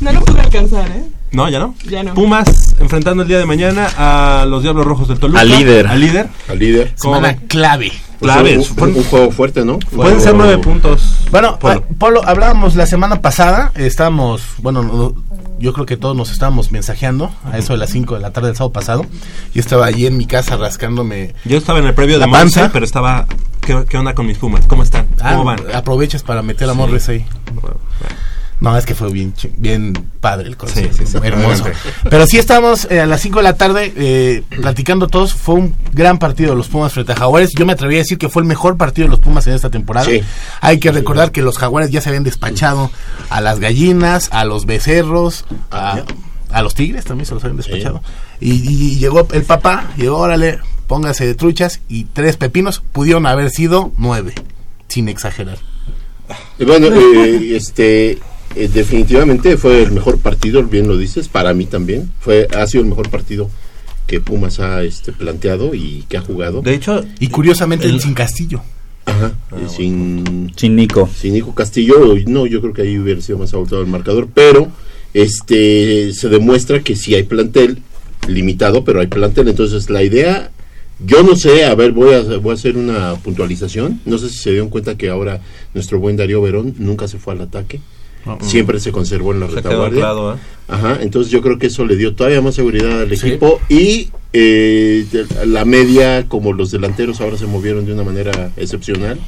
No 0.00 0.12
lo 0.12 0.20
pude 0.24 0.40
alcanzar, 0.40 0.88
¿eh? 0.88 1.04
No, 1.34 1.48
ya 1.48 1.58
no. 1.58 1.74
Ya 1.88 2.02
no. 2.02 2.14
Pumas 2.14 2.74
enfrentando 2.80 3.22
el 3.22 3.28
día 3.28 3.38
de 3.38 3.46
mañana 3.46 3.88
a 3.98 4.46
los 4.46 4.62
Diablos 4.62 4.86
Rojos 4.86 5.08
del 5.08 5.18
Toluca. 5.18 5.40
Al 5.40 5.48
líder. 5.50 5.86
Al 5.86 6.00
líder. 6.00 6.28
Al 6.48 6.58
líder. 6.58 6.94
¿Cómo 6.98 7.16
Semana 7.16 7.36
clave. 7.48 7.92
Clave. 8.20 8.56
Un, 8.58 8.64
un- 8.82 8.96
un 8.96 9.04
juego 9.04 9.30
fuerte, 9.30 9.64
¿no? 9.64 9.78
Pueden 9.94 10.20
ser 10.20 10.34
nueve 10.34 10.56
puntos. 10.58 11.16
Bueno, 11.30 11.58
Polo. 11.58 11.84
Polo, 11.98 12.22
hablábamos 12.26 12.74
la 12.76 12.86
semana 12.86 13.20
pasada, 13.20 13.72
estábamos, 13.74 14.42
bueno, 14.58 14.82
no- 14.82 15.14
yo 15.58 15.72
creo 15.72 15.86
que 15.86 15.96
todos 15.96 16.16
nos 16.16 16.30
estábamos 16.30 16.72
mensajeando 16.72 17.32
a 17.50 17.58
eso 17.58 17.72
de 17.74 17.78
las 17.78 17.90
5 17.90 18.14
de 18.14 18.20
la 18.20 18.30
tarde 18.32 18.48
del 18.48 18.56
sábado 18.56 18.72
pasado. 18.72 19.06
Yo 19.54 19.60
estaba 19.60 19.86
allí 19.86 20.06
en 20.06 20.16
mi 20.16 20.26
casa 20.26 20.56
rascándome. 20.56 21.34
Yo 21.44 21.56
estaba 21.58 21.78
en 21.80 21.86
el 21.86 21.94
previo 21.94 22.18
la 22.18 22.26
de 22.26 22.30
Monse, 22.30 22.60
panza. 22.60 22.72
pero 22.72 22.84
estaba. 22.84 23.26
¿qué, 23.60 23.84
qué 23.88 23.96
onda 23.96 24.14
con 24.14 24.26
mis 24.26 24.36
Pumas? 24.38 24.66
¿Cómo 24.66 24.82
están? 24.82 25.06
Ah, 25.20 25.32
¿Cómo 25.32 25.44
van? 25.44 25.58
Aprovechas 25.74 26.22
para 26.22 26.42
meter 26.42 26.68
a 26.68 26.72
Sí. 26.72 26.78
Morris 26.78 27.08
ahí. 27.08 27.24
No, 28.64 28.78
es 28.78 28.86
que 28.86 28.94
fue 28.94 29.12
bien, 29.12 29.34
bien 29.58 29.92
padre 30.20 30.48
el 30.48 30.56
concierto. 30.56 30.96
Sí, 30.96 31.04
sí, 31.04 31.12
sí. 31.12 31.18
hermoso. 31.22 31.64
Pero 32.08 32.26
sí 32.26 32.38
estábamos 32.38 32.88
eh, 32.90 33.00
a 33.00 33.06
las 33.06 33.20
5 33.20 33.40
de 33.40 33.42
la 33.42 33.56
tarde 33.56 33.92
eh, 33.94 34.42
platicando 34.48 35.06
todos. 35.06 35.34
Fue 35.34 35.56
un 35.56 35.76
gran 35.92 36.18
partido 36.18 36.50
de 36.50 36.56
los 36.56 36.68
Pumas 36.68 36.92
frente 36.94 37.12
a 37.12 37.16
Jaguares. 37.16 37.50
Yo 37.56 37.66
me 37.66 37.74
atreví 37.74 37.96
a 37.96 37.98
decir 37.98 38.16
que 38.16 38.30
fue 38.30 38.40
el 38.40 38.48
mejor 38.48 38.78
partido 38.78 39.06
de 39.06 39.10
los 39.10 39.20
Pumas 39.20 39.46
en 39.46 39.52
esta 39.52 39.68
temporada. 39.68 40.06
Sí. 40.06 40.22
Hay 40.62 40.78
que 40.78 40.90
recordar 40.92 41.30
que 41.30 41.42
los 41.42 41.58
Jaguares 41.58 41.90
ya 41.90 42.00
se 42.00 42.08
habían 42.08 42.24
despachado 42.24 42.90
a 43.28 43.42
las 43.42 43.60
gallinas, 43.60 44.30
a 44.32 44.46
los 44.46 44.64
becerros, 44.64 45.44
a, 45.70 46.02
a 46.50 46.62
los 46.62 46.74
tigres 46.74 47.04
también 47.04 47.26
se 47.26 47.34
los 47.34 47.44
habían 47.44 47.58
despachado. 47.58 48.00
Y, 48.40 48.96
llegó 48.96 49.28
el 49.32 49.42
papá, 49.42 49.92
llegó, 49.98 50.18
órale, 50.18 50.58
póngase 50.86 51.26
de 51.26 51.34
truchas 51.34 51.80
y 51.88 52.04
tres 52.04 52.38
pepinos 52.38 52.80
pudieron 52.80 53.26
haber 53.26 53.50
sido 53.50 53.92
nueve, 53.98 54.34
sin 54.88 55.08
exagerar. 55.08 55.58
Bueno, 56.58 56.86
eh, 56.86 57.56
este, 57.56 58.18
eh, 58.56 58.68
definitivamente 58.72 59.56
fue 59.56 59.82
el 59.82 59.92
mejor 59.92 60.18
partido, 60.18 60.62
bien 60.62 60.88
lo 60.88 60.96
dices, 60.96 61.28
para 61.28 61.54
mí 61.54 61.66
también. 61.66 62.10
Fue, 62.20 62.48
ha 62.56 62.66
sido 62.66 62.82
el 62.82 62.88
mejor 62.88 63.10
partido 63.10 63.50
que 64.06 64.20
Pumas 64.20 64.60
ha 64.60 64.82
este, 64.82 65.12
planteado 65.12 65.74
y 65.74 66.04
que 66.08 66.16
ha 66.16 66.20
jugado. 66.20 66.62
De 66.62 66.74
hecho, 66.74 67.04
Y 67.18 67.28
curiosamente 67.28 67.86
el 67.86 68.00
sin 68.00 68.14
Castillo. 68.14 68.62
Ajá, 69.06 69.34
eh, 69.52 69.68
sin, 69.68 70.52
sin 70.56 70.76
Nico. 70.76 71.08
Sin 71.14 71.34
Nico 71.34 71.54
Castillo, 71.54 72.14
no, 72.26 72.46
yo 72.46 72.60
creo 72.60 72.72
que 72.72 72.82
ahí 72.82 72.98
hubiera 72.98 73.20
sido 73.20 73.38
más 73.38 73.52
abultado 73.52 73.82
el 73.82 73.88
marcador, 73.88 74.28
pero 74.32 74.68
este 75.12 76.12
se 76.12 76.28
demuestra 76.28 76.80
que 76.80 76.96
sí 76.96 77.14
hay 77.14 77.24
plantel 77.24 77.82
limitado, 78.28 78.84
pero 78.84 79.00
hay 79.00 79.06
plantel, 79.06 79.48
entonces 79.48 79.90
la 79.90 80.02
idea 80.02 80.50
yo 81.04 81.22
no 81.22 81.34
sé, 81.36 81.64
a 81.64 81.74
ver, 81.74 81.92
voy 81.92 82.14
a, 82.14 82.20
voy 82.38 82.52
a 82.52 82.54
hacer 82.54 82.76
una 82.76 83.14
puntualización. 83.16 84.00
No 84.04 84.18
sé 84.18 84.28
si 84.28 84.38
se 84.38 84.50
dieron 84.50 84.68
cuenta 84.68 84.96
que 84.96 85.08
ahora 85.08 85.40
nuestro 85.74 85.98
buen 85.98 86.16
Darío 86.16 86.40
Verón 86.40 86.74
nunca 86.78 87.08
se 87.08 87.18
fue 87.18 87.34
al 87.34 87.40
ataque. 87.40 87.80
No. 88.26 88.38
Siempre 88.40 88.80
se 88.80 88.90
conservó 88.92 89.32
en 89.32 89.40
la 89.40 89.46
Se 89.46 89.52
quedó 89.56 89.62
retaguardia. 89.62 89.98
anclado, 89.98 90.34
¿eh? 90.34 90.38
Ajá, 90.68 90.98
entonces 91.02 91.30
yo 91.30 91.42
creo 91.42 91.58
que 91.58 91.66
eso 91.66 91.84
le 91.84 91.96
dio 91.96 92.14
todavía 92.14 92.40
más 92.40 92.54
seguridad 92.54 93.02
al 93.02 93.16
Sí. 93.16 93.26
equipo 93.28 93.60
y 93.68 94.08
eh, 94.32 95.04
la 95.46 95.64
media, 95.66 96.26
como 96.26 96.52
los 96.54 96.70
delanteros 96.70 97.20
ahora 97.20 97.36
se 97.36 97.46
movieron 97.46 97.84
de 97.86 97.92
una 97.92 98.02
manera 98.02 98.50
excepcional. 98.56 99.18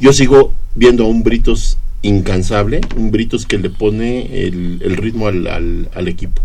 Yo 0.00 0.12
sigo 0.12 0.52
viendo 0.74 1.04
a 1.04 1.06
un 1.06 1.22
Britos 1.22 1.78
incansable, 2.02 2.80
un 2.96 3.10
Britos 3.12 3.46
que 3.46 3.58
le 3.58 3.70
pone 3.70 4.46
el, 4.46 4.80
el 4.82 4.96
ritmo 4.96 5.28
al, 5.28 5.46
al- 5.46 5.88
al 5.94 6.08
equipo, 6.08 6.42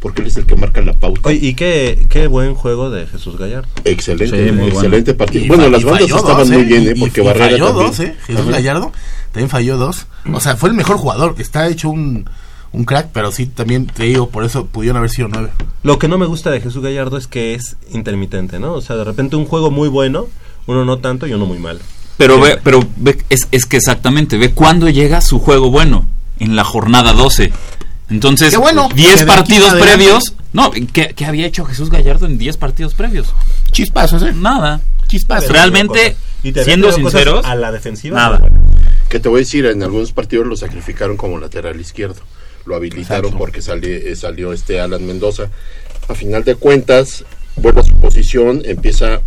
porque 0.00 0.22
él 0.22 0.28
es 0.28 0.36
el 0.36 0.46
que 0.46 0.56
marca 0.56 0.80
la 0.82 0.94
pauta. 0.94 1.20
Oye, 1.28 1.38
y 1.40 1.54
qué, 1.54 2.06
qué 2.10 2.26
buen 2.26 2.54
juego 2.54 2.90
de 2.90 3.06
Jesús 3.06 3.38
Gallardo. 3.38 3.68
Excelente, 3.84 4.46
Sí, 4.48 4.52
muy 4.52 4.66
excelente 4.68 5.12
bueno. 5.12 5.18
partido. 5.18 5.44
Y 5.44 5.48
bueno, 5.48 5.68
las 5.68 5.84
bandas 5.84 6.02
estaban 6.10 6.38
dos, 6.38 6.50
muy 6.50 6.62
¿eh? 6.62 6.64
bien, 6.64 6.88
¿eh? 6.88 6.92
Y- 6.96 7.00
porque 7.00 7.20
y 7.20 7.24
Barrera 7.24 7.46
falló 7.50 7.66
también. 7.66 7.86
dos, 7.86 8.00
¿eh? 8.00 8.14
Jesús 8.26 8.42
Ajá. 8.42 8.50
Gallardo 8.50 8.92
también 9.32 9.50
falló 9.50 9.76
dos. 9.76 10.06
O 10.32 10.40
sea, 10.40 10.56
fue 10.56 10.68
el 10.68 10.74
mejor 10.74 10.96
jugador. 10.96 11.34
Está 11.38 11.68
hecho 11.68 11.90
un, 11.90 12.28
un 12.72 12.84
crack, 12.84 13.08
pero 13.12 13.32
sí, 13.32 13.46
también 13.46 13.86
te 13.86 14.04
digo, 14.04 14.28
por 14.28 14.44
eso 14.44 14.66
pudieron 14.66 14.98
haber 14.98 15.10
sido 15.10 15.28
nueve. 15.28 15.50
Lo 15.82 15.98
que 15.98 16.08
no 16.08 16.18
me 16.18 16.26
gusta 16.26 16.50
de 16.50 16.60
Jesús 16.60 16.82
Gallardo 16.82 17.16
es 17.16 17.26
que 17.26 17.54
es 17.54 17.76
intermitente, 17.90 18.58
¿no? 18.58 18.74
O 18.74 18.80
sea, 18.80 18.96
de 18.96 19.04
repente 19.04 19.36
un 19.36 19.46
juego 19.46 19.70
muy 19.70 19.88
bueno, 19.88 20.26
uno 20.66 20.84
no 20.84 20.98
tanto 20.98 21.26
y 21.26 21.32
uno 21.32 21.46
muy 21.46 21.58
malo. 21.58 21.80
Pero 22.16 22.40
ve, 22.40 22.58
pero 22.62 22.80
ve, 22.96 23.18
es, 23.28 23.48
es 23.50 23.66
que 23.66 23.76
exactamente, 23.76 24.38
ve 24.38 24.52
cuándo 24.52 24.88
llega 24.88 25.20
su 25.20 25.38
juego 25.38 25.70
bueno, 25.70 26.06
en 26.38 26.56
la 26.56 26.64
jornada 26.64 27.12
12. 27.12 27.52
Entonces, 28.08 28.56
bueno, 28.56 28.88
10 28.94 29.08
que 29.08 29.16
de 29.16 29.22
aquí 29.22 29.36
partidos 29.36 29.74
previos. 29.74 30.34
No, 30.52 30.70
¿qué, 30.70 31.12
qué 31.14 31.26
había 31.26 31.46
hecho 31.46 31.64
Jesús 31.64 31.90
Gallardo 31.90 32.26
en 32.26 32.38
10 32.38 32.56
partidos 32.56 32.94
previos? 32.94 33.28
Chispazos, 33.72 34.22
¿eh? 34.22 34.32
Nada. 34.34 34.80
Chispazos. 35.08 35.50
Realmente, 35.50 36.16
Y 36.42 36.52
te 36.52 36.64
siendo 36.64 36.90
sinceros, 36.92 37.44
a 37.44 37.54
la 37.54 37.72
defensiva, 37.72 38.16
nada. 38.18 38.40
Que 39.08 39.20
te 39.20 39.28
voy 39.28 39.38
a 39.38 39.40
decir, 39.40 39.66
en 39.66 39.82
algunos 39.82 40.12
partidos 40.12 40.46
lo 40.46 40.56
sacrificaron 40.56 41.16
como 41.16 41.38
lateral 41.38 41.80
izquierdo. 41.80 42.20
Lo 42.64 42.74
habilitaron 42.74 43.26
Exacto. 43.26 43.38
porque 43.38 43.62
sali- 43.62 43.86
eh, 43.92 44.16
salió 44.16 44.52
este 44.52 44.80
Alan 44.80 45.06
Mendoza. 45.06 45.50
A 46.08 46.14
final 46.14 46.42
de 46.44 46.56
cuentas, 46.56 47.24
vuelve 47.56 47.80
a 47.80 47.84
su 47.84 47.94
posición, 47.96 48.62
empieza 48.64 49.20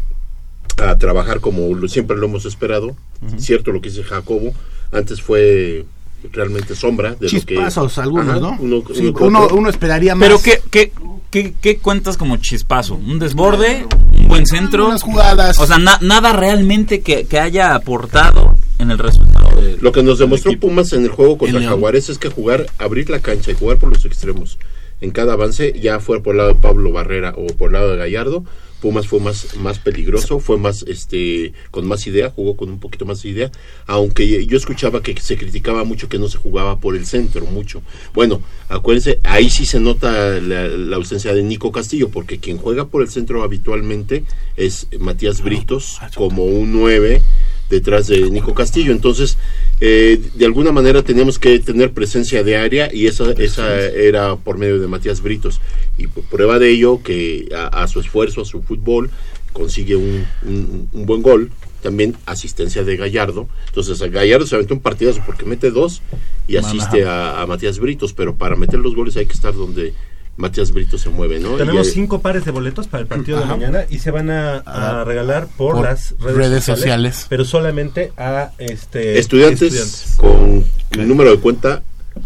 a 0.78 0.98
trabajar 0.98 1.40
como 1.40 1.74
lo- 1.76 1.88
siempre 1.88 2.18
lo 2.18 2.26
hemos 2.26 2.46
esperado. 2.46 2.96
Cierto 3.38 3.72
lo 3.72 3.82
que 3.82 3.90
dice 3.90 4.04
Jacobo. 4.04 4.54
Antes 4.92 5.22
fue 5.22 5.86
realmente 6.34 6.76
sombra 6.76 7.16
de 7.16 7.28
Chispazos, 7.28 7.96
lo 7.96 7.96
que... 7.96 8.02
algunos, 8.02 8.30
Ajá, 8.30 8.40
¿no? 8.40 8.58
Uno, 8.60 8.84
Sí, 8.94 9.02
uno 9.08 9.14
que 9.14 9.24
uno- 9.24 9.44
otro. 9.44 9.56
uno 9.58 9.70
esperaría 9.70 10.16
más. 10.16 10.28
Pero 10.28 10.42
¿qué, 10.42 10.62
qué, 10.70 10.92
qué, 11.32 11.54
qué 11.62 11.78
cuentas 11.78 12.18
como 12.18 12.36
chispazo? 12.38 12.96
¿Un 12.96 13.20
desborde? 13.20 13.86
¿Un 14.18 14.28
buen 14.28 14.46
centro? 14.46 14.88
Unas 14.88 15.04
jugadas. 15.04 15.58
O 15.60 15.66
sea, 15.68 15.78
na- 15.78 16.00
nada 16.02 16.34
realmente 16.34 17.00
que, 17.02 17.26
que 17.26 17.40
haya 17.40 17.74
aportado 17.76 18.56
en 18.80 18.92
el 18.92 18.98
resultado. 18.98 19.49
De- 19.62 19.78
Lo 19.78 19.92
que 19.92 20.04
nos 20.04 20.20
demostró 20.20 20.52
equipo. 20.52 20.68
Pumas 20.68 20.94
en 20.94 21.04
el 21.04 21.10
juego 21.10 21.38
contra. 21.38 21.60
Jaguares 21.70 22.10
es 22.10 22.18
que 22.18 22.30
jugar, 22.30 22.66
abrir 22.78 23.10
la 23.10 23.20
cancha 23.20 23.52
y 23.52 23.56
jugar 23.56 23.78
por 23.78 23.90
los 23.90 24.06
extremos 24.06 24.58
en 25.02 25.12
cada 25.12 25.34
avance, 25.34 25.74
ya 25.80 26.00
fuera 26.02 26.22
por 26.22 26.34
el 26.34 26.38
lado 26.40 26.50
de 26.54 26.60
Pablo 26.60 26.92
Barrera 26.92 27.34
o 27.38 27.48
por 27.48 27.70
el 27.70 27.74
lado 27.74 27.92
de 27.92 27.98
Gallardo, 27.98 28.44
Pumas 28.82 29.08
fue 29.08 29.20
más, 29.20 29.56
más 29.58 29.78
peligroso, 29.80 30.40
fue 30.40 30.58
más, 30.58 30.84
este, 30.88 31.52
con 31.70 31.86
más 31.86 32.08
idea, 32.08 32.30
jugó 32.34 32.56
con 32.56 32.70
un 32.70 32.80
poquito 32.80 33.06
más 33.06 33.22
de 33.24 33.30
idea, 33.30 33.52
aunque 33.88 34.46
yo 34.46 34.56
escuchaba 34.58 35.02
que 35.04 35.20
se 35.20 35.36
criticaba 35.38 35.84
mucho 35.84 36.08
que 36.08 36.18
no 36.18 36.30
se 36.30 36.38
jugaba 36.38 36.80
por 36.80 36.96
el 36.96 37.06
centro, 37.06 37.46
mucho. 37.46 37.82
Bueno, 38.14 38.42
acuérdense, 38.70 39.20
ahí 39.24 39.50
sí 39.50 39.66
se 39.66 39.80
nota 39.82 40.40
la, 40.40 40.68
la 40.70 40.96
ausencia 40.96 41.34
de 41.34 41.44
Nico 41.44 41.72
Castillo, 41.74 42.08
porque 42.10 42.40
quien 42.40 42.58
juega 42.58 42.88
por 42.88 43.02
el 43.02 43.10
centro 43.10 43.44
habitualmente 43.44 44.24
es 44.56 44.88
Matías 44.98 45.42
Britos, 45.44 45.98
como 46.16 46.46
un 46.46 46.72
9 46.74 47.22
detrás 47.70 48.08
de 48.08 48.30
Nico 48.32 48.54
Castillo. 48.54 48.92
Entonces, 48.92 49.38
eh, 49.82 50.20
de 50.36 50.46
alguna 50.46 50.72
manera 50.72 51.04
teníamos 51.04 51.40
que 51.40 51.60
tener 51.60 51.92
presencia 51.92 52.44
de 52.44 52.58
área 52.58 52.90
y 52.94 53.08
esa, 53.08 53.32
esa 53.34 53.80
era 53.86 54.36
por 54.36 54.58
medio 54.58 54.80
de 54.80 54.88
Matías 54.88 55.22
Britos. 55.22 55.62
Y 55.98 56.08
prueba 56.08 56.60
de 56.60 56.70
ello 56.72 57.02
que 57.04 57.50
a, 57.56 57.84
a 57.84 57.88
su 57.88 58.00
esfuerzo, 58.00 58.42
a 58.42 58.46
su 58.46 58.62
fútbol, 58.62 59.10
consigue 59.54 59.96
un, 59.96 60.26
un- 60.44 60.90
un 60.92 61.06
buen 61.06 61.22
gol. 61.22 61.52
También 61.82 62.18
asistencia 62.26 62.84
de 62.84 62.98
Gallardo. 62.98 63.48
Entonces, 63.68 64.02
a 64.02 64.08
Gallardo 64.10 64.46
se 64.46 64.56
aventó 64.56 64.74
un 64.74 64.82
partidazo 64.82 65.22
porque 65.26 65.46
mete 65.46 65.72
dos 65.72 66.02
y 66.46 66.58
asiste 66.58 67.06
a, 67.06 67.42
a 67.42 67.46
Matías 67.48 67.80
Britos. 67.80 68.12
Pero 68.12 68.36
para 68.36 68.58
meter 68.58 68.80
los 68.80 68.96
goles 68.96 69.16
hay 69.16 69.28
que 69.28 69.34
estar 69.34 69.54
donde 69.54 69.94
Matías 70.40 70.72
Britos 70.72 71.02
se 71.02 71.10
mueve, 71.10 71.40
¿no? 71.40 71.52
Tenemos 71.58 71.90
Y, 71.90 71.92
cinco 71.92 72.22
pares 72.22 72.46
de 72.46 72.52
boletos 72.52 72.88
para 72.88 73.02
el 73.02 73.08
partido 73.08 73.38
Ajá. 73.40 73.48
de 73.48 73.52
mañana 73.60 73.86
y 73.90 74.00
se 74.00 74.10
van 74.10 74.30
a, 74.30 74.56
a 74.66 75.02
Ah, 75.02 75.04
regalar 75.04 75.48
por, 75.58 75.76
por 75.76 75.86
las 75.86 76.16
redes, 76.20 76.38
redes 76.38 76.64
sociales. 76.64 77.26
pero 77.28 77.44
solamente 77.44 78.14
a 78.18 78.52
este 78.58 79.20
estudiantes, 79.20 80.14
con 80.18 80.64
el 80.92 81.08
número 81.08 81.32
de 81.32 81.40
cuenta 81.40 81.84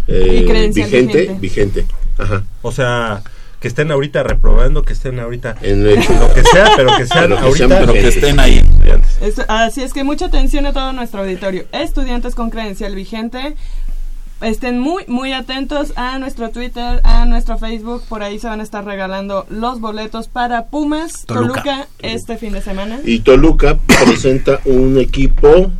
eh, 0.07 0.43
vigente, 0.45 0.83
vigente. 0.83 1.37
vigente. 1.39 1.85
Ajá. 2.19 2.43
O 2.61 2.71
sea, 2.71 3.23
que 3.59 3.67
estén 3.67 3.91
ahorita 3.91 4.23
reprobando, 4.23 4.83
que 4.83 4.93
estén 4.93 5.19
ahorita 5.19 5.55
En 5.61 5.85
el- 5.87 5.95
lo 6.19 6.33
que 6.33 6.43
sea, 6.43 6.71
pero 6.75 6.95
que 6.97 7.07
sean 7.07 7.23
Pero 7.29 7.35
que 7.37 7.41
ahorita 7.43 7.67
sean 7.67 7.79
Pero 7.81 7.93
que 7.93 8.07
estén 8.07 8.39
ahí. 8.39 8.57
estudiantes. 8.57 9.17
Es- 9.21 9.45
así 9.47 9.81
es 9.81 9.93
que 9.93 10.03
mucha 10.03 10.25
atención 10.25 10.65
a 10.67 10.73
todo 10.73 10.93
nuestro 10.93 11.21
auditorio. 11.21 11.65
Estudiantes 11.71 12.35
con 12.35 12.49
credencial 12.51 12.93
vigente. 12.93 13.55
Estén 14.43 14.77
muy, 14.77 15.05
muy 15.07 15.31
atentos 15.31 15.93
a 15.95 16.19
nuestro 16.19 16.49
Twitter, 16.49 16.99
a 17.05 17.25
nuestro 17.25 17.57
Facebook. 17.57 18.03
Por 18.09 18.23
ahí 18.23 18.39
se 18.39 18.47
van 18.47 18.59
a 18.59 18.63
estar 18.63 18.83
regalando 18.83 19.45
los 19.49 19.79
boletos 19.79 20.27
para 20.27 20.65
Pumas 20.65 21.25
Toluca. 21.25 21.63
Toluca, 21.63 21.87
este 21.99 22.37
fin 22.37 22.51
de 22.51 22.61
semana. 22.61 22.99
Y 23.05 23.19
Toluca 23.19 23.77
presenta 24.05 24.59
un 24.65 24.97
equipo, 24.97 25.71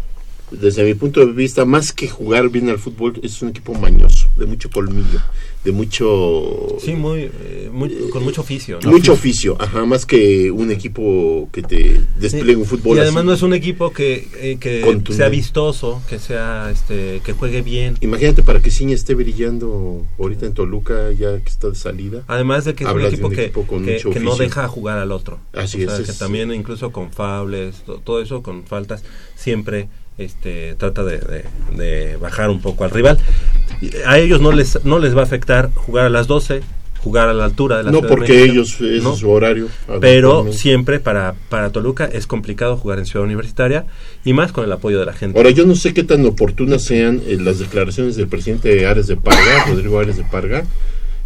desde 0.60 0.84
mi 0.84 0.94
punto 0.94 1.26
de 1.26 1.32
vista, 1.32 1.66
más 1.66 1.92
que 1.94 2.08
jugar 2.08 2.50
bien 2.50 2.70
al 2.70 2.80
fútbol, 2.80 3.20
es 3.24 3.42
un 3.42 3.50
equipo 3.50 3.74
mañoso, 3.74 4.28
de 4.38 4.46
mucho 4.46 4.70
colmillo, 4.70 5.20
de 5.64 5.72
mucho... 5.72 6.78
Sí, 6.80 6.94
muy, 6.94 7.22
eh, 7.22 7.70
muy- 7.72 8.10
con 8.12 8.24
mucho 8.24 8.42
oficio. 8.42 8.80
¿no? 8.84 8.92
Mucho 8.92 9.14
oficio, 9.14 9.56
ajá, 9.60 9.86
más 9.86 10.06
que 10.06 10.52
un 10.52 10.72
equipo 10.72 11.48
que 11.52 11.62
te 11.62 12.02
despliegue 12.20 12.56
un 12.58 12.66
fútbol 12.66 12.98
Y 12.98 13.00
además 13.00 13.22
así. 13.22 13.28
no 13.28 13.34
es 13.34 13.42
un 13.44 13.54
equipo 13.54 13.92
que, 13.94 14.28
eh, 14.40 14.58
que 14.60 15.02
sea 15.14 15.30
vistoso, 15.30 16.02
que 16.10 16.20
sea 16.20 16.70
este 16.72 17.22
que 17.24 17.34
juegue 17.34 17.62
bien. 17.62 17.98
Imagínate 18.02 18.44
para 18.44 18.62
que 18.62 18.72
Ciña 18.72 18.94
esté 18.96 19.16
brillando 19.16 20.06
ahorita 20.20 20.46
en 20.46 20.54
Toluca, 20.54 21.12
ya 21.12 21.40
que 21.40 21.50
está 21.50 21.70
de 21.70 21.76
salida. 21.76 22.24
Además 22.28 22.66
de 22.66 22.74
que 22.76 22.84
es 22.84 22.90
un 22.92 23.02
equipo, 23.02 23.30
que, 23.30 23.52
con 23.52 23.86
que- 23.86 23.94
mucho 23.94 24.10
que 24.12 24.20
no 24.20 24.36
deja 24.36 24.68
jugar 24.68 24.98
al 24.98 25.12
otro. 25.12 25.40
Así 25.54 25.84
O 25.86 25.90
sea, 25.90 26.00
es, 26.00 26.06
que 26.06 26.12
es- 26.12 26.18
también 26.18 26.54
incluso 26.54 26.92
con 26.92 27.12
fables, 27.12 27.78
to- 27.86 28.02
todo 28.04 28.22
eso, 28.22 28.44
con 28.44 28.64
faltas, 28.66 29.04
siempre 29.36 29.88
este 30.18 30.76
trata 30.76 31.04
de, 31.04 31.18
de- 31.20 31.46
de 31.76 32.18
bajar 32.18 32.50
un 32.50 32.62
poco 32.62 32.84
al 32.84 32.92
rival. 32.92 33.18
A 34.06 34.20
ellos 34.20 34.42
no 34.42 34.52
les 34.52 34.84
no 34.86 35.00
les 35.00 35.16
va 35.16 35.22
a 35.22 35.24
afectar 35.24 35.72
jugar 35.74 36.06
a 36.06 36.10
las 36.10 36.28
12, 36.28 36.62
jugar 37.00 37.28
a 37.28 37.34
la 37.34 37.44
altura 37.46 37.78
de 37.78 37.84
la 37.84 37.92
No, 37.92 37.98
Ciudad 38.00 38.10
de 38.10 38.16
porque 38.16 38.34
México, 38.34 38.54
ellos, 38.54 38.82
es 39.14 39.20
su 39.20 39.30
horario. 39.30 39.68
Pero 40.00 40.54
siempre 40.54 41.00
para, 41.00 41.34
para 41.50 41.72
Toluca 41.72 42.06
es 42.06 42.28
complicado 42.28 42.78
jugar 42.78 43.00
en 43.00 43.06
Ciudad 43.06 43.26
Universitaria 43.26 43.86
y 44.24 44.34
más 44.34 44.52
con 44.52 44.64
el 44.64 44.72
apoyo 44.72 45.00
de 45.00 45.06
la 45.06 45.14
gente. 45.14 45.38
Ahora, 45.38 45.50
yo 45.50 45.66
no 45.66 45.76
sé 45.76 45.94
qué 45.94 46.04
tan 46.04 46.26
oportunas 46.26 46.84
sean 46.84 47.22
eh, 47.28 47.38
las 47.42 47.60
declaraciones 47.60 48.16
del 48.16 48.28
presidente 48.28 48.86
Ares 48.86 49.08
de 49.08 49.18
Parga, 49.18 49.66
Rodrigo 49.68 50.00
Ares 50.00 50.16
de 50.18 50.24
Parga. 50.24 50.64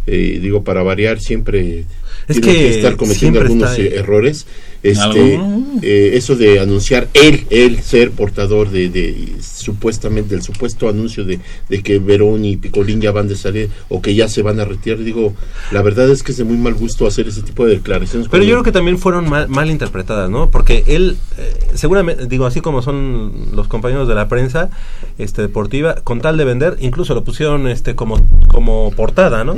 Eh, 0.06 0.38
digo, 0.40 0.64
para 0.64 0.82
variar, 0.82 1.20
siempre 1.20 1.84
Es 2.28 2.40
tiene 2.40 2.58
que 2.58 2.76
estar 2.76 2.96
cometiendo 2.96 3.40
algunos 3.40 3.78
eh, 3.78 3.96
errores. 3.96 4.46
Este, 4.80 5.34
eh, 5.82 6.10
eso 6.14 6.36
de 6.36 6.60
anunciar 6.60 7.08
él, 7.12 7.46
él 7.50 7.80
ser 7.82 8.12
portador 8.12 8.70
de, 8.70 8.88
de 8.88 9.34
supuestamente 9.42 10.36
del 10.36 10.42
supuesto 10.42 10.88
anuncio 10.88 11.24
de, 11.24 11.40
de 11.68 11.82
que 11.82 11.98
Verón 11.98 12.44
y 12.44 12.56
Picolín 12.56 13.00
ya 13.00 13.10
van 13.10 13.26
de 13.26 13.34
salir 13.34 13.70
o 13.88 14.00
que 14.00 14.14
ya 14.14 14.28
se 14.28 14.42
van 14.42 14.60
a 14.60 14.64
retirar. 14.64 14.98
Digo, 14.98 15.34
la 15.72 15.82
verdad 15.82 16.08
es 16.10 16.22
que 16.22 16.30
es 16.30 16.38
de 16.38 16.44
muy 16.44 16.56
mal 16.56 16.74
gusto 16.74 17.08
hacer 17.08 17.26
ese 17.26 17.42
tipo 17.42 17.66
de 17.66 17.74
declaraciones. 17.76 18.28
Pero 18.28 18.44
yo 18.44 18.50
creo 18.50 18.62
que 18.62 18.72
también 18.72 18.98
fueron 18.98 19.28
mal, 19.28 19.48
mal 19.48 19.68
interpretadas, 19.68 20.30
¿no? 20.30 20.50
Porque 20.50 20.84
él, 20.86 21.16
eh, 21.38 21.52
seguramente, 21.74 22.26
digo, 22.26 22.46
así 22.46 22.60
como 22.60 22.80
son 22.80 23.48
los 23.54 23.66
compañeros 23.66 24.06
de 24.06 24.14
la 24.14 24.28
prensa 24.28 24.70
este, 25.18 25.42
deportiva, 25.42 25.96
con 26.04 26.20
tal 26.20 26.36
de 26.36 26.44
vender, 26.44 26.76
incluso 26.80 27.14
lo 27.14 27.24
pusieron 27.24 27.66
este 27.66 27.96
como, 27.96 28.20
como 28.48 28.92
portada, 28.92 29.42
¿no? 29.42 29.56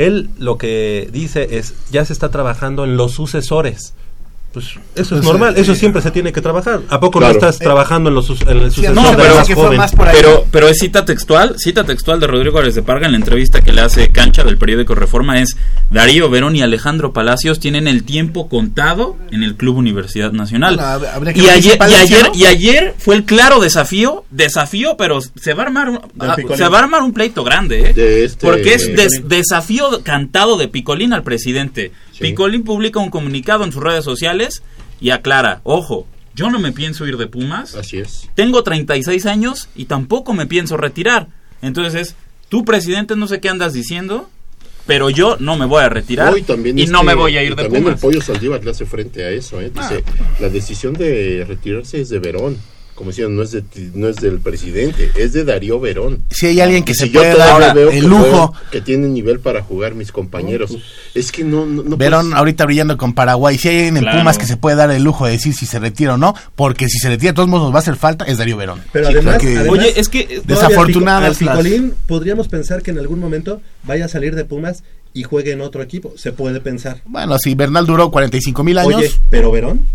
Él 0.00 0.30
lo 0.38 0.56
que 0.56 1.10
dice 1.12 1.58
es, 1.58 1.74
ya 1.90 2.06
se 2.06 2.14
está 2.14 2.30
trabajando 2.30 2.84
en 2.84 2.96
los 2.96 3.12
sucesores. 3.12 3.92
Pues 4.52 4.66
eso 4.96 5.16
es 5.16 5.22
normal, 5.22 5.54
eso 5.56 5.76
siempre 5.76 6.02
se 6.02 6.10
tiene 6.10 6.32
que 6.32 6.40
trabajar. 6.40 6.80
¿A 6.88 6.98
poco 6.98 7.20
Claro. 7.20 7.34
no 7.34 7.38
estás 7.38 7.60
Eh, 7.60 7.64
trabajando 7.64 8.08
en, 8.08 8.16
los, 8.16 8.28
en 8.42 8.48
el 8.48 8.72
sucesor 8.72 8.96
No, 8.96 9.10
de 9.12 9.16
pero, 9.16 9.36
más 9.76 9.92
joven? 9.94 10.10
pero, 10.10 10.44
pero 10.50 10.66
es 10.68 10.78
cita 10.78 11.04
textual, 11.04 11.54
cita 11.56 11.84
textual 11.84 12.18
de 12.18 12.26
Rodrigo 12.26 12.58
Álvarez 12.58 12.74
de 12.74 12.82
Parga 12.82 13.06
en 13.06 13.12
la 13.12 13.18
entrevista 13.18 13.60
que 13.60 13.72
le 13.72 13.80
hace 13.80 14.08
Cancha 14.08 14.42
del 14.42 14.58
periódico 14.58 14.96
Reforma 14.96 15.38
es 15.40 15.56
Darío 15.90 16.28
Verón 16.30 16.56
y 16.56 16.62
Alejandro 16.62 17.12
Palacios 17.12 17.60
tienen 17.60 17.86
el 17.86 18.02
tiempo 18.02 18.48
contado 18.48 19.16
en 19.30 19.44
el 19.44 19.54
Club 19.54 19.76
Universidad 19.76 20.32
Nacional. 20.32 20.76
Bueno, 21.18 21.30
y, 21.32 21.48
ayer, 21.48 21.78
y, 21.88 21.94
ayer, 21.94 22.30
y 22.34 22.44
ayer 22.46 22.94
fue 22.98 23.14
el 23.14 23.24
claro 23.24 23.60
desafío, 23.60 24.24
desafío, 24.32 24.96
pero 24.96 25.20
se 25.20 25.54
va 25.54 25.62
a 25.62 25.66
armar 25.66 25.90
un, 25.90 26.00
ah, 26.18 26.34
se 26.56 26.68
va 26.68 26.78
a 26.78 26.82
armar 26.82 27.02
un 27.02 27.12
pleito 27.12 27.44
grande, 27.44 27.90
¿eh? 27.90 27.92
De 27.92 28.24
este- 28.24 28.44
porque 28.44 28.74
es 28.74 28.96
des- 28.96 29.28
desafío 29.28 30.02
cantado 30.02 30.56
de 30.58 30.66
Picolín 30.66 31.12
al 31.12 31.22
presidente. 31.22 31.92
Picolín 32.20 32.64
publica 32.64 33.00
un 33.00 33.10
comunicado 33.10 33.64
en 33.64 33.72
sus 33.72 33.82
redes 33.82 34.04
sociales 34.04 34.62
y 35.00 35.10
aclara, 35.10 35.60
ojo, 35.64 36.06
yo 36.34 36.50
no 36.50 36.58
me 36.58 36.72
pienso 36.72 37.06
ir 37.06 37.16
de 37.16 37.26
Pumas. 37.26 37.74
Así 37.74 37.98
es. 37.98 38.28
Tengo 38.34 38.62
36 38.62 39.26
años 39.26 39.68
y 39.74 39.86
tampoco 39.86 40.32
me 40.32 40.46
pienso 40.46 40.76
retirar. 40.76 41.28
Entonces, 41.62 42.14
tú 42.48 42.64
presidente 42.64 43.16
no 43.16 43.26
sé 43.26 43.40
qué 43.40 43.48
andas 43.48 43.72
diciendo, 43.72 44.28
pero 44.86 45.10
yo 45.10 45.36
no 45.40 45.56
me 45.56 45.66
voy 45.66 45.82
a 45.82 45.88
retirar 45.88 46.32
Hoy 46.32 46.42
también 46.42 46.78
y 46.78 46.82
este- 46.82 46.92
no 46.92 47.02
me 47.02 47.14
voy 47.14 47.36
a 47.36 47.42
ir 47.42 47.54
de 47.56 47.62
también 47.64 47.82
Pumas. 47.84 47.96
el 47.96 48.00
pollo 48.00 48.22
Saldívar 48.22 48.64
le 48.64 48.70
hace 48.70 48.86
frente 48.86 49.24
a 49.24 49.30
eso, 49.30 49.60
¿eh? 49.60 49.70
Dice, 49.74 50.02
la 50.40 50.48
decisión 50.48 50.94
de 50.94 51.44
retirarse 51.46 52.00
es 52.00 52.08
de 52.08 52.18
Verón. 52.18 52.56
Como 53.00 53.12
decían, 53.12 53.34
no 53.34 53.42
es, 53.42 53.52
de, 53.52 53.64
no 53.94 54.08
es 54.08 54.16
del 54.16 54.40
presidente, 54.40 55.10
es 55.16 55.32
de 55.32 55.42
Darío 55.46 55.80
Verón. 55.80 56.22
Si 56.30 56.44
hay 56.48 56.60
alguien 56.60 56.84
que 56.84 56.92
Y 56.92 56.94
se 56.94 57.06
si 57.06 57.10
yo 57.12 57.20
puede 57.20 57.34
dar 57.34 57.74
veo 57.74 57.88
el 57.90 58.02
que 58.02 58.06
lujo. 58.06 58.52
que 58.70 58.82
tiene 58.82 59.08
nivel 59.08 59.40
para 59.40 59.62
jugar 59.62 59.94
mis 59.94 60.12
compañeros. 60.12 60.76
es 61.14 61.32
que 61.32 61.42
no, 61.42 61.64
no, 61.64 61.82
no 61.82 61.96
Verón 61.96 62.34
ahorita 62.34 62.66
brillando 62.66 62.98
con 62.98 63.14
Paraguay. 63.14 63.56
Si 63.56 63.68
hay 63.68 63.76
alguien 63.76 63.96
en 63.96 64.02
Claro. 64.02 64.18
Pumas 64.18 64.36
que 64.36 64.44
se 64.44 64.58
puede 64.58 64.76
dar 64.76 64.90
el 64.90 65.02
lujo 65.02 65.24
de 65.24 65.32
decir 65.32 65.54
si 65.54 65.64
se 65.64 65.78
retira 65.78 66.12
o 66.12 66.16
no, 66.18 66.34
porque 66.56 66.88
si 66.88 66.98
se 66.98 67.08
retira 67.08 67.32
de 67.32 67.36
todos 67.36 67.48
modos 67.48 67.64
nos 67.68 67.72
va 67.72 67.78
a 67.78 67.80
hacer 67.80 67.96
falta, 67.96 68.26
es 68.26 68.36
Darío 68.36 68.58
Verón. 68.58 68.82
Pero 68.92 69.06
Sí, 69.08 69.14
además, 69.16 69.38
desafortunadas 70.44 71.24
al 71.30 71.36
Pico- 71.36 71.50
al 71.52 71.56
las- 71.56 71.64
Picolín 71.66 71.94
podríamos 72.06 72.48
pensar 72.48 72.82
que 72.82 72.90
en 72.90 72.98
algún 72.98 73.18
momento 73.18 73.60
vaya 73.84 74.04
a 74.04 74.08
salir 74.08 74.34
de 74.34 74.44
Pumas 74.44 74.82
y 75.14 75.22
juegue 75.22 75.52
en 75.52 75.60
otro 75.62 75.82
equipo. 75.82 76.12
Se 76.16 76.32
puede 76.32 76.60
pensar. 76.60 77.00
Bueno, 77.06 77.38
si 77.38 77.54
Bernal 77.54 77.86
duró 77.86 78.10
45 78.10 78.62
mil 78.62 78.78
años. 78.78 78.94
Oye, 78.96 79.10
pero 79.30 79.50
Verón, 79.50 79.86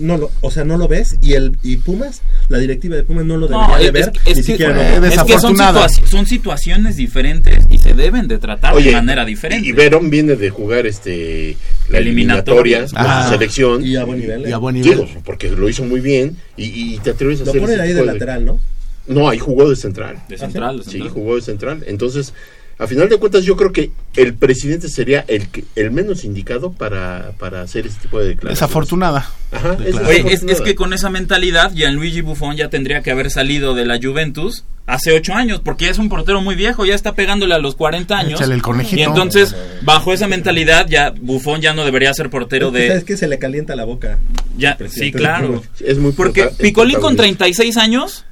no 0.00 0.16
lo, 0.16 0.30
o 0.40 0.50
sea, 0.50 0.64
no 0.64 0.76
lo 0.76 0.88
ves 0.88 1.16
y 1.22 1.34
el 1.34 1.56
y 1.62 1.76
Pumas, 1.76 2.22
la 2.48 2.58
directiva 2.58 2.96
de 2.96 3.02
Pumas 3.04 3.24
no 3.24 3.36
lo 3.36 3.46
debería 3.46 3.68
No, 3.68 3.76
de 3.78 3.86
es, 3.86 3.92
ver. 3.92 4.12
es 4.24 4.36
ni 4.38 4.42
que, 4.42 4.42
siquiera 4.42 4.98
lo- 4.98 5.06
es 5.06 5.22
que 5.22 5.38
son, 5.38 5.54
situa- 5.56 5.88
son 6.06 6.26
situaciones 6.26 6.96
diferentes 6.96 7.64
y 7.70 7.78
se 7.78 7.94
deben 7.94 8.26
de 8.28 8.38
tratar 8.38 8.74
Oye, 8.74 8.86
de 8.90 8.96
manera 8.96 9.24
diferente. 9.24 9.68
Y 9.68 9.72
Verón 9.72 10.10
viene 10.10 10.36
de 10.36 10.50
jugar 10.50 10.86
este 10.86 11.56
la 11.88 11.98
Eliminatoria. 11.98 12.78
eliminatoria 12.78 13.04
con 13.04 13.10
Ah. 13.10 13.24
su 13.24 13.30
selección. 13.34 13.84
Y 13.84 13.96
a 13.96 14.04
buen 14.04 14.20
nivel, 14.20 14.44
¿eh? 14.46 14.50
Y 14.50 14.52
a 14.52 14.58
buen 14.58 14.80
Digo, 14.80 15.04
nivel. 15.04 15.18
porque 15.24 15.50
lo 15.50 15.68
hizo 15.68 15.84
muy 15.84 16.00
bien 16.00 16.36
y, 16.56 16.94
y 16.94 16.98
te 16.98 17.10
atreves 17.10 17.40
a 17.40 17.44
Lo 17.44 17.50
hacer 17.50 17.60
ponen 17.62 17.80
ahí 17.80 17.92
de 17.92 18.04
lateral, 18.04 18.44
¿no? 18.44 18.58
No, 19.06 19.28
ahí 19.28 19.38
jugó 19.38 19.68
de 19.68 19.76
central. 19.76 20.16
De 20.28 20.38
central, 20.38 20.78
de 20.78 20.84
Sí, 20.84 20.90
central. 20.92 21.10
jugó 21.10 21.36
de 21.36 21.42
central. 21.42 21.84
Entonces, 21.86 22.32
a 22.80 22.86
final 22.86 23.10
de 23.10 23.18
cuentas, 23.18 23.44
yo 23.44 23.56
creo 23.56 23.72
que 23.72 23.90
el 24.16 24.32
presidente 24.32 24.88
sería 24.88 25.22
el 25.28 25.48
que, 25.48 25.64
el 25.76 25.90
menos 25.90 26.24
indicado 26.24 26.72
para, 26.72 27.32
para 27.38 27.60
hacer 27.60 27.86
este 27.86 28.00
tipo 28.00 28.18
de 28.18 28.28
declaraciones. 28.28 28.58
Desafortunada. 28.58 29.30
Ajá, 29.52 29.76
es 29.84 29.96
Oye, 29.96 30.32
es, 30.32 30.60
que 30.62 30.74
con 30.74 30.94
esa 30.94 31.10
mentalidad, 31.10 31.72
Gianluigi 31.74 32.22
Buffon 32.22 32.56
ya 32.56 32.70
tendría 32.70 33.02
que 33.02 33.10
haber 33.10 33.30
salido 33.30 33.74
de 33.74 33.84
la 33.84 33.98
Juventus 34.02 34.64
hace 34.86 35.12
ocho 35.12 35.34
años, 35.34 35.60
porque 35.62 35.84
ya 35.84 35.90
es 35.90 35.98
un 35.98 36.08
portero 36.08 36.40
muy 36.40 36.54
viejo, 36.54 36.86
ya 36.86 36.94
está 36.94 37.14
pegándole 37.14 37.54
a 37.54 37.58
los 37.58 37.76
40 37.76 38.18
años. 38.18 38.40
Échale 38.40 38.54
el 38.54 38.62
conejito. 38.62 38.98
Y 38.98 39.04
entonces, 39.04 39.54
bajo 39.82 40.14
esa 40.14 40.26
mentalidad, 40.26 40.86
ya 40.88 41.10
Buffon 41.10 41.60
ya 41.60 41.74
no 41.74 41.84
debería 41.84 42.14
ser 42.14 42.30
portero 42.30 42.68
Es 42.68 42.72
que, 42.72 42.86
¿Sabes 42.86 43.00
de... 43.00 43.04
qué? 43.04 43.16
Se 43.18 43.28
le 43.28 43.38
calienta 43.38 43.76
la 43.76 43.84
boca. 43.84 44.18
Ya, 44.56 44.78
sí, 44.88 45.10
de 45.10 45.18
claro. 45.18 45.62
Es 45.80 45.98
muy 45.98 46.12
Porque 46.12 46.46
Picolín 46.46 46.94
con 46.94 47.14
protagonista. 47.14 47.44
36 47.44 47.76
años, 47.76 48.24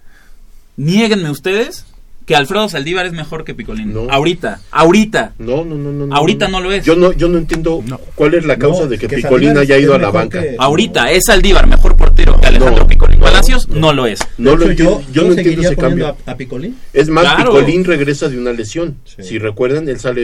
niéguenme 0.79 1.29
ustedes 1.29 1.85
que 2.29 2.37
Alfredo 2.37 2.69
Saldívar 2.69 3.07
es 3.07 3.13
mejor 3.15 3.43
que 3.43 3.55
Picolín. 3.55 3.95
Ahorita, 4.11 4.61
ahorita. 4.71 5.33
No, 5.39 5.65
no, 5.65 5.77
no, 5.77 5.91
no. 6.07 6.15
Ahorita 6.15 6.47
no 6.47 6.61
lo 6.61 6.71
es. 6.71 6.85
Yo 6.85 6.95
no, 6.95 7.11
yo 7.13 7.27
no 7.31 7.39
entiendo 7.39 7.83
cuál 8.15 8.35
es 8.35 8.45
la 8.45 8.59
causa 8.59 8.87
de 8.87 8.99
que, 8.99 9.09
que 9.09 9.17
Picolín 9.17 9.55
Saldívar 9.55 9.63
haya 9.63 9.79
ido 9.79 9.95
a 9.95 9.99
la 9.99 10.11
banca. 10.11 10.43
que- 10.43 10.55
Ahorita 10.59 11.11
es 11.11 11.25
Saldívar 11.27 11.67
mejor 11.67 11.97
portero 11.97 12.39
que 12.39 12.47
Alejandro 12.47 12.87
Picolín 12.87 13.19
Palacios, 13.19 13.67
no, 13.69 13.95
lo 13.95 14.05
es. 14.07 14.21
No 14.37 14.57
lo 14.57 14.65
De 14.67 14.71
entiendo, 14.73 15.03
yo, 15.11 15.23
no 15.25 15.33
entiendo 15.33 15.63
ese 15.63 15.77
cambio. 15.77 16.17
A, 16.27 16.31
a 16.31 16.37
Picolín. 16.37 16.77
Es 16.93 17.09
más, 17.09 17.25
Claro. 17.25 17.55
Picolín 17.55 17.85
regresa 17.87 18.29
de 18.29 18.37
una 18.39 18.53
lesión. 18.53 18.99
Si 19.07 19.39
recuerdan, 19.39 19.89
él 19.89 19.99
sale 19.99 20.21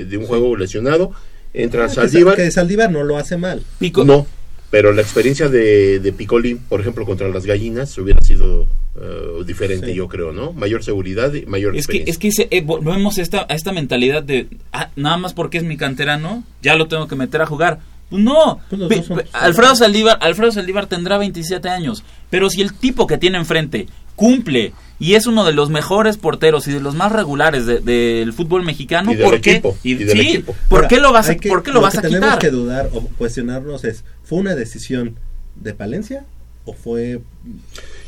eh, 0.00 0.04
de 0.04 0.16
un 0.18 0.26
juego 0.26 0.56
lesionado, 0.56 1.12
entra 1.54 1.84
Ah, 1.84 1.88
que 1.88 1.94
Saldívar. 1.94 2.36
Sa- 2.36 2.42
que 2.42 2.50
Saldívar 2.50 2.90
no 2.90 3.04
lo 3.04 3.16
hace 3.18 3.36
mal. 3.36 3.62
No, 4.04 4.26
pero 4.70 4.92
la 4.92 5.02
experiencia 5.02 5.48
de, 5.48 6.00
de 6.00 6.12
Picolín, 6.12 6.58
por 6.68 6.80
ejemplo, 6.80 7.04
contra 7.06 7.28
las 7.28 7.46
gallinas, 7.46 7.96
hubiera 7.98 8.20
sido 8.24 8.66
eh, 9.00 9.44
diferente, 9.46 9.88
Sí. 9.88 9.94
yo 9.94 10.08
creo, 10.08 10.32
¿no? 10.32 10.52
Mayor 10.52 10.82
seguridad 10.82 11.32
y 11.34 11.44
mayor 11.46 11.76
Es 11.76 11.86
que, 11.86 12.04
es 12.06 12.16
que 12.18 12.32
se- 12.32 12.48
eh, 12.50 12.62
volvemos 12.62 13.18
a 13.18 13.22
esta, 13.22 13.46
a 13.48 13.54
esta 13.54 13.72
mentalidad 13.72 14.22
de 14.22 14.48
ah, 14.72 14.90
nada 14.96 15.16
más 15.18 15.34
porque 15.34 15.58
es 15.58 15.64
mi 15.64 15.76
canterano, 15.76 16.44
ya 16.62 16.74
lo 16.76 16.88
tengo 16.88 17.06
que 17.06 17.14
meter 17.16 17.42
a 17.42 17.46
jugar. 17.46 17.80
Pues 18.08 18.22
no, 18.22 18.60
Pues 18.70 19.10
Alfredo 19.32 19.74
Saldívar, 19.74 20.18
Alfredo 20.20 20.52
Saldívar 20.52 20.86
tendrá 20.86 21.18
27 21.18 21.68
años, 21.68 22.04
pero 22.30 22.48
si 22.48 22.62
el 22.62 22.72
tipo 22.72 23.06
que 23.06 23.18
tiene 23.18 23.36
enfrente 23.38 23.86
cumple 24.14 24.72
y 24.98 25.14
es 25.14 25.26
uno 25.26 25.44
de 25.44 25.52
los 25.52 25.68
mejores 25.70 26.16
porteros 26.16 26.66
y 26.68 26.72
de 26.72 26.80
los 26.80 26.94
más 26.94 27.12
regulares 27.12 27.66
de- 27.66 27.80
del 27.80 28.32
fútbol 28.32 28.64
mexicano, 28.64 29.12
Y 29.12 29.16
del 29.16 29.24
¿por 29.24 29.40
qué? 29.40 29.50
equipo, 29.52 29.76
y 29.82 29.94
del 29.94 30.10
sí, 30.18 30.20
equipo. 30.28 30.54
¿por 30.68 30.78
Ahora, 30.78 30.88
qué 30.88 31.00
lo 31.00 31.12
vas 31.12 31.28
a, 31.28 31.36
que- 31.36 31.48
¿por 31.48 31.62
qué 31.62 31.70
lo 31.72 31.80
vas 31.80 31.92
que 31.92 31.98
a 31.98 32.02
tenemos 32.02 32.26
quitar? 32.28 32.38
que 32.38 32.50
dudar 32.50 32.90
o 32.94 33.00
cuestionarnos 33.18 33.84
es, 33.84 34.04
¿fue 34.24 34.38
una 34.38 34.54
decisión 34.54 35.16
de 35.56 35.74
Palencia 35.74 36.24
o 36.64 36.72
fue 36.72 37.20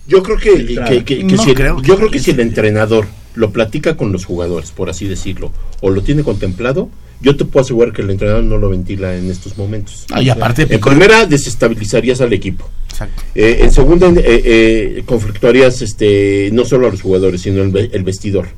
Yo 0.06 0.22
creo 0.22 0.38
que, 0.38 0.50
si 0.56 0.74
el- 0.74 1.82
yo 1.82 1.96
creo 1.96 2.10
que 2.10 2.18
si 2.18 2.30
el 2.30 2.40
entrenador 2.40 3.06
lo 3.34 3.50
platica 3.52 3.96
con 3.96 4.10
los 4.10 4.24
jugadores, 4.24 4.70
por 4.72 4.88
así 4.90 5.06
decirlo, 5.06 5.52
o 5.80 5.90
lo 5.90 6.02
tiene 6.02 6.22
contemplado, 6.24 6.88
yo 7.20 7.36
te 7.36 7.44
puedo 7.44 7.64
asegurar 7.64 7.92
que 7.92 8.02
el 8.02 8.10
entrenador 8.10 8.44
no 8.44 8.58
lo 8.58 8.68
ventila 8.70 9.16
en 9.16 9.30
estos 9.30 9.56
momentos. 9.58 10.06
Ah, 10.10 10.22
y 10.22 10.30
aparte, 10.30 10.62
en 10.62 10.68
Pico- 10.68 10.90
primera 10.90 11.26
desestabilizarías 11.26 12.20
al 12.20 12.32
equipo. 12.32 12.68
Exacto. 12.90 13.22
Eh, 13.34 13.58
en 13.62 13.72
segunda, 13.72 14.08
eh, 14.08 14.22
eh, 14.24 15.02
conflictuarías 15.06 15.82
este, 15.82 16.50
no 16.52 16.64
solo 16.64 16.86
a 16.88 16.90
los 16.90 17.02
jugadores, 17.02 17.40
sino 17.42 17.62
el, 17.62 17.70
ve- 17.70 17.90
el 17.92 18.02
vestidor. 18.04 18.48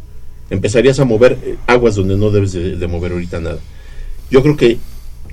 Empezarías 0.50 0.98
a 1.00 1.04
mover 1.04 1.38
eh, 1.44 1.56
aguas 1.66 1.94
donde 1.94 2.16
no 2.16 2.30
debes 2.30 2.52
de, 2.52 2.76
de 2.76 2.86
mover 2.86 3.12
ahorita 3.12 3.40
nada. 3.40 3.58
Yo 4.30 4.42
creo 4.42 4.56
que, 4.56 4.78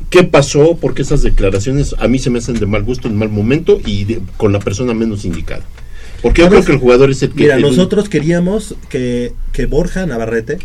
¿qué 0.09 0.23
pasó? 0.23 0.77
Porque 0.79 1.01
esas 1.01 1.21
declaraciones 1.23 1.95
a 1.99 2.07
mí 2.07 2.19
se 2.19 2.29
me 2.29 2.39
hacen 2.39 2.59
de 2.59 2.65
mal 2.65 2.83
gusto, 2.83 3.07
en 3.07 3.15
mal 3.17 3.29
momento 3.29 3.79
y 3.85 4.05
de- 4.05 4.21
con 4.37 4.51
la 4.53 4.59
persona 4.59 4.93
menos 4.93 5.25
indicada. 5.25 5.63
Porque 6.21 6.41
yo 6.41 6.49
creo 6.49 6.65
que 6.65 6.71
el 6.71 6.77
jugador 6.79 7.11
es 7.11 7.21
el 7.23 7.29
que... 7.31 7.43
Mira, 7.43 7.55
el- 7.57 7.61
nosotros 7.61 8.09
queríamos 8.09 8.75
que, 8.89 9.33
que 9.53 9.65
Borja 9.67 10.05
Navarrete 10.05 10.57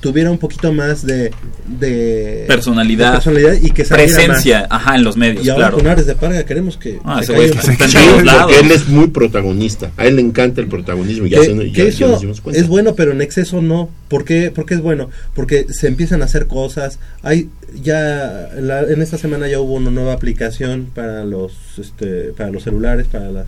tuviera 0.00 0.30
un 0.30 0.38
poquito 0.38 0.72
más 0.72 1.04
de, 1.04 1.32
de 1.80 2.44
Personalidad, 2.46 3.06
de 3.08 3.12
personalidad 3.18 3.52
y 3.60 3.70
que 3.70 3.84
saliera 3.84 4.14
presencia, 4.14 4.60
más. 4.60 4.68
ajá, 4.70 4.94
en 4.96 5.04
los 5.04 5.16
medios, 5.16 5.44
Y 5.44 5.48
ahora 5.50 5.68
claro. 5.68 5.78
con 5.78 5.86
Ares 5.88 6.06
de 6.06 6.14
Parga 6.14 6.44
queremos 6.44 6.76
que 6.76 7.00
Ah, 7.04 7.22
se 7.24 7.32
está 7.44 7.86
en 8.18 8.26
lados. 8.26 8.42
Porque 8.52 8.60
él 8.60 8.70
es 8.70 8.88
muy 8.88 9.08
protagonista. 9.08 9.90
A 9.96 10.06
él 10.06 10.16
le 10.16 10.22
encanta 10.22 10.60
el 10.60 10.68
protagonismo. 10.68 11.28
Que, 11.28 11.36
se- 11.44 11.56
que 11.56 11.70
ya- 11.70 11.84
ya 11.84 11.84
eso 11.88 12.08
nos 12.08 12.20
dimos 12.20 12.40
cuenta. 12.40 12.60
es 12.60 12.68
bueno, 12.68 12.94
pero 12.94 13.12
en 13.12 13.20
exceso 13.20 13.60
no. 13.62 13.88
¿Por 14.08 14.24
qué? 14.24 14.52
Porque 14.54 14.74
es 14.74 14.80
bueno. 14.80 15.10
Porque 15.34 15.66
se 15.70 15.88
empiezan 15.88 16.22
a 16.22 16.26
hacer 16.26 16.46
cosas. 16.46 16.98
Hay 17.22 17.48
ya 17.82 18.50
la- 18.60 18.82
en 18.82 19.02
esta 19.02 19.18
semana 19.18 19.48
ya 19.48 19.58
hubo 19.60 19.74
una 19.74 19.90
nueva 19.90 20.12
aplicación 20.12 20.88
para 20.94 21.24
los 21.24 21.52
este, 21.78 22.32
para 22.36 22.50
los 22.50 22.62
celulares, 22.62 23.06
para 23.10 23.30
las, 23.30 23.46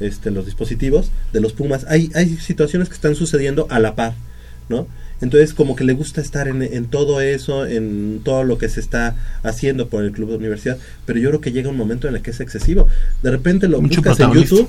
este, 0.00 0.30
los 0.30 0.44
dispositivos 0.44 1.10
de 1.32 1.40
los 1.40 1.52
Pumas. 1.54 1.86
Hay 1.88 2.10
hay 2.14 2.36
situaciones 2.36 2.88
que 2.88 2.94
están 2.96 3.14
sucediendo 3.14 3.66
a 3.70 3.78
la 3.78 3.94
par, 3.94 4.12
¿no? 4.68 4.86
Entonces 5.20 5.54
como 5.54 5.76
que 5.76 5.84
le 5.84 5.94
gusta 5.94 6.20
estar 6.20 6.46
en, 6.48 6.62
en 6.62 6.86
todo 6.86 7.20
eso, 7.20 7.66
en 7.66 8.20
todo 8.22 8.44
lo 8.44 8.58
que 8.58 8.68
se 8.68 8.80
está 8.80 9.16
haciendo 9.42 9.88
por 9.88 10.04
el 10.04 10.12
club 10.12 10.30
de 10.30 10.36
universidad, 10.36 10.78
pero 11.06 11.18
yo 11.18 11.30
creo 11.30 11.40
que 11.40 11.52
llega 11.52 11.70
un 11.70 11.76
momento 11.76 12.06
en 12.08 12.16
el 12.16 12.22
que 12.22 12.30
es 12.32 12.40
excesivo. 12.40 12.86
De 13.22 13.30
repente 13.30 13.68
lo 13.68 13.80
Mucho 13.80 14.02
buscas 14.02 14.20
en. 14.20 14.32
YouTube 14.32 14.68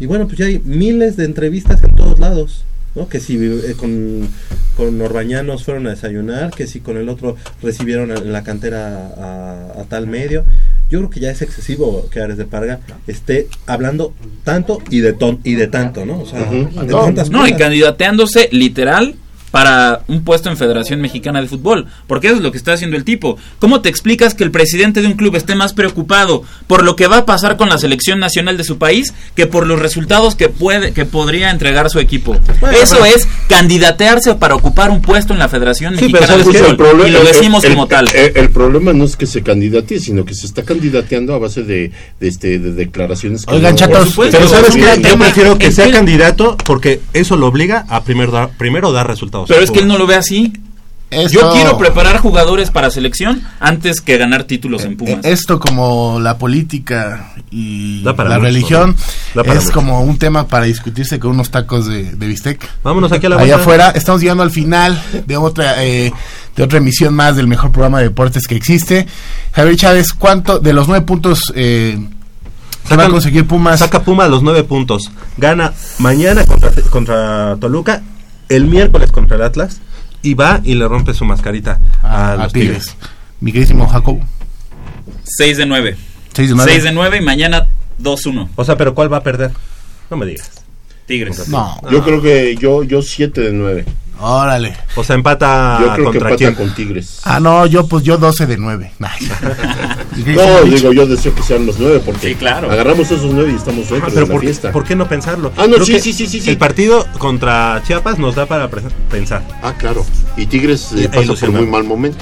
y 0.00 0.06
bueno, 0.06 0.26
pues 0.26 0.38
ya 0.38 0.46
hay 0.46 0.60
miles 0.64 1.16
de 1.16 1.24
entrevistas 1.24 1.82
en 1.84 1.94
todos 1.94 2.18
lados, 2.18 2.64
¿no? 2.94 3.08
Que 3.08 3.20
si 3.20 3.36
eh, 3.36 3.74
con, 3.78 4.28
con 4.76 5.00
Orbañanos 5.00 5.64
fueron 5.64 5.86
a 5.86 5.90
desayunar, 5.90 6.50
que 6.50 6.66
si 6.66 6.80
con 6.80 6.96
el 6.96 7.08
otro 7.08 7.36
recibieron 7.62 8.10
en 8.10 8.32
la 8.32 8.42
cantera 8.42 9.06
a, 9.16 9.80
a 9.80 9.84
tal 9.84 10.06
medio. 10.06 10.44
Yo 10.90 10.98
creo 11.00 11.10
que 11.10 11.18
ya 11.20 11.30
es 11.30 11.42
excesivo 11.42 12.08
que 12.10 12.20
Ares 12.20 12.36
de 12.36 12.44
Parga 12.44 12.78
esté 13.08 13.48
hablando 13.66 14.14
tanto 14.44 14.80
y 14.90 15.00
de 15.00 15.14
ton 15.14 15.40
y 15.42 15.54
de 15.54 15.66
tanto, 15.66 16.04
¿no? 16.06 16.20
O 16.20 16.26
sea, 16.26 16.42
Ujú. 16.42 16.80
de 16.80 16.86
No, 16.86 17.10
no, 17.10 17.48
y 17.48 17.54
candidateándose 17.54 18.48
literal 18.52 19.16
para 19.56 20.02
un 20.08 20.22
puesto 20.22 20.50
en 20.50 20.58
Federación 20.58 21.00
Mexicana 21.00 21.40
de 21.40 21.48
Fútbol, 21.48 21.86
porque 22.06 22.26
eso 22.26 22.36
es 22.36 22.42
lo 22.42 22.52
que 22.52 22.58
está 22.58 22.74
haciendo 22.74 22.94
el 22.94 23.04
tipo. 23.04 23.38
¿Cómo 23.58 23.80
te 23.80 23.88
explicas 23.88 24.34
que 24.34 24.44
el 24.44 24.50
presidente 24.50 25.00
de 25.00 25.06
un 25.06 25.14
club 25.14 25.34
esté 25.34 25.54
más 25.54 25.72
preocupado 25.72 26.42
por 26.66 26.84
lo 26.84 26.94
que 26.94 27.06
va 27.06 27.16
a 27.16 27.24
pasar 27.24 27.56
con 27.56 27.70
la 27.70 27.78
selección 27.78 28.18
nacional 28.20 28.58
de 28.58 28.64
su 28.64 28.76
país 28.76 29.14
que 29.34 29.46
por 29.46 29.66
los 29.66 29.78
resultados 29.80 30.34
que 30.34 30.50
puede 30.50 30.92
que 30.92 31.06
podría 31.06 31.50
entregar 31.50 31.88
su 31.88 32.00
equipo? 32.00 32.36
Bueno, 32.60 32.76
eso 32.76 32.96
pero- 33.00 33.06
es 33.16 33.26
candidatearse 33.48 34.34
para 34.34 34.54
ocupar 34.56 34.90
un 34.90 35.00
puesto 35.00 35.32
en 35.32 35.38
la 35.38 35.48
Federación 35.48 35.94
Sí, 35.96 36.08
pero 36.12 36.26
Mexicana 36.26 36.36
de. 36.36 36.44
Fútbol 36.44 36.70
El 36.72 36.76
problema- 36.76 37.08
y 37.08 37.12
lo 37.12 37.24
decimos 37.24 37.64
el- 37.64 37.70
como 37.72 37.86
tal. 37.86 38.08
El, 38.14 38.36
el 38.36 38.50
problema 38.50 38.92
no 38.92 39.04
es 39.04 39.16
que 39.16 39.24
se 39.26 39.42
candidate, 39.42 40.00
sino 40.00 40.26
que 40.26 40.34
se 40.34 40.44
está 40.44 40.64
candidateando 40.64 41.32
a 41.34 41.38
base 41.38 41.62
de, 41.62 41.92
de, 42.20 42.28
este, 42.28 42.58
de 42.58 42.72
declaraciones 42.72 43.46
que 43.46 43.54
Oigan, 43.54 43.72
no- 43.72 43.78
chatos, 43.78 44.10
supuesto, 44.10 44.36
Pero 44.36 44.50
sabes 44.50 44.74
que 44.74 45.02
yo 45.02 45.18
prefiero 45.18 45.56
que 45.56 45.72
sea 45.72 45.90
candidato 45.90 46.58
porque 46.66 47.00
eso 47.14 47.36
lo 47.36 47.46
obliga 47.46 47.86
a 47.88 48.04
primero 48.04 48.32
dar, 48.32 48.50
primero 48.58 48.92
dar 48.92 49.06
resultados. 49.06 49.45
Pero 49.48 49.60
es 49.62 49.70
que 49.70 49.80
él 49.80 49.88
no 49.88 49.98
lo 49.98 50.06
ve 50.06 50.14
así. 50.16 50.52
Esto- 51.08 51.38
Yo 51.40 51.52
quiero 51.52 51.78
preparar 51.78 52.18
jugadores 52.18 52.70
para 52.72 52.90
selección 52.90 53.40
antes 53.60 54.00
que 54.00 54.18
ganar 54.18 54.42
títulos 54.42 54.84
en 54.84 54.96
Pumas. 54.96 55.24
Eh, 55.24 55.30
Esto 55.32 55.60
como 55.60 56.18
la 56.18 56.36
política 56.36 57.32
y 57.52 58.00
la 58.02 58.12
mucho, 58.12 58.38
religión 58.40 58.90
¿no? 58.90 59.42
Da 59.42 59.46
para 59.46 59.58
es 59.60 59.66
mucho. 59.66 59.74
como 59.76 60.00
un 60.02 60.18
tema 60.18 60.48
para 60.48 60.64
discutirse 60.64 61.20
con 61.20 61.30
unos 61.30 61.50
tacos 61.50 61.86
de, 61.86 62.10
de 62.16 62.26
bistec. 62.26 62.68
Vámonos 62.82 63.12
aquí 63.12 63.26
a 63.26 63.28
la 63.28 63.36
Allá 63.36 63.44
vuelta. 63.44 63.60
afuera, 63.62 63.90
estamos 63.90 64.20
llegando 64.20 64.42
al 64.42 64.50
final 64.50 65.00
de 65.26 65.36
otra 65.36 65.84
eh, 65.84 66.12
de 66.56 66.62
otra 66.64 66.78
emisión 66.78 67.14
más 67.14 67.36
del 67.36 67.46
mejor 67.46 67.70
programa 67.70 67.98
de 67.98 68.04
deportes 68.08 68.48
que 68.48 68.56
existe. 68.56 69.06
Javier 69.52 69.76
Chávez, 69.76 70.12
¿cuánto 70.12 70.58
de 70.58 70.72
los 70.72 70.88
nueve 70.88 71.06
puntos 71.06 71.52
eh, 71.54 72.04
que 72.88 72.96
va 72.96 73.04
a 73.04 73.08
conseguir 73.10 73.46
Pumas? 73.46 73.78
Saca 73.78 74.02
Puma 74.02 74.26
los 74.26 74.42
nueve 74.42 74.64
puntos. 74.64 75.08
Gana 75.36 75.72
mañana 76.00 76.44
contra, 76.46 76.72
contra 76.90 77.56
Toluca, 77.60 78.02
el 78.48 78.66
miércoles 78.66 79.12
contra 79.12 79.36
el 79.36 79.42
Atlas 79.42 79.80
y 80.22 80.34
va 80.34 80.60
y 80.64 80.74
le 80.74 80.88
rompe 80.88 81.14
su 81.14 81.24
mascarita 81.24 81.80
a, 82.02 82.32
a 82.32 82.36
los 82.36 82.52
Tigres. 82.52 82.86
Tigres. 82.86 82.96
Mi 83.40 83.52
queridísimo 83.52 83.86
Jacobo. 83.86 84.20
6 85.24 85.58
de 85.58 85.66
9. 85.66 85.96
6 86.32 86.48
de 86.48 86.54
nueve. 86.54 86.72
6 86.72 86.84
de 86.84 86.92
9 86.92 87.16
y 87.18 87.20
mañana 87.20 87.66
2-1. 88.00 88.48
O 88.56 88.64
sea, 88.64 88.76
pero 88.76 88.94
¿cuál 88.94 89.12
va 89.12 89.18
a 89.18 89.22
perder? 89.22 89.52
No 90.10 90.16
me 90.16 90.26
digas. 90.26 90.50
Tigres. 91.06 91.48
No. 91.48 91.80
Yo 91.90 92.02
creo 92.02 92.20
que 92.20 92.56
yo, 92.56 92.82
yo 92.82 93.02
7 93.02 93.40
de 93.40 93.52
9. 93.52 93.84
Órale. 94.18 94.74
O 94.94 95.04
sea, 95.04 95.14
empata 95.14 95.78
Yo 95.80 95.84
creo 95.92 95.96
que 95.96 96.02
contra 96.04 96.20
empata 96.30 96.36
quién. 96.36 96.54
con 96.54 96.74
Tigres. 96.74 97.20
Ah, 97.24 97.38
no, 97.38 97.66
yo 97.66 97.86
pues 97.86 98.02
yo 98.02 98.16
12 98.16 98.46
de 98.46 98.56
9. 98.56 98.92
No, 100.16 100.62
digo, 100.64 100.92
yo 100.92 101.06
deseo 101.06 101.34
que 101.34 101.42
sean 101.42 101.66
los 101.66 101.78
9 101.78 102.00
porque 102.04 102.28
Sí, 102.30 102.34
claro. 102.36 102.70
agarramos 102.70 103.10
esos 103.10 103.32
9 103.32 103.52
y 103.52 103.56
estamos 103.56 103.88
dentro 103.90 103.98
Ah, 103.98 104.10
pero 104.12 104.14
de 104.14 104.26
la 104.26 104.32
por, 104.32 104.40
fiesta. 104.40 104.72
¿por 104.72 104.84
qué 104.84 104.96
no 104.96 105.06
pensarlo? 105.06 105.52
Ah, 105.56 105.66
no, 105.66 105.74
Creo 105.74 105.84
sí, 105.86 105.92
que 105.92 106.00
sí, 106.00 106.12
sí, 106.14 106.26
sí, 106.26 106.40
sí. 106.40 106.50
El 106.50 106.56
partido 106.56 107.06
contra 107.18 107.82
Chiapas 107.86 108.18
nos 108.18 108.34
da 108.34 108.46
para 108.46 108.68
pensar. 109.10 109.42
Ah, 109.62 109.74
claro. 109.76 110.04
Y 110.36 110.46
Tigres 110.46 110.92
eh, 110.96 111.08
pasa 111.14 111.34
por 111.34 111.50
muy 111.52 111.66
mal 111.66 111.84
momento. 111.84 112.18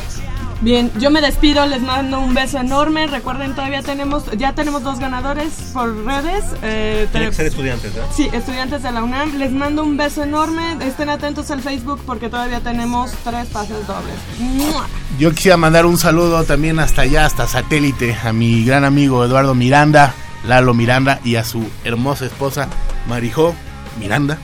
Bien, 0.60 0.90
yo 0.98 1.10
me 1.10 1.20
despido, 1.20 1.66
les 1.66 1.82
mando 1.82 2.20
un 2.20 2.32
beso 2.32 2.58
enorme. 2.58 3.06
Recuerden, 3.06 3.54
todavía 3.54 3.82
tenemos, 3.82 4.24
ya 4.38 4.54
tenemos 4.54 4.82
dos 4.82 4.98
ganadores 4.98 5.52
por 5.74 5.94
redes. 6.06 6.42
Eh, 6.62 7.06
Tiene 7.12 7.26
te- 7.26 7.30
que 7.30 7.36
ser 7.36 7.46
estudiantes, 7.46 7.92
¿verdad? 7.94 8.08
Sí, 8.14 8.30
estudiantes 8.32 8.82
de 8.82 8.90
la 8.92 9.02
UNAM. 9.02 9.36
Les 9.36 9.52
mando 9.52 9.82
un 9.82 9.98
beso 9.98 10.22
enorme. 10.22 10.78
Estén 10.80 11.10
atentos 11.10 11.50
al 11.50 11.60
Facebook 11.60 12.00
porque 12.06 12.30
todavía 12.30 12.60
tenemos 12.60 13.10
tres 13.24 13.46
pases 13.48 13.86
dobles. 13.86 14.14
¡Mua! 14.38 14.86
Yo 15.18 15.32
quisiera 15.32 15.58
mandar 15.58 15.84
un 15.84 15.98
saludo 15.98 16.44
también 16.44 16.78
hasta 16.78 17.02
allá, 17.02 17.26
hasta 17.26 17.46
satélite, 17.46 18.16
a 18.24 18.32
mi 18.32 18.64
gran 18.64 18.84
amigo 18.84 19.22
Eduardo 19.24 19.54
Miranda, 19.54 20.14
Lalo 20.46 20.72
Miranda, 20.72 21.20
y 21.24 21.36
a 21.36 21.44
su 21.44 21.68
hermosa 21.84 22.24
esposa 22.24 22.68
Marijó 23.06 23.54
Miranda, 24.00 24.38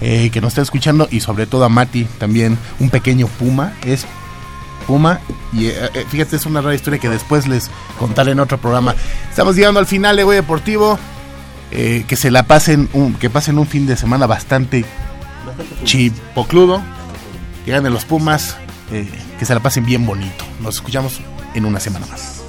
eh, 0.00 0.30
que 0.32 0.40
nos 0.40 0.48
está 0.52 0.62
escuchando, 0.62 1.08
y 1.10 1.18
sobre 1.20 1.46
todo 1.46 1.64
a 1.64 1.68
Mati, 1.68 2.04
también 2.18 2.56
un 2.78 2.90
pequeño 2.90 3.26
puma, 3.26 3.72
es 3.84 4.06
puma, 4.82 5.20
y 5.52 5.66
eh, 5.66 5.90
eh, 5.94 6.06
fíjate, 6.08 6.36
es 6.36 6.46
una 6.46 6.60
rara 6.60 6.74
historia 6.74 6.98
que 6.98 7.08
después 7.08 7.46
les 7.48 7.70
contaré 7.98 8.32
en 8.32 8.40
otro 8.40 8.58
programa. 8.58 8.94
Estamos 9.30 9.56
llegando 9.56 9.80
al 9.80 9.86
final 9.86 10.16
de 10.16 10.24
Hoy 10.24 10.36
Deportivo, 10.36 10.98
eh, 11.70 12.04
que 12.06 12.16
se 12.16 12.30
la 12.30 12.44
pasen, 12.44 12.88
un, 12.92 13.14
que 13.14 13.30
pasen 13.30 13.58
un 13.58 13.66
fin 13.66 13.86
de 13.86 13.96
semana 13.96 14.26
bastante 14.26 14.84
chipocludo, 15.84 16.82
que 17.64 17.70
ganen 17.70 17.92
los 17.92 18.04
Pumas, 18.04 18.56
que 18.90 19.44
se 19.44 19.54
la 19.54 19.60
pasen 19.60 19.86
bien 19.86 20.04
bonito. 20.04 20.44
Nos 20.60 20.74
escuchamos 20.76 21.20
en 21.54 21.64
una 21.64 21.80
semana 21.80 22.06
más. 22.06 22.42